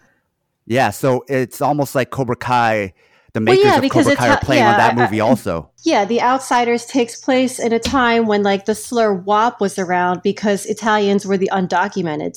yeah. 0.65 0.89
So 0.89 1.23
it's 1.27 1.61
almost 1.61 1.95
like 1.95 2.09
Cobra 2.11 2.35
Kai. 2.35 2.93
The 3.33 3.41
Well, 3.41 3.45
makers 3.53 3.65
yeah, 3.65 3.75
of 3.75 3.81
because 3.81 4.05
Cobra 4.05 4.15
Kai 4.15 4.29
are 4.29 4.39
playing 4.39 4.63
on 4.63 4.71
yeah, 4.71 4.77
that 4.77 4.97
I- 4.97 5.03
movie 5.03 5.19
also. 5.19 5.69
Yeah, 5.83 6.05
The 6.05 6.21
Outsiders 6.21 6.85
takes 6.85 7.19
place 7.19 7.59
in 7.59 7.73
a 7.73 7.79
time 7.79 8.25
when 8.25 8.41
like 8.43 8.65
the 8.65 8.73
slur 8.73 9.13
WOP 9.13 9.59
was 9.59 9.77
around 9.77 10.21
because 10.23 10.65
Italians 10.65 11.25
were 11.25 11.37
the 11.37 11.49
undocumented. 11.51 12.35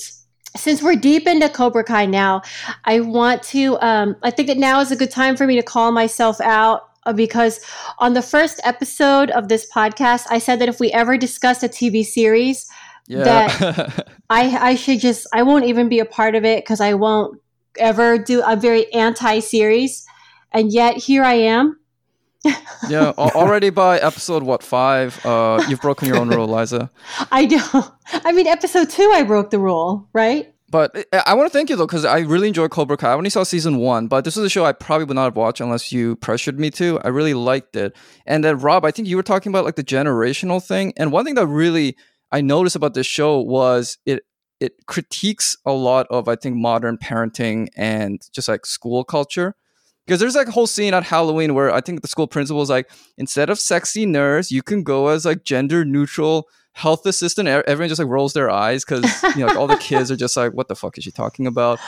Since 0.57 0.83
we're 0.83 0.97
deep 0.97 1.27
into 1.29 1.49
Cobra 1.49 1.85
Kai 1.85 2.07
now, 2.07 2.43
I 2.85 3.01
want 3.01 3.43
to. 3.45 3.79
Um, 3.81 4.17
I 4.25 4.31
think 4.33 4.49
that 4.49 4.57
now 4.59 4.81
is 4.81 4.91
a 4.91 4.97
good 4.97 5.11
time 5.13 5.37
for 5.37 5.47
me 5.47 5.55
to 5.55 5.63
call 5.63 5.93
myself 5.93 6.41
out 6.41 6.88
because 7.13 7.61
on 7.99 8.15
the 8.15 8.23
first 8.23 8.61
episode 8.65 9.31
of 9.31 9.49
this 9.49 9.67
podcast, 9.71 10.27
I 10.31 10.39
said 10.39 10.59
that 10.61 10.69
if 10.69 10.81
we 10.81 10.91
ever 10.93 11.17
discussed 11.17 11.63
a 11.63 11.69
TV 11.69 12.05
series, 12.05 12.67
Yeah. 13.07 13.49
I 14.31 14.43
I 14.71 14.75
should 14.77 15.01
just 15.01 15.27
I 15.33 15.43
won't 15.43 15.65
even 15.65 15.89
be 15.89 15.99
a 16.01 16.05
part 16.05 16.35
of 16.35 16.45
it 16.45 16.63
because 16.65 16.81
I 16.81 16.93
won't 16.95 17.41
ever 17.79 18.19
do. 18.19 18.43
I'm 18.43 18.61
very 18.61 18.93
anti-series, 18.93 20.05
and 20.53 20.73
yet 20.73 20.97
here 20.97 21.25
I 21.25 21.35
am. 21.35 21.79
yeah. 22.89 23.13
Already 23.19 23.71
by 23.71 23.99
episode 23.99 24.43
what 24.43 24.63
five, 24.63 25.25
uh, 25.25 25.65
you've 25.69 25.81
broken 25.81 26.07
your 26.09 26.19
own 26.19 26.29
rule, 26.29 26.47
Liza. 26.47 26.91
I 27.33 27.47
don't. 27.47 27.91
I 28.13 28.33
mean, 28.33 28.47
episode 28.47 28.91
two, 28.91 29.11
I 29.15 29.23
broke 29.25 29.51
the 29.51 29.59
rule, 29.59 30.09
right? 30.13 30.53
But 30.71 30.95
eh, 30.97 31.05
eh, 31.13 31.23
I- 31.27 31.31
I 31.31 31.35
want 31.35 31.51
to 31.51 31.57
thank 31.57 31.71
you 31.71 31.77
though, 31.77 31.87
because 31.87 32.05
I 32.05 32.21
really 32.21 32.49
enjoyed 32.49 32.71
Cobra 32.71 32.97
Kai. 32.97 33.11
I 33.11 33.15
only 33.15 33.31
saw 33.31 33.43
season 33.43 33.79
one, 33.79 34.07
but 34.07 34.25
this 34.25 34.37
is 34.37 34.45
a 34.45 34.51
show 34.51 34.65
I 34.65 34.73
probably 34.73 35.05
would 35.07 35.15
not 35.15 35.25
have 35.25 35.37
watched 35.37 35.61
unless 35.61 35.93
you 35.93 36.17
pressured 36.17 36.59
me 36.61 36.71
to. 36.73 37.01
I 37.05 37.09
really 37.09 37.35
liked 37.35 37.77
it. 37.77 37.97
And 38.27 38.45
then 38.45 38.59
Rob, 38.59 38.85
I 38.85 38.91
think 38.91 39.09
you 39.09 39.17
were 39.17 39.23
talking 39.23 39.51
about 39.51 39.65
like 39.65 39.77
the 39.77 39.85
generational 39.85 40.63
thing. 40.65 40.93
And 40.97 41.13
one 41.13 41.25
thing 41.25 41.35
that 41.37 41.47
really 41.47 41.97
I 42.31 42.41
noticed 42.43 42.77
about 42.77 42.95
this 42.95 43.07
show 43.07 43.41
was 43.41 43.99
it 44.05 44.23
it 44.61 44.73
critiques 44.87 45.57
a 45.65 45.73
lot 45.73 46.07
of 46.11 46.29
I 46.29 46.35
think 46.37 46.57
modern 46.57 46.99
parenting 46.99 47.69
and 47.77 48.21
just 48.33 48.49
like 48.49 48.67
school 48.67 49.05
culture. 49.05 49.55
Because 50.07 50.21
there's 50.21 50.35
like 50.35 50.49
a 50.49 50.53
whole 50.53 50.67
scene 50.67 50.95
at 50.95 51.05
Halloween 51.05 51.55
where 51.55 51.71
I 51.71 51.83
think 51.83 52.01
the 52.01 52.09
school 52.09 52.27
principal 52.27 52.63
is 52.63 52.71
like, 52.71 52.91
instead 53.19 53.51
of 53.51 53.59
sexy 53.61 54.07
nurse, 54.07 54.51
you 54.51 54.63
can 54.63 54.83
go 54.83 55.09
as 55.09 55.27
like 55.27 55.45
gender 55.45 55.85
neutral 55.85 56.49
health 56.79 57.05
assistant. 57.07 57.49
Everyone 57.49 57.89
just 57.89 57.99
like 57.99 58.09
rolls 58.09 58.33
their 58.33 58.49
eyes 58.51 58.85
because 58.85 59.05
you 59.35 59.41
know 59.41 59.47
like, 59.47 59.57
all 59.57 59.67
the 59.67 59.77
kids 59.81 60.11
are 60.11 60.17
just 60.17 60.37
like, 60.37 60.53
what 60.53 60.69
the 60.69 60.77
fuck 60.77 60.97
is 60.97 61.05
she 61.05 61.11
talking 61.11 61.47
about? 61.47 61.79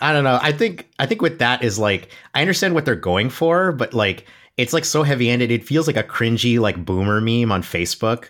I 0.00 0.12
don't 0.12 0.24
know. 0.24 0.38
I 0.40 0.52
think 0.52 0.88
I 0.98 1.06
think 1.06 1.22
with 1.22 1.38
that 1.38 1.64
is 1.64 1.78
like 1.78 2.10
I 2.34 2.42
understand 2.42 2.74
what 2.74 2.84
they're 2.84 2.94
going 2.94 3.30
for, 3.30 3.72
but 3.72 3.94
like 3.94 4.26
it's 4.56 4.72
like 4.72 4.84
so 4.84 5.02
heavy 5.02 5.28
handed. 5.28 5.50
It 5.50 5.64
feels 5.64 5.86
like 5.86 5.96
a 5.96 6.02
cringy 6.02 6.60
like 6.60 6.84
boomer 6.84 7.20
meme 7.20 7.50
on 7.50 7.62
Facebook. 7.62 8.28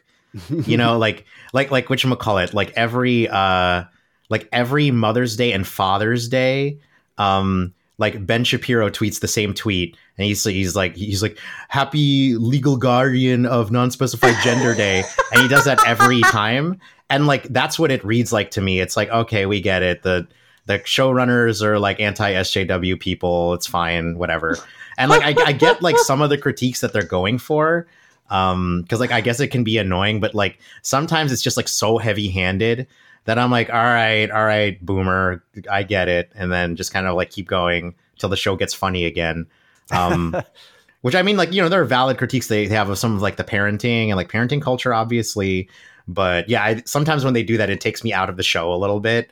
you 0.67 0.77
know, 0.77 0.97
like 0.99 1.27
like 1.53 1.71
like 1.71 1.91
which 1.91 2.07
call 2.19 2.39
it 2.39 2.55
like 2.55 2.73
every 2.77 3.29
uh 3.29 3.85
like 4.31 4.49
every 4.53 4.91
Mother's 4.91 5.37
Day 5.37 5.53
and 5.53 5.67
Father's 5.67 6.29
Day, 6.29 6.79
um, 7.19 7.75
like 7.99 8.25
Ben 8.27 8.45
Shapiro 8.45 8.89
tweets 8.91 9.21
the 9.21 9.29
same 9.29 9.55
tweet, 9.55 9.97
and 10.19 10.27
he's 10.27 10.45
he's 10.45 10.75
like 10.75 10.97
he's 10.97 11.23
like 11.23 11.39
happy 11.69 12.35
legal 12.37 12.77
guardian 12.77 13.47
of 13.47 13.71
non-specified 13.71 14.37
gender 14.43 14.75
day, 14.77 15.05
and 15.33 15.43
he 15.43 15.49
does 15.49 15.65
that 15.65 15.87
every 15.87 16.21
time, 16.23 16.79
and 17.11 17.27
like 17.27 17.45
that's 17.45 17.79
what 17.79 17.91
it 17.91 18.05
reads 18.05 18.33
like 18.33 18.51
to 18.53 18.61
me. 18.61 18.81
It's 18.81 18.97
like 18.97 19.11
okay, 19.11 19.47
we 19.47 19.61
get 19.61 19.83
it. 19.83 20.03
The 20.03 20.27
the 20.67 20.79
showrunners 20.81 21.63
are 21.63 21.79
like 21.79 22.01
anti 22.01 22.33
SJW 22.33 22.99
people. 23.01 23.55
It's 23.55 23.67
fine, 23.67 24.17
whatever. 24.17 24.57
And 24.99 25.11
like 25.11 25.23
I, 25.23 25.35
I 25.47 25.53
get 25.53 25.83
like 25.83 25.99
some 25.99 26.23
of 26.23 26.31
the 26.31 26.39
critiques 26.39 26.81
that 26.81 26.93
they're 26.93 27.03
going 27.03 27.39
for, 27.39 27.87
um, 28.31 28.83
because 28.83 29.01
like 29.01 29.13
I 29.13 29.21
guess 29.21 29.41
it 29.41 29.49
can 29.49 29.65
be 29.65 29.79
annoying, 29.79 30.21
but 30.21 30.35
like 30.35 30.59
sometimes 30.83 31.33
it's 31.33 31.43
just 31.43 31.57
like 31.57 31.69
so 31.69 31.99
heavy 31.99 32.29
handed 32.29 32.87
that 33.25 33.39
I'm 33.39 33.51
like, 33.51 33.71
all 33.71 33.77
right, 33.77 34.31
all 34.31 34.45
right, 34.45 34.85
boomer, 34.85 35.45
I 35.71 35.83
get 35.83 36.09
it, 36.09 36.33
and 36.35 36.51
then 36.51 36.77
just 36.77 36.93
kind 36.93 37.07
of 37.07 37.15
like 37.17 37.31
keep 37.31 37.47
going 37.49 37.95
till 38.19 38.29
the 38.29 38.37
show 38.37 38.57
gets 38.57 38.75
funny 38.75 39.05
again. 39.05 39.47
Um, 39.91 40.37
which 41.03 41.15
I 41.15 41.23
mean, 41.23 41.37
like 41.37 41.53
you 41.53 41.63
know, 41.63 41.69
there 41.69 41.81
are 41.81 41.85
valid 41.87 42.19
critiques 42.19 42.49
they 42.49 42.67
have 42.69 42.89
of 42.89 42.99
some 42.99 43.15
of 43.15 43.23
like 43.23 43.37
the 43.37 43.45
parenting 43.45 44.09
and 44.09 44.17
like 44.17 44.31
parenting 44.31 44.63
culture, 44.63 44.93
obviously. 44.95 45.69
But 46.09 46.49
yeah, 46.49 46.65
I, 46.65 46.83
sometimes 46.85 47.25
when 47.25 47.35
they 47.35 47.43
do 47.43 47.57
that, 47.59 47.71
it 47.71 47.81
takes 47.81 48.03
me 48.03 48.13
out 48.13 48.29
of 48.29 48.37
the 48.37 48.43
show 48.43 48.73
a 48.73 48.77
little 48.77 49.01
bit 49.01 49.31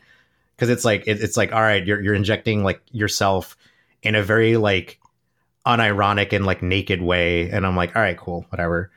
because 0.56 0.68
it's 0.68 0.84
like 0.84 1.02
it, 1.06 1.20
it's 1.22 1.36
like 1.36 1.52
all 1.52 1.60
right, 1.60 1.84
you're 1.84 2.00
you're 2.00 2.14
injecting 2.14 2.62
like 2.62 2.80
yourself 2.92 3.56
in 4.02 4.14
a 4.14 4.22
very 4.22 4.56
like 4.56 4.98
unironic 5.66 6.32
and 6.32 6.46
like 6.46 6.62
naked 6.62 7.02
way, 7.02 7.50
and 7.50 7.66
I'm 7.66 7.76
like, 7.76 7.94
all 7.96 8.02
right, 8.02 8.16
cool, 8.16 8.46
whatever. 8.50 8.90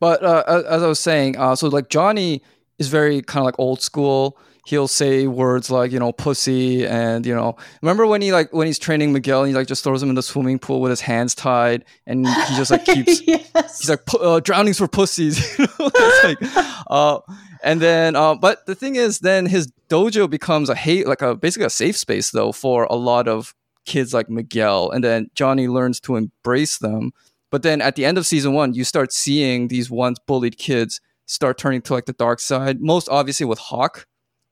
But 0.00 0.22
uh, 0.24 0.42
as- 0.46 0.64
as 0.64 0.82
I 0.82 0.86
was 0.86 1.00
saying, 1.00 1.36
uh, 1.38 1.54
so 1.56 1.68
like 1.68 1.88
Johnny 1.88 2.42
is 2.82 2.88
very 2.88 3.22
kind 3.22 3.42
of 3.42 3.46
like 3.46 3.58
old 3.58 3.80
school. 3.80 4.36
He'll 4.66 4.88
say 4.88 5.26
words 5.26 5.70
like 5.70 5.90
you 5.90 5.98
know 5.98 6.12
pussy 6.12 6.86
and 6.86 7.26
you 7.26 7.34
know 7.34 7.56
remember 7.80 8.06
when 8.06 8.22
he 8.22 8.32
like 8.32 8.52
when 8.52 8.66
he's 8.68 8.78
training 8.78 9.12
Miguel 9.12 9.40
and 9.42 9.48
he 9.48 9.54
like 9.54 9.66
just 9.66 9.82
throws 9.82 10.02
him 10.02 10.08
in 10.08 10.14
the 10.14 10.22
swimming 10.22 10.60
pool 10.60 10.80
with 10.80 10.90
his 10.90 11.00
hands 11.00 11.34
tied 11.34 11.84
and 12.06 12.28
he 12.28 12.56
just 12.56 12.70
like 12.70 12.84
keeps 12.84 13.22
yes. 13.26 13.80
he's 13.80 13.90
like 13.90 14.02
uh, 14.20 14.38
drownings 14.38 14.78
for 14.78 14.86
pussies 14.86 15.58
like, 15.78 16.38
uh, 16.90 17.18
and 17.64 17.80
then 17.80 18.14
uh, 18.14 18.36
but 18.36 18.64
the 18.66 18.76
thing 18.76 18.94
is 18.94 19.18
then 19.18 19.46
his 19.46 19.72
dojo 19.88 20.30
becomes 20.30 20.68
a 20.68 20.76
hate 20.76 21.08
like 21.08 21.22
a 21.22 21.34
basically 21.34 21.66
a 21.66 21.70
safe 21.70 21.96
space 21.96 22.30
though 22.30 22.52
for 22.52 22.84
a 22.84 22.94
lot 22.94 23.26
of 23.26 23.54
kids 23.84 24.14
like 24.14 24.30
miguel 24.30 24.92
and 24.92 25.02
then 25.02 25.28
johnny 25.34 25.66
learns 25.66 25.98
to 25.98 26.14
embrace 26.14 26.78
them 26.78 27.10
but 27.50 27.64
then 27.64 27.80
at 27.80 27.96
the 27.96 28.04
end 28.04 28.16
of 28.16 28.24
season 28.24 28.52
one 28.52 28.74
you 28.74 28.84
start 28.84 29.12
seeing 29.12 29.66
these 29.66 29.90
once 29.90 30.20
bullied 30.24 30.56
kids 30.56 31.00
start 31.26 31.58
turning 31.58 31.80
to 31.80 31.92
like 31.92 32.06
the 32.06 32.12
dark 32.14 32.40
side 32.40 32.80
most 32.80 33.08
obviously 33.08 33.46
with 33.46 33.58
hawk 33.58 34.06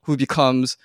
who 0.05 0.17
becomes 0.17 0.77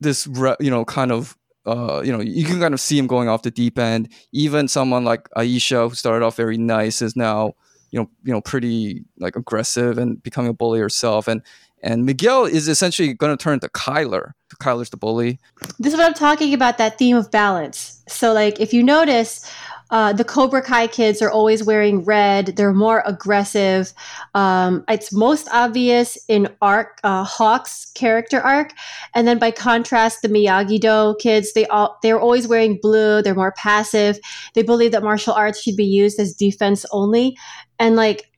this 0.00 0.26
re- 0.26 0.56
you 0.60 0.70
know 0.70 0.84
kind 0.84 1.12
of 1.12 1.36
uh, 1.66 2.02
you 2.04 2.12
know, 2.12 2.20
you 2.20 2.44
can 2.44 2.60
kind 2.60 2.74
of 2.74 2.80
see 2.80 2.98
him 2.98 3.06
going 3.06 3.28
off 3.28 3.42
the 3.42 3.50
deep 3.50 3.78
end. 3.78 4.08
Even 4.32 4.68
someone 4.68 5.04
like 5.04 5.28
Aisha, 5.30 5.88
who 5.88 5.94
started 5.94 6.24
off 6.24 6.36
very 6.36 6.58
nice, 6.58 7.00
is 7.00 7.16
now, 7.16 7.54
you 7.90 8.00
know, 8.00 8.10
you 8.22 8.32
know, 8.32 8.40
pretty 8.40 9.04
like 9.18 9.36
aggressive 9.36 9.98
and 9.98 10.22
becoming 10.22 10.50
a 10.50 10.54
bully 10.54 10.80
herself. 10.80 11.26
And 11.26 11.42
and 11.82 12.06
Miguel 12.06 12.46
is 12.46 12.68
essentially 12.68 13.12
going 13.12 13.36
to 13.36 13.42
turn 13.42 13.60
to 13.60 13.68
Kyler. 13.68 14.32
Kyler's 14.60 14.90
the 14.90 14.96
bully. 14.96 15.38
This 15.78 15.92
is 15.92 15.98
what 15.98 16.06
I'm 16.06 16.14
talking 16.14 16.54
about. 16.54 16.78
That 16.78 16.98
theme 16.98 17.16
of 17.16 17.30
balance. 17.30 18.02
So, 18.08 18.32
like, 18.32 18.60
if 18.60 18.72
you 18.72 18.82
notice, 18.82 19.50
uh, 19.94 20.12
the 20.12 20.24
Cobra 20.24 20.60
Kai 20.60 20.88
kids 20.88 21.22
are 21.22 21.30
always 21.30 21.62
wearing 21.62 22.04
red. 22.04 22.56
They're 22.56 22.72
more 22.72 23.04
aggressive. 23.06 23.92
Um, 24.34 24.82
it's 24.88 25.12
most 25.12 25.48
obvious 25.52 26.18
in 26.26 26.48
arc 26.60 26.98
uh, 27.04 27.22
Hawk's 27.22 27.92
character 27.94 28.40
arc, 28.40 28.72
and 29.14 29.28
then 29.28 29.38
by 29.38 29.52
contrast, 29.52 30.22
the 30.22 30.28
Miyagi 30.28 30.80
Do 30.80 31.14
kids 31.20 31.52
they 31.52 31.64
all 31.68 31.96
they're 32.02 32.18
always 32.18 32.48
wearing 32.48 32.80
blue. 32.82 33.22
They're 33.22 33.36
more 33.36 33.54
passive. 33.56 34.18
They 34.54 34.64
believe 34.64 34.90
that 34.90 35.04
martial 35.04 35.32
arts 35.32 35.62
should 35.62 35.76
be 35.76 35.84
used 35.84 36.18
as 36.18 36.34
defense 36.34 36.84
only, 36.90 37.38
and 37.78 37.94
like 37.94 38.32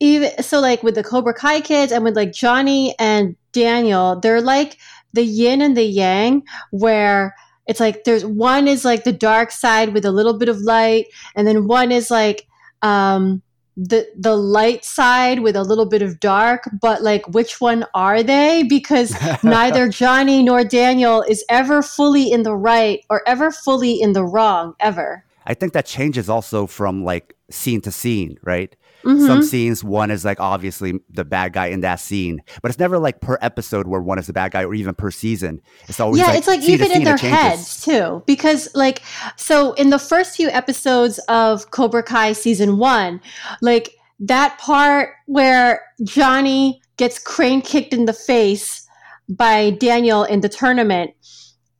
even 0.00 0.42
so, 0.42 0.58
like 0.58 0.82
with 0.82 0.96
the 0.96 1.04
Cobra 1.04 1.32
Kai 1.32 1.60
kids 1.60 1.92
and 1.92 2.02
with 2.02 2.16
like 2.16 2.32
Johnny 2.32 2.96
and 2.98 3.36
Daniel, 3.52 4.18
they're 4.18 4.40
like 4.40 4.78
the 5.12 5.22
yin 5.22 5.62
and 5.62 5.76
the 5.76 5.84
yang, 5.84 6.42
where 6.72 7.36
it's 7.68 7.80
like 7.80 8.04
there's 8.04 8.24
one 8.24 8.66
is 8.66 8.84
like 8.84 9.04
the 9.04 9.12
dark 9.12 9.52
side 9.52 9.94
with 9.94 10.04
a 10.04 10.10
little 10.10 10.36
bit 10.36 10.48
of 10.48 10.58
light 10.62 11.06
and 11.36 11.46
then 11.46 11.68
one 11.68 11.92
is 11.92 12.10
like 12.10 12.46
um 12.82 13.42
the 13.76 14.08
the 14.16 14.34
light 14.36 14.84
side 14.84 15.40
with 15.40 15.54
a 15.54 15.62
little 15.62 15.86
bit 15.86 16.02
of 16.02 16.18
dark 16.18 16.68
but 16.82 17.02
like 17.02 17.24
which 17.28 17.60
one 17.60 17.86
are 17.94 18.24
they? 18.24 18.64
Because 18.64 19.14
neither 19.44 19.88
Johnny 19.88 20.42
nor 20.42 20.64
Daniel 20.64 21.22
is 21.22 21.44
ever 21.48 21.80
fully 21.80 22.32
in 22.32 22.42
the 22.42 22.56
right 22.56 23.04
or 23.08 23.22
ever 23.28 23.52
fully 23.52 24.00
in 24.00 24.14
the 24.14 24.24
wrong 24.24 24.74
ever. 24.80 25.24
I 25.46 25.54
think 25.54 25.74
that 25.74 25.86
changes 25.86 26.28
also 26.28 26.66
from 26.66 27.04
like 27.04 27.36
scene 27.50 27.80
to 27.82 27.92
scene 27.92 28.38
right 28.42 28.74
Mm-hmm. 29.08 29.26
Some 29.26 29.42
scenes, 29.42 29.82
one 29.82 30.10
is 30.10 30.22
like 30.22 30.38
obviously 30.38 31.00
the 31.08 31.24
bad 31.24 31.54
guy 31.54 31.68
in 31.68 31.80
that 31.80 31.98
scene, 31.98 32.42
but 32.60 32.70
it's 32.70 32.78
never 32.78 32.98
like 32.98 33.22
per 33.22 33.38
episode 33.40 33.86
where 33.86 34.02
one 34.02 34.18
is 34.18 34.26
the 34.26 34.34
bad 34.34 34.52
guy 34.52 34.64
or 34.64 34.74
even 34.74 34.94
per 34.94 35.10
season. 35.10 35.62
It's 35.88 35.98
always 35.98 36.20
yeah, 36.20 36.26
like, 36.26 36.38
it's 36.38 36.46
like 36.46 36.60
even 36.60 36.92
in 36.92 37.04
their 37.04 37.16
heads 37.16 37.82
too, 37.82 38.22
because 38.26 38.68
like 38.74 39.00
so 39.36 39.72
in 39.74 39.88
the 39.88 39.98
first 39.98 40.36
few 40.36 40.50
episodes 40.50 41.18
of 41.20 41.70
Cobra 41.70 42.02
Kai 42.02 42.32
season 42.32 42.76
one, 42.76 43.22
like 43.62 43.96
that 44.20 44.58
part 44.58 45.14
where 45.24 45.80
Johnny 46.04 46.82
gets 46.98 47.18
crane 47.18 47.62
kicked 47.62 47.94
in 47.94 48.04
the 48.04 48.12
face 48.12 48.86
by 49.30 49.70
Daniel 49.70 50.24
in 50.24 50.42
the 50.42 50.50
tournament 50.50 51.14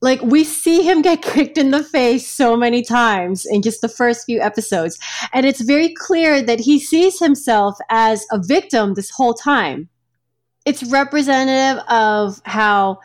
like 0.00 0.20
we 0.22 0.44
see 0.44 0.82
him 0.82 1.02
get 1.02 1.22
kicked 1.34 1.58
in 1.58 1.70
the 1.70 1.82
face 1.82 2.28
so 2.28 2.56
many 2.56 2.82
times 2.82 3.46
in 3.46 3.62
just 3.62 3.80
the 3.80 3.88
first 3.88 4.26
few 4.26 4.40
episodes. 4.40 4.98
And 5.32 5.46
it's 5.46 5.60
very 5.60 5.94
clear 5.94 6.42
that 6.42 6.60
he 6.60 6.78
sees 6.78 7.18
himself 7.18 7.76
as 7.90 8.26
a 8.30 8.40
victim 8.42 8.94
this 8.94 9.10
whole 9.10 9.34
time. 9.34 9.88
It's 10.64 10.82
representative 10.82 11.82
of 11.88 12.40
how 12.44 12.98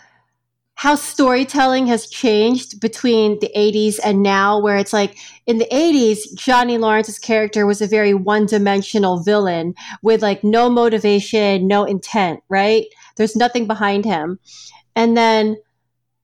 how 0.76 0.96
storytelling 0.96 1.86
has 1.88 2.08
changed 2.08 2.82
between 2.82 3.40
the 3.40 3.50
80s 3.56 4.00
and 4.04 4.24
now 4.24 4.60
where 4.60 4.76
it's 4.76 4.92
like 4.92 5.18
in 5.46 5.60
the 5.60 5.68
80s 5.72 6.34
johnny 6.36 6.80
lawrence's 6.80 7.20
character 7.20 7.68
was 7.68 7.80
a 7.80 7.88
very 7.88 8.16
one-dimensional 8.16 9.22
villain 9.22 9.76
with 10.02 10.24
like 10.24 10.44
no 10.44 10.72
motivation 10.72 11.68
no 11.68 11.86
intent 11.86 12.42
right? 12.50 12.86
There's 13.16 13.36
nothing 13.36 13.68
behind 13.68 14.06
him. 14.06 14.40
And 14.96 15.16
then 15.16 15.58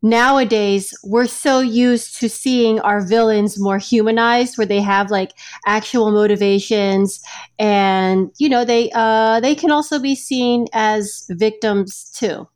nowadays 0.02 0.94
we're 1.04 1.28
so 1.28 1.60
used 1.60 2.20
to 2.20 2.30
seeing 2.30 2.80
our 2.82 3.06
villains 3.06 3.60
more 3.60 3.78
humanized 3.78 4.58
where 4.58 4.68
they 4.68 4.82
have 4.82 5.12
like 5.12 5.34
actual 5.68 6.12
motivations 6.12 7.22
and 7.58 8.32
you 8.38 8.48
know 8.48 8.64
they 8.64 8.90
uh 8.96 9.40
they 9.42 9.54
can 9.54 9.72
also 9.72 10.00
be 10.00 10.16
seen 10.16 10.68
as 10.74 11.26
victims 11.32 12.10
too 12.16 12.48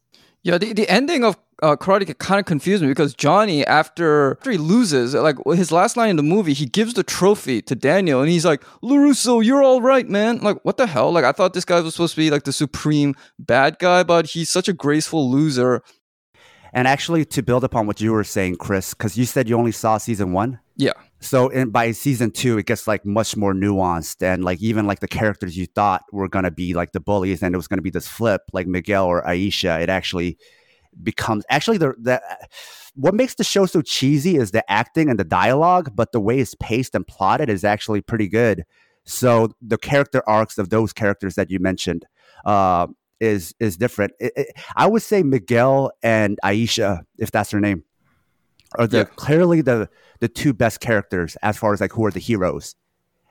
yeah 0.44 0.58
the, 0.58 0.74
the 0.74 0.88
ending 0.90 1.24
of 1.24 1.38
uh, 1.62 1.78
Karate 1.78 2.18
kind 2.18 2.40
of 2.40 2.46
confused 2.46 2.84
me 2.84 2.90
because 2.90 3.14
Johnny, 3.14 3.66
after, 3.66 4.32
after 4.32 4.52
he 4.52 4.58
loses, 4.58 5.14
like 5.14 5.38
his 5.54 5.72
last 5.72 5.96
line 5.96 6.10
in 6.10 6.18
the 6.18 6.24
movie, 6.24 6.52
he 6.54 6.66
gives 6.66 6.94
the 6.94 7.04
trophy 7.04 7.62
to 7.62 7.74
Daniel 7.74 8.20
and 8.20 8.30
he's 8.30 8.44
like, 8.44 8.62
LaRusso, 8.84 9.44
you're 9.44 9.64
all 9.64 9.82
right, 9.82 10.10
man. 10.10 10.40
Like, 10.40 10.58
what 10.64 10.76
the 10.76 10.88
hell? 10.88 11.12
Like, 11.14 11.24
I 11.24 11.32
thought 11.32 11.54
this 11.54 11.64
guy 11.64 11.80
was 11.80 11.94
supposed 11.94 12.16
to 12.16 12.22
be 12.22 12.30
like 12.30 12.44
the 12.44 12.52
supreme 12.52 13.16
bad 13.40 13.80
guy, 13.80 14.04
but 14.04 14.28
he's 14.28 14.50
such 14.50 14.68
a 14.68 14.74
graceful 14.74 15.32
loser. 15.32 15.82
And 16.74 16.88
actually, 16.88 17.24
to 17.26 17.44
build 17.44 17.64
upon 17.64 17.86
what 17.86 18.02
you 18.02 18.12
were 18.12 18.24
saying, 18.24 18.56
Chris, 18.56 18.94
because 18.94 19.16
you 19.16 19.26
said 19.26 19.48
you 19.48 19.56
only 19.58 19.72
saw 19.72 19.98
season 19.98 20.34
one. 20.34 20.60
Yeah. 20.76 20.94
So 21.20 21.50
in 21.50 21.70
by 21.70 21.92
season 21.92 22.32
two, 22.32 22.58
it 22.58 22.66
gets 22.66 22.88
like 22.88 23.06
much 23.06 23.38
more 23.38 23.54
nuanced, 23.54 24.24
and 24.24 24.44
like 24.44 24.62
even 24.62 24.88
like 24.88 25.00
the 25.00 25.08
characters 25.08 25.56
you 25.56 25.68
thought 25.68 26.04
were 26.12 26.28
gonna 26.28 26.52
be 26.52 26.74
like 26.74 26.92
the 26.92 27.00
bullies, 27.00 27.44
and 27.44 27.54
it 27.54 27.58
was 27.58 27.68
gonna 27.68 27.84
be 27.84 27.92
this 27.92 28.08
flip, 28.08 28.42
like 28.54 28.68
Miguel 28.68 29.06
or 29.06 29.22
Aisha. 29.24 29.82
It 29.82 29.90
actually 29.90 30.38
becomes 31.02 31.46
actually 31.50 31.78
the 31.78 31.94
the 32.00 32.22
what 32.96 33.14
makes 33.14 33.36
the 33.36 33.44
show 33.44 33.66
so 33.66 33.82
cheesy 33.82 34.36
is 34.36 34.52
the 34.52 34.70
acting 34.72 35.10
and 35.10 35.20
the 35.20 35.24
dialogue, 35.24 35.92
but 35.96 36.12
the 36.12 36.20
way 36.20 36.40
it's 36.40 36.56
paced 36.56 36.96
and 36.96 37.06
plotted 37.08 37.50
is 37.50 37.64
actually 37.64 38.02
pretty 38.02 38.28
good. 38.28 38.64
So 39.06 39.52
the 39.62 39.78
character 39.78 40.24
arcs 40.28 40.58
of 40.58 40.70
those 40.70 40.94
characters 40.94 41.36
that 41.36 41.52
you 41.52 41.60
mentioned, 41.60 42.06
uh, 42.46 42.88
is 43.24 43.56
is 43.60 43.78
different. 43.78 44.14
It, 44.20 44.34
it, 44.36 44.48
I 44.76 44.88
would 44.88 45.02
say 45.02 45.24
Miguel 45.24 45.92
and 46.04 46.38
Aisha, 46.44 47.04
if 47.18 47.32
that's 47.32 47.52
her 47.52 47.60
name, 47.60 47.84
are 48.78 48.86
the 48.86 49.00
yeah. 49.00 49.04
clearly 49.16 49.62
the 49.62 49.90
the 50.20 50.28
two 50.28 50.54
best 50.54 50.80
characters 50.80 51.38
as 51.42 51.58
far 51.58 51.74
as 51.74 51.82
like 51.82 51.94
who 51.94 52.06
are 52.06 52.12
the 52.12 52.20
heroes, 52.20 52.76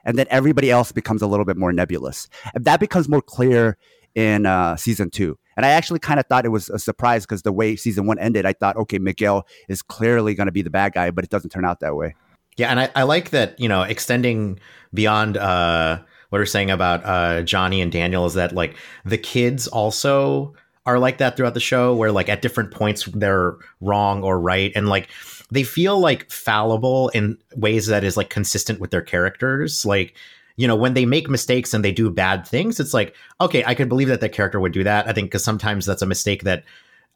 and 0.03 0.17
then 0.17 0.25
everybody 0.29 0.71
else 0.71 0.91
becomes 0.91 1.21
a 1.21 1.27
little 1.27 1.45
bit 1.45 1.57
more 1.57 1.71
nebulous. 1.71 2.27
And 2.53 2.65
that 2.65 2.79
becomes 2.79 3.07
more 3.07 3.21
clear 3.21 3.77
in 4.15 4.45
uh, 4.45 4.75
season 4.75 5.09
two. 5.09 5.37
And 5.55 5.65
I 5.65 5.69
actually 5.69 5.99
kind 5.99 6.19
of 6.19 6.25
thought 6.25 6.45
it 6.45 6.49
was 6.49 6.69
a 6.69 6.79
surprise 6.79 7.25
because 7.25 7.43
the 7.43 7.51
way 7.51 7.75
season 7.75 8.07
one 8.07 8.17
ended, 8.17 8.45
I 8.45 8.53
thought, 8.53 8.75
okay, 8.75 8.97
Miguel 8.97 9.45
is 9.69 9.83
clearly 9.83 10.33
going 10.33 10.47
to 10.47 10.51
be 10.51 10.63
the 10.63 10.71
bad 10.71 10.93
guy, 10.93 11.11
but 11.11 11.23
it 11.23 11.29
doesn't 11.29 11.51
turn 11.51 11.63
out 11.63 11.79
that 11.81 11.95
way. 11.95 12.15
Yeah, 12.57 12.69
and 12.69 12.79
I, 12.79 12.89
I 12.95 13.03
like 13.03 13.29
that 13.29 13.59
you 13.59 13.69
know 13.69 13.83
extending 13.83 14.59
beyond. 14.93 15.37
Uh 15.37 15.99
what 16.33 16.39
we're 16.39 16.47
saying 16.47 16.71
about 16.71 17.05
uh, 17.05 17.43
Johnny 17.43 17.79
and 17.79 17.91
Daniel 17.91 18.25
is 18.25 18.33
that 18.33 18.53
like 18.53 18.75
the 19.05 19.19
kids 19.19 19.67
also 19.67 20.55
are 20.83 20.97
like 20.97 21.19
that 21.19 21.37
throughout 21.37 21.53
the 21.53 21.59
show, 21.59 21.93
where 21.93 22.11
like 22.11 22.27
at 22.27 22.41
different 22.41 22.71
points 22.71 23.05
they're 23.13 23.55
wrong 23.81 24.23
or 24.23 24.39
right, 24.39 24.71
and 24.75 24.89
like 24.89 25.09
they 25.51 25.61
feel 25.61 25.99
like 25.99 26.31
fallible 26.31 27.09
in 27.09 27.37
ways 27.55 27.85
that 27.85 28.03
is 28.03 28.17
like 28.17 28.31
consistent 28.31 28.79
with 28.79 28.89
their 28.89 29.03
characters. 29.03 29.85
Like 29.85 30.15
you 30.55 30.67
know 30.67 30.75
when 30.75 30.95
they 30.95 31.05
make 31.05 31.29
mistakes 31.29 31.71
and 31.71 31.85
they 31.85 31.91
do 31.91 32.09
bad 32.09 32.47
things, 32.47 32.79
it's 32.79 32.95
like 32.95 33.15
okay, 33.39 33.63
I 33.67 33.75
could 33.75 33.87
believe 33.87 34.07
that 34.07 34.21
that 34.21 34.33
character 34.33 34.59
would 34.59 34.73
do 34.73 34.83
that. 34.85 35.07
I 35.07 35.13
think 35.13 35.27
because 35.27 35.43
sometimes 35.43 35.85
that's 35.85 36.01
a 36.01 36.07
mistake 36.07 36.45
that 36.45 36.63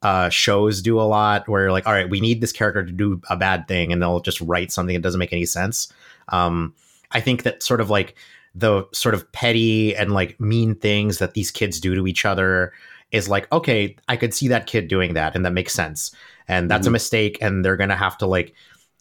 uh, 0.04 0.30
shows 0.30 0.80
do 0.80 1.02
a 1.02 1.10
lot 1.10 1.50
where 1.50 1.64
you're 1.64 1.72
like 1.72 1.88
all 1.88 1.94
right 1.94 2.08
we 2.08 2.22
need 2.22 2.40
this 2.40 2.52
character 2.52 2.86
to 2.86 2.92
do 2.92 3.20
a 3.32 3.36
bad 3.36 3.68
thing 3.68 3.92
and 3.92 4.00
they'll 4.00 4.20
just 4.20 4.42
write 4.42 4.72
something 4.72 4.94
that 4.94 5.02
doesn't 5.02 5.18
make 5.18 5.34
any 5.34 5.44
sense 5.44 5.92
um, 6.28 6.72
i 7.10 7.20
think 7.20 7.42
that 7.42 7.64
sort 7.64 7.82
of 7.82 7.90
like 7.90 8.16
the 8.58 8.86
sort 8.92 9.14
of 9.14 9.32
petty 9.32 9.96
and 9.96 10.14
like 10.14 10.40
mean 10.40 10.76
things 10.76 11.20
that 11.20 11.34
these 11.34 11.52
kids 11.52 11.80
do 11.80 11.96
to 11.96 12.08
each 12.08 12.26
other 12.26 12.74
is 13.12 13.30
like 13.30 13.52
okay 13.52 13.96
i 14.08 14.18
could 14.18 14.34
see 14.34 14.48
that 14.48 14.68
kid 14.68 14.88
doing 14.88 15.14
that 15.14 15.36
and 15.36 15.46
that 15.46 15.54
makes 15.54 15.74
sense 15.74 16.12
and 16.48 16.70
that's 16.70 16.82
mm-hmm. 16.82 16.90
a 16.90 16.92
mistake 16.92 17.38
and 17.42 17.64
they're 17.64 17.78
gonna 17.78 17.96
have 17.96 18.18
to 18.18 18.26
like 18.26 18.54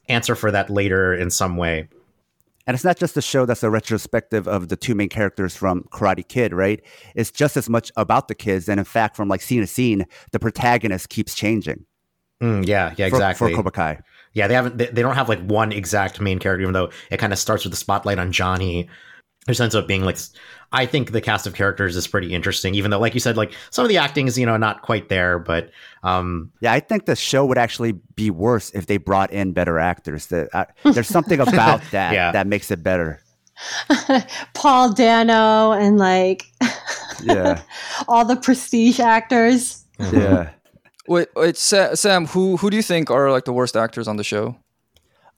answer 0.09 0.34
for 0.34 0.50
that 0.50 0.70
later 0.70 1.14
in 1.14 1.30
some 1.30 1.57
way 1.57 1.88
and 2.66 2.74
it's 2.74 2.84
not 2.84 2.98
just 2.98 3.16
a 3.16 3.22
show 3.22 3.46
that's 3.46 3.62
a 3.62 3.70
retrospective 3.70 4.48
of 4.48 4.68
the 4.68 4.76
two 4.76 4.94
main 4.96 5.09
characters 5.09 5.54
from 5.54 5.84
Karate 5.92 6.26
Kid, 6.26 6.52
right? 6.52 6.82
It's 7.14 7.30
just 7.30 7.57
as 7.57 7.68
much 7.68 7.92
about 7.96 8.26
the 8.26 8.34
kids. 8.34 8.68
And 8.68 8.80
in 8.80 8.84
fact, 8.84 9.14
from 9.14 9.28
like 9.28 9.40
scene 9.40 9.61
to 9.61 9.68
scene, 9.68 10.04
the 10.32 10.40
protagonist 10.40 11.09
keeps 11.09 11.36
changing. 11.36 11.86
Mm, 12.42 12.66
yeah, 12.66 12.92
yeah, 12.96 13.07
exactly. 13.07 13.38
For, 13.38 13.50
for 13.50 13.57
Cobra 13.57 13.70
Kai. 13.70 14.00
Yeah, 14.32 14.48
they 14.48 14.54
haven't. 14.54 14.78
They, 14.78 14.86
they 14.86 15.00
don't 15.00 15.14
have 15.14 15.28
like 15.28 15.40
one 15.46 15.70
exact 15.70 16.20
main 16.20 16.40
character, 16.40 16.62
even 16.62 16.74
though 16.74 16.90
it 17.11 17.18
kind 17.18 17.32
of 17.32 17.38
starts 17.38 17.64
with 17.64 17.72
the 17.72 17.76
spotlight 17.76 18.18
on 18.18 18.32
Johnny 18.32 18.88
there 19.47 19.55
ends 19.62 19.74
up 19.74 19.86
being 19.86 20.05
like 20.05 20.18
I 20.72 20.86
think 20.86 21.12
the 21.12 21.20
cast 21.20 21.47
of 21.47 21.55
characters 21.55 21.97
is 21.97 22.07
pretty 22.07 22.34
interesting, 22.34 22.74
even 22.74 22.90
though, 22.90 22.99
like 22.99 23.14
you 23.14 23.20
said, 23.20 23.36
like 23.36 23.53
some 23.70 23.84
of 23.84 23.88
the 23.88 23.97
acting 23.97 24.26
is 24.26 24.36
you 24.36 24.44
know 24.44 24.57
not 24.57 24.82
quite 24.82 25.09
there. 25.09 25.38
But 25.38 25.70
um, 26.03 26.51
yeah, 26.61 26.72
I 26.72 26.80
think 26.80 27.07
the 27.07 27.14
show 27.14 27.47
would 27.47 27.59
actually 27.59 27.92
be 27.92 28.30
worse 28.30 28.70
if 28.70 28.86
they 28.86 28.97
brought 28.97 29.32
in 29.32 29.53
better 29.53 29.78
actors. 29.78 30.26
That 30.26 30.49
uh, 30.53 30.64
there's 30.92 31.09
something 31.09 31.40
about 31.40 31.80
that 31.92 32.12
yeah. 32.12 32.32
that 32.32 32.47
makes 32.47 32.70
it 32.70 32.82
better. 32.82 33.22
Paul 34.55 34.92
Dano 34.92 35.72
and 35.72 35.97
like 35.97 36.44
yeah, 37.22 37.62
all 38.09 38.24
the 38.24 38.36
prestige 38.36 38.99
actors. 38.99 39.84
Yeah. 40.12 40.51
Wait, 41.09 41.28
wait, 41.36 41.57
Sam. 41.57 42.26
Who 42.26 42.57
who 42.57 42.68
do 42.68 42.76
you 42.76 42.82
think 42.82 43.12
are 43.12 43.30
like 43.30 43.44
the 43.44 43.53
worst 43.53 43.76
actors 43.76 44.09
on 44.09 44.16
the 44.16 44.24
show? 44.24 44.57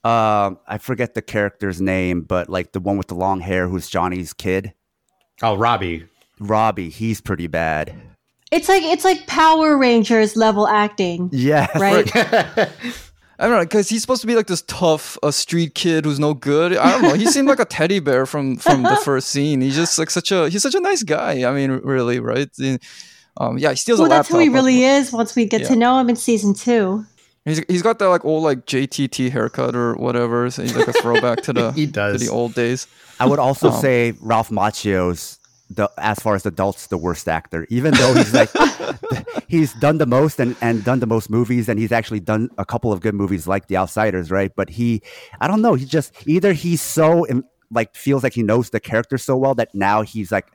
Um, 0.03 0.59
I 0.67 0.77
forget 0.77 1.13
the 1.13 1.21
character's 1.21 1.81
name, 1.81 2.21
but 2.21 2.49
like 2.49 2.71
the 2.71 2.79
one 2.79 2.97
with 2.97 3.07
the 3.07 3.15
long 3.15 3.41
hair 3.41 3.67
who's 3.67 3.89
Johnny's 3.89 4.33
kid. 4.33 4.73
Oh, 5.41 5.55
Robbie. 5.55 6.05
Robbie, 6.39 6.89
he's 6.89 7.19
pretty 7.19 7.47
bad. 7.47 7.93
It's 8.51 8.67
like 8.69 8.83
it's 8.83 9.03
like 9.03 9.27
Power 9.27 9.77
Rangers 9.77 10.35
level 10.35 10.67
acting. 10.67 11.29
Yeah. 11.31 11.67
Right. 11.79 12.09
I 13.41 13.43
don't 13.47 13.51
know, 13.51 13.63
because 13.63 13.87
he's 13.87 14.01
supposed 14.01 14.19
to 14.19 14.27
be 14.27 14.35
like 14.35 14.47
this 14.47 14.63
tough, 14.63 15.17
uh, 15.23 15.31
street 15.31 15.73
kid 15.73 16.03
who's 16.03 16.19
no 16.19 16.33
good. 16.33 16.75
I 16.75 16.91
don't 16.91 17.01
know. 17.03 17.13
He 17.13 17.25
seemed 17.25 17.47
like 17.47 17.61
a 17.61 17.65
teddy 17.65 18.01
bear 18.01 18.25
from 18.25 18.57
from 18.57 18.83
the 18.83 18.97
first 19.05 19.29
scene. 19.29 19.61
He's 19.61 19.77
just 19.77 19.97
like 19.97 20.09
such 20.09 20.33
a 20.33 20.49
he's 20.49 20.61
such 20.61 20.75
a 20.75 20.81
nice 20.81 21.03
guy. 21.03 21.49
I 21.49 21.53
mean, 21.53 21.71
really, 21.71 22.19
right? 22.19 22.49
Um, 23.37 23.57
yeah, 23.57 23.69
he 23.69 23.77
steals 23.77 23.99
well, 23.99 24.07
a 24.07 24.09
laptop. 24.09 24.25
that's 24.25 24.29
who 24.33 24.39
he 24.39 24.49
really 24.49 24.83
is. 24.83 25.13
Once 25.13 25.37
we 25.37 25.45
get 25.45 25.61
yeah. 25.61 25.67
to 25.69 25.75
know 25.77 25.97
him 25.99 26.09
in 26.09 26.17
season 26.17 26.53
two. 26.53 27.05
He's, 27.49 27.63
he's 27.67 27.81
got 27.81 27.99
that 27.99 28.09
like 28.09 28.25
old 28.25 28.43
like 28.43 28.65
JTT 28.65 29.31
haircut 29.31 29.75
or 29.75 29.95
whatever. 29.95 30.49
So 30.49 30.61
he's 30.61 30.75
like 30.75 30.87
a 30.87 30.93
throwback 30.93 31.41
to 31.43 31.53
the 31.53 31.71
he 31.71 31.85
does. 31.85 32.19
to 32.19 32.25
the 32.25 32.31
old 32.31 32.53
days. 32.53 32.87
I 33.19 33.25
would 33.25 33.39
also 33.39 33.69
um, 33.71 33.81
say 33.81 34.13
Ralph 34.21 34.49
Macchio's 34.49 35.39
the 35.69 35.89
as 35.97 36.19
far 36.19 36.35
as 36.35 36.45
adults 36.45 36.87
the 36.87 36.97
worst 36.97 37.27
actor 37.27 37.67
even 37.69 37.93
though 37.93 38.13
he's 38.15 38.33
like 38.33 38.49
he's 39.47 39.73
done 39.75 39.99
the 39.99 40.05
most 40.05 40.39
and, 40.39 40.55
and 40.61 40.83
done 40.83 40.99
the 40.99 41.05
most 41.05 41.29
movies 41.29 41.69
and 41.69 41.79
he's 41.79 41.91
actually 41.91 42.19
done 42.19 42.49
a 42.57 42.65
couple 42.65 42.91
of 42.91 43.01
good 43.01 43.13
movies 43.13 43.47
like 43.47 43.67
the 43.67 43.77
outsiders 43.77 44.31
right 44.31 44.51
but 44.55 44.69
he 44.69 45.01
i 45.41 45.47
don't 45.47 45.61
know 45.61 45.75
he 45.75 45.85
just 45.85 46.11
either 46.27 46.53
he's 46.53 46.81
so 46.81 47.25
like 47.69 47.95
feels 47.95 48.23
like 48.23 48.33
he 48.33 48.41
knows 48.41 48.71
the 48.71 48.79
character 48.79 49.17
so 49.17 49.37
well 49.37 49.53
that 49.53 49.73
now 49.75 50.01
he's 50.01 50.31
like 50.31 50.47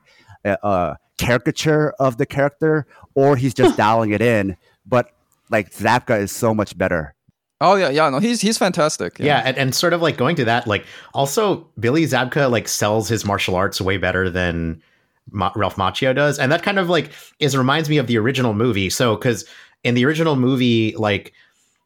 a, 0.44 0.58
a 0.64 0.98
caricature 1.16 1.94
of 2.00 2.16
the 2.16 2.26
character 2.26 2.84
or 3.14 3.36
he's 3.36 3.54
just 3.54 3.76
dialing 3.76 4.10
it 4.10 4.20
in 4.20 4.56
but 4.84 5.10
like 5.50 5.70
zabka 5.70 6.18
is 6.18 6.32
so 6.32 6.54
much 6.54 6.76
better 6.76 7.14
Oh 7.60 7.76
yeah, 7.76 7.88
yeah, 7.88 8.10
no, 8.10 8.18
he's 8.18 8.40
he's 8.40 8.58
fantastic. 8.58 9.18
Yeah, 9.18 9.26
yeah 9.26 9.42
and, 9.46 9.56
and, 9.56 9.74
sort 9.74 9.92
of 9.92 10.02
like 10.02 10.16
going 10.16 10.36
to 10.36 10.44
that, 10.44 10.66
like 10.66 10.84
also 11.14 11.66
Billy 11.78 12.02
Zabka 12.02 12.50
like 12.50 12.68
sells 12.68 13.08
his 13.08 13.24
martial 13.24 13.54
arts 13.54 13.80
way 13.80 13.96
better 13.96 14.28
than 14.28 14.82
Ma- 15.30 15.52
Ralph 15.54 15.76
Macchio 15.76 16.14
does, 16.14 16.38
and 16.38 16.50
that 16.50 16.62
kind 16.62 16.78
of 16.78 16.90
like 16.90 17.12
is 17.38 17.56
reminds 17.56 17.88
me 17.88 17.96
of 17.96 18.06
the 18.06 18.18
original 18.18 18.54
movie. 18.54 18.90
So 18.90 19.16
because 19.16 19.46
in 19.84 19.94
the 19.94 20.04
original 20.04 20.34
movie, 20.34 20.94
like 20.96 21.32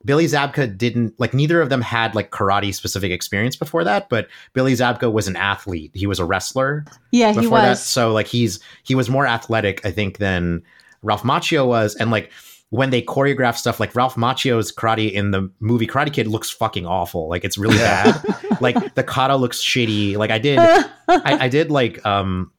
Billy 0.05 0.25
Zabka 0.25 0.77
didn't 0.77 1.15
like 1.21 1.35
neither 1.35 1.61
of 1.61 1.69
them 1.69 1.83
had 1.83 2.15
like 2.15 2.31
karate 2.31 2.75
specific 2.75 3.13
experience 3.13 3.55
before 3.55 3.85
that, 3.85 4.09
but 4.09 4.27
Billy 4.55 4.73
Zabka 4.73 5.13
was 5.13 5.29
an 5.29 5.37
athlete. 5.37 5.91
He 5.95 6.07
was 6.07 6.19
a 6.19 6.25
wrestler. 6.25 6.87
Yeah, 7.13 7.33
he 7.33 7.47
was. 7.47 7.51
That. 7.51 7.79
So 7.79 8.13
like 8.13 8.27
he's 8.27 8.59
he 8.85 8.95
was 8.95 9.11
more 9.11 9.27
athletic, 9.27 9.85
I 9.85 9.91
think, 9.91 10.19
than 10.19 10.63
Ralph 11.03 11.25
Macchio 11.25 11.67
was, 11.67 11.95
and 11.95 12.11
like 12.11 12.33
when 12.71 12.91
they 12.91 13.01
choreograph 13.01 13.57
stuff 13.57 13.81
like 13.81 13.95
Ralph 13.95 14.17
Macchio's 14.17 14.71
karate 14.71 15.11
in 15.11 15.31
the 15.31 15.51
movie 15.59 15.87
Karate 15.87 16.13
Kid 16.13 16.27
looks 16.27 16.51
fucking 16.51 16.87
awful. 16.87 17.29
Like 17.29 17.45
it's 17.45 17.57
really 17.57 17.79
bad. 17.79 18.23
like 18.61 18.95
the 18.95 19.03
kata 19.03 19.37
looks 19.37 19.63
shitty. 19.63 20.17
Like 20.17 20.31
I 20.31 20.39
did, 20.39 20.59
I, 20.59 20.91
I, 21.09 21.49
did 21.49 21.71
like 21.71 22.05
um 22.05 22.53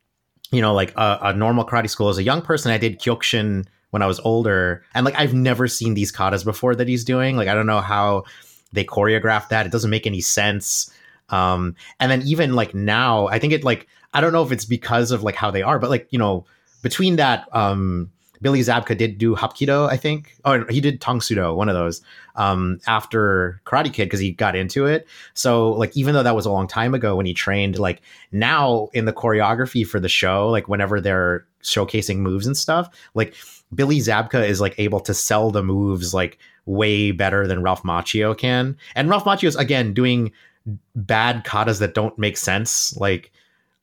you 0.51 0.61
know, 0.61 0.73
like 0.73 0.93
a, 0.95 1.19
a, 1.21 1.33
normal 1.33 1.65
karate 1.65 1.89
school 1.89 2.09
as 2.09 2.17
a 2.17 2.23
young 2.23 2.41
person. 2.41 2.71
I 2.71 2.77
did 2.77 2.99
Kyokushin 2.99 3.67
when 3.91 4.01
I 4.01 4.07
was 4.07 4.19
older, 4.21 4.83
and 4.93 5.05
like 5.05 5.15
I've 5.15 5.33
never 5.33 5.67
seen 5.67 5.93
these 5.93 6.11
katas 6.11 6.43
before 6.43 6.75
that 6.75 6.87
he's 6.87 7.03
doing. 7.03 7.35
Like 7.35 7.47
I 7.47 7.53
don't 7.53 7.67
know 7.67 7.81
how 7.81 8.23
they 8.73 8.83
choreograph 8.83 9.49
that. 9.49 9.65
It 9.65 9.71
doesn't 9.71 9.89
make 9.89 10.07
any 10.07 10.21
sense. 10.21 10.91
Um, 11.29 11.75
and 11.99 12.11
then 12.11 12.23
even 12.23 12.53
like 12.53 12.73
now, 12.73 13.27
I 13.27 13.39
think 13.39 13.53
it 13.53 13.63
like 13.63 13.87
I 14.13 14.21
don't 14.21 14.33
know 14.33 14.43
if 14.43 14.51
it's 14.51 14.65
because 14.65 15.11
of 15.11 15.23
like 15.23 15.35
how 15.35 15.51
they 15.51 15.61
are, 15.61 15.77
but 15.77 15.89
like 15.89 16.07
you 16.09 16.17
know, 16.19 16.45
between 16.81 17.17
that, 17.17 17.47
um, 17.55 18.11
Billy 18.41 18.61
Zabka 18.61 18.97
did 18.97 19.17
do 19.17 19.35
Hapkido, 19.35 19.89
I 19.89 19.97
think. 19.97 20.35
Oh, 20.45 20.63
he 20.69 20.81
did 20.81 21.01
Tang 21.01 21.21
Soo 21.21 21.35
Do, 21.35 21.53
one 21.53 21.69
of 21.69 21.75
those, 21.75 22.01
um, 22.35 22.79
after 22.87 23.61
Karate 23.65 23.93
Kid 23.93 24.05
because 24.05 24.19
he 24.19 24.31
got 24.31 24.55
into 24.55 24.85
it. 24.85 25.07
So, 25.33 25.71
like, 25.71 25.95
even 25.97 26.13
though 26.13 26.23
that 26.23 26.35
was 26.35 26.45
a 26.45 26.51
long 26.51 26.67
time 26.67 26.93
ago 26.93 27.15
when 27.15 27.25
he 27.25 27.33
trained, 27.33 27.77
like 27.79 28.01
now 28.31 28.89
in 28.93 29.05
the 29.05 29.13
choreography 29.13 29.85
for 29.85 29.99
the 29.99 30.09
show, 30.09 30.49
like 30.49 30.67
whenever 30.67 31.01
they're 31.01 31.45
showcasing 31.63 32.17
moves 32.17 32.47
and 32.47 32.55
stuff, 32.55 32.89
like 33.13 33.35
Billy 33.73 33.97
Zabka 33.97 34.47
is 34.47 34.61
like 34.61 34.75
able 34.77 34.99
to 35.01 35.13
sell 35.13 35.51
the 35.51 35.63
moves 35.63 36.13
like 36.13 36.37
way 36.65 37.11
better 37.11 37.47
than 37.47 37.61
Ralph 37.61 37.83
Macchio 37.83 38.37
can. 38.37 38.77
And 38.95 39.09
Ralph 39.09 39.25
Macchio 39.25 39.47
is 39.47 39.55
again 39.55 39.93
doing 39.93 40.31
bad 40.95 41.43
katas 41.45 41.79
that 41.79 41.93
don't 41.93 42.17
make 42.17 42.37
sense. 42.37 42.95
Like 42.97 43.31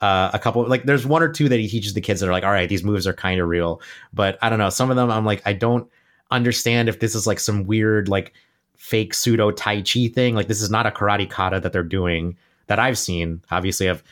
uh, 0.00 0.30
a 0.34 0.38
couple 0.38 0.66
like 0.66 0.84
there's 0.84 1.06
one 1.06 1.22
or 1.22 1.28
two 1.28 1.48
that 1.48 1.58
he 1.58 1.68
teaches 1.68 1.94
the 1.94 2.00
kids 2.00 2.20
that 2.20 2.28
are 2.28 2.32
like 2.32 2.44
all 2.44 2.52
right 2.52 2.68
these 2.68 2.84
moves 2.84 3.06
are 3.06 3.14
kind 3.14 3.40
of 3.40 3.48
real. 3.48 3.80
But 4.12 4.38
i 4.42 4.48
don't 4.48 4.58
know 4.58 4.70
some 4.70 4.90
of 4.90 4.96
them 4.96 5.10
i'm 5.10 5.24
like 5.24 5.42
i 5.46 5.52
don't 5.52 5.90
understand 6.30 6.88
if 6.88 7.00
this 7.00 7.14
is 7.14 7.26
like 7.26 7.40
some 7.40 7.64
weird 7.64 8.08
like 8.08 8.32
fake 8.76 9.14
pseudo 9.14 9.50
tai 9.50 9.82
chi 9.82 10.08
thing. 10.08 10.34
Like 10.34 10.48
this 10.48 10.60
is 10.60 10.70
not 10.70 10.86
a 10.86 10.90
karate 10.90 11.28
kata 11.28 11.60
that 11.60 11.72
they're 11.72 11.82
doing 11.82 12.36
that 12.66 12.78
i've 12.78 12.98
seen. 12.98 13.42
Obviously 13.50 13.88
i've 13.88 14.02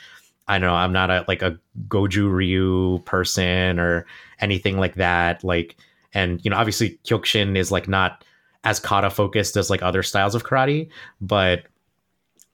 i 0.49 0.59
don't 0.59 0.69
know 0.69 0.75
i'm 0.75 0.93
not 0.93 1.11
a 1.11 1.25
like 1.29 1.43
a 1.43 1.59
goju 1.89 2.31
ryu 2.31 2.99
person 3.05 3.79
or 3.79 4.07
anything 4.41 4.79
like 4.79 4.95
that 4.95 5.43
like 5.43 5.77
and 6.13 6.45
you 6.45 6.51
know 6.51 6.57
obviously 6.57 6.99
kyokushin 7.05 7.57
is 7.57 7.73
like 7.73 7.89
not 7.89 8.25
as 8.65 8.81
kata 8.81 9.11
focused 9.11 9.57
as 9.57 9.71
like 9.71 9.83
other 9.83 10.03
styles 10.03 10.35
of 10.35 10.45
karate 10.45 10.89
but 11.21 11.65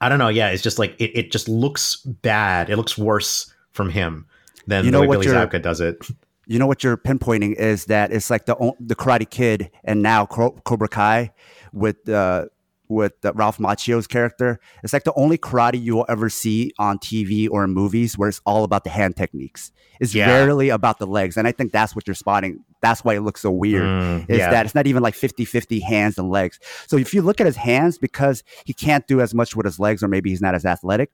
I 0.00 0.08
don't 0.08 0.18
know. 0.18 0.28
Yeah, 0.28 0.48
it's 0.48 0.62
just 0.62 0.78
like 0.78 0.94
it, 0.98 1.10
it 1.16 1.32
just 1.32 1.48
looks 1.48 1.96
bad. 1.96 2.70
It 2.70 2.76
looks 2.76 2.96
worse 2.96 3.52
from 3.72 3.90
him 3.90 4.26
than 4.66 4.84
you 4.84 4.90
know 4.90 5.02
the 5.02 5.08
way 5.08 5.16
Billy 5.16 5.26
Zabka 5.26 5.62
does 5.62 5.80
it. 5.80 6.06
You 6.46 6.58
know 6.58 6.66
what 6.66 6.82
you're 6.82 6.96
pinpointing 6.96 7.54
is 7.54 7.84
that 7.84 8.10
it's 8.10 8.28
like 8.28 8.46
the 8.46 8.72
the 8.80 8.96
Karate 8.96 9.30
Kid 9.30 9.70
and 9.84 10.02
now 10.02 10.26
Cobra 10.26 10.88
Kai 10.88 11.32
with 11.72 12.08
uh, 12.08 12.46
with 12.90 13.12
Ralph 13.34 13.58
Macchio's 13.58 14.06
character. 14.06 14.58
It's 14.82 14.92
like 14.92 15.04
the 15.04 15.14
only 15.14 15.38
karate 15.38 15.80
you 15.80 15.96
will 15.96 16.06
ever 16.08 16.28
see 16.28 16.72
on 16.78 16.98
TV 16.98 17.48
or 17.50 17.64
in 17.64 17.70
movies 17.70 18.18
where 18.18 18.28
it's 18.28 18.40
all 18.44 18.64
about 18.64 18.84
the 18.84 18.90
hand 18.90 19.16
techniques. 19.16 19.72
It's 20.00 20.14
yeah. 20.14 20.28
rarely 20.28 20.70
about 20.70 20.98
the 20.98 21.06
legs, 21.06 21.36
and 21.36 21.46
I 21.46 21.52
think 21.52 21.72
that's 21.72 21.94
what 21.94 22.06
you're 22.06 22.14
spotting. 22.14 22.64
That's 22.80 23.04
why 23.04 23.14
it 23.14 23.20
looks 23.20 23.42
so 23.42 23.50
weird. 23.50 23.82
Mm, 23.82 24.30
is 24.30 24.38
yeah. 24.38 24.50
that 24.50 24.66
it's 24.66 24.74
not 24.74 24.86
even 24.86 25.02
like 25.02 25.14
50-50 25.14 25.82
hands 25.82 26.18
and 26.18 26.30
legs. 26.30 26.58
So 26.86 26.96
if 26.96 27.12
you 27.14 27.22
look 27.22 27.40
at 27.40 27.46
his 27.46 27.56
hands, 27.56 27.98
because 27.98 28.42
he 28.64 28.72
can't 28.72 29.06
do 29.06 29.20
as 29.20 29.34
much 29.34 29.54
with 29.54 29.66
his 29.66 29.78
legs, 29.78 30.02
or 30.02 30.08
maybe 30.08 30.30
he's 30.30 30.40
not 30.40 30.54
as 30.54 30.64
athletic. 30.64 31.10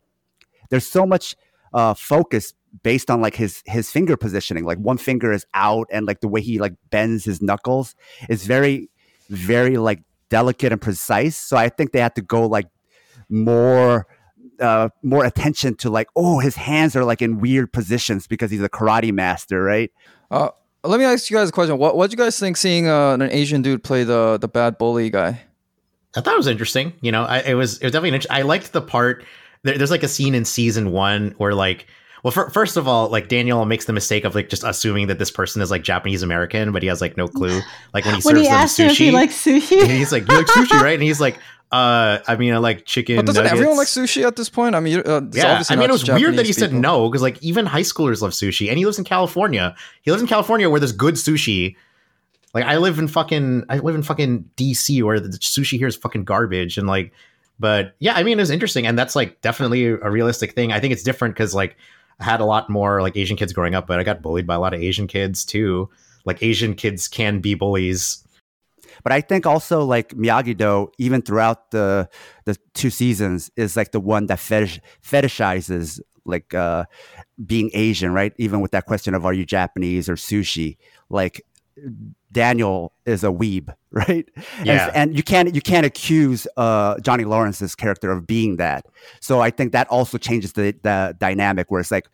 There's 0.71 0.87
so 0.87 1.05
much 1.05 1.37
uh, 1.75 1.95
focus 1.95 2.55
based 2.83 3.11
on 3.11 3.21
like 3.21 3.35
his 3.35 3.63
his 3.67 3.91
finger 3.91 4.17
positioning. 4.17 4.65
Like 4.65 4.79
one 4.79 4.99
finger 4.99 5.33
is 5.33 5.47
out, 5.55 5.89
and 5.91 6.07
like 6.07 6.21
the 6.21 6.29
way 6.29 6.41
he 6.41 6.59
like 6.59 6.75
bends 6.91 7.25
his 7.25 7.43
knuckles 7.43 7.95
is 8.29 8.47
very 8.47 8.89
very 9.29 9.77
like 9.77 10.03
delicate 10.31 10.73
and 10.73 10.81
precise. 10.81 11.37
So 11.37 11.57
I 11.57 11.69
think 11.69 11.93
they 11.93 12.01
had 12.01 12.15
to 12.17 12.23
go 12.23 12.47
like 12.47 12.69
more 13.29 14.07
uh, 14.61 14.89
more 15.03 15.25
attention 15.25 15.75
to 15.77 15.91
like, 15.91 16.09
oh, 16.17 16.39
his 16.39 16.57
hands 16.57 16.97
are 16.97 17.05
like 17.05 17.23
in 17.23 17.41
weird 17.41 17.73
positions 17.73 18.27
because 18.27 18.51
he's 18.51 18.63
a 18.63 18.69
karate 18.69 19.13
master, 19.13 19.63
right? 19.63 19.91
Uh, 20.31 20.49
let 20.85 20.99
me 20.99 21.05
ask 21.05 21.31
you 21.31 21.37
guys 21.37 21.49
a 21.49 21.53
question. 21.53 21.79
What 21.79 21.97
what 21.97 22.11
do 22.11 22.15
you 22.15 22.19
guys 22.19 22.39
think 22.39 22.57
seeing 22.57 22.89
uh, 22.89 23.15
an 23.15 23.23
Asian 23.23 23.63
dude 23.63 23.83
play 23.83 24.05
the 24.05 24.39
the 24.39 24.49
bad 24.49 24.79
bully 24.79 25.11
guy? 25.11 25.41
I 26.17 26.21
thought 26.21 26.35
it 26.35 26.39
was 26.39 26.47
interesting. 26.47 26.95
You 27.01 27.13
know, 27.13 27.25
I, 27.25 27.41
it 27.41 27.55
was 27.55 27.79
it 27.79 27.85
was 27.85 27.93
definitely. 27.93 28.11
interesting. 28.11 28.37
I 28.37 28.43
liked 28.43 28.73
the 28.73 28.83
part. 28.83 29.25
There, 29.63 29.77
there's 29.77 29.91
like 29.91 30.03
a 30.03 30.09
scene 30.09 30.35
in 30.35 30.45
season 30.45 30.93
one 30.93 31.35
where 31.39 31.55
like 31.55 31.87
well, 32.27 32.33
for, 32.33 32.51
first 32.51 32.77
of 32.77 32.89
all, 32.89 33.09
like 33.09 33.29
Daniel 33.29 33.65
makes 33.67 33.85
the 33.85 33.93
mistake 33.93 34.25
of 34.25 34.35
like 34.35 34.49
just 34.49 34.65
assuming 34.65 35.07
that 35.07 35.21
this 35.21 35.31
person 35.31 35.63
is 35.63 35.71
like 35.71 35.85
Japanese 35.85 36.25
American, 36.25 36.73
but 36.73 36.83
he 36.83 36.89
has 36.89 37.01
like 37.01 37.17
no 37.17 37.29
clue. 37.29 37.61
Like 37.95 38.05
when 38.05 38.17
he 38.17 38.21
when 38.23 38.35
serves 38.35 38.77
he 38.77 38.83
them 38.83 38.91
sushi, 38.91 38.97
he 38.97 39.11
likes 39.13 39.45
sushi. 39.45 39.87
he's 39.87 40.11
like, 40.11 40.29
"You 40.29 40.37
like 40.37 40.47
sushi, 40.47 40.83
right?" 40.83 40.95
And 40.95 41.05
he's 41.05 41.21
like, 41.21 41.39
"Uh, 41.71 42.19
I 42.27 42.35
mean, 42.35 42.53
I 42.53 42.59
like 42.59 42.85
chicken." 42.85 43.15
But 43.15 43.27
doesn't 43.27 43.45
nuggets. 43.45 43.53
everyone 43.53 43.77
like 43.77 43.87
sushi 43.87 44.27
at 44.27 44.35
this 44.35 44.49
point? 44.49 44.75
I 44.75 44.81
mean, 44.81 45.05
uh, 45.07 45.21
yeah. 45.33 45.63
I 45.71 45.77
mean, 45.77 45.89
it 45.89 45.93
was 45.93 46.03
Japanese 46.03 46.27
weird 46.27 46.39
that 46.39 46.47
he 46.47 46.53
people. 46.53 46.69
said 46.69 46.73
no 46.75 47.09
because 47.09 47.23
like 47.23 47.41
even 47.45 47.65
high 47.65 47.83
schoolers 47.83 48.23
love 48.23 48.33
sushi, 48.33 48.69
and 48.71 48.77
he 48.77 48.85
lives 48.85 48.99
in 48.99 49.05
California. 49.05 49.77
He 50.03 50.11
lives 50.11 50.21
in 50.21 50.27
California 50.27 50.69
where 50.69 50.81
there's 50.81 50.91
good 50.91 51.15
sushi. 51.15 51.77
Like 52.55 52.65
I 52.65 52.79
live 52.79 52.99
in 52.99 53.07
fucking 53.07 53.67
I 53.69 53.79
live 53.79 53.95
in 53.95 54.03
fucking 54.03 54.51
DC 54.57 55.01
where 55.05 55.21
the 55.21 55.29
sushi 55.29 55.79
here 55.79 55.87
is 55.87 55.95
fucking 55.95 56.25
garbage, 56.25 56.77
and 56.77 56.89
like, 56.89 57.13
but 57.61 57.95
yeah, 58.01 58.15
I 58.15 58.25
mean, 58.25 58.39
it 58.39 58.43
was 58.43 58.51
interesting, 58.51 58.85
and 58.85 58.99
that's 58.99 59.15
like 59.15 59.41
definitely 59.43 59.87
a 59.87 60.11
realistic 60.11 60.55
thing. 60.55 60.73
I 60.73 60.81
think 60.81 60.93
it's 60.93 61.05
different 61.05 61.37
because 61.37 61.55
like 61.55 61.77
I 62.19 62.25
had 62.25 62.41
a 62.41 62.45
lot 62.45 62.71
more 62.71 63.03
like 63.03 63.17
Asian 63.17 63.37
kids 63.37 63.53
growing 63.53 63.75
up, 63.75 63.87
but 63.87 63.99
I 63.99 64.03
got 64.03 64.23
bullied 64.23 64.47
by 64.47 64.55
a 64.55 64.61
lot 64.61 64.75
of 64.75 64.81
Asian 64.81 65.07
kids 65.07 65.45
too. 65.45 65.89
Like 66.25 66.43
Asian 66.43 66.75
kids 66.75 67.09
can 67.09 67.41
be 67.41 67.55
bullies. 67.55 68.27
But 69.03 69.13
I 69.13 69.21
think 69.21 69.47
also 69.47 69.85
like 69.85 70.11
Miyagi 70.11 70.57
Do, 70.57 70.91
even 70.99 71.23
throughout 71.23 71.71
the 71.71 72.09
the 72.45 72.57
two 72.75 72.91
seasons, 72.91 73.51
is 73.57 73.77
like 73.77 73.93
the 73.93 74.01
one 74.01 74.27
that 74.27 74.41
fetish, 74.41 74.81
fetishizes 75.03 76.01
like 76.25 76.55
uh, 76.55 76.85
being 77.45 77.71
Asian, 77.75 78.13
right? 78.13 78.33
Even 78.39 78.61
with 78.61 78.73
that 78.73 78.87
question 78.87 79.15
of 79.15 79.25
are 79.25 79.33
you 79.33 79.45
Japanese 79.45 80.09
or 80.09 80.15
sushi, 80.17 80.77
like 81.11 81.43
Daniel 82.33 82.93
is 83.05 83.25
a 83.25 83.29
weeb, 83.29 83.75
right? 83.91 84.29
Yeah. 84.63 84.87
And, 84.89 84.97
and, 84.97 85.17
you 85.17 85.23
can't 85.23 85.55
you 85.55 85.61
can't 85.61 85.87
accuse 85.87 86.47
uh, 86.57 86.99
Johnny 87.01 87.25
Lawrence's 87.25 87.75
character 87.75 88.11
of 88.11 88.27
being 88.27 88.57
that. 88.57 88.87
So 89.21 89.41
I 89.41 89.51
think 89.51 89.73
that 89.73 89.89
also 89.89 90.19
changes 90.19 90.53
the 90.53 90.75
the 90.83 91.17
dynamic 91.19 91.71
where 91.71 91.81
it's 91.81 91.91
like, 91.91 92.09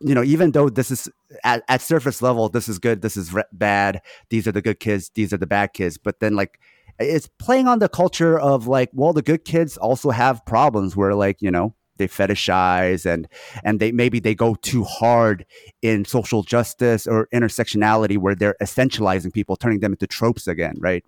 you 0.00 0.14
know, 0.14 0.22
even 0.22 0.52
though 0.52 0.68
this 0.68 0.90
is 0.90 1.08
at, 1.44 1.62
at 1.68 1.82
surface 1.82 2.22
level, 2.22 2.48
this 2.48 2.68
is 2.68 2.78
good, 2.78 3.02
this 3.02 3.16
is 3.16 3.32
re- 3.32 3.42
bad. 3.52 4.00
These 4.30 4.48
are 4.48 4.52
the 4.52 4.62
good 4.62 4.80
kids, 4.80 5.10
these 5.14 5.32
are 5.32 5.38
the 5.38 5.46
bad 5.46 5.72
kids. 5.72 5.98
But 5.98 6.20
then 6.20 6.36
like 6.36 6.58
it's 6.98 7.28
playing 7.38 7.68
on 7.68 7.78
the 7.78 7.88
culture 7.88 8.38
of 8.38 8.66
like, 8.66 8.90
well, 8.92 9.12
the 9.12 9.22
good 9.22 9.44
kids 9.44 9.76
also 9.76 10.10
have 10.10 10.44
problems 10.46 10.96
where 10.96 11.14
like 11.14 11.42
you 11.42 11.50
know 11.50 11.74
they 12.00 12.08
fetishize 12.08 13.06
and 13.06 13.28
and 13.62 13.78
they 13.78 13.92
maybe 13.92 14.18
they 14.18 14.34
go 14.34 14.56
too 14.56 14.82
hard 14.82 15.46
in 15.82 16.04
social 16.04 16.42
justice 16.42 17.06
or 17.06 17.28
intersectionality 17.32 18.18
where 18.18 18.34
they're 18.34 18.56
essentializing 18.60 19.32
people 19.32 19.54
turning 19.54 19.80
them 19.80 19.92
into 19.92 20.06
tropes 20.06 20.48
again 20.48 20.74
right 20.80 21.04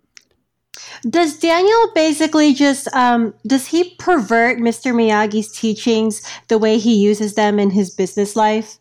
Does 1.09 1.37
Daniel 1.37 1.91
basically 1.93 2.53
just 2.53 2.87
um, 2.95 3.33
does 3.45 3.67
he 3.67 3.95
pervert 3.99 4.57
Mr. 4.59 4.93
Miyagi's 4.93 5.51
teachings 5.51 6.21
the 6.47 6.57
way 6.57 6.77
he 6.77 6.95
uses 6.95 7.35
them 7.35 7.59
in 7.59 7.69
his 7.69 7.93
business 7.93 8.35
life? 8.35 8.79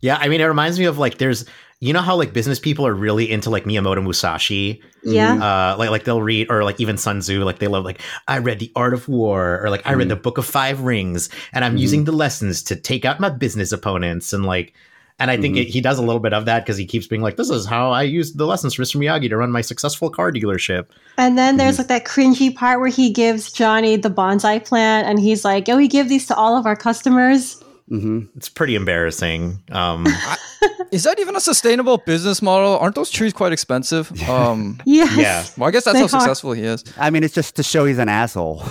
Yeah, 0.00 0.18
I 0.20 0.28
mean, 0.28 0.40
it 0.40 0.44
reminds 0.44 0.78
me 0.78 0.84
of 0.84 0.98
like 0.98 1.16
there's 1.18 1.46
you 1.80 1.92
know 1.92 2.00
how 2.00 2.16
like 2.16 2.32
business 2.32 2.58
people 2.58 2.86
are 2.86 2.94
really 2.94 3.30
into 3.30 3.50
like 3.50 3.64
Miyamoto 3.64 4.02
Musashi. 4.02 4.80
Yeah. 5.02 5.34
Uh, 5.34 5.76
like 5.76 5.90
like 5.90 6.04
they'll 6.04 6.22
read 6.22 6.50
or 6.50 6.64
like 6.64 6.80
even 6.80 6.96
Sun 6.96 7.20
Tzu. 7.20 7.44
Like 7.44 7.58
they 7.58 7.68
love 7.68 7.84
like 7.84 8.00
I 8.28 8.38
read 8.38 8.60
the 8.60 8.72
Art 8.74 8.94
of 8.94 9.08
War 9.08 9.62
or 9.62 9.68
like 9.68 9.86
I 9.86 9.92
read 9.92 10.04
mm-hmm. 10.04 10.08
the 10.10 10.16
Book 10.16 10.38
of 10.38 10.46
Five 10.46 10.80
Rings 10.80 11.28
and 11.52 11.64
I'm 11.64 11.72
mm-hmm. 11.72 11.78
using 11.78 12.04
the 12.04 12.12
lessons 12.12 12.62
to 12.64 12.76
take 12.76 13.04
out 13.04 13.20
my 13.20 13.28
business 13.28 13.72
opponents 13.72 14.32
and 14.32 14.44
like. 14.44 14.74
And 15.18 15.30
I 15.30 15.38
think 15.38 15.54
mm-hmm. 15.54 15.62
it, 15.62 15.68
he 15.68 15.80
does 15.80 15.98
a 15.98 16.02
little 16.02 16.20
bit 16.20 16.34
of 16.34 16.44
that 16.44 16.62
because 16.62 16.76
he 16.76 16.84
keeps 16.84 17.06
being 17.06 17.22
like, 17.22 17.38
"This 17.38 17.48
is 17.48 17.64
how 17.64 17.90
I 17.90 18.02
used 18.02 18.36
the 18.36 18.46
lessons 18.46 18.74
from 18.74 18.84
Mr. 18.84 18.96
Miyagi 18.96 19.30
to 19.30 19.38
run 19.38 19.50
my 19.50 19.62
successful 19.62 20.10
car 20.10 20.30
dealership." 20.30 20.88
And 21.16 21.38
then 21.38 21.56
there's 21.56 21.78
mm-hmm. 21.78 21.90
like 21.90 22.04
that 22.04 22.04
cringy 22.04 22.54
part 22.54 22.80
where 22.80 22.90
he 22.90 23.10
gives 23.10 23.50
Johnny 23.50 23.96
the 23.96 24.10
bonsai 24.10 24.62
plant, 24.62 25.08
and 25.08 25.18
he's 25.18 25.42
like, 25.42 25.68
"Yo, 25.68 25.78
we 25.78 25.88
give 25.88 26.10
these 26.10 26.26
to 26.26 26.36
all 26.36 26.54
of 26.58 26.66
our 26.66 26.76
customers." 26.76 27.64
Mm-hmm. 27.90 28.36
It's 28.36 28.48
pretty 28.48 28.74
embarrassing. 28.74 29.62
Um, 29.70 30.06
is 30.92 31.04
that 31.04 31.20
even 31.20 31.36
a 31.36 31.40
sustainable 31.40 31.98
business 31.98 32.42
model? 32.42 32.78
Aren't 32.78 32.96
those 32.96 33.10
trees 33.10 33.32
quite 33.32 33.52
expensive? 33.52 34.12
Um, 34.26 34.80
yes. 34.84 35.16
Yeah. 35.16 35.44
Well, 35.56 35.68
I 35.68 35.70
guess 35.70 35.84
that's 35.84 35.98
how 35.98 36.06
successful 36.08 36.52
he 36.52 36.62
is. 36.62 36.82
I 36.98 37.10
mean, 37.10 37.22
it's 37.22 37.32
just 37.32 37.54
to 37.56 37.62
show 37.62 37.84
he's 37.84 37.98
an 37.98 38.08
asshole. 38.08 38.64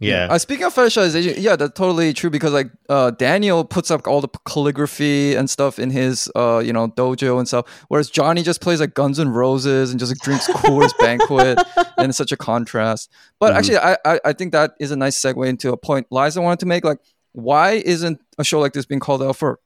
Yeah. 0.00 0.28
Uh, 0.30 0.38
speaking 0.38 0.64
of 0.64 0.74
fetishization, 0.74 1.36
yeah, 1.38 1.56
that's 1.56 1.78
totally 1.78 2.12
true 2.12 2.30
because 2.30 2.52
like 2.52 2.68
uh, 2.88 3.10
Daniel 3.12 3.64
puts 3.64 3.90
up 3.90 4.06
all 4.08 4.20
the 4.20 4.28
calligraphy 4.46 5.34
and 5.34 5.48
stuff 5.48 5.78
in 5.78 5.90
his 5.90 6.30
uh, 6.34 6.60
you 6.64 6.72
know 6.72 6.88
dojo 6.88 7.38
and 7.38 7.46
stuff, 7.46 7.66
whereas 7.88 8.10
Johnny 8.10 8.42
just 8.42 8.60
plays 8.60 8.80
like 8.80 8.94
Guns 8.94 9.20
N' 9.20 9.28
Roses 9.28 9.90
and 9.90 10.00
just 10.00 10.10
like, 10.10 10.18
drinks 10.18 10.48
Coors 10.48 10.92
Banquet, 10.98 11.58
and 11.96 12.08
it's 12.08 12.18
such 12.18 12.32
a 12.32 12.36
contrast. 12.36 13.10
But 13.38 13.50
mm-hmm. 13.50 13.58
actually, 13.58 13.78
I, 13.78 13.96
I 14.04 14.20
I 14.24 14.32
think 14.32 14.52
that 14.52 14.72
is 14.80 14.90
a 14.90 14.96
nice 14.96 15.20
segue 15.20 15.46
into 15.46 15.72
a 15.72 15.76
point 15.76 16.06
Liza 16.10 16.40
wanted 16.40 16.60
to 16.60 16.66
make. 16.66 16.84
Like, 16.84 16.98
why 17.34 17.72
isn't 17.72 18.20
a 18.38 18.44
show 18.44 18.60
like 18.60 18.72
this 18.72 18.86
being 18.86 19.00
called 19.00 19.22
out 19.22 19.36
for 19.36 19.58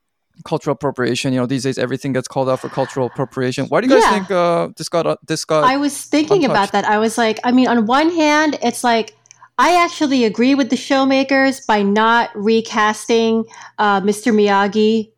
cultural 0.44 0.72
appropriation? 0.72 1.32
You 1.32 1.40
know, 1.40 1.46
these 1.46 1.62
days 1.62 1.78
everything 1.78 2.12
gets 2.14 2.26
called 2.26 2.48
out 2.48 2.60
for 2.60 2.68
cultural 2.68 3.06
appropriation. 3.06 3.66
Why 3.66 3.80
do 3.80 3.86
you 3.86 3.94
guys 3.94 4.02
yeah. 4.02 4.10
think 4.10 4.30
uh, 4.30 4.68
this 4.76 4.88
got 4.88 5.06
uh, 5.06 5.16
this 5.26 5.44
got? 5.44 5.64
I 5.64 5.76
was 5.76 6.02
thinking 6.02 6.44
untouched? 6.44 6.50
about 6.50 6.72
that. 6.72 6.84
I 6.86 6.98
was 6.98 7.18
like, 7.18 7.38
I 7.44 7.52
mean, 7.52 7.68
on 7.68 7.86
one 7.86 8.10
hand, 8.10 8.58
it's 8.62 8.82
like 8.82 9.14
I 9.58 9.76
actually 9.84 10.24
agree 10.24 10.54
with 10.54 10.70
the 10.70 10.76
showmakers 10.76 11.66
by 11.66 11.82
not 11.82 12.30
recasting 12.34 13.44
uh, 13.78 14.00
Mr. 14.00 14.32
Miyagi. 14.32 15.12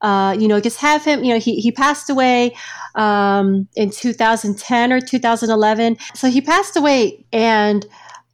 Uh, 0.00 0.34
you 0.36 0.48
know, 0.48 0.60
just 0.60 0.80
have 0.80 1.04
him. 1.04 1.22
You 1.22 1.34
know, 1.34 1.38
he 1.38 1.60
he 1.60 1.70
passed 1.70 2.08
away 2.08 2.56
um, 2.94 3.68
in 3.76 3.90
2010 3.90 4.92
or 4.92 5.00
2011. 5.00 5.98
So 6.14 6.30
he 6.30 6.40
passed 6.40 6.74
away, 6.74 7.26
and 7.34 7.84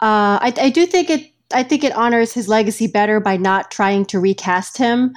uh, 0.00 0.38
I, 0.40 0.54
I 0.56 0.70
do 0.70 0.86
think 0.86 1.10
it 1.10 1.32
I 1.52 1.62
think 1.62 1.84
it 1.84 1.96
honors 1.96 2.32
his 2.32 2.48
legacy 2.48 2.86
better 2.86 3.20
by 3.20 3.36
not 3.36 3.70
trying 3.70 4.04
to 4.06 4.20
recast 4.20 4.76
him. 4.76 5.14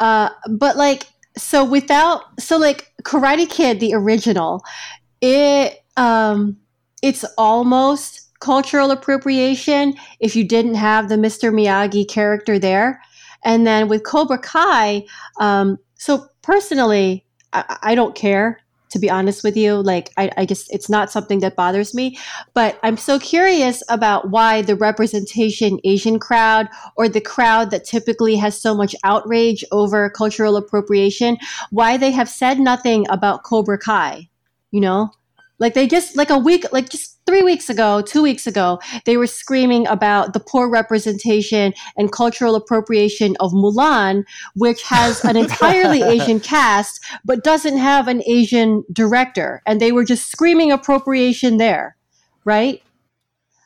Uh, 0.00 0.30
but 0.50 0.76
like, 0.76 1.06
so 1.36 1.64
without, 1.64 2.22
so 2.40 2.56
like 2.56 2.92
Karate 3.02 3.48
Kid, 3.48 3.80
the 3.80 3.94
original, 3.94 4.64
it, 5.20 5.84
um, 5.96 6.56
it's 7.02 7.24
almost 7.36 8.28
cultural 8.40 8.90
appropriation 8.90 9.94
if 10.20 10.34
you 10.36 10.44
didn't 10.44 10.74
have 10.74 11.08
the 11.08 11.16
Mr. 11.16 11.52
Miyagi 11.52 12.08
character 12.08 12.58
there. 12.58 13.00
And 13.44 13.66
then 13.66 13.88
with 13.88 14.04
Cobra 14.04 14.38
Kai, 14.38 15.04
um, 15.40 15.78
so 15.94 16.26
personally, 16.42 17.24
I, 17.52 17.78
I 17.82 17.94
don't 17.94 18.16
care 18.16 18.60
to 18.90 18.98
be 18.98 19.10
honest 19.10 19.44
with 19.44 19.56
you. 19.56 19.74
Like, 19.74 20.12
I, 20.16 20.30
I 20.36 20.46
just, 20.46 20.72
it's 20.72 20.88
not 20.88 21.10
something 21.10 21.40
that 21.40 21.56
bothers 21.56 21.94
me. 21.94 22.18
But 22.54 22.78
I'm 22.82 22.96
so 22.96 23.18
curious 23.18 23.82
about 23.88 24.30
why 24.30 24.62
the 24.62 24.76
representation 24.76 25.78
Asian 25.84 26.18
crowd 26.18 26.68
or 26.96 27.08
the 27.08 27.20
crowd 27.20 27.70
that 27.70 27.84
typically 27.84 28.36
has 28.36 28.60
so 28.60 28.74
much 28.74 28.94
outrage 29.04 29.64
over 29.72 30.10
cultural 30.10 30.56
appropriation, 30.56 31.36
why 31.70 31.96
they 31.96 32.10
have 32.10 32.28
said 32.28 32.58
nothing 32.58 33.06
about 33.10 33.44
Cobra 33.44 33.78
Kai, 33.78 34.28
you 34.70 34.80
know? 34.80 35.10
Like 35.58 35.74
they 35.74 35.86
just 35.86 36.16
like 36.16 36.30
a 36.30 36.38
week, 36.38 36.64
like 36.72 36.88
just 36.88 37.18
three 37.26 37.42
weeks 37.42 37.68
ago, 37.68 38.00
two 38.00 38.22
weeks 38.22 38.46
ago, 38.46 38.80
they 39.04 39.16
were 39.16 39.26
screaming 39.26 39.86
about 39.88 40.32
the 40.32 40.40
poor 40.40 40.68
representation 40.68 41.74
and 41.96 42.12
cultural 42.12 42.54
appropriation 42.54 43.36
of 43.40 43.52
Mulan, 43.52 44.24
which 44.54 44.82
has 44.84 45.24
an 45.24 45.36
entirely 45.44 46.02
Asian 46.02 46.40
cast 46.40 47.04
but 47.24 47.44
doesn't 47.44 47.76
have 47.76 48.08
an 48.08 48.22
Asian 48.26 48.84
director, 48.92 49.62
and 49.66 49.80
they 49.80 49.92
were 49.92 50.04
just 50.04 50.30
screaming 50.30 50.72
appropriation 50.72 51.56
there, 51.56 51.96
right? 52.44 52.82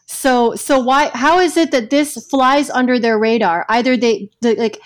So, 0.06 0.54
so 0.56 0.78
why? 0.78 1.10
How 1.14 1.38
is 1.38 1.56
it 1.56 1.70
that 1.70 1.90
this 1.90 2.26
flies 2.26 2.68
under 2.68 2.98
their 2.98 3.18
radar? 3.18 3.64
Either 3.68 3.96
they, 3.96 4.30
they 4.42 4.56
like 4.56 4.80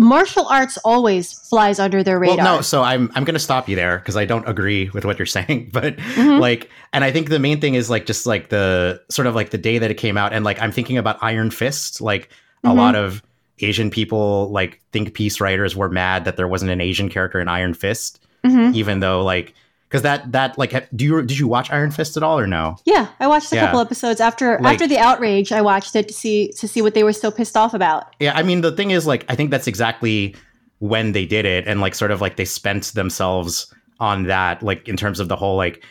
martial 0.00 0.46
arts 0.46 0.78
always 0.78 1.32
flies 1.32 1.78
under 1.78 2.02
their 2.02 2.18
radar. 2.18 2.36
Well, 2.38 2.56
no, 2.56 2.62
so 2.62 2.82
I'm 2.82 3.12
I'm 3.14 3.24
going 3.24 3.34
to 3.34 3.40
stop 3.40 3.68
you 3.68 3.76
there 3.76 3.98
because 3.98 4.16
I 4.16 4.24
don't 4.24 4.48
agree 4.48 4.88
with 4.90 5.04
what 5.04 5.18
you're 5.18 5.26
saying, 5.38 5.70
but 5.72 5.96
mm-hmm. 5.96 6.40
like 6.40 6.70
and 6.92 7.04
I 7.04 7.12
think 7.12 7.28
the 7.28 7.38
main 7.38 7.60
thing 7.60 7.74
is 7.74 7.90
like 7.90 8.06
just 8.06 8.26
like 8.26 8.48
the 8.48 9.00
sort 9.10 9.26
of 9.26 9.34
like 9.34 9.50
the 9.50 9.58
day 9.58 9.78
that 9.78 9.90
it 9.90 9.96
came 9.96 10.16
out 10.16 10.32
and 10.32 10.44
like 10.44 10.60
I'm 10.60 10.72
thinking 10.72 10.98
about 10.98 11.18
Iron 11.22 11.50
Fist, 11.50 12.00
like 12.00 12.28
mm-hmm. 12.28 12.70
a 12.70 12.74
lot 12.74 12.96
of 12.96 13.22
Asian 13.60 13.90
people 13.90 14.50
like 14.50 14.80
think 14.90 15.12
piece 15.12 15.40
writers 15.40 15.76
were 15.76 15.90
mad 15.90 16.24
that 16.24 16.36
there 16.36 16.48
wasn't 16.48 16.70
an 16.70 16.80
Asian 16.80 17.10
character 17.10 17.38
in 17.38 17.46
Iron 17.46 17.74
Fist, 17.74 18.24
mm-hmm. 18.42 18.74
even 18.74 19.00
though 19.00 19.22
like 19.22 19.54
because 19.90 20.02
that 20.02 20.30
that 20.30 20.56
like 20.56 20.88
do 20.94 21.04
you 21.04 21.22
did 21.22 21.36
you 21.36 21.48
watch 21.48 21.70
Iron 21.72 21.90
Fist 21.90 22.16
at 22.16 22.22
all 22.22 22.38
or 22.38 22.46
no? 22.46 22.76
Yeah, 22.84 23.08
I 23.18 23.26
watched 23.26 23.50
a 23.52 23.56
yeah. 23.56 23.66
couple 23.66 23.80
episodes 23.80 24.20
after 24.20 24.56
like, 24.60 24.74
after 24.74 24.86
the 24.86 24.98
outrage. 24.98 25.50
I 25.50 25.62
watched 25.62 25.96
it 25.96 26.06
to 26.08 26.14
see 26.14 26.52
to 26.52 26.68
see 26.68 26.80
what 26.80 26.94
they 26.94 27.02
were 27.02 27.12
so 27.12 27.32
pissed 27.32 27.56
off 27.56 27.74
about. 27.74 28.14
Yeah, 28.20 28.32
I 28.36 28.44
mean 28.44 28.60
the 28.60 28.70
thing 28.70 28.92
is 28.92 29.06
like 29.06 29.24
I 29.28 29.34
think 29.34 29.50
that's 29.50 29.66
exactly 29.66 30.36
when 30.78 31.10
they 31.12 31.26
did 31.26 31.44
it 31.44 31.66
and 31.66 31.80
like 31.80 31.96
sort 31.96 32.12
of 32.12 32.20
like 32.20 32.36
they 32.36 32.44
spent 32.44 32.84
themselves 32.94 33.74
on 33.98 34.24
that 34.24 34.62
like 34.62 34.88
in 34.88 34.96
terms 34.96 35.18
of 35.18 35.28
the 35.28 35.36
whole 35.36 35.56
like 35.56 35.84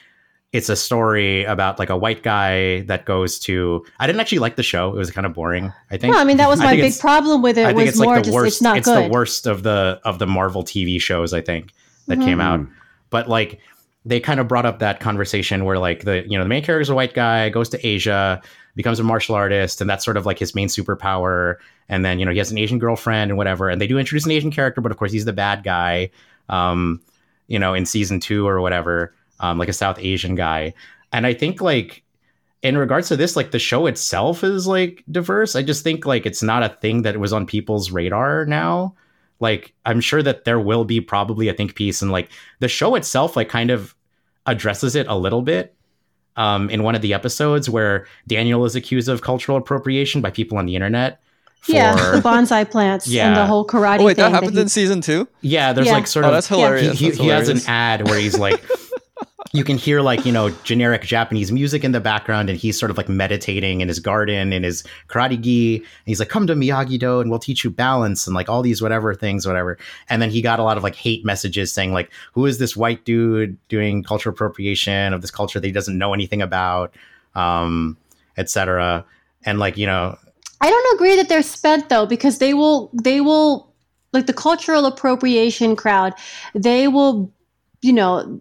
it's 0.52 0.70
a 0.70 0.76
story 0.76 1.44
about 1.44 1.78
like 1.78 1.92
a 1.92 1.98
white 1.98 2.24
guy 2.24 2.82
that 2.82 3.06
goes 3.06 3.38
to 3.38 3.86
I 4.00 4.08
didn't 4.08 4.22
actually 4.22 4.40
like 4.40 4.56
the 4.56 4.64
show. 4.64 4.90
It 4.96 4.98
was 4.98 5.12
kind 5.12 5.28
of 5.28 5.34
boring, 5.34 5.74
I 5.92 5.98
think. 5.98 6.14
No, 6.14 6.20
I 6.20 6.24
mean 6.24 6.38
that 6.38 6.48
was 6.48 6.60
my 6.60 6.78
big 6.78 6.98
problem 6.98 7.42
with 7.42 7.58
it 7.58 7.66
I 7.66 7.74
was 7.74 8.00
more 8.00 8.16
like 8.16 8.24
just 8.24 8.34
worst, 8.34 8.48
it's 8.48 8.62
not 8.62 8.78
it's 8.78 8.88
good. 8.88 9.10
the 9.10 9.10
worst 9.10 9.46
of 9.46 9.64
the 9.64 10.00
of 10.06 10.20
the 10.20 10.26
Marvel 10.26 10.64
TV 10.64 11.02
shows 11.02 11.34
I 11.34 11.42
think 11.42 11.74
that 12.08 12.18
mm-hmm. 12.18 12.26
came 12.26 12.40
out. 12.40 12.66
But 13.10 13.28
like 13.28 13.60
they 14.06 14.20
kind 14.20 14.40
of 14.40 14.48
brought 14.48 14.66
up 14.66 14.80
that 14.80 15.00
conversation 15.00 15.66
where 15.66 15.78
like 15.78 16.04
the 16.04 16.24
you 16.28 16.38
know 16.38 16.44
the 16.44 16.50
main 16.50 16.64
character 16.64 16.82
is 16.82 16.90
a 16.90 16.96
white 16.96 17.14
guy 17.14 17.50
goes 17.50 17.70
to 17.70 17.88
asia 17.88 18.42
becomes 18.76 19.00
a 19.00 19.04
martial 19.04 19.36
artist 19.36 19.82
and 19.82 19.90
that's 19.90 20.06
sort 20.06 20.18
of 20.18 20.26
like 20.26 20.40
his 20.40 20.56
main 20.56 20.68
superpower. 20.68 21.56
And 21.90 22.06
then 22.06 22.20
you 22.20 22.26
know 22.26 22.32
he 22.32 22.38
has 22.38 22.52
an 22.52 22.58
asian 22.58 22.80
girlfriend 22.80 23.32
and 23.32 23.38
whatever 23.38 23.70
and 23.70 23.82
they 23.82 23.88
do 23.88 23.98
introduce 23.98 24.26
an 24.26 24.32
asian 24.32 24.52
character 24.52 24.80
but 24.80 24.92
of 24.92 24.98
course 24.98 25.12
he's 25.12 25.26
the 25.26 25.34
bad 25.34 25.64
guy 25.64 26.10
um 26.50 27.02
you 27.48 27.60
know 27.60 27.74
in 27.74 27.86
season 27.86 28.20
two 28.20 28.48
or 28.48 28.62
whatever 28.62 29.14
um 29.40 29.58
like 29.58 29.70
a 29.70 29.74
south 29.74 30.00
asian 30.00 30.36
guy. 30.36 30.74
And 31.12 31.26
i 31.26 31.34
think 31.34 31.62
like 31.62 32.04
in 32.62 32.78
regards 32.78 33.08
to 33.08 33.16
this 33.16 33.36
like 33.36 33.52
the 33.52 33.60
show 33.60 33.86
itself 33.86 34.44
is 34.44 34.68
like 34.68 35.04
diverse. 35.10 35.56
I 35.56 35.64
just 35.64 35.84
think 35.84 36.06
like 36.06 36.26
it's 36.26 36.44
not 36.44 36.64
a 36.64 36.70
thing 36.70 37.04
that 37.04 37.18
was 37.18 37.34
on 37.34 37.46
people's 37.46 37.92
radar 37.92 38.46
now 38.46 38.96
like 39.40 39.74
i'm 39.86 40.00
sure 40.00 40.22
that 40.22 40.46
there 40.46 40.60
will 40.60 40.86
be 40.86 41.02
probably 41.02 41.48
a 41.48 41.54
think 41.54 41.76
piece 41.76 42.02
and 42.02 42.12
like 42.12 42.30
the 42.60 42.68
show 42.68 42.96
itself 42.96 43.36
like 43.36 43.50
kind 43.50 43.72
of 43.72 43.96
addresses 44.46 44.96
it 44.96 45.08
a 45.08 45.16
little 45.16 45.42
bit 45.42 45.76
um, 46.36 46.70
in 46.70 46.84
one 46.84 46.96
of 46.96 47.02
the 47.02 47.14
episodes 47.14 47.70
where 47.70 48.08
daniel 48.28 48.66
is 48.66 48.76
accused 48.76 49.10
of 49.10 49.22
cultural 49.22 49.58
appropriation 49.58 50.22
by 50.22 50.32
people 50.32 50.58
on 50.58 50.66
the 50.66 50.76
internet 50.76 51.22
for, 51.62 51.74
yeah 51.74 51.96
the 52.12 52.22
bonsai 52.22 52.70
plants 52.70 53.08
yeah. 53.08 53.28
and 53.28 53.36
the 53.36 53.46
whole 53.46 53.66
karate 53.66 54.00
oh, 54.00 54.06
wait 54.06 54.18
that 54.18 54.32
happens 54.32 54.54
that 54.54 54.60
he, 54.60 54.64
in 54.64 54.70
season 54.70 55.02
two 55.02 55.28
yeah 55.42 55.74
there's 55.74 55.88
yeah. 55.88 55.94
like 55.94 56.08
sort 56.08 56.26
oh, 56.26 56.30
of 56.30 56.34
that's 56.34 56.48
hilarious 56.48 56.98
he, 56.98 57.06
he, 57.06 57.06
that's 57.08 57.18
hilarious. 57.18 57.48
he 57.48 57.54
has 57.54 57.66
an 57.66 57.70
ad 57.70 58.08
where 58.08 58.20
he's 58.20 58.38
like 58.38 58.64
you 59.52 59.64
can 59.64 59.78
hear 59.78 60.02
like 60.02 60.26
you 60.26 60.32
know 60.32 60.50
generic 60.64 61.02
japanese 61.02 61.52
music 61.52 61.84
in 61.84 61.92
the 61.92 62.00
background 62.00 62.50
and 62.50 62.60
he's 62.60 62.78
sort 62.80 62.92
of 62.92 62.98
like 62.98 63.10
meditating 63.10 63.82
in 63.82 63.88
his 63.88 64.00
garden 64.00 64.54
in 64.54 64.64
his 64.64 64.84
karate 65.08 65.42
gi 65.42 65.78
and 65.78 65.86
he's 66.06 66.20
like 66.20 66.30
come 66.30 66.46
to 66.46 66.54
miyagi 66.54 67.00
do 67.00 67.20
and 67.20 67.30
we'll 67.30 67.40
teach 67.40 67.64
you 67.64 67.70
balance 67.70 68.28
and 68.28 68.36
like 68.36 68.48
all 68.48 68.62
these 68.62 68.82
whatever 68.82 69.14
things 69.16 69.46
whatever. 69.46 69.78
And 70.10 70.22
then 70.22 70.30
he 70.30 70.42
got 70.42 70.60
a 70.60 70.64
lot 70.64 70.78
of 70.78 70.84
like 70.84 70.96
hate 70.96 71.26
messages 71.26 71.72
saying 71.72 71.94
like 71.94 72.12
who 72.34 72.46
is 72.46 72.60
this 72.60 72.76
white 72.76 73.06
dude 73.06 73.58
doing 73.68 74.04
cultural 74.04 74.34
appropriation 74.34 75.14
of 75.14 75.22
this 75.22 75.32
culture 75.32 75.60
that 75.60 75.68
he 75.68 75.74
doesn't 75.74 75.98
know 75.98 76.14
anything 76.14 76.42
about? 76.42 76.94
Um 77.36 77.98
etc 78.38 79.06
and 79.46 79.60
like 79.60 79.78
you 79.78 79.86
know 79.86 80.18
i 80.62 80.70
don't 80.70 80.96
agree 80.96 81.16
that 81.16 81.28
they're 81.28 81.42
spent 81.42 81.90
though 81.90 82.06
because 82.06 82.38
they 82.38 82.54
will 82.54 82.90
they 82.94 83.20
will 83.20 83.72
like 84.14 84.28
the 84.28 84.34
cultural 84.34 84.86
appropriation 84.86 85.76
crowd 85.76 86.14
they 86.56 86.88
will 86.88 87.32
you 87.82 87.92
know 87.92 88.40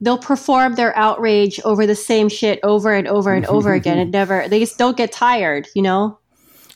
they'll 0.00 0.18
perform 0.18 0.74
their 0.74 0.96
outrage 0.96 1.60
over 1.60 1.86
the 1.86 1.94
same 1.94 2.28
shit 2.28 2.60
over 2.62 2.92
and 2.92 3.08
over 3.08 3.32
and 3.32 3.46
over 3.46 3.72
again 3.80 3.98
and 3.98 4.10
never 4.10 4.48
they 4.48 4.58
just 4.58 4.78
don't 4.78 4.96
get 4.96 5.12
tired 5.12 5.66
you 5.74 5.82
know 5.82 6.18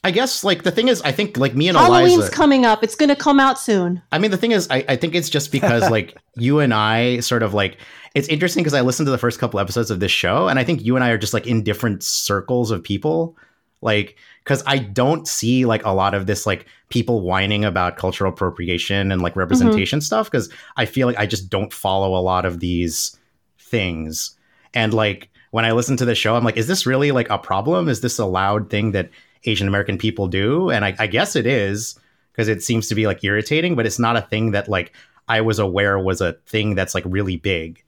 I 0.04 0.10
guess 0.10 0.44
like 0.44 0.62
the 0.62 0.70
thing 0.70 0.88
is, 0.88 1.02
I 1.02 1.12
think 1.12 1.36
like 1.36 1.54
me 1.54 1.68
and 1.68 1.76
Halloween's 1.76 2.14
Eliza, 2.14 2.32
coming 2.32 2.64
up. 2.64 2.84
It's 2.84 2.94
going 2.94 3.08
to 3.08 3.16
come 3.16 3.40
out 3.40 3.58
soon. 3.58 4.00
I 4.12 4.18
mean, 4.18 4.30
the 4.30 4.36
thing 4.36 4.52
is, 4.52 4.68
I, 4.70 4.84
I 4.88 4.96
think 4.96 5.14
it's 5.14 5.28
just 5.28 5.50
because 5.50 5.90
like 5.90 6.16
you 6.36 6.60
and 6.60 6.72
I 6.72 7.20
sort 7.20 7.42
of 7.42 7.52
like 7.52 7.78
it's 8.14 8.28
interesting 8.28 8.62
because 8.62 8.74
I 8.74 8.80
listened 8.80 9.06
to 9.06 9.10
the 9.10 9.18
first 9.18 9.38
couple 9.40 9.58
episodes 9.58 9.90
of 9.90 10.00
this 10.00 10.12
show, 10.12 10.48
and 10.48 10.58
I 10.58 10.64
think 10.64 10.84
you 10.84 10.94
and 10.94 11.04
I 11.04 11.10
are 11.10 11.18
just 11.18 11.34
like 11.34 11.46
in 11.46 11.64
different 11.64 12.02
circles 12.02 12.70
of 12.70 12.82
people, 12.82 13.36
like 13.82 14.16
because 14.48 14.62
I 14.66 14.78
don't 14.78 15.28
see 15.28 15.66
like 15.66 15.84
a 15.84 15.90
lot 15.90 16.14
of 16.14 16.26
this 16.26 16.46
like 16.46 16.66
people 16.88 17.20
whining 17.20 17.64
about 17.64 17.98
cultural 17.98 18.32
appropriation 18.32 19.12
and 19.12 19.20
like 19.20 19.32
mm-hmm. 19.32 19.40
representation 19.40 19.98
mm-hmm. 19.98 20.04
stuff 20.04 20.30
because 20.30 20.50
I 20.76 20.86
feel 20.86 21.06
like 21.06 21.18
I 21.18 21.26
just 21.26 21.50
don't 21.50 21.72
follow 21.72 22.18
a 22.18 22.22
lot 22.22 22.46
of 22.46 22.60
these 22.60 23.16
things, 23.58 24.36
and 24.72 24.94
like 24.94 25.28
when 25.50 25.64
I 25.64 25.72
listen 25.72 25.96
to 25.98 26.04
the 26.04 26.14
show, 26.14 26.34
I'm 26.34 26.44
like, 26.44 26.56
is 26.56 26.66
this 26.66 26.86
really 26.86 27.12
like 27.12 27.30
a 27.30 27.38
problem? 27.38 27.88
Is 27.88 28.00
this 28.00 28.18
a 28.18 28.26
loud 28.26 28.70
thing 28.70 28.92
that 28.92 29.10
Asian 29.44 29.68
American 29.68 29.98
people 29.98 30.28
do. 30.28 30.70
And 30.70 30.84
I, 30.84 30.94
I 30.98 31.06
guess 31.06 31.36
it 31.36 31.46
is 31.46 31.98
because 32.32 32.48
it 32.48 32.62
seems 32.62 32.88
to 32.88 32.94
be 32.94 33.06
like 33.06 33.22
irritating, 33.24 33.76
but 33.76 33.86
it's 33.86 33.98
not 33.98 34.16
a 34.16 34.22
thing 34.22 34.52
that 34.52 34.68
like 34.68 34.92
I 35.28 35.40
was 35.40 35.58
aware 35.58 35.98
was 35.98 36.20
a 36.20 36.34
thing 36.46 36.74
that's 36.74 36.94
like 36.94 37.04
really 37.06 37.36
big. 37.36 37.82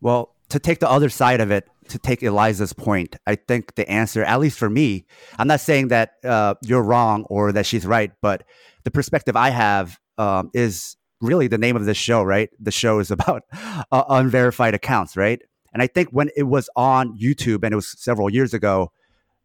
Well, 0.00 0.34
to 0.48 0.58
take 0.58 0.80
the 0.80 0.90
other 0.90 1.08
side 1.08 1.40
of 1.40 1.50
it, 1.50 1.68
to 1.90 1.98
take 1.98 2.22
Eliza's 2.22 2.72
point, 2.72 3.16
I 3.26 3.36
think 3.36 3.74
the 3.74 3.88
answer, 3.88 4.24
at 4.24 4.40
least 4.40 4.58
for 4.58 4.70
me, 4.70 5.06
I'm 5.38 5.48
not 5.48 5.60
saying 5.60 5.88
that 5.88 6.12
uh, 6.24 6.54
you're 6.62 6.82
wrong 6.82 7.24
or 7.24 7.52
that 7.52 7.66
she's 7.66 7.86
right, 7.86 8.12
but 8.22 8.44
the 8.84 8.90
perspective 8.90 9.36
I 9.36 9.50
have 9.50 9.98
um, 10.18 10.50
is 10.54 10.96
really 11.20 11.48
the 11.48 11.58
name 11.58 11.76
of 11.76 11.84
this 11.84 11.96
show, 11.96 12.22
right? 12.22 12.50
The 12.58 12.70
show 12.70 12.98
is 12.98 13.10
about 13.10 13.42
uh, 13.52 14.04
unverified 14.08 14.74
accounts, 14.74 15.16
right? 15.16 15.40
And 15.72 15.82
I 15.82 15.86
think 15.86 16.08
when 16.10 16.30
it 16.36 16.44
was 16.44 16.68
on 16.74 17.16
YouTube 17.18 17.62
and 17.64 17.72
it 17.72 17.76
was 17.76 18.00
several 18.00 18.30
years 18.30 18.54
ago, 18.54 18.90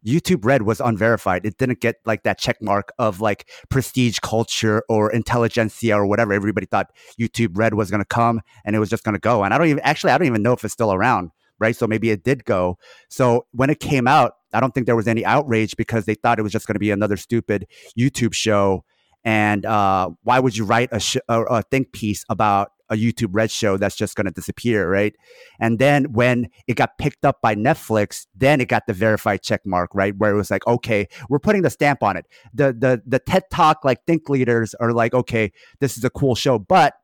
YouTube 0.04 0.44
Red 0.44 0.62
was 0.62 0.80
unverified. 0.80 1.44
It 1.44 1.58
didn't 1.58 1.80
get 1.80 1.96
like 2.04 2.22
that 2.22 2.38
check 2.38 2.62
mark 2.62 2.92
of 2.98 3.20
like 3.20 3.48
prestige 3.70 4.18
culture 4.20 4.84
or 4.88 5.10
intelligentsia 5.10 5.96
or 5.96 6.06
whatever. 6.06 6.32
Everybody 6.32 6.66
thought 6.66 6.90
YouTube 7.20 7.56
Red 7.56 7.74
was 7.74 7.90
going 7.90 8.00
to 8.00 8.06
come 8.06 8.40
and 8.64 8.76
it 8.76 8.78
was 8.78 8.88
just 8.88 9.02
going 9.02 9.14
to 9.14 9.20
go. 9.20 9.42
And 9.42 9.52
I 9.52 9.58
don't 9.58 9.66
even 9.66 9.80
actually, 9.80 10.12
I 10.12 10.18
don't 10.18 10.28
even 10.28 10.42
know 10.42 10.52
if 10.52 10.64
it's 10.64 10.72
still 10.72 10.92
around. 10.92 11.30
Right. 11.58 11.74
So 11.74 11.86
maybe 11.86 12.10
it 12.10 12.22
did 12.22 12.44
go. 12.44 12.78
So 13.08 13.46
when 13.52 13.70
it 13.70 13.80
came 13.80 14.06
out, 14.06 14.34
I 14.52 14.60
don't 14.60 14.74
think 14.74 14.86
there 14.86 14.96
was 14.96 15.08
any 15.08 15.24
outrage 15.24 15.76
because 15.76 16.04
they 16.04 16.14
thought 16.14 16.38
it 16.38 16.42
was 16.42 16.52
just 16.52 16.66
going 16.66 16.74
to 16.74 16.80
be 16.80 16.90
another 16.90 17.16
stupid 17.16 17.66
YouTube 17.98 18.34
show. 18.34 18.84
And 19.24 19.66
uh, 19.66 20.10
why 20.22 20.38
would 20.38 20.56
you 20.56 20.64
write 20.64 20.90
a, 20.92 21.00
sh- 21.00 21.16
a, 21.28 21.42
a 21.42 21.62
think 21.62 21.92
piece 21.92 22.24
about 22.28 22.70
a 22.88 22.94
YouTube 22.94 23.30
Red 23.32 23.50
show 23.50 23.76
that's 23.76 23.96
just 23.96 24.14
going 24.14 24.26
to 24.26 24.30
disappear, 24.30 24.88
right? 24.88 25.14
And 25.58 25.78
then 25.78 26.12
when 26.12 26.48
it 26.66 26.76
got 26.76 26.98
picked 26.98 27.24
up 27.24 27.40
by 27.42 27.54
Netflix, 27.54 28.26
then 28.34 28.60
it 28.60 28.68
got 28.68 28.86
the 28.86 28.92
verified 28.92 29.42
check 29.42 29.62
mark, 29.66 29.90
right? 29.94 30.16
Where 30.16 30.32
it 30.32 30.36
was 30.36 30.50
like, 30.50 30.66
okay, 30.66 31.08
we're 31.28 31.38
putting 31.38 31.62
the 31.62 31.70
stamp 31.70 32.02
on 32.02 32.16
it. 32.16 32.26
The 32.54 32.72
the 32.72 33.02
the 33.06 33.18
TED 33.18 33.44
Talk 33.50 33.84
like 33.84 34.04
think 34.06 34.28
leaders 34.28 34.74
are 34.74 34.92
like, 34.92 35.14
okay, 35.14 35.52
this 35.80 35.98
is 35.98 36.04
a 36.04 36.10
cool 36.10 36.34
show, 36.34 36.58
but 36.58 36.94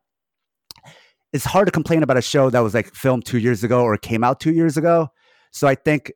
it's 1.33 1.45
hard 1.45 1.67
to 1.67 1.73
complain 1.73 2.03
about 2.03 2.17
a 2.17 2.23
show 2.23 2.51
that 2.51 2.61
was 2.61 2.75
like 2.75 2.95
filmed 2.95 3.25
two 3.25 3.39
years 3.39 3.65
ago 3.65 3.83
or 3.83 3.97
came 3.97 4.23
out 4.23 4.41
two 4.41 4.53
years 4.53 4.77
ago. 4.77 5.09
So 5.51 5.67
I 5.67 5.75
think 5.75 6.13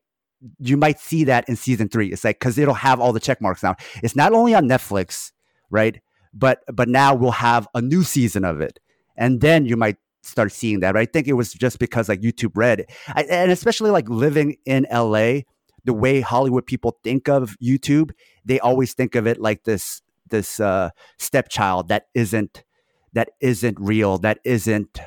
you 0.59 0.77
might 0.77 0.99
see 0.99 1.23
that 1.23 1.47
in 1.49 1.55
season 1.55 1.89
three. 1.89 2.11
It's 2.11 2.23
like 2.23 2.39
because 2.39 2.57
it'll 2.57 2.73
have 2.75 2.99
all 2.99 3.13
the 3.13 3.19
check 3.19 3.41
marks 3.41 3.63
now. 3.63 3.75
It's 4.03 4.15
not 4.15 4.33
only 4.33 4.53
on 4.53 4.67
Netflix, 4.67 5.31
right? 5.69 5.99
But 6.33 6.63
but 6.71 6.87
now 6.87 7.15
we'll 7.15 7.31
have 7.31 7.67
a 7.73 7.81
new 7.81 8.03
season 8.03 8.45
of 8.45 8.61
it 8.61 8.79
and 9.17 9.41
then 9.41 9.65
you 9.65 9.75
might 9.75 9.97
start 10.21 10.51
seeing 10.51 10.79
that. 10.81 10.93
But 10.93 10.99
I 10.99 11.05
think 11.05 11.27
it 11.27 11.33
was 11.33 11.53
just 11.53 11.79
because 11.79 12.07
like 12.07 12.21
YouTube 12.21 12.51
Red, 12.55 12.85
I, 13.09 13.23
and 13.23 13.51
especially 13.51 13.89
like 13.89 14.07
living 14.09 14.57
in 14.65 14.85
LA, 14.91 15.39
the 15.83 15.93
way 15.93 16.21
Hollywood 16.21 16.65
people 16.65 16.99
think 17.03 17.27
of 17.27 17.57
YouTube, 17.63 18.11
they 18.45 18.59
always 18.59 18.93
think 18.93 19.15
of 19.15 19.25
it 19.25 19.41
like 19.41 19.63
this 19.63 20.01
this 20.29 20.59
uh, 20.59 20.89
stepchild 21.17 21.87
that 21.87 22.07
isn't 22.13 22.63
that 23.17 23.31
isn't 23.41 23.79
real, 23.79 24.19
that 24.19 24.39
isn't 24.43 24.99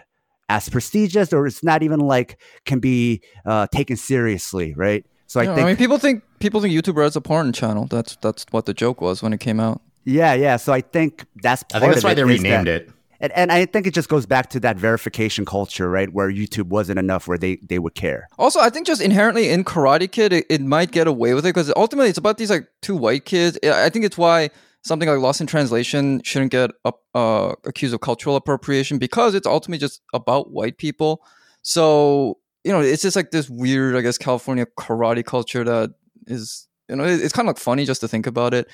as 0.48 0.68
prestigious, 0.68 1.32
or 1.32 1.46
it's 1.46 1.62
not 1.62 1.82
even 1.82 2.00
like 2.00 2.40
can 2.64 2.80
be 2.80 3.22
uh, 3.46 3.66
taken 3.68 3.96
seriously, 3.96 4.74
right? 4.74 5.06
So 5.26 5.40
I 5.40 5.46
think 5.46 5.58
I 5.61 5.64
mean 5.64 5.76
people 5.76 5.98
think 5.98 6.24
people 6.40 6.61
think 6.61 6.74
YouTube 6.74 6.96
Red's 6.96 7.14
a 7.14 7.20
porn 7.20 7.52
channel. 7.52 7.86
That's 7.86 8.16
that's 8.16 8.44
what 8.50 8.66
the 8.66 8.74
joke 8.74 9.00
was 9.00 9.22
when 9.22 9.32
it 9.32 9.38
came 9.38 9.61
out. 9.61 9.80
Yeah, 10.04 10.34
yeah. 10.34 10.56
So 10.56 10.72
I 10.72 10.80
think 10.80 11.24
that's 11.36 11.64
I 11.72 11.78
think 11.78 11.92
that's 11.92 12.04
why 12.04 12.14
they 12.14 12.24
renamed 12.24 12.66
that, 12.66 12.82
it 12.82 12.90
and, 13.20 13.32
and 13.36 13.52
I 13.52 13.66
think 13.66 13.86
it 13.86 13.94
just 13.94 14.08
goes 14.08 14.26
back 14.26 14.50
to 14.50 14.61
that 14.61 14.76
verification 14.76 15.44
culture, 15.44 15.90
right? 15.90 16.12
Where 16.12 16.30
YouTube 16.30 16.68
wasn't 16.68 16.98
enough 16.98 17.28
where 17.28 17.36
they, 17.36 17.56
they 17.56 17.78
would 17.78 17.94
care. 17.94 18.28
Also, 18.38 18.61
I 18.61 18.70
think 18.70 18.86
just 18.86 19.02
inherently 19.02 19.50
in 19.50 19.62
Karate 19.62 20.11
Kid, 20.11 20.32
it, 20.32 20.46
it 20.48 20.62
might 20.62 20.90
get 20.90 21.06
away 21.06 21.34
with 21.34 21.44
it 21.44 21.50
because 21.50 21.72
ultimately 21.76 22.08
it's 22.08 22.18
about 22.18 22.38
these 22.38 22.50
like 22.50 22.66
two 22.80 22.96
white 22.96 23.26
kids. 23.26 23.58
I 23.62 23.90
think 23.90 24.06
it's 24.06 24.16
why 24.16 24.50
something 24.82 25.08
like 25.08 25.18
Lost 25.18 25.40
in 25.40 25.46
Translation 25.46 26.22
shouldn't 26.22 26.52
get 26.52 26.70
uh, 27.14 27.54
accused 27.64 27.94
of 27.94 28.00
cultural 28.00 28.36
appropriation 28.36 28.98
because 28.98 29.34
it's 29.34 29.46
ultimately 29.46 29.78
just 29.78 30.00
about 30.14 30.50
white 30.50 30.78
people. 30.78 31.22
So, 31.62 32.38
you 32.64 32.72
know, 32.72 32.80
it's 32.80 33.02
just 33.02 33.16
like 33.16 33.30
this 33.30 33.50
weird, 33.50 33.96
I 33.96 34.00
guess, 34.00 34.18
California 34.18 34.66
karate 34.78 35.24
culture 35.24 35.64
that 35.64 35.94
is, 36.26 36.68
you 36.88 36.96
know, 36.96 37.04
it's 37.04 37.32
kind 37.32 37.48
of 37.48 37.54
like 37.54 37.62
funny 37.62 37.84
just 37.84 38.00
to 38.00 38.08
think 38.08 38.26
about 38.26 38.54
it. 38.54 38.68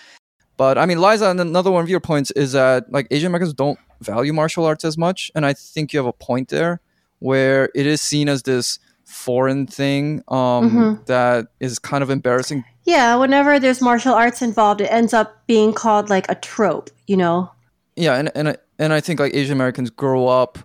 But 0.56 0.78
I 0.78 0.86
mean, 0.86 1.00
Liza, 1.00 1.30
another 1.30 1.70
one 1.70 1.82
of 1.82 1.90
your 1.90 2.00
points 2.00 2.30
is 2.30 2.52
that 2.52 2.90
like 2.90 3.06
Asian 3.10 3.26
Americans 3.26 3.52
don't 3.52 3.78
value 4.00 4.32
martial 4.32 4.64
arts 4.64 4.84
as 4.84 4.96
much, 4.96 5.30
and 5.34 5.44
I 5.44 5.52
think 5.52 5.92
you 5.92 5.98
have 5.98 6.06
a 6.06 6.12
point 6.12 6.48
there 6.48 6.80
where 7.18 7.70
it 7.74 7.86
is 7.86 8.00
seen 8.00 8.28
as 8.28 8.42
this 8.42 8.78
foreign 9.04 9.66
thing 9.66 10.22
um, 10.28 10.70
mm-hmm. 10.70 11.04
that 11.06 11.48
is 11.60 11.78
kind 11.78 12.02
of 12.02 12.10
embarrassing. 12.10 12.64
Yeah, 12.86 13.16
whenever 13.16 13.58
there's 13.58 13.82
martial 13.82 14.14
arts 14.14 14.40
involved, 14.40 14.80
it 14.80 14.86
ends 14.86 15.12
up 15.12 15.46
being 15.46 15.72
called 15.72 16.08
like 16.08 16.30
a 16.30 16.36
trope, 16.36 16.90
you 17.06 17.16
know. 17.16 17.50
Yeah, 17.96 18.14
and 18.14 18.30
and 18.34 18.48
I, 18.50 18.56
and 18.78 18.92
I 18.92 19.00
think 19.00 19.20
like 19.20 19.34
Asian 19.34 19.52
Americans 19.52 19.90
grow 19.90 20.28
up 20.28 20.58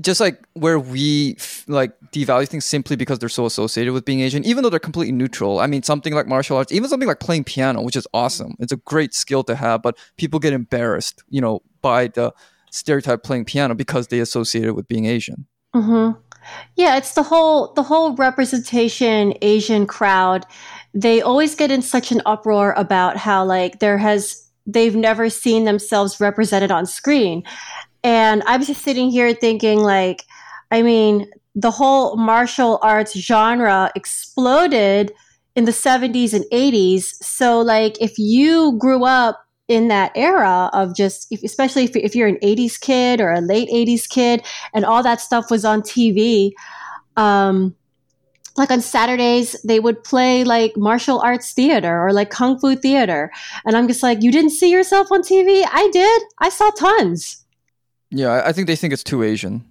just 0.00 0.20
like 0.20 0.42
where 0.54 0.78
we 0.78 1.36
like 1.66 1.92
devalue 2.10 2.48
things 2.48 2.64
simply 2.64 2.96
because 2.96 3.18
they're 3.18 3.28
so 3.28 3.46
associated 3.46 3.92
with 3.92 4.04
being 4.04 4.20
Asian, 4.20 4.44
even 4.44 4.62
though 4.62 4.70
they're 4.70 4.80
completely 4.80 5.12
neutral. 5.12 5.60
I 5.60 5.66
mean, 5.66 5.82
something 5.82 6.14
like 6.14 6.26
martial 6.26 6.56
arts, 6.56 6.72
even 6.72 6.88
something 6.88 7.08
like 7.08 7.20
playing 7.20 7.44
piano, 7.44 7.82
which 7.82 7.96
is 7.96 8.06
awesome. 8.12 8.54
It's 8.58 8.72
a 8.72 8.76
great 8.76 9.14
skill 9.14 9.44
to 9.44 9.54
have, 9.54 9.82
but 9.82 9.96
people 10.16 10.40
get 10.40 10.52
embarrassed, 10.52 11.22
you 11.28 11.40
know, 11.40 11.62
by 11.82 12.08
the 12.08 12.32
stereotype 12.70 13.22
playing 13.22 13.44
piano 13.44 13.74
because 13.74 14.08
they 14.08 14.20
associate 14.20 14.64
it 14.64 14.72
with 14.72 14.88
being 14.88 15.06
Asian. 15.06 15.46
Mm-hmm. 15.74 16.18
Yeah, 16.76 16.96
it's 16.96 17.14
the 17.14 17.22
whole 17.22 17.72
the 17.74 17.82
whole 17.82 18.14
representation 18.14 19.34
Asian 19.42 19.86
crowd. 19.86 20.46
They 21.00 21.22
always 21.22 21.54
get 21.54 21.70
in 21.70 21.80
such 21.82 22.10
an 22.10 22.20
uproar 22.26 22.74
about 22.76 23.16
how 23.16 23.44
like 23.44 23.78
there 23.78 23.98
has 23.98 24.48
they've 24.66 24.96
never 24.96 25.30
seen 25.30 25.64
themselves 25.64 26.20
represented 26.20 26.70
on 26.70 26.86
screen. 26.86 27.42
And 28.04 28.42
I'm 28.46 28.62
just 28.62 28.82
sitting 28.82 29.10
here 29.10 29.32
thinking, 29.32 29.80
like, 29.80 30.24
I 30.70 30.82
mean, 30.82 31.30
the 31.54 31.70
whole 31.70 32.16
martial 32.16 32.78
arts 32.82 33.18
genre 33.18 33.90
exploded 33.96 35.12
in 35.56 35.64
the 35.64 35.72
70s 35.72 36.34
and 36.34 36.44
80s. 36.52 37.14
So, 37.22 37.60
like, 37.60 38.00
if 38.00 38.18
you 38.18 38.76
grew 38.78 39.04
up 39.04 39.42
in 39.68 39.88
that 39.88 40.12
era 40.14 40.70
of 40.72 40.94
just, 40.94 41.26
if, 41.30 41.42
especially 41.42 41.84
if, 41.84 41.96
if 41.96 42.14
you're 42.14 42.28
an 42.28 42.38
80s 42.42 42.78
kid 42.80 43.20
or 43.20 43.32
a 43.32 43.40
late 43.40 43.68
80s 43.70 44.08
kid 44.08 44.44
and 44.74 44.84
all 44.84 45.02
that 45.02 45.20
stuff 45.20 45.50
was 45.50 45.64
on 45.64 45.82
TV, 45.82 46.52
um, 47.16 47.74
like 48.58 48.70
on 48.70 48.80
Saturdays, 48.80 49.60
they 49.62 49.80
would 49.80 50.02
play 50.04 50.44
like 50.44 50.76
martial 50.76 51.20
arts 51.20 51.52
theater 51.52 52.04
or 52.04 52.12
like 52.12 52.30
kung 52.30 52.58
fu 52.58 52.76
theater. 52.76 53.30
And 53.64 53.76
I'm 53.76 53.88
just 53.88 54.02
like, 54.02 54.22
you 54.22 54.32
didn't 54.32 54.50
see 54.50 54.70
yourself 54.70 55.10
on 55.10 55.22
TV? 55.22 55.64
I 55.70 55.88
did. 55.92 56.22
I 56.38 56.48
saw 56.48 56.70
tons. 56.70 57.44
Yeah, 58.10 58.42
I 58.44 58.52
think 58.52 58.66
they 58.66 58.76
think 58.76 58.92
it's 58.92 59.04
too 59.04 59.22
Asian. 59.22 59.64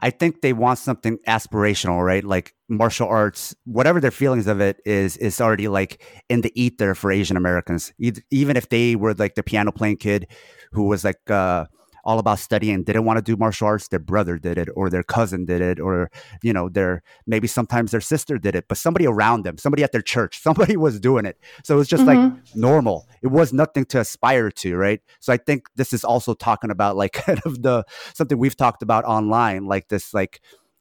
I 0.00 0.10
think 0.10 0.42
they 0.42 0.52
want 0.52 0.78
something 0.78 1.18
aspirational, 1.26 2.04
right? 2.04 2.22
Like 2.22 2.54
martial 2.68 3.08
arts, 3.08 3.54
whatever 3.64 4.00
their 4.00 4.12
feelings 4.12 4.46
of 4.46 4.60
it 4.60 4.80
is, 4.84 5.16
is 5.16 5.40
already 5.40 5.66
like 5.66 6.02
in 6.28 6.42
the 6.42 6.52
ether 6.60 6.94
for 6.94 7.10
Asian 7.10 7.36
Americans. 7.36 7.92
Even 8.30 8.56
if 8.56 8.68
they 8.68 8.94
were 8.94 9.14
like 9.14 9.34
the 9.34 9.42
piano 9.42 9.72
playing 9.72 9.96
kid 9.96 10.28
who 10.72 10.84
was 10.84 11.02
like 11.02 11.18
uh, 11.28 11.66
all 12.08 12.18
about 12.18 12.38
studying, 12.38 12.82
didn't 12.84 13.04
want 13.04 13.18
to 13.18 13.22
do 13.22 13.36
martial 13.36 13.66
arts, 13.66 13.88
their 13.88 13.98
brother 13.98 14.38
did 14.38 14.56
it, 14.56 14.70
or 14.74 14.88
their 14.88 15.02
cousin 15.02 15.44
did 15.44 15.60
it, 15.60 15.78
or 15.78 16.10
you 16.42 16.54
know, 16.54 16.70
their 16.70 17.02
maybe 17.26 17.46
sometimes 17.46 17.90
their 17.90 18.00
sister 18.00 18.38
did 18.38 18.56
it, 18.56 18.64
but 18.66 18.78
somebody 18.78 19.06
around 19.06 19.44
them, 19.44 19.58
somebody 19.58 19.82
at 19.82 19.92
their 19.92 20.00
church, 20.00 20.40
somebody 20.42 20.74
was 20.74 20.98
doing 20.98 21.26
it. 21.26 21.38
So 21.64 21.74
it 21.74 21.76
was 21.76 21.86
just 21.86 22.04
mm-hmm. 22.06 22.34
like 22.34 22.56
normal. 22.56 23.06
It 23.22 23.26
was 23.26 23.52
nothing 23.52 23.84
to 23.86 24.00
aspire 24.00 24.50
to, 24.52 24.74
right? 24.74 25.02
So 25.20 25.34
I 25.34 25.36
think 25.36 25.66
this 25.76 25.92
is 25.92 26.02
also 26.02 26.32
talking 26.32 26.70
about 26.70 26.96
like 26.96 27.12
kind 27.26 27.42
of 27.44 27.60
the 27.60 27.84
something 28.14 28.38
we've 28.38 28.56
talked 28.56 28.82
about 28.82 29.04
online, 29.04 29.66
like 29.66 29.88
this 29.88 30.14
like 30.14 30.40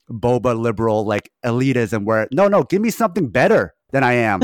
boba 0.09 0.57
liberal 0.57 1.05
like 1.05 1.29
elitism 1.43 2.05
where 2.05 2.29
no 2.31 2.47
no 2.47 2.63
give 2.63 2.81
me 2.81 2.89
something 2.89 3.27
better 3.27 3.75
than 3.91 4.05
i 4.05 4.13
am 4.13 4.39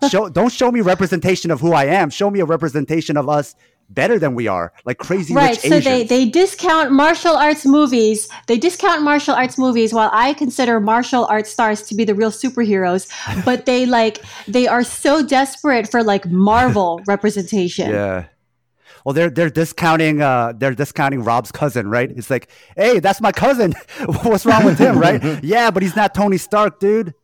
show 0.10 0.28
don't 0.28 0.52
show 0.52 0.70
me 0.70 0.82
representation 0.82 1.50
of 1.50 1.62
who 1.62 1.72
i 1.72 1.86
am 1.86 2.10
show 2.10 2.30
me 2.30 2.40
a 2.40 2.44
representation 2.44 3.16
of 3.16 3.26
us 3.26 3.54
better 3.90 4.18
than 4.18 4.34
we 4.34 4.48
are, 4.48 4.72
like 4.84 4.98
crazy 4.98 5.34
right. 5.34 5.60
so 5.60 5.80
they 5.80 6.04
they 6.04 6.28
discount 6.28 6.92
martial 6.92 7.36
arts 7.36 7.64
movies. 7.64 8.28
They 8.46 8.58
discount 8.58 9.02
martial 9.02 9.34
arts 9.34 9.58
movies 9.58 9.92
while 9.92 10.10
I 10.12 10.34
consider 10.34 10.80
martial 10.80 11.26
arts 11.26 11.50
stars 11.50 11.82
to 11.82 11.94
be 11.94 12.04
the 12.04 12.14
real 12.14 12.30
superheroes. 12.30 13.10
But 13.44 13.66
they 13.66 13.86
like 13.86 14.22
they 14.48 14.66
are 14.66 14.82
so 14.82 15.24
desperate 15.24 15.90
for 15.90 16.02
like 16.02 16.26
Marvel 16.26 17.00
representation. 17.06 17.90
Yeah. 17.90 18.26
Well, 19.04 19.12
they're 19.12 19.30
they're 19.30 19.50
discounting 19.50 20.20
uh 20.20 20.52
they're 20.56 20.74
discounting 20.74 21.22
Rob's 21.22 21.52
cousin, 21.52 21.88
right? 21.88 22.10
It's 22.10 22.30
like, 22.30 22.48
hey, 22.76 22.98
that's 22.98 23.20
my 23.20 23.32
cousin. 23.32 23.72
What's 24.22 24.44
wrong 24.44 24.64
with 24.64 24.78
him, 24.78 24.98
right? 24.98 25.22
yeah, 25.44 25.70
but 25.70 25.82
he's 25.82 25.94
not 25.94 26.14
Tony 26.14 26.38
Stark, 26.38 26.80
dude. 26.80 27.14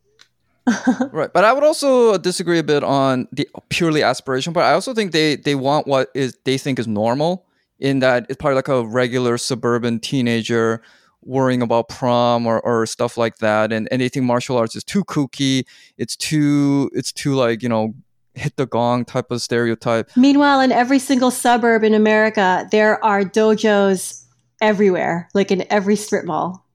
right, 1.11 1.31
but 1.33 1.43
I 1.43 1.51
would 1.51 1.63
also 1.63 2.17
disagree 2.17 2.59
a 2.59 2.63
bit 2.63 2.83
on 2.83 3.27
the 3.31 3.49
purely 3.69 4.01
aspiration 4.01 4.53
But 4.53 4.63
I 4.63 4.73
also 4.73 4.93
think 4.93 5.11
they 5.11 5.35
they 5.35 5.55
want 5.55 5.87
what 5.87 6.09
is 6.13 6.37
they 6.45 6.57
think 6.57 6.79
is 6.79 6.87
normal 6.87 7.45
in 7.79 7.99
that 7.99 8.25
it's 8.29 8.37
probably 8.37 8.55
like 8.55 8.69
a 8.69 8.85
regular 8.85 9.37
suburban 9.37 9.99
teenager 9.99 10.81
worrying 11.25 11.61
about 11.61 11.89
prom 11.89 12.45
or, 12.45 12.59
or 12.61 12.85
stuff 12.85 13.17
like 13.17 13.37
that 13.37 13.71
and, 13.71 13.87
think 13.91 14.25
martial 14.25 14.57
arts 14.57 14.75
is 14.75 14.83
too 14.83 15.03
kooky 15.05 15.63
it's 15.97 16.15
too 16.15 16.89
it's 16.93 17.11
too 17.11 17.33
like 17.33 17.63
you 17.63 17.69
know 17.69 17.93
hit 18.35 18.55
the 18.57 18.65
gong 18.65 19.05
type 19.05 19.29
of 19.29 19.41
stereotype. 19.43 20.09
Meanwhile 20.15 20.61
in 20.61 20.71
every 20.71 20.99
single 20.99 21.31
suburb 21.31 21.83
in 21.83 21.93
america 21.93 22.67
there 22.71 23.03
are 23.03 23.23
dojos 23.23 24.23
everywhere 24.61 25.29
like 25.33 25.51
in 25.51 25.65
every 25.69 25.95
strip 25.95 26.25
mall. 26.25 26.65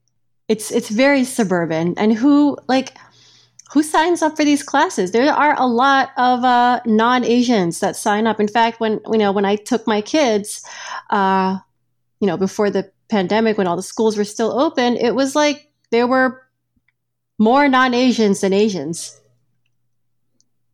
It's 0.47 0.71
it's 0.71 0.89
very 0.89 1.25
suburban 1.25 1.95
and 1.97 2.13
who 2.13 2.57
like 2.69 2.97
who 3.71 3.83
signs 3.83 4.23
up 4.23 4.37
for 4.37 4.45
these 4.45 4.63
classes? 4.63 5.13
There 5.13 5.31
are 5.33 5.55
a 5.59 5.67
lot 5.67 6.11
of 6.17 6.43
uh, 6.43 6.81
non-Asians 6.87 7.81
that 7.81 7.97
sign 7.97 8.27
up. 8.27 8.41
In 8.41 8.49
fact, 8.49 8.81
when 8.81 9.01
you 9.13 9.19
know 9.19 9.33
when 9.33 9.45
I 9.45 9.57
took 9.57 9.87
my 9.87 10.01
kids, 10.01 10.65
uh, 11.11 11.59
you 12.21 12.27
know, 12.27 12.37
before 12.37 12.71
the 12.71 12.91
pandemic, 13.11 13.59
when 13.59 13.67
all 13.67 13.77
the 13.77 13.83
schools 13.83 14.17
were 14.17 14.25
still 14.25 14.59
open, 14.59 14.97
it 14.97 15.15
was 15.15 15.35
like 15.35 15.71
there 15.91 16.07
were 16.07 16.43
more 17.39 17.69
non-Asians 17.69 18.41
than 18.41 18.53
Asians. 18.53 19.21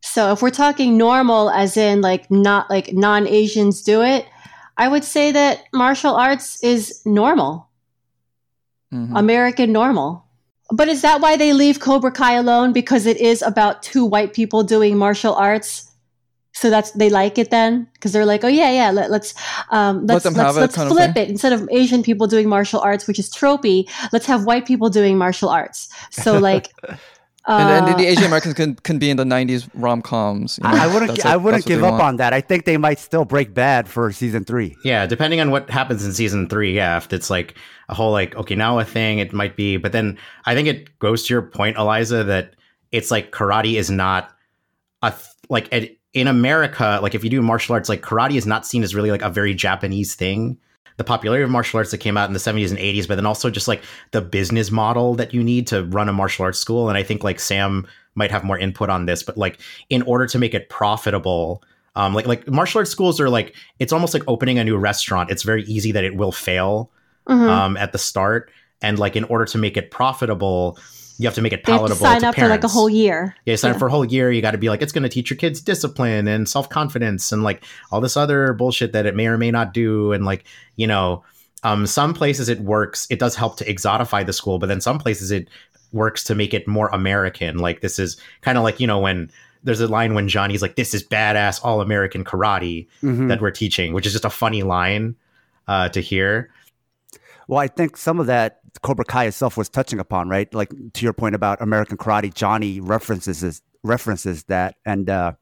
So 0.01 0.31
if 0.31 0.41
we're 0.41 0.49
talking 0.51 0.97
normal, 0.97 1.49
as 1.49 1.77
in 1.77 2.01
like 2.01 2.31
not 2.31 2.69
like 2.69 2.93
non-Asians 2.93 3.81
do 3.83 4.01
it, 4.03 4.25
I 4.77 4.87
would 4.87 5.03
say 5.03 5.31
that 5.31 5.63
martial 5.73 6.15
arts 6.15 6.63
is 6.63 7.01
normal, 7.05 7.69
mm-hmm. 8.93 9.15
American 9.15 9.71
normal. 9.71 10.24
But 10.69 10.87
is 10.87 11.01
that 11.01 11.21
why 11.21 11.37
they 11.37 11.53
leave 11.53 11.79
Cobra 11.79 12.11
Kai 12.11 12.33
alone? 12.33 12.73
Because 12.73 13.05
it 13.05 13.17
is 13.17 13.41
about 13.41 13.83
two 13.83 14.03
white 14.03 14.33
people 14.33 14.63
doing 14.63 14.97
martial 14.97 15.35
arts. 15.35 15.91
So 16.53 16.69
that's 16.69 16.91
they 16.91 17.09
like 17.09 17.37
it 17.37 17.51
then 17.51 17.87
because 17.93 18.13
they're 18.13 18.25
like, 18.25 18.45
oh 18.45 18.47
yeah, 18.47 18.71
yeah, 18.71 18.89
let, 18.89 19.11
us 19.11 19.33
um, 19.71 20.07
let's 20.07 20.23
let 20.23 20.35
let's, 20.35 20.57
let's 20.57 20.75
flip 20.75 21.17
it 21.17 21.29
instead 21.29 21.51
of 21.51 21.67
Asian 21.69 22.01
people 22.01 22.27
doing 22.27 22.47
martial 22.47 22.79
arts, 22.79 23.07
which 23.07 23.19
is 23.19 23.29
tropey. 23.29 23.89
Let's 24.13 24.25
have 24.25 24.45
white 24.45 24.65
people 24.65 24.89
doing 24.89 25.17
martial 25.17 25.49
arts. 25.49 25.89
So 26.11 26.39
like. 26.39 26.69
and, 27.47 27.87
and 27.87 27.99
the 27.99 28.07
uh, 28.07 28.09
Asian 28.09 28.25
Americans 28.25 28.53
can, 28.55 28.75
can 28.75 28.99
be 28.99 29.09
in 29.09 29.17
the 29.17 29.23
'90s 29.23 29.69
rom 29.73 30.01
coms. 30.01 30.59
You 30.63 30.69
know? 30.69 30.75
I 30.75 30.87
wouldn't. 30.87 31.11
Like, 31.11 31.25
I 31.25 31.37
wouldn't 31.37 31.65
give 31.65 31.83
up 31.83 31.91
want. 31.91 32.03
on 32.03 32.15
that. 32.17 32.33
I 32.33 32.41
think 32.41 32.65
they 32.65 32.77
might 32.77 32.99
still 32.99 33.25
break 33.25 33.53
bad 33.53 33.87
for 33.87 34.11
season 34.11 34.43
three. 34.43 34.75
Yeah, 34.83 35.05
depending 35.05 35.39
on 35.39 35.51
what 35.51 35.69
happens 35.69 36.05
in 36.05 36.13
season 36.13 36.49
three. 36.49 36.75
Yeah, 36.75 36.97
if 36.97 37.11
it's 37.13 37.29
like 37.29 37.55
a 37.89 37.93
whole 37.93 38.11
like 38.11 38.33
Okinawa 38.35 38.85
thing, 38.87 39.19
it 39.19 39.33
might 39.33 39.55
be. 39.55 39.77
But 39.77 39.91
then 39.91 40.17
I 40.45 40.55
think 40.55 40.67
it 40.67 40.97
goes 40.99 41.25
to 41.27 41.33
your 41.33 41.43
point, 41.43 41.77
Eliza, 41.77 42.23
that 42.23 42.55
it's 42.91 43.11
like 43.11 43.31
karate 43.31 43.75
is 43.75 43.89
not 43.89 44.31
a 45.01 45.11
th- 45.11 45.23
like 45.49 45.71
in 46.13 46.27
America. 46.27 46.99
Like 47.01 47.13
if 47.13 47.23
you 47.23 47.29
do 47.29 47.41
martial 47.41 47.73
arts, 47.73 47.89
like 47.89 48.01
karate 48.01 48.37
is 48.37 48.47
not 48.47 48.65
seen 48.65 48.83
as 48.83 48.95
really 48.95 49.11
like 49.11 49.21
a 49.21 49.29
very 49.29 49.53
Japanese 49.53 50.15
thing 50.15 50.57
the 50.97 51.03
popularity 51.03 51.43
of 51.43 51.49
martial 51.49 51.77
arts 51.77 51.91
that 51.91 51.97
came 51.97 52.17
out 52.17 52.29
in 52.29 52.33
the 52.33 52.39
70s 52.39 52.69
and 52.69 52.79
80s, 52.79 53.07
but 53.07 53.15
then 53.15 53.25
also 53.25 53.49
just 53.49 53.67
like 53.67 53.83
the 54.11 54.21
business 54.21 54.71
model 54.71 55.15
that 55.15 55.33
you 55.33 55.43
need 55.43 55.67
to 55.67 55.83
run 55.85 56.07
a 56.07 56.13
martial 56.13 56.45
arts 56.45 56.59
school. 56.59 56.89
And 56.89 56.97
I 56.97 57.03
think 57.03 57.23
like 57.23 57.39
Sam 57.39 57.87
might 58.15 58.31
have 58.31 58.43
more 58.43 58.57
input 58.57 58.89
on 58.89 59.05
this, 59.05 59.21
but 59.21 59.37
like 59.37 59.59
in 59.89 60.01
order 60.03 60.25
to 60.27 60.39
make 60.39 60.53
it 60.53 60.69
profitable, 60.69 61.61
um, 61.95 62.13
like 62.13 62.27
like 62.27 62.47
martial 62.47 62.79
arts 62.79 62.91
schools 62.91 63.19
are 63.19 63.29
like 63.29 63.55
it's 63.79 63.93
almost 63.93 64.13
like 64.13 64.23
opening 64.27 64.59
a 64.59 64.63
new 64.63 64.77
restaurant. 64.77 65.31
It's 65.31 65.43
very 65.43 65.63
easy 65.63 65.91
that 65.91 66.03
it 66.03 66.15
will 66.15 66.31
fail 66.31 66.91
mm-hmm. 67.27 67.49
um, 67.49 67.77
at 67.77 67.91
the 67.91 67.97
start, 67.97 68.51
and 68.81 68.99
like 68.99 69.15
in 69.15 69.23
order 69.25 69.45
to 69.45 69.57
make 69.57 69.77
it 69.77 69.91
profitable, 69.91 70.77
you 71.17 71.27
have 71.27 71.35
to 71.35 71.41
make 71.41 71.53
it 71.53 71.63
palatable. 71.63 71.95
sign 71.95 72.21
to 72.21 72.27
up 72.27 72.35
parents. 72.35 72.39
for 72.39 72.47
like 72.49 72.63
a 72.63 72.67
whole 72.67 72.89
year. 72.89 73.35
Yeah, 73.45 73.55
sign 73.55 73.69
yeah. 73.69 73.75
up 73.75 73.79
for 73.79 73.87
a 73.87 73.91
whole 73.91 74.05
year. 74.05 74.31
You 74.31 74.41
got 74.41 74.51
to 74.51 74.57
be 74.57 74.69
like, 74.69 74.81
it's 74.81 74.91
going 74.91 75.03
to 75.03 75.09
teach 75.09 75.29
your 75.29 75.37
kids 75.37 75.61
discipline 75.61 76.27
and 76.27 76.47
self 76.47 76.69
confidence 76.69 77.31
and 77.31 77.43
like 77.43 77.63
all 77.91 78.01
this 78.01 78.17
other 78.17 78.53
bullshit 78.53 78.91
that 78.91 79.05
it 79.05 79.15
may 79.15 79.27
or 79.27 79.37
may 79.37 79.51
not 79.51 79.73
do. 79.73 80.11
And 80.11 80.25
like, 80.25 80.43
you 80.75 80.87
know, 80.87 81.23
um, 81.63 81.87
some 81.87 82.13
places 82.13 82.49
it 82.49 82.59
works. 82.59 83.07
It 83.09 83.19
does 83.19 83.35
help 83.35 83.57
to 83.57 83.65
exotify 83.65 84.25
the 84.25 84.33
school, 84.33 84.59
but 84.59 84.67
then 84.67 84.81
some 84.81 84.99
places 84.99 85.31
it 85.31 85.49
works 85.91 86.23
to 86.25 86.35
make 86.35 86.53
it 86.53 86.67
more 86.67 86.89
American. 86.89 87.57
Like 87.57 87.81
this 87.81 87.97
is 87.97 88.17
kind 88.41 88.57
of 88.57 88.63
like 88.63 88.79
you 88.79 88.87
know 88.87 88.99
when 88.99 89.31
there's 89.63 89.81
a 89.81 89.87
line 89.87 90.13
when 90.13 90.27
Johnny's 90.27 90.61
like, 90.61 90.75
"This 90.75 90.93
is 90.93 91.03
badass 91.03 91.59
all 91.63 91.81
American 91.81 92.23
karate 92.23 92.87
mm-hmm. 93.01 93.29
that 93.29 93.41
we're 93.41 93.51
teaching," 93.51 93.93
which 93.93 94.05
is 94.05 94.13
just 94.13 94.25
a 94.25 94.29
funny 94.29 94.61
line 94.63 95.15
uh, 95.67 95.89
to 95.89 96.01
hear. 96.01 96.51
Well, 97.47 97.59
I 97.59 97.67
think 97.67 97.97
some 97.97 98.19
of 98.19 98.27
that 98.27 98.59
Cobra 98.81 99.05
Kai 99.05 99.25
itself 99.25 99.57
was 99.57 99.69
touching 99.69 99.99
upon, 99.99 100.29
right? 100.29 100.53
Like 100.53 100.71
to 100.93 101.03
your 101.03 101.13
point 101.13 101.35
about 101.35 101.61
American 101.61 101.97
karate, 101.97 102.33
Johnny 102.33 102.79
references 102.79 103.61
references 103.83 104.43
that, 104.45 104.75
and 104.85 105.09
uh, 105.09 105.33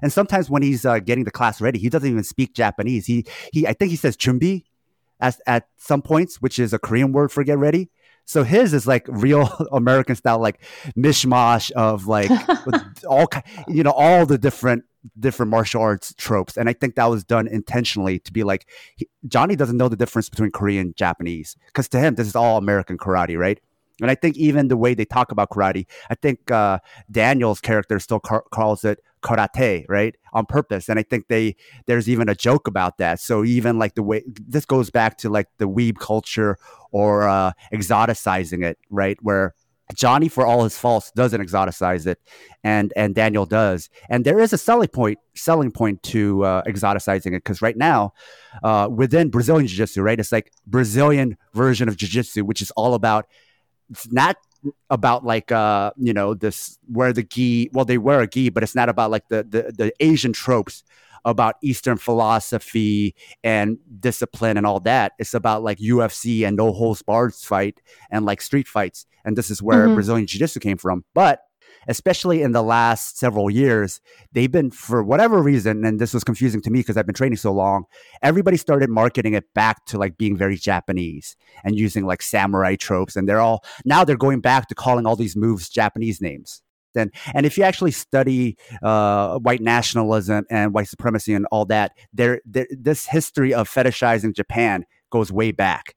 and 0.00 0.12
sometimes 0.12 0.48
when 0.48 0.62
he's 0.62 0.84
uh, 0.84 0.98
getting 1.00 1.24
the 1.24 1.30
class 1.30 1.60
ready, 1.60 1.78
he 1.78 1.88
doesn't 1.88 2.08
even 2.08 2.24
speak 2.24 2.54
Japanese. 2.54 3.06
He 3.06 3.26
he, 3.52 3.66
I 3.66 3.72
think 3.72 3.90
he 3.90 3.96
says 3.96 4.16
chumbi 4.16 4.64
at 5.20 5.40
at 5.46 5.68
some 5.76 6.02
points, 6.02 6.40
which 6.40 6.58
is 6.58 6.72
a 6.72 6.78
Korean 6.78 7.12
word 7.12 7.32
for 7.32 7.44
get 7.44 7.58
ready. 7.58 7.90
So 8.24 8.44
his 8.44 8.72
is 8.72 8.86
like 8.86 9.06
real 9.08 9.48
American 9.72 10.16
style, 10.16 10.38
like 10.38 10.60
mishmash 10.96 11.70
of 11.72 12.06
like 12.06 12.30
all 13.08 13.28
you 13.68 13.82
know 13.82 13.92
all 13.92 14.26
the 14.26 14.38
different 14.38 14.84
different 15.18 15.50
martial 15.50 15.82
arts 15.82 16.14
tropes, 16.16 16.56
and 16.56 16.68
I 16.68 16.72
think 16.72 16.94
that 16.94 17.06
was 17.06 17.24
done 17.24 17.46
intentionally 17.48 18.18
to 18.20 18.32
be 18.32 18.44
like 18.44 18.68
he, 18.96 19.08
Johnny 19.26 19.56
doesn't 19.56 19.76
know 19.76 19.88
the 19.88 19.96
difference 19.96 20.28
between 20.28 20.50
Korean 20.50 20.94
Japanese 20.96 21.56
because 21.66 21.88
to 21.90 21.98
him 21.98 22.14
this 22.14 22.26
is 22.26 22.36
all 22.36 22.58
American 22.58 22.98
karate, 22.98 23.38
right? 23.38 23.60
And 24.00 24.10
I 24.10 24.14
think 24.14 24.36
even 24.36 24.68
the 24.68 24.76
way 24.76 24.94
they 24.94 25.04
talk 25.04 25.30
about 25.30 25.50
karate, 25.50 25.86
I 26.10 26.14
think 26.14 26.50
uh, 26.50 26.78
Daniel's 27.10 27.60
character 27.60 27.98
still 28.00 28.20
car- 28.20 28.44
calls 28.50 28.84
it 28.84 28.98
karate, 29.22 29.84
right, 29.88 30.14
on 30.32 30.46
purpose. 30.46 30.88
And 30.88 30.98
I 30.98 31.02
think 31.02 31.28
they 31.28 31.56
there's 31.86 32.08
even 32.08 32.28
a 32.28 32.34
joke 32.34 32.66
about 32.66 32.98
that. 32.98 33.20
So 33.20 33.44
even 33.44 33.78
like 33.78 33.94
the 33.94 34.02
way 34.02 34.22
this 34.26 34.64
goes 34.64 34.90
back 34.90 35.18
to 35.18 35.30
like 35.30 35.48
the 35.58 35.68
weeb 35.68 35.98
culture 35.98 36.58
or 36.90 37.28
uh, 37.28 37.52
exoticizing 37.72 38.64
it, 38.64 38.78
right, 38.90 39.16
where 39.22 39.54
Johnny, 39.94 40.28
for 40.28 40.46
all 40.46 40.64
his 40.64 40.76
faults, 40.76 41.10
doesn't 41.12 41.40
exoticize 41.40 42.06
it, 42.06 42.18
and 42.64 42.92
and 42.96 43.14
Daniel 43.14 43.46
does. 43.46 43.90
And 44.08 44.24
there 44.24 44.38
is 44.38 44.52
a 44.52 44.58
selling 44.58 44.88
point 44.88 45.18
selling 45.34 45.70
point 45.70 46.02
to 46.04 46.44
uh, 46.44 46.62
exoticizing 46.64 47.28
it 47.28 47.44
because 47.44 47.62
right 47.62 47.76
now, 47.76 48.14
uh, 48.62 48.88
within 48.90 49.30
Brazilian 49.30 49.66
Jiu 49.66 49.78
Jitsu, 49.78 50.02
right, 50.02 50.18
it's 50.18 50.32
like 50.32 50.52
Brazilian 50.66 51.36
version 51.52 51.88
of 51.88 51.96
Jiu 51.96 52.08
Jitsu, 52.08 52.44
which 52.44 52.62
is 52.62 52.70
all 52.72 52.94
about 52.94 53.26
it's 53.90 54.10
not 54.10 54.36
about 54.90 55.24
like 55.24 55.50
uh 55.50 55.90
you 55.96 56.12
know 56.12 56.34
this 56.34 56.78
where 56.86 57.12
the 57.12 57.22
gi 57.22 57.70
well 57.72 57.84
they 57.84 57.98
wear 57.98 58.20
a 58.20 58.28
gi 58.28 58.48
but 58.48 58.62
it's 58.62 58.74
not 58.74 58.88
about 58.88 59.10
like 59.10 59.26
the 59.28 59.42
the, 59.42 59.72
the 59.76 59.92
asian 60.00 60.32
tropes 60.32 60.84
about 61.24 61.56
eastern 61.62 61.96
philosophy 61.96 63.14
and 63.44 63.78
discipline 64.00 64.56
and 64.56 64.66
all 64.66 64.80
that. 64.80 65.12
It's 65.18 65.34
about 65.34 65.62
like 65.62 65.78
ufc 65.78 66.46
and 66.46 66.56
no 66.56 66.72
holds 66.72 67.02
barred 67.02 67.34
fight 67.34 67.80
and 68.10 68.24
like 68.24 68.40
street 68.40 68.68
fights. 68.68 69.06
And 69.24 69.36
this 69.36 69.50
is 69.50 69.62
where 69.62 69.86
mm-hmm. 69.86 69.94
brazilian 69.94 70.26
jiu-jitsu 70.26 70.60
came 70.60 70.78
from. 70.78 71.04
But 71.14 71.40
especially 71.88 72.42
in 72.42 72.52
the 72.52 72.62
last 72.62 73.18
several 73.18 73.50
years, 73.50 74.00
they've 74.32 74.50
been, 74.50 74.70
for 74.70 75.02
whatever 75.02 75.42
reason, 75.42 75.84
and 75.84 76.00
this 76.00 76.14
was 76.14 76.24
confusing 76.24 76.60
to 76.62 76.70
me 76.70 76.80
because 76.80 76.96
I've 76.96 77.06
been 77.06 77.14
training 77.14 77.36
so 77.36 77.52
long, 77.52 77.84
everybody 78.22 78.56
started 78.56 78.90
marketing 78.90 79.34
it 79.34 79.52
back 79.54 79.84
to 79.86 79.98
like 79.98 80.16
being 80.18 80.36
very 80.36 80.56
Japanese 80.56 81.36
and 81.64 81.76
using 81.76 82.06
like 82.06 82.22
samurai 82.22 82.76
tropes. 82.76 83.16
And 83.16 83.28
they're 83.28 83.40
all, 83.40 83.64
now 83.84 84.04
they're 84.04 84.16
going 84.16 84.40
back 84.40 84.68
to 84.68 84.74
calling 84.74 85.06
all 85.06 85.16
these 85.16 85.36
moves 85.36 85.68
Japanese 85.68 86.20
names. 86.20 86.62
Then, 86.94 87.10
and 87.34 87.46
if 87.46 87.56
you 87.56 87.64
actually 87.64 87.92
study 87.92 88.56
uh, 88.82 89.38
white 89.38 89.62
nationalism 89.62 90.44
and 90.50 90.74
white 90.74 90.88
supremacy 90.88 91.32
and 91.32 91.46
all 91.50 91.64
that, 91.66 91.92
there, 92.12 92.40
this 92.44 93.06
history 93.06 93.54
of 93.54 93.68
fetishizing 93.68 94.34
Japan 94.34 94.84
goes 95.10 95.32
way 95.32 95.52
back. 95.52 95.94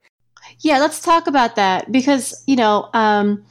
Yeah, 0.59 0.79
let's 0.79 1.01
talk 1.01 1.27
about 1.27 1.55
that 1.55 1.91
because 1.91 2.43
you 2.45 2.55
know 2.55 2.89
um, 2.93 3.43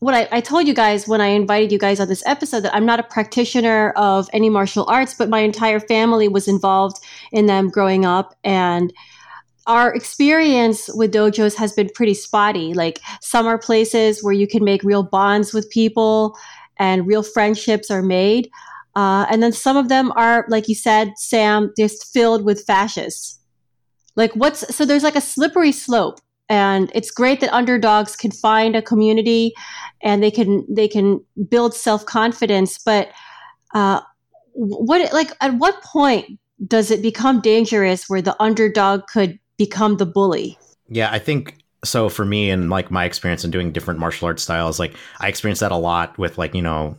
what 0.00 0.14
I, 0.14 0.28
I, 0.32 0.40
told 0.40 0.66
you 0.66 0.74
guys 0.74 1.06
when 1.06 1.20
I 1.20 1.26
invited 1.28 1.70
you 1.70 1.78
guys 1.78 2.00
on 2.00 2.08
this 2.08 2.26
episode 2.26 2.60
that 2.60 2.74
I'm 2.74 2.86
not 2.86 3.00
a 3.00 3.04
practitioner 3.04 3.90
of 3.96 4.28
any 4.32 4.48
martial 4.48 4.86
arts, 4.88 5.14
but 5.14 5.28
my 5.28 5.40
entire 5.40 5.78
family 5.78 6.26
was 6.26 6.48
involved 6.48 6.96
in 7.32 7.46
them 7.46 7.68
growing 7.68 8.06
up. 8.06 8.34
And 8.42 8.92
our 9.66 9.94
experience 9.94 10.88
with 10.94 11.12
dojos 11.12 11.54
has 11.56 11.72
been 11.72 11.90
pretty 11.94 12.14
spotty. 12.14 12.72
Like 12.72 13.00
some 13.20 13.46
are 13.46 13.58
places 13.58 14.24
where 14.24 14.32
you 14.32 14.48
can 14.48 14.64
make 14.64 14.82
real 14.82 15.02
bonds 15.02 15.52
with 15.52 15.70
people 15.70 16.36
and 16.78 17.06
real 17.06 17.22
friendships 17.22 17.90
are 17.90 18.02
made. 18.02 18.50
Uh, 18.96 19.26
and 19.30 19.42
then 19.42 19.52
some 19.52 19.76
of 19.76 19.88
them 19.88 20.12
are, 20.16 20.46
like 20.48 20.66
you 20.66 20.74
said, 20.74 21.12
Sam, 21.16 21.72
just 21.76 22.12
filled 22.12 22.44
with 22.44 22.64
fascists. 22.64 23.38
Like 24.16 24.32
what's 24.32 24.74
so 24.74 24.84
there's 24.84 25.04
like 25.04 25.14
a 25.14 25.20
slippery 25.20 25.72
slope, 25.72 26.20
and 26.50 26.90
it's 26.94 27.12
great 27.12 27.40
that 27.40 27.54
underdogs 27.54 28.16
can 28.16 28.32
find 28.32 28.74
a 28.74 28.82
community, 28.82 29.54
and 30.02 30.22
they 30.22 30.30
can 30.30 30.66
they 30.68 30.88
can 30.88 31.24
build 31.48 31.72
self 31.74 32.04
confidence. 32.04 32.76
But 32.78 33.10
uh, 33.72 34.00
what 34.52 35.12
like 35.14 35.30
at 35.40 35.54
what 35.54 35.80
point 35.82 36.38
does 36.66 36.90
it 36.90 37.00
become 37.00 37.40
dangerous 37.40 38.10
where 38.10 38.20
the 38.20 38.36
underdog 38.42 39.06
could 39.06 39.38
become 39.56 39.96
the 39.96 40.06
bully? 40.06 40.58
Yeah, 40.88 41.10
I 41.12 41.20
think 41.20 41.56
so 41.84 42.08
for 42.08 42.24
me 42.24 42.50
and 42.50 42.68
like 42.68 42.90
my 42.90 43.04
experience 43.04 43.44
in 43.44 43.52
doing 43.52 43.70
different 43.72 44.00
martial 44.00 44.26
arts 44.26 44.42
styles, 44.42 44.80
like 44.80 44.94
I 45.20 45.28
experienced 45.28 45.60
that 45.60 45.72
a 45.72 45.76
lot 45.76 46.18
with 46.18 46.36
like, 46.36 46.54
you 46.54 46.62
know, 46.62 46.98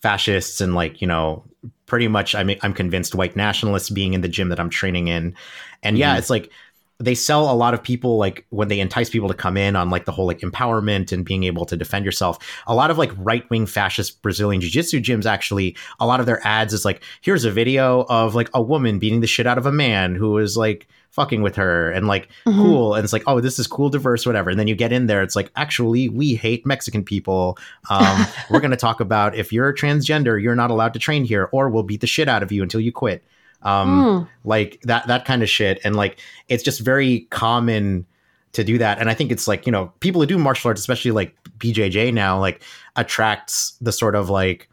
fascists 0.00 0.60
and 0.60 0.74
like 0.74 1.00
you 1.00 1.06
know 1.06 1.44
pretty 1.86 2.08
much 2.08 2.34
I'm 2.34 2.50
I'm 2.62 2.72
convinced 2.72 3.14
white 3.14 3.36
nationalists 3.36 3.90
being 3.90 4.14
in 4.14 4.20
the 4.20 4.28
gym 4.28 4.48
that 4.48 4.60
I'm 4.60 4.70
training 4.70 5.08
in, 5.08 5.34
and 5.82 5.94
mm-hmm. 5.94 6.00
yeah, 6.00 6.18
it's 6.18 6.30
like 6.30 6.50
they 6.98 7.14
sell 7.14 7.50
a 7.50 7.54
lot 7.54 7.74
of 7.74 7.82
people 7.82 8.16
like 8.16 8.46
when 8.50 8.68
they 8.68 8.80
entice 8.80 9.10
people 9.10 9.28
to 9.28 9.34
come 9.34 9.56
in 9.56 9.76
on 9.76 9.90
like 9.90 10.06
the 10.06 10.12
whole 10.12 10.26
like 10.26 10.40
empowerment 10.40 11.12
and 11.12 11.24
being 11.24 11.44
able 11.44 11.66
to 11.66 11.76
defend 11.76 12.04
yourself. 12.04 12.38
A 12.66 12.74
lot 12.74 12.90
of 12.90 12.96
like 12.96 13.10
right 13.18 13.48
wing 13.50 13.66
fascist 13.66 14.22
Brazilian 14.22 14.60
jiu 14.60 14.70
jitsu 14.70 15.00
gyms 15.00 15.26
actually, 15.26 15.76
a 16.00 16.06
lot 16.06 16.20
of 16.20 16.26
their 16.26 16.44
ads 16.46 16.72
is 16.72 16.84
like, 16.84 17.02
here's 17.20 17.44
a 17.44 17.50
video 17.50 18.06
of 18.08 18.34
like 18.34 18.48
a 18.54 18.62
woman 18.62 18.98
beating 18.98 19.20
the 19.20 19.26
shit 19.26 19.46
out 19.46 19.58
of 19.58 19.66
a 19.66 19.72
man 19.72 20.14
who 20.14 20.38
is 20.38 20.56
like 20.56 20.88
fucking 21.10 21.40
with 21.40 21.56
her 21.56 21.90
and 21.90 22.06
like 22.06 22.28
mm-hmm. 22.46 22.60
cool 22.60 22.94
and 22.94 23.02
it's 23.02 23.12
like 23.12 23.22
oh 23.26 23.40
this 23.40 23.58
is 23.58 23.66
cool 23.66 23.88
diverse 23.88 24.26
whatever 24.26 24.50
and 24.50 24.60
then 24.60 24.68
you 24.68 24.74
get 24.74 24.92
in 24.92 25.06
there 25.06 25.22
it's 25.22 25.34
like 25.34 25.50
actually 25.56 26.10
we 26.10 26.34
hate 26.34 26.66
mexican 26.66 27.02
people 27.02 27.56
um, 27.88 28.26
we're 28.50 28.60
going 28.60 28.70
to 28.70 28.76
talk 28.76 29.00
about 29.00 29.34
if 29.34 29.50
you're 29.50 29.70
a 29.70 29.74
transgender 29.74 30.40
you're 30.40 30.54
not 30.54 30.70
allowed 30.70 30.92
to 30.92 30.98
train 30.98 31.24
here 31.24 31.48
or 31.52 31.70
we'll 31.70 31.82
beat 31.82 32.02
the 32.02 32.06
shit 32.06 32.28
out 32.28 32.42
of 32.42 32.52
you 32.52 32.62
until 32.62 32.80
you 32.80 32.92
quit 32.92 33.24
um, 33.66 33.88
mm. 33.88 34.28
like 34.44 34.80
that 34.84 35.06
that 35.08 35.24
kind 35.24 35.42
of 35.42 35.50
shit 35.50 35.80
and 35.84 35.96
like 35.96 36.20
it's 36.48 36.62
just 36.62 36.80
very 36.80 37.20
common 37.30 38.06
to 38.52 38.62
do 38.64 38.78
that 38.78 38.98
and 38.98 39.10
i 39.10 39.14
think 39.14 39.30
it's 39.30 39.48
like 39.48 39.66
you 39.66 39.72
know 39.72 39.92
people 40.00 40.20
who 40.20 40.26
do 40.26 40.38
martial 40.38 40.68
arts 40.68 40.80
especially 40.80 41.10
like 41.10 41.36
bjj 41.58 42.14
now 42.14 42.38
like 42.38 42.62
attracts 42.94 43.76
the 43.80 43.92
sort 43.92 44.14
of 44.14 44.30
like 44.30 44.68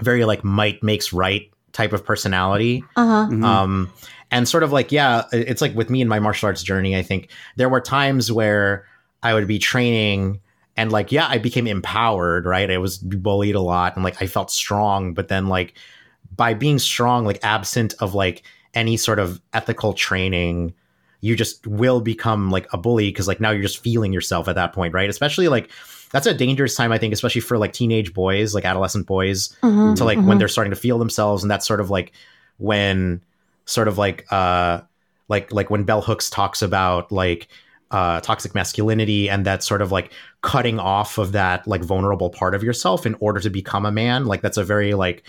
very 0.00 0.24
like 0.24 0.42
might 0.42 0.82
makes 0.82 1.12
right 1.12 1.50
type 1.72 1.92
of 1.92 2.04
personality 2.04 2.82
uh-huh. 2.96 3.28
Mm-hmm. 3.30 3.44
um 3.44 3.92
and 4.30 4.48
sort 4.48 4.62
of 4.62 4.72
like 4.72 4.90
yeah 4.90 5.24
it's 5.32 5.60
like 5.60 5.74
with 5.74 5.90
me 5.90 6.00
in 6.00 6.08
my 6.08 6.18
martial 6.18 6.46
arts 6.46 6.62
journey 6.62 6.96
i 6.96 7.02
think 7.02 7.30
there 7.56 7.68
were 7.68 7.80
times 7.80 8.32
where 8.32 8.86
i 9.22 9.34
would 9.34 9.46
be 9.46 9.58
training 9.58 10.40
and 10.76 10.90
like 10.90 11.12
yeah 11.12 11.26
i 11.28 11.36
became 11.36 11.66
empowered 11.66 12.46
right 12.46 12.70
i 12.70 12.78
was 12.78 12.96
bullied 12.98 13.54
a 13.54 13.60
lot 13.60 13.94
and 13.94 14.02
like 14.02 14.20
i 14.22 14.26
felt 14.26 14.50
strong 14.50 15.12
but 15.12 15.28
then 15.28 15.46
like 15.46 15.74
by 16.34 16.54
being 16.54 16.78
strong 16.78 17.24
like 17.24 17.38
absent 17.42 17.94
of 18.00 18.14
like 18.14 18.42
any 18.74 18.96
sort 18.96 19.18
of 19.18 19.40
ethical 19.52 19.92
training 19.92 20.72
you 21.20 21.34
just 21.34 21.66
will 21.66 22.00
become 22.00 22.50
like 22.50 22.66
a 22.72 22.78
bully 22.78 23.10
because 23.10 23.26
like 23.26 23.40
now 23.40 23.50
you're 23.50 23.62
just 23.62 23.82
feeling 23.82 24.12
yourself 24.12 24.48
at 24.48 24.54
that 24.54 24.72
point 24.72 24.94
right 24.94 25.10
especially 25.10 25.48
like 25.48 25.70
that's 26.12 26.26
a 26.26 26.34
dangerous 26.34 26.74
time 26.74 26.92
i 26.92 26.98
think 26.98 27.12
especially 27.12 27.40
for 27.40 27.58
like 27.58 27.72
teenage 27.72 28.14
boys 28.14 28.54
like 28.54 28.64
adolescent 28.64 29.06
boys 29.06 29.48
mm-hmm, 29.62 29.94
to 29.94 30.04
like 30.04 30.18
mm-hmm. 30.18 30.28
when 30.28 30.38
they're 30.38 30.48
starting 30.48 30.70
to 30.70 30.76
feel 30.76 30.98
themselves 30.98 31.42
and 31.42 31.50
that's 31.50 31.66
sort 31.66 31.80
of 31.80 31.90
like 31.90 32.12
when 32.58 33.20
sort 33.64 33.88
of 33.88 33.98
like 33.98 34.26
uh 34.30 34.80
like 35.28 35.52
like 35.52 35.70
when 35.70 35.84
bell 35.84 36.00
hooks 36.00 36.30
talks 36.30 36.62
about 36.62 37.10
like 37.10 37.48
uh 37.90 38.20
toxic 38.20 38.54
masculinity 38.54 39.28
and 39.28 39.44
that 39.44 39.62
sort 39.62 39.82
of 39.82 39.90
like 39.90 40.12
cutting 40.42 40.78
off 40.78 41.18
of 41.18 41.32
that 41.32 41.66
like 41.66 41.82
vulnerable 41.82 42.30
part 42.30 42.54
of 42.54 42.62
yourself 42.62 43.06
in 43.06 43.14
order 43.20 43.40
to 43.40 43.50
become 43.50 43.84
a 43.84 43.92
man 43.92 44.26
like 44.26 44.40
that's 44.40 44.56
a 44.56 44.64
very 44.64 44.94
like 44.94 45.24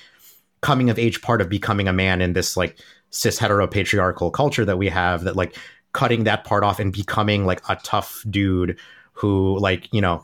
coming 0.61 0.89
of 0.89 0.99
age 0.99 1.21
part 1.21 1.41
of 1.41 1.49
becoming 1.49 1.87
a 1.87 1.93
man 1.93 2.21
in 2.21 2.33
this 2.33 2.57
like 2.57 2.77
cis 3.11 3.37
hetero 3.39 3.67
patriarchal 3.67 4.31
culture 4.31 4.65
that 4.65 4.77
we 4.77 4.87
have 4.87 5.23
that 5.23 5.35
like 5.35 5.55
cutting 5.93 6.23
that 6.25 6.43
part 6.43 6.63
off 6.63 6.79
and 6.79 6.93
becoming 6.93 7.45
like 7.45 7.61
a 7.69 7.75
tough 7.77 8.23
dude 8.29 8.77
who 9.13 9.57
like 9.59 9.91
you 9.91 10.01
know 10.01 10.23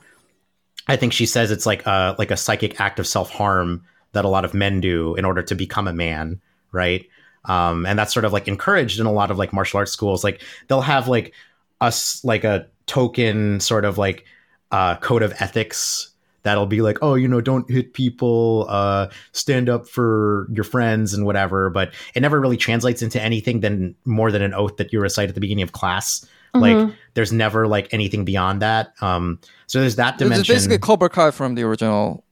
i 0.87 0.95
think 0.95 1.11
she 1.11 1.25
says 1.25 1.51
it's 1.51 1.65
like 1.65 1.85
a 1.85 2.15
like 2.19 2.31
a 2.31 2.37
psychic 2.37 2.79
act 2.79 2.99
of 2.99 3.07
self-harm 3.07 3.83
that 4.11 4.25
a 4.25 4.29
lot 4.29 4.45
of 4.45 4.53
men 4.53 4.79
do 4.79 5.15
in 5.15 5.25
order 5.25 5.41
to 5.41 5.55
become 5.55 5.87
a 5.87 5.93
man 5.93 6.39
right? 6.75 7.07
Um, 7.45 7.85
and 7.85 7.97
that's 7.97 8.13
sort 8.13 8.25
of 8.25 8.33
like 8.33 8.47
encouraged 8.47 8.99
in 8.99 9.05
a 9.07 9.11
lot 9.11 9.31
of 9.31 9.39
like 9.39 9.53
martial 9.53 9.77
arts 9.77 9.91
schools. 9.91 10.23
Like 10.23 10.41
they'll 10.67 10.81
have 10.81 11.07
like 11.07 11.33
us 11.81 12.23
like 12.23 12.43
a 12.43 12.67
token 12.85 13.59
sort 13.59 13.85
of 13.85 13.97
like 13.97 14.25
uh, 14.71 14.97
code 14.97 15.23
of 15.23 15.33
ethics 15.39 16.11
that'll 16.45 16.65
be 16.65 16.81
like 16.81 16.97
oh 17.01 17.15
you 17.15 17.27
know 17.27 17.41
don't 17.41 17.69
hit 17.69 17.93
people 17.93 18.65
uh, 18.69 19.07
stand 19.33 19.67
up 19.67 19.87
for 19.87 20.47
your 20.53 20.63
friends 20.63 21.13
and 21.13 21.25
whatever 21.25 21.69
but 21.69 21.93
it 22.13 22.21
never 22.21 22.39
really 22.39 22.57
translates 22.57 23.01
into 23.01 23.21
anything 23.21 23.59
than 23.59 23.93
more 24.05 24.31
than 24.31 24.41
an 24.41 24.53
oath 24.53 24.77
that 24.77 24.93
you 24.93 25.01
recite 25.01 25.27
at 25.27 25.35
the 25.35 25.41
beginning 25.41 25.63
of 25.63 25.73
class 25.73 26.25
mm-hmm. 26.55 26.61
like 26.61 26.95
there's 27.15 27.33
never 27.33 27.67
like 27.67 27.93
anything 27.93 28.23
beyond 28.23 28.61
that 28.61 28.93
um 29.01 29.37
so 29.67 29.81
there's 29.81 29.97
that 29.97 30.17
dimension 30.17 30.39
it's 30.39 30.47
basically 30.47 30.77
cobra 30.77 31.09
kai 31.09 31.31
from 31.31 31.55
the 31.55 31.63
original 31.63 32.23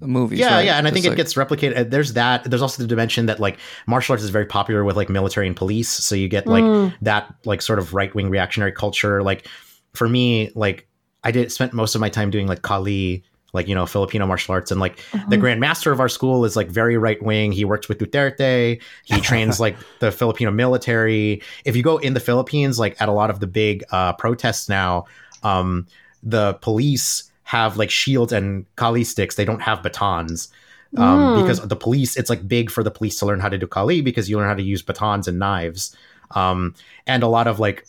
movies. 0.00 0.38
Yeah, 0.38 0.56
right? 0.56 0.64
yeah, 0.64 0.78
and 0.78 0.86
I 0.86 0.90
think 0.90 1.04
like... 1.04 1.12
it 1.12 1.16
gets 1.16 1.34
replicated. 1.34 1.90
There's 1.90 2.14
that. 2.14 2.44
There's 2.44 2.62
also 2.62 2.82
the 2.82 2.88
dimension 2.88 3.26
that 3.26 3.40
like 3.40 3.58
martial 3.86 4.12
arts 4.12 4.22
is 4.22 4.30
very 4.30 4.46
popular 4.46 4.84
with 4.84 4.96
like 4.96 5.08
military 5.08 5.46
and 5.46 5.56
police, 5.56 5.88
so 5.88 6.14
you 6.14 6.28
get 6.28 6.46
like 6.46 6.64
mm. 6.64 6.94
that 7.02 7.32
like 7.44 7.62
sort 7.62 7.78
of 7.78 7.94
right 7.94 8.14
wing 8.14 8.30
reactionary 8.30 8.72
culture. 8.72 9.22
Like 9.22 9.46
for 9.94 10.08
me, 10.08 10.50
like 10.54 10.88
I 11.24 11.30
did 11.30 11.52
spent 11.52 11.72
most 11.72 11.94
of 11.94 12.00
my 12.00 12.08
time 12.08 12.30
doing 12.30 12.46
like 12.46 12.62
Kali. 12.62 13.24
Like 13.52 13.68
you 13.68 13.74
know 13.74 13.86
Filipino 13.86 14.26
martial 14.26 14.52
arts 14.52 14.70
and 14.70 14.80
like 14.80 14.98
mm-hmm. 14.98 15.28
the 15.28 15.36
grand 15.36 15.60
master 15.60 15.92
of 15.92 16.00
our 16.00 16.08
school 16.08 16.44
is 16.44 16.56
like 16.56 16.68
very 16.68 16.96
right 16.96 17.22
wing. 17.22 17.52
He 17.52 17.64
works 17.64 17.88
with 17.88 17.98
Duterte. 17.98 18.80
He 19.04 19.20
trains 19.20 19.60
like 19.60 19.76
the 19.98 20.12
Filipino 20.12 20.50
military. 20.50 21.42
If 21.64 21.76
you 21.76 21.82
go 21.82 21.98
in 21.98 22.14
the 22.14 22.20
Philippines, 22.20 22.78
like 22.78 23.00
at 23.00 23.08
a 23.08 23.12
lot 23.12 23.30
of 23.30 23.40
the 23.40 23.46
big 23.46 23.84
uh, 23.90 24.12
protests 24.14 24.68
now, 24.68 25.06
um, 25.42 25.86
the 26.22 26.54
police 26.54 27.30
have 27.44 27.76
like 27.76 27.90
shields 27.90 28.32
and 28.32 28.64
kali 28.76 29.02
sticks. 29.04 29.34
They 29.34 29.44
don't 29.44 29.62
have 29.62 29.82
batons. 29.82 30.48
Um, 30.96 31.20
mm. 31.20 31.42
because 31.42 31.66
the 31.66 31.76
police, 31.76 32.16
it's 32.16 32.28
like 32.28 32.48
big 32.48 32.68
for 32.68 32.82
the 32.82 32.90
police 32.90 33.16
to 33.20 33.26
learn 33.26 33.38
how 33.38 33.48
to 33.48 33.58
do 33.58 33.66
kali 33.66 34.00
because 34.00 34.28
you 34.28 34.36
learn 34.36 34.48
how 34.48 34.54
to 34.54 34.62
use 34.62 34.82
batons 34.82 35.28
and 35.28 35.38
knives. 35.38 35.96
Um, 36.32 36.74
and 37.06 37.22
a 37.22 37.28
lot 37.28 37.46
of 37.46 37.60
like 37.60 37.86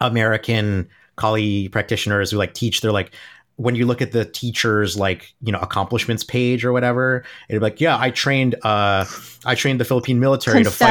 American 0.00 0.88
kali 1.16 1.68
practitioners 1.68 2.30
who 2.30 2.36
like 2.36 2.54
teach, 2.54 2.80
they're 2.80 2.92
like, 2.92 3.12
when 3.58 3.74
you 3.74 3.86
look 3.86 4.00
at 4.00 4.12
the 4.12 4.24
teacher's 4.24 4.96
like 4.96 5.34
you 5.42 5.50
know 5.50 5.58
accomplishments 5.58 6.22
page 6.22 6.64
or 6.64 6.72
whatever, 6.72 7.24
it'd 7.48 7.60
be 7.60 7.62
like, 7.62 7.80
yeah, 7.80 7.98
I 7.98 8.10
trained 8.10 8.54
uh 8.62 9.04
I 9.44 9.54
trained 9.56 9.80
the 9.80 9.84
Philippine 9.84 10.20
military 10.20 10.62
to 10.62 10.70
fight. 10.70 10.86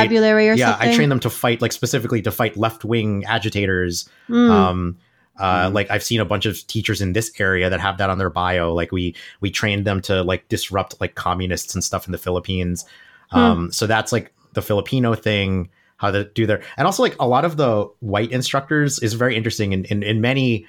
Or 0.49 0.53
yeah, 0.53 0.71
something? 0.71 0.89
I 0.89 0.95
trained 0.95 1.11
them 1.11 1.21
to 1.21 1.29
fight 1.29 1.61
like 1.61 1.71
specifically 1.71 2.21
to 2.21 2.31
fight 2.31 2.57
left 2.57 2.83
wing 2.83 3.23
agitators. 3.25 4.09
Mm. 4.29 4.49
Um, 4.51 4.97
uh, 5.39 5.65
mm-hmm. 5.65 5.75
Like 5.75 5.89
I've 5.89 6.03
seen 6.03 6.19
a 6.19 6.25
bunch 6.25 6.45
of 6.45 6.65
teachers 6.67 6.99
in 6.99 7.13
this 7.13 7.31
area 7.39 7.69
that 7.69 7.79
have 7.79 7.97
that 7.99 8.09
on 8.09 8.17
their 8.17 8.29
bio. 8.29 8.73
Like 8.73 8.91
we 8.91 9.15
we 9.39 9.49
trained 9.49 9.85
them 9.85 10.01
to 10.01 10.21
like 10.23 10.47
disrupt 10.49 10.99
like 10.99 11.15
communists 11.15 11.73
and 11.73 11.81
stuff 11.83 12.05
in 12.05 12.11
the 12.11 12.17
Philippines. 12.17 12.85
Hmm. 13.31 13.39
Um, 13.39 13.71
so 13.71 13.87
that's 13.87 14.11
like 14.11 14.33
the 14.53 14.61
Filipino 14.61 15.15
thing, 15.15 15.69
how 15.97 16.11
to 16.11 16.25
do 16.25 16.45
there, 16.45 16.61
and 16.75 16.85
also 16.85 17.01
like 17.01 17.15
a 17.19 17.27
lot 17.27 17.45
of 17.45 17.55
the 17.55 17.89
white 18.01 18.31
instructors 18.31 18.99
is 18.99 19.13
very 19.13 19.37
interesting 19.37 19.71
in, 19.71 19.85
in, 19.85 20.03
in 20.03 20.19
many 20.19 20.65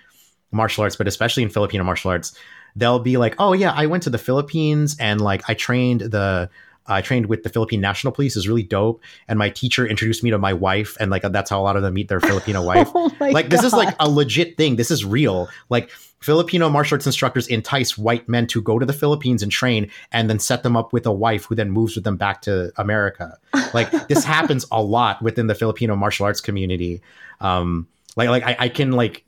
martial 0.50 0.84
arts, 0.84 0.96
but 0.96 1.08
especially 1.08 1.42
in 1.42 1.50
Filipino 1.50 1.84
martial 1.84 2.10
arts. 2.10 2.36
They'll 2.76 3.00
be 3.00 3.16
like, 3.16 3.34
"Oh 3.38 3.54
yeah, 3.54 3.72
I 3.72 3.86
went 3.86 4.02
to 4.04 4.10
the 4.10 4.18
Philippines 4.18 4.96
and 5.00 5.20
like 5.20 5.42
I 5.48 5.54
trained 5.54 6.00
the 6.00 6.50
I 6.88 7.02
trained 7.02 7.26
with 7.26 7.42
the 7.42 7.50
Philippine 7.50 7.80
National 7.80 8.12
Police 8.12 8.36
is 8.36 8.48
really 8.48 8.62
dope. 8.62 9.00
And 9.28 9.38
my 9.38 9.50
teacher 9.50 9.86
introduced 9.86 10.22
me 10.22 10.30
to 10.30 10.38
my 10.38 10.52
wife, 10.52 10.96
and 10.98 11.10
like 11.10 11.22
that's 11.22 11.50
how 11.50 11.60
a 11.60 11.62
lot 11.62 11.76
of 11.76 11.82
them 11.82 11.94
meet 11.94 12.08
their 12.08 12.20
Filipino 12.20 12.62
wife. 12.64 12.88
oh 12.94 13.14
like 13.20 13.50
this 13.50 13.62
is 13.62 13.72
like 13.72 13.94
a 14.00 14.08
legit 14.08 14.56
thing. 14.56 14.76
This 14.76 14.90
is 14.90 15.04
real. 15.04 15.48
Like 15.68 15.90
Filipino 16.20 16.68
martial 16.68 16.96
arts 16.96 17.06
instructors 17.06 17.46
entice 17.46 17.96
white 17.96 18.28
men 18.28 18.46
to 18.48 18.60
go 18.60 18.78
to 18.78 18.86
the 18.86 18.92
Philippines 18.92 19.42
and 19.42 19.52
train, 19.52 19.90
and 20.12 20.28
then 20.28 20.38
set 20.38 20.62
them 20.62 20.76
up 20.76 20.92
with 20.92 21.06
a 21.06 21.12
wife 21.12 21.44
who 21.44 21.54
then 21.54 21.70
moves 21.70 21.94
with 21.94 22.04
them 22.04 22.16
back 22.16 22.42
to 22.42 22.72
America. 22.76 23.38
Like 23.74 23.90
this 24.08 24.24
happens 24.36 24.66
a 24.72 24.82
lot 24.82 25.22
within 25.22 25.46
the 25.46 25.54
Filipino 25.54 25.94
martial 25.94 26.26
arts 26.26 26.40
community. 26.40 27.02
Um, 27.40 27.86
like 28.16 28.28
like 28.30 28.42
I, 28.44 28.56
I 28.58 28.68
can 28.68 28.92
like 28.92 29.24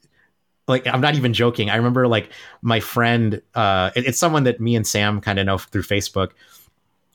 like 0.70 0.86
I'm 0.86 1.00
not 1.00 1.16
even 1.16 1.34
joking. 1.34 1.68
I 1.68 1.76
remember 1.76 2.08
like 2.08 2.30
my 2.62 2.80
friend, 2.80 3.42
uh, 3.54 3.90
it, 3.94 4.06
it's 4.06 4.18
someone 4.18 4.44
that 4.44 4.60
me 4.60 4.76
and 4.76 4.86
Sam 4.86 5.20
kind 5.20 5.38
of 5.38 5.46
know 5.46 5.58
through 5.58 5.82
Facebook 5.82 6.30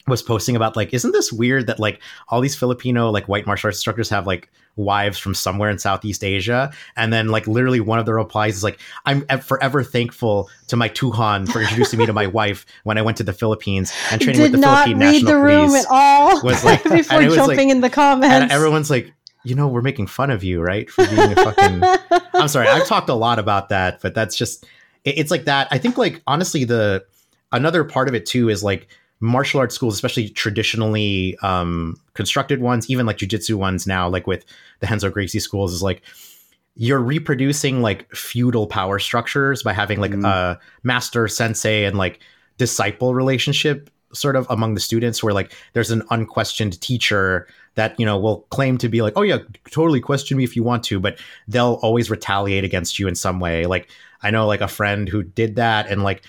was 0.08 0.22
posting 0.22 0.56
about 0.56 0.76
like 0.76 0.94
isn't 0.94 1.14
this 1.14 1.34
weird 1.34 1.68
that 1.68 1.80
like 1.80 2.00
all 2.28 2.40
these 2.40 2.56
filipino 2.56 3.10
like 3.10 3.28
white 3.28 3.48
martial 3.48 3.68
arts 3.68 3.78
instructors 3.78 4.10
have 4.10 4.28
like 4.28 4.52
wives 4.76 5.18
from 5.18 5.34
somewhere 5.34 5.70
in 5.70 5.80
southeast 5.80 6.24
asia? 6.24 6.72
And 6.96 7.12
then 7.12 7.30
like 7.30 7.48
literally 7.48 7.80
one 7.80 7.98
of 7.98 8.06
the 8.06 8.14
replies 8.14 8.56
is 8.56 8.64
like 8.64 8.80
i'm 9.06 9.26
forever 9.40 9.84
thankful 9.84 10.50
to 10.68 10.76
my 10.76 10.90
tuhon 10.90 11.52
for 11.52 11.62
introducing 11.62 11.98
me 11.98 12.06
to 12.06 12.14
my 12.14 12.28
wife 12.28 12.66
when 12.84 12.98
i 12.98 13.02
went 13.02 13.18
to 13.18 13.24
the 13.24 13.34
Philippines 13.34 13.92
and 14.12 14.22
training 14.22 14.42
Did 14.42 14.52
with 14.52 14.62
the 14.62 14.68
philippine 14.68 15.00
national 15.00 15.32
the 15.32 15.40
room 15.40 15.68
police. 15.70 15.86
at 15.86 15.92
all 15.92 16.44
was 16.44 16.64
like 16.64 16.84
before 16.84 17.24
jumping 17.24 17.70
like, 17.70 17.76
in 17.76 17.82
the 17.82 17.90
comments. 17.90 18.34
and 18.34 18.52
everyone's 18.52 18.92
like 18.92 19.12
you 19.46 19.56
know 19.56 19.68
we're 19.68 19.82
making 19.82 20.08
fun 20.08 20.30
of 20.30 20.44
you 20.44 20.62
right 20.62 20.90
for 20.90 21.06
being 21.08 21.32
a 21.32 21.36
fucking 21.36 21.84
i'm 22.34 22.48
sorry 22.48 22.68
i've 22.68 22.88
talked 22.88 23.10
a 23.10 23.14
lot 23.14 23.40
about 23.40 23.70
that 23.70 24.02
but 24.02 24.14
that's 24.14 24.36
just 24.36 24.66
it, 25.04 25.18
it's 25.18 25.32
like 25.32 25.46
that 25.46 25.68
i 25.72 25.78
think 25.78 25.98
like 25.98 26.22
honestly 26.28 26.64
the 26.64 27.06
another 27.52 27.84
part 27.84 28.08
of 28.08 28.16
it 28.16 28.26
too 28.26 28.50
is 28.50 28.64
like 28.64 28.88
martial 29.20 29.60
arts 29.60 29.76
schools, 29.76 29.96
especially 29.96 30.30
traditionally 30.30 31.38
um, 31.42 31.96
constructed 32.14 32.62
ones, 32.62 32.90
even 32.90 33.06
like 33.06 33.18
jujitsu 33.18 33.56
ones 33.56 33.88
now, 33.88 34.08
like 34.08 34.28
with 34.28 34.46
the 34.80 34.88
Renzo 34.88 35.10
Gracie 35.10 35.40
schools, 35.40 35.74
is 35.74 35.82
like 35.82 36.02
you're 36.76 37.00
reproducing 37.00 37.82
like 37.82 38.14
feudal 38.14 38.68
power 38.68 39.00
structures 39.00 39.64
by 39.64 39.74
having 39.74 40.00
like 40.00 40.12
mm. 40.12 40.26
a 40.26 40.60
master 40.84 41.28
sensei 41.28 41.86
and 41.86 41.98
like 41.98 42.20
disciple 42.58 43.14
relationship 43.14 43.90
sort 44.14 44.36
of 44.36 44.48
among 44.50 44.76
the 44.76 44.80
students 44.80 45.24
where 45.24 45.34
like 45.34 45.54
there's 45.74 45.92
an 45.92 46.04
unquestioned 46.10 46.80
teacher 46.82 47.48
that 47.76 47.98
you 48.00 48.06
know 48.06 48.18
will 48.18 48.42
claim 48.50 48.78
to 48.78 48.90
be 48.90 49.02
like 49.02 49.14
oh 49.16 49.22
yeah 49.22 49.38
totally 49.72 50.02
question 50.02 50.38
me 50.38 50.44
if 50.44 50.56
you 50.56 50.64
want 50.64 50.84
to 50.84 51.00
but 51.00 51.18
they'll 51.48 51.80
always 51.82 52.10
retaliate 52.10 52.64
against 52.64 53.00
you 53.00 53.08
in 53.08 53.16
some 53.16 53.40
way 53.40 53.66
like 53.66 53.90
i 54.24 54.32
know 54.32 54.48
like 54.48 54.62
a 54.62 54.68
friend 54.68 55.08
who 55.08 55.24
did 55.24 55.56
that 55.56 55.90
and 55.90 56.04
like 56.04 56.24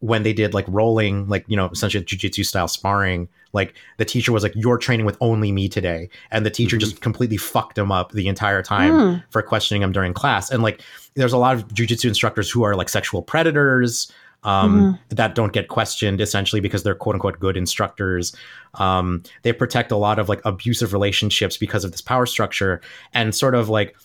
when 0.00 0.22
they 0.22 0.32
did 0.32 0.54
like 0.54 0.64
rolling, 0.68 1.28
like, 1.28 1.44
you 1.48 1.56
know, 1.56 1.68
essentially 1.70 2.04
jujitsu 2.04 2.44
style 2.44 2.68
sparring, 2.68 3.28
like 3.52 3.74
the 3.96 4.04
teacher 4.04 4.32
was 4.32 4.42
like, 4.42 4.52
You're 4.54 4.78
training 4.78 5.06
with 5.06 5.16
only 5.20 5.50
me 5.50 5.68
today. 5.68 6.08
And 6.30 6.46
the 6.46 6.50
teacher 6.50 6.76
mm-hmm. 6.76 6.80
just 6.80 7.00
completely 7.00 7.36
fucked 7.36 7.76
him 7.76 7.90
up 7.90 8.12
the 8.12 8.28
entire 8.28 8.62
time 8.62 8.92
mm. 8.92 9.24
for 9.30 9.42
questioning 9.42 9.82
him 9.82 9.92
during 9.92 10.14
class. 10.14 10.50
And 10.50 10.62
like, 10.62 10.82
there's 11.14 11.32
a 11.32 11.38
lot 11.38 11.56
of 11.56 11.66
jujitsu 11.68 12.06
instructors 12.06 12.50
who 12.50 12.62
are 12.62 12.76
like 12.76 12.88
sexual 12.88 13.22
predators. 13.22 14.12
Um, 14.44 14.80
mm-hmm. 14.80 15.16
that 15.16 15.34
don't 15.34 15.52
get 15.52 15.66
questioned 15.66 16.20
essentially 16.20 16.60
because 16.60 16.84
they're 16.84 16.94
quote 16.94 17.16
unquote 17.16 17.40
good 17.40 17.56
instructors. 17.56 18.34
Um, 18.74 19.24
they 19.42 19.52
protect 19.52 19.90
a 19.90 19.96
lot 19.96 20.20
of 20.20 20.28
like 20.28 20.40
abusive 20.44 20.92
relationships 20.92 21.56
because 21.56 21.84
of 21.84 21.90
this 21.90 22.00
power 22.00 22.24
structure. 22.24 22.80
And 23.12 23.34
sort 23.34 23.56
of 23.56 23.68
like, 23.68 23.96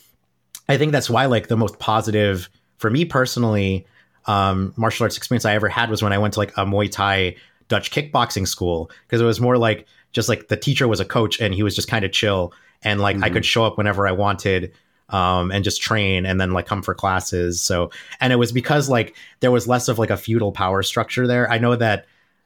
I 0.67 0.77
think 0.77 0.91
that's 0.91 1.07
why 1.07 1.27
like 1.27 1.49
the 1.49 1.55
most 1.55 1.77
positive 1.77 2.49
for 2.77 2.89
me 2.89 3.05
personally 3.05 3.85
um, 4.25 4.73
martial 4.75 5.03
arts 5.03 5.17
experience 5.17 5.45
I 5.45 5.53
ever 5.53 5.69
had 5.69 5.89
was 5.89 6.01
when 6.01 6.13
I 6.13 6.17
went 6.17 6.33
to 6.35 6.39
like 6.39 6.51
a 6.57 6.65
Muay 6.65 6.91
Thai 6.91 7.35
Dutch 7.67 7.91
kickboxing 7.91 8.47
school 8.47 8.89
because 9.05 9.21
it 9.21 9.25
was 9.25 9.39
more 9.39 9.57
like 9.57 9.87
just 10.11 10.29
like 10.29 10.47
the 10.47 10.57
teacher 10.57 10.87
was 10.87 10.99
a 10.99 11.05
coach 11.05 11.39
and 11.39 11.53
he 11.53 11.63
was 11.63 11.75
just 11.75 11.87
kind 11.87 12.05
of 12.05 12.11
chill 12.11 12.53
and 12.83 13.01
like 13.01 13.15
mm-hmm. 13.15 13.25
I 13.25 13.29
could 13.29 13.45
show 13.45 13.65
up 13.65 13.77
whenever 13.77 14.07
I 14.07 14.11
wanted 14.11 14.73
um, 15.09 15.51
and 15.51 15.63
just 15.63 15.81
train 15.81 16.25
and 16.25 16.39
then 16.39 16.51
like 16.51 16.65
come 16.65 16.81
for 16.81 16.95
classes. 16.95 17.61
So 17.61 17.91
and 18.19 18.33
it 18.33 18.37
was 18.37 18.51
because 18.51 18.89
like 18.89 19.15
there 19.39 19.51
was 19.51 19.67
less 19.67 19.87
of 19.87 19.99
like 19.99 20.09
a 20.09 20.17
feudal 20.17 20.51
power 20.51 20.83
structure 20.83 21.27
there. 21.27 21.49
I 21.51 21.57
know 21.57 21.75
that 21.75 22.05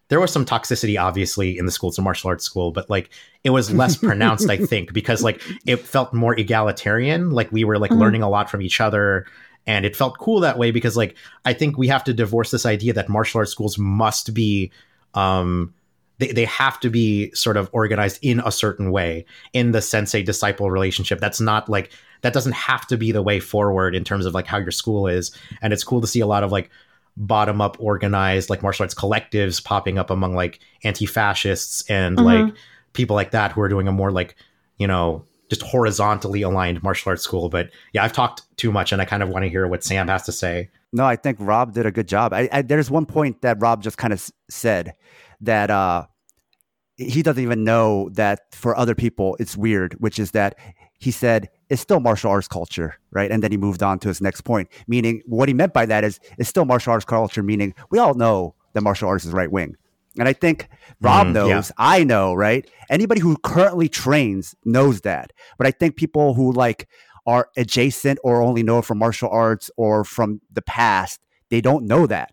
there 0.10 0.20
was 0.20 0.32
some 0.32 0.46
toxicity 0.46 1.00
obviously 1.02 1.58
in 1.58 1.66
the 1.66 1.72
school 1.72 1.90
it's 1.90 1.98
a 1.98 2.02
martial 2.02 2.30
arts 2.30 2.44
school 2.44 2.72
but 2.72 2.90
like 2.90 3.10
it 3.44 3.50
was 3.50 3.72
less 3.72 3.96
pronounced 3.96 4.50
i 4.50 4.58
think 4.66 4.94
because 4.94 5.24
like 5.24 5.42
it 5.66 5.78
felt 5.78 6.14
more 6.14 6.38
egalitarian 6.40 7.32
like 7.32 7.52
we 7.52 7.64
were 7.64 7.78
like 7.78 7.92
mm-hmm. 7.92 8.02
learning 8.02 8.22
a 8.22 8.30
lot 8.30 8.50
from 8.50 8.62
each 8.62 8.80
other 8.80 9.26
and 9.66 9.86
it 9.86 9.96
felt 9.96 10.18
cool 10.18 10.40
that 10.40 10.58
way 10.58 10.72
because 10.72 10.96
like 10.98 11.16
i 11.46 11.54
think 11.54 11.78
we 11.78 11.88
have 11.88 12.04
to 12.04 12.14
divorce 12.14 12.52
this 12.52 12.66
idea 12.66 12.94
that 12.94 13.10
martial 13.10 13.40
arts 13.40 13.52
schools 13.52 13.78
must 13.78 14.34
be 14.34 14.72
um 15.14 15.74
they, 16.20 16.32
they 16.32 16.46
have 16.46 16.80
to 16.80 16.90
be 16.90 17.32
sort 17.34 17.58
of 17.58 17.70
organized 17.74 18.18
in 18.24 18.40
a 18.40 18.52
certain 18.52 18.92
way 18.92 19.26
in 19.54 19.72
the 19.72 19.82
sensei 19.82 20.24
disciple 20.24 20.72
relationship 20.72 21.20
that's 21.20 21.42
not 21.42 21.70
like 21.70 21.92
that 22.22 22.34
doesn't 22.34 22.54
have 22.54 22.86
to 22.88 22.98
be 22.98 23.12
the 23.12 23.22
way 23.22 23.40
forward 23.40 23.96
in 23.96 24.04
terms 24.04 24.26
of 24.26 24.34
like 24.34 24.48
how 24.48 24.58
your 24.58 24.72
school 24.72 25.08
is 25.08 25.32
and 25.62 25.74
it's 25.74 25.84
cool 25.84 26.02
to 26.02 26.08
see 26.08 26.20
a 26.20 26.28
lot 26.28 26.44
of 26.44 26.52
like 26.52 26.70
bottom 27.16 27.62
up 27.62 27.78
organized 27.80 28.50
like 28.50 28.62
martial 28.62 28.84
arts 28.84 28.94
collectives 28.94 29.64
popping 29.64 29.98
up 29.98 30.10
among 30.10 30.36
like 30.36 30.60
anti-fascists 30.84 31.90
and 31.90 32.18
mm-hmm. 32.18 32.26
like 32.26 32.54
people 32.94 33.16
like 33.16 33.32
that 33.32 33.52
who 33.52 33.62
are 33.62 33.70
doing 33.70 33.88
a 33.88 33.92
more 33.92 34.12
like 34.12 34.36
you 34.78 34.88
know 34.88 35.26
just 35.50 35.62
horizontally 35.62 36.42
aligned 36.42 36.84
martial 36.84 37.10
arts 37.10 37.24
school. 37.24 37.50
But 37.50 37.70
yeah, 37.94 38.04
I've 38.04 38.14
talked 38.14 38.44
too 38.58 38.72
much, 38.72 38.92
and 38.92 39.02
I 39.02 39.06
kind 39.06 39.24
of 39.24 39.30
want 39.30 39.44
to 39.44 39.50
hear 39.50 39.68
what 39.68 39.84
Sam 39.84 40.08
has 40.08 40.24
to 40.24 40.32
say. 40.32 40.70
No, 40.94 41.06
I 41.06 41.16
think 41.16 41.38
Rob 41.40 41.74
did 41.74 41.86
a 41.86 41.92
good 41.92 42.08
job. 42.08 42.34
I, 42.34 42.50
I, 42.52 42.62
there's 42.62 42.90
one 42.90 43.06
point 43.06 43.42
that 43.42 43.58
Rob 43.62 43.84
just 43.84 43.98
kind 43.98 44.14
of 44.14 44.30
said 44.50 44.94
that 45.42 45.70
uh, 45.70 46.06
he 46.96 47.22
doesn't 47.22 47.44
even 47.44 47.64
know 47.64 48.10
that 48.14 48.54
for 48.54 48.76
other 48.76 48.96
people 48.96 49.38
it's 49.40 49.56
weird, 49.56 49.94
which 50.00 50.20
is 50.20 50.32
that 50.32 50.56
he 51.00 51.12
said 51.12 51.50
it's 51.70 51.82
still 51.82 52.00
martial 52.00 52.32
arts 52.32 52.48
culture, 52.48 52.96
right? 53.12 53.32
And 53.32 53.44
then 53.44 53.52
he 53.52 53.58
moved 53.58 53.84
on 53.84 54.00
to 54.00 54.08
his 54.08 54.22
next 54.22 54.42
point, 54.42 54.70
meaning 54.88 55.22
what 55.26 55.50
he 55.50 55.54
meant 55.54 55.74
by 55.74 55.86
that 55.86 56.04
is 56.04 56.20
it's 56.38 56.50
still 56.50 56.66
martial 56.66 56.94
arts 56.94 57.06
culture, 57.06 57.44
meaning 57.44 57.74
we 57.90 58.00
all 58.00 58.14
know 58.14 58.56
that 58.74 58.82
martial 58.82 59.10
arts 59.10 59.26
is 59.26 59.34
right 59.34 59.52
wing. 59.52 59.76
And 60.20 60.28
I 60.28 60.34
think 60.34 60.70
Rob 61.02 61.28
mm, 61.28 61.34
knows, 61.34 61.50
yeah. 61.50 61.72
I 61.78 62.04
know, 62.04 62.34
right? 62.34 62.70
Anybody 62.90 63.22
who 63.22 63.38
currently 63.38 63.88
trains 63.88 64.56
knows 64.66 65.02
that. 65.02 65.32
But 65.58 65.68
I 65.68 65.72
think 65.72 65.96
people 65.96 66.34
who 66.34 66.52
like 66.54 66.88
are 67.28 67.50
adjacent 67.58 68.20
or 68.24 68.42
only 68.42 68.64
know 68.64 68.82
from 68.82 68.98
martial 68.98 69.30
arts 69.30 69.70
or 69.78 70.04
from 70.04 70.42
the 70.52 70.62
past, 70.62 71.20
they 71.50 71.62
don't 71.62 71.86
know 71.86 72.08
that. 72.08 72.32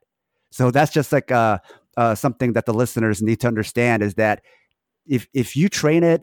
So 0.50 0.70
that's 0.70 0.92
just 0.92 1.12
like 1.12 1.30
uh, 1.30 1.58
uh, 1.96 2.14
something 2.14 2.52
that 2.54 2.64
the 2.64 2.72
listeners 2.72 3.20
need 3.20 3.40
to 3.40 3.48
understand 3.48 4.02
is 4.02 4.14
that 4.14 4.42
if 5.06 5.26
if 5.34 5.56
you 5.56 5.68
train 5.68 6.04
it 6.04 6.22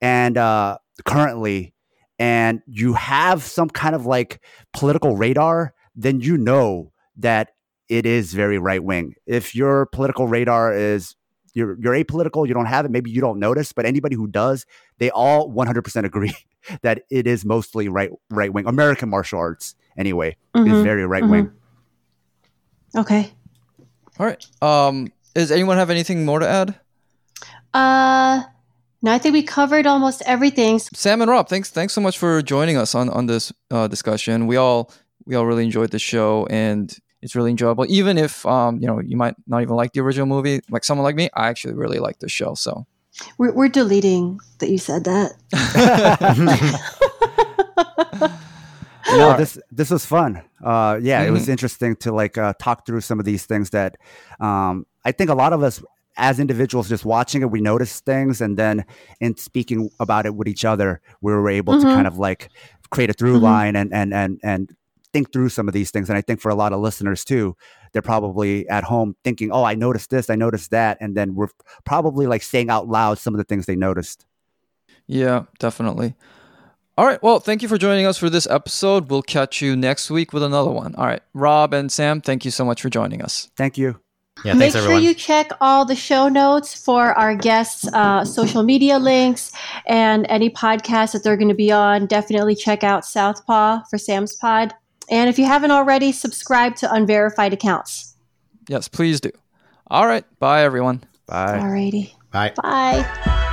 and 0.00 0.38
uh, 0.38 0.78
currently 1.04 1.74
and 2.22 2.62
you 2.68 2.92
have 2.92 3.42
some 3.42 3.68
kind 3.68 3.96
of 3.96 4.06
like 4.06 4.40
political 4.72 5.16
radar, 5.16 5.74
then 5.96 6.20
you 6.20 6.36
know 6.36 6.92
that 7.16 7.50
it 7.88 8.06
is 8.06 8.32
very 8.32 8.60
right 8.60 8.82
wing. 8.84 9.16
If 9.26 9.56
your 9.56 9.86
political 9.86 10.28
radar 10.28 10.72
is 10.72 11.16
you're 11.52 11.76
you're 11.80 11.94
apolitical, 11.94 12.46
you 12.46 12.54
don't 12.54 12.66
have 12.66 12.84
it, 12.84 12.92
maybe 12.92 13.10
you 13.10 13.20
don't 13.20 13.40
notice, 13.40 13.72
but 13.72 13.86
anybody 13.86 14.14
who 14.14 14.28
does, 14.28 14.66
they 14.98 15.10
all 15.10 15.50
100% 15.52 16.04
agree 16.04 16.32
that 16.82 17.02
it 17.10 17.26
is 17.26 17.44
mostly 17.44 17.88
right 17.88 18.10
right 18.30 18.52
wing. 18.52 18.68
American 18.68 19.08
martial 19.08 19.40
arts 19.40 19.74
anyway 19.98 20.36
mm-hmm. 20.54 20.72
is 20.72 20.80
very 20.84 21.04
right 21.04 21.26
wing. 21.26 21.46
Mm-hmm. 21.46 23.00
Okay. 23.00 23.32
All 24.20 24.26
right. 24.26 24.46
Um 24.62 25.08
does 25.34 25.50
anyone 25.50 25.76
have 25.76 25.90
anything 25.90 26.24
more 26.24 26.38
to 26.38 26.48
add? 26.48 26.78
Uh 27.74 28.44
no, 29.02 29.12
I 29.12 29.18
think 29.18 29.32
we 29.32 29.42
covered 29.42 29.86
almost 29.86 30.22
everything. 30.26 30.78
Sam 30.78 31.20
and 31.20 31.30
Rob, 31.30 31.48
thanks 31.48 31.70
thanks 31.70 31.92
so 31.92 32.00
much 32.00 32.18
for 32.18 32.40
joining 32.40 32.76
us 32.76 32.94
on 32.94 33.10
on 33.10 33.26
this 33.26 33.52
uh, 33.70 33.88
discussion. 33.88 34.46
We 34.46 34.56
all 34.56 34.92
we 35.26 35.34
all 35.34 35.44
really 35.44 35.64
enjoyed 35.64 35.90
the 35.90 35.98
show 35.98 36.46
and 36.50 36.96
it's 37.20 37.34
really 37.34 37.50
enjoyable. 37.50 37.84
Even 37.88 38.16
if 38.16 38.46
um, 38.46 38.78
you 38.78 38.86
know 38.86 39.00
you 39.00 39.16
might 39.16 39.34
not 39.46 39.62
even 39.62 39.74
like 39.74 39.92
the 39.92 40.00
original 40.00 40.26
movie, 40.26 40.60
like 40.70 40.84
someone 40.84 41.04
like 41.04 41.16
me, 41.16 41.28
I 41.34 41.48
actually 41.48 41.74
really 41.74 41.98
like 41.98 42.20
the 42.20 42.28
show. 42.28 42.54
So 42.54 42.86
we're, 43.38 43.52
we're 43.52 43.68
deleting 43.68 44.40
that 44.58 44.70
you 44.70 44.78
said 44.78 45.04
that. 45.04 45.32
no, 49.10 49.36
this 49.36 49.58
this 49.70 49.90
was 49.90 50.06
fun. 50.06 50.42
Uh, 50.62 50.98
yeah, 51.02 51.20
mm-hmm. 51.20 51.28
it 51.28 51.30
was 51.32 51.42
mm-hmm. 51.42 51.52
interesting 51.52 51.96
to 51.96 52.12
like 52.12 52.38
uh, 52.38 52.54
talk 52.60 52.86
through 52.86 53.00
some 53.00 53.18
of 53.18 53.24
these 53.24 53.46
things 53.46 53.70
that 53.70 53.96
um, 54.40 54.86
I 55.04 55.12
think 55.12 55.30
a 55.30 55.34
lot 55.34 55.52
of 55.52 55.62
us 55.62 55.82
as 56.16 56.38
individuals 56.38 56.88
just 56.88 57.04
watching 57.04 57.42
it, 57.42 57.50
we 57.50 57.60
noticed 57.60 58.04
things, 58.04 58.40
and 58.40 58.56
then 58.56 58.84
in 59.20 59.36
speaking 59.36 59.90
about 60.00 60.26
it 60.26 60.34
with 60.34 60.48
each 60.48 60.64
other, 60.64 61.00
we 61.20 61.32
were 61.32 61.48
able 61.48 61.74
mm-hmm. 61.74 61.88
to 61.88 61.94
kind 61.94 62.06
of 62.06 62.18
like 62.18 62.50
create 62.90 63.10
a 63.10 63.12
through 63.12 63.34
mm-hmm. 63.34 63.44
line 63.44 63.76
and 63.76 63.92
and 63.92 64.12
and 64.12 64.40
and 64.42 64.76
think 65.12 65.32
through 65.32 65.48
some 65.48 65.68
of 65.68 65.74
these 65.74 65.90
things. 65.90 66.08
And 66.08 66.16
I 66.16 66.22
think 66.22 66.40
for 66.40 66.50
a 66.50 66.54
lot 66.54 66.72
of 66.72 66.80
listeners 66.80 67.24
too, 67.24 67.56
they're 67.92 68.02
probably 68.02 68.68
at 68.68 68.84
home 68.84 69.14
thinking, 69.24 69.50
oh, 69.52 69.64
I 69.64 69.74
noticed 69.74 70.10
this, 70.10 70.30
I 70.30 70.36
noticed 70.36 70.70
that. 70.70 70.98
And 71.00 71.16
then 71.16 71.34
we're 71.34 71.48
probably 71.84 72.26
like 72.26 72.42
saying 72.42 72.70
out 72.70 72.88
loud 72.88 73.18
some 73.18 73.34
of 73.34 73.38
the 73.38 73.44
things 73.44 73.66
they 73.66 73.76
noticed. 73.76 74.24
Yeah, 75.06 75.44
definitely. 75.58 76.14
All 76.96 77.06
right. 77.06 77.22
Well, 77.22 77.40
thank 77.40 77.62
you 77.62 77.68
for 77.68 77.78
joining 77.78 78.06
us 78.06 78.18
for 78.18 78.28
this 78.28 78.46
episode. 78.46 79.10
We'll 79.10 79.22
catch 79.22 79.62
you 79.62 79.76
next 79.76 80.10
week 80.10 80.32
with 80.32 80.42
another 80.42 80.70
one. 80.70 80.94
All 80.94 81.06
right. 81.06 81.22
Rob 81.32 81.72
and 81.72 81.90
Sam, 81.90 82.20
thank 82.20 82.44
you 82.44 82.50
so 82.50 82.64
much 82.64 82.82
for 82.82 82.90
joining 82.90 83.22
us. 83.22 83.50
Thank 83.56 83.78
you. 83.78 84.00
Yeah, 84.44 84.54
Make 84.54 84.72
sure 84.72 84.98
you 84.98 85.14
check 85.14 85.50
all 85.60 85.84
the 85.84 85.94
show 85.94 86.28
notes 86.28 86.74
for 86.74 87.12
our 87.18 87.36
guests' 87.36 87.86
uh, 87.92 88.24
social 88.24 88.62
media 88.62 88.98
links 88.98 89.52
and 89.86 90.26
any 90.28 90.50
podcasts 90.50 91.12
that 91.12 91.22
they're 91.22 91.36
going 91.36 91.48
to 91.48 91.54
be 91.54 91.70
on. 91.70 92.06
Definitely 92.06 92.56
check 92.56 92.82
out 92.82 93.04
Southpaw 93.04 93.84
for 93.88 93.98
Sam's 93.98 94.34
Pod. 94.34 94.74
And 95.10 95.28
if 95.28 95.38
you 95.38 95.44
haven't 95.44 95.70
already, 95.70 96.10
subscribe 96.10 96.74
to 96.76 96.92
unverified 96.92 97.52
accounts. 97.52 98.16
Yes, 98.68 98.88
please 98.88 99.20
do. 99.20 99.30
All 99.88 100.06
right. 100.06 100.24
Bye, 100.38 100.62
everyone. 100.62 101.04
Bye. 101.26 101.58
Alrighty. 101.58 102.14
Bye. 102.30 102.52
Bye. 102.62 103.48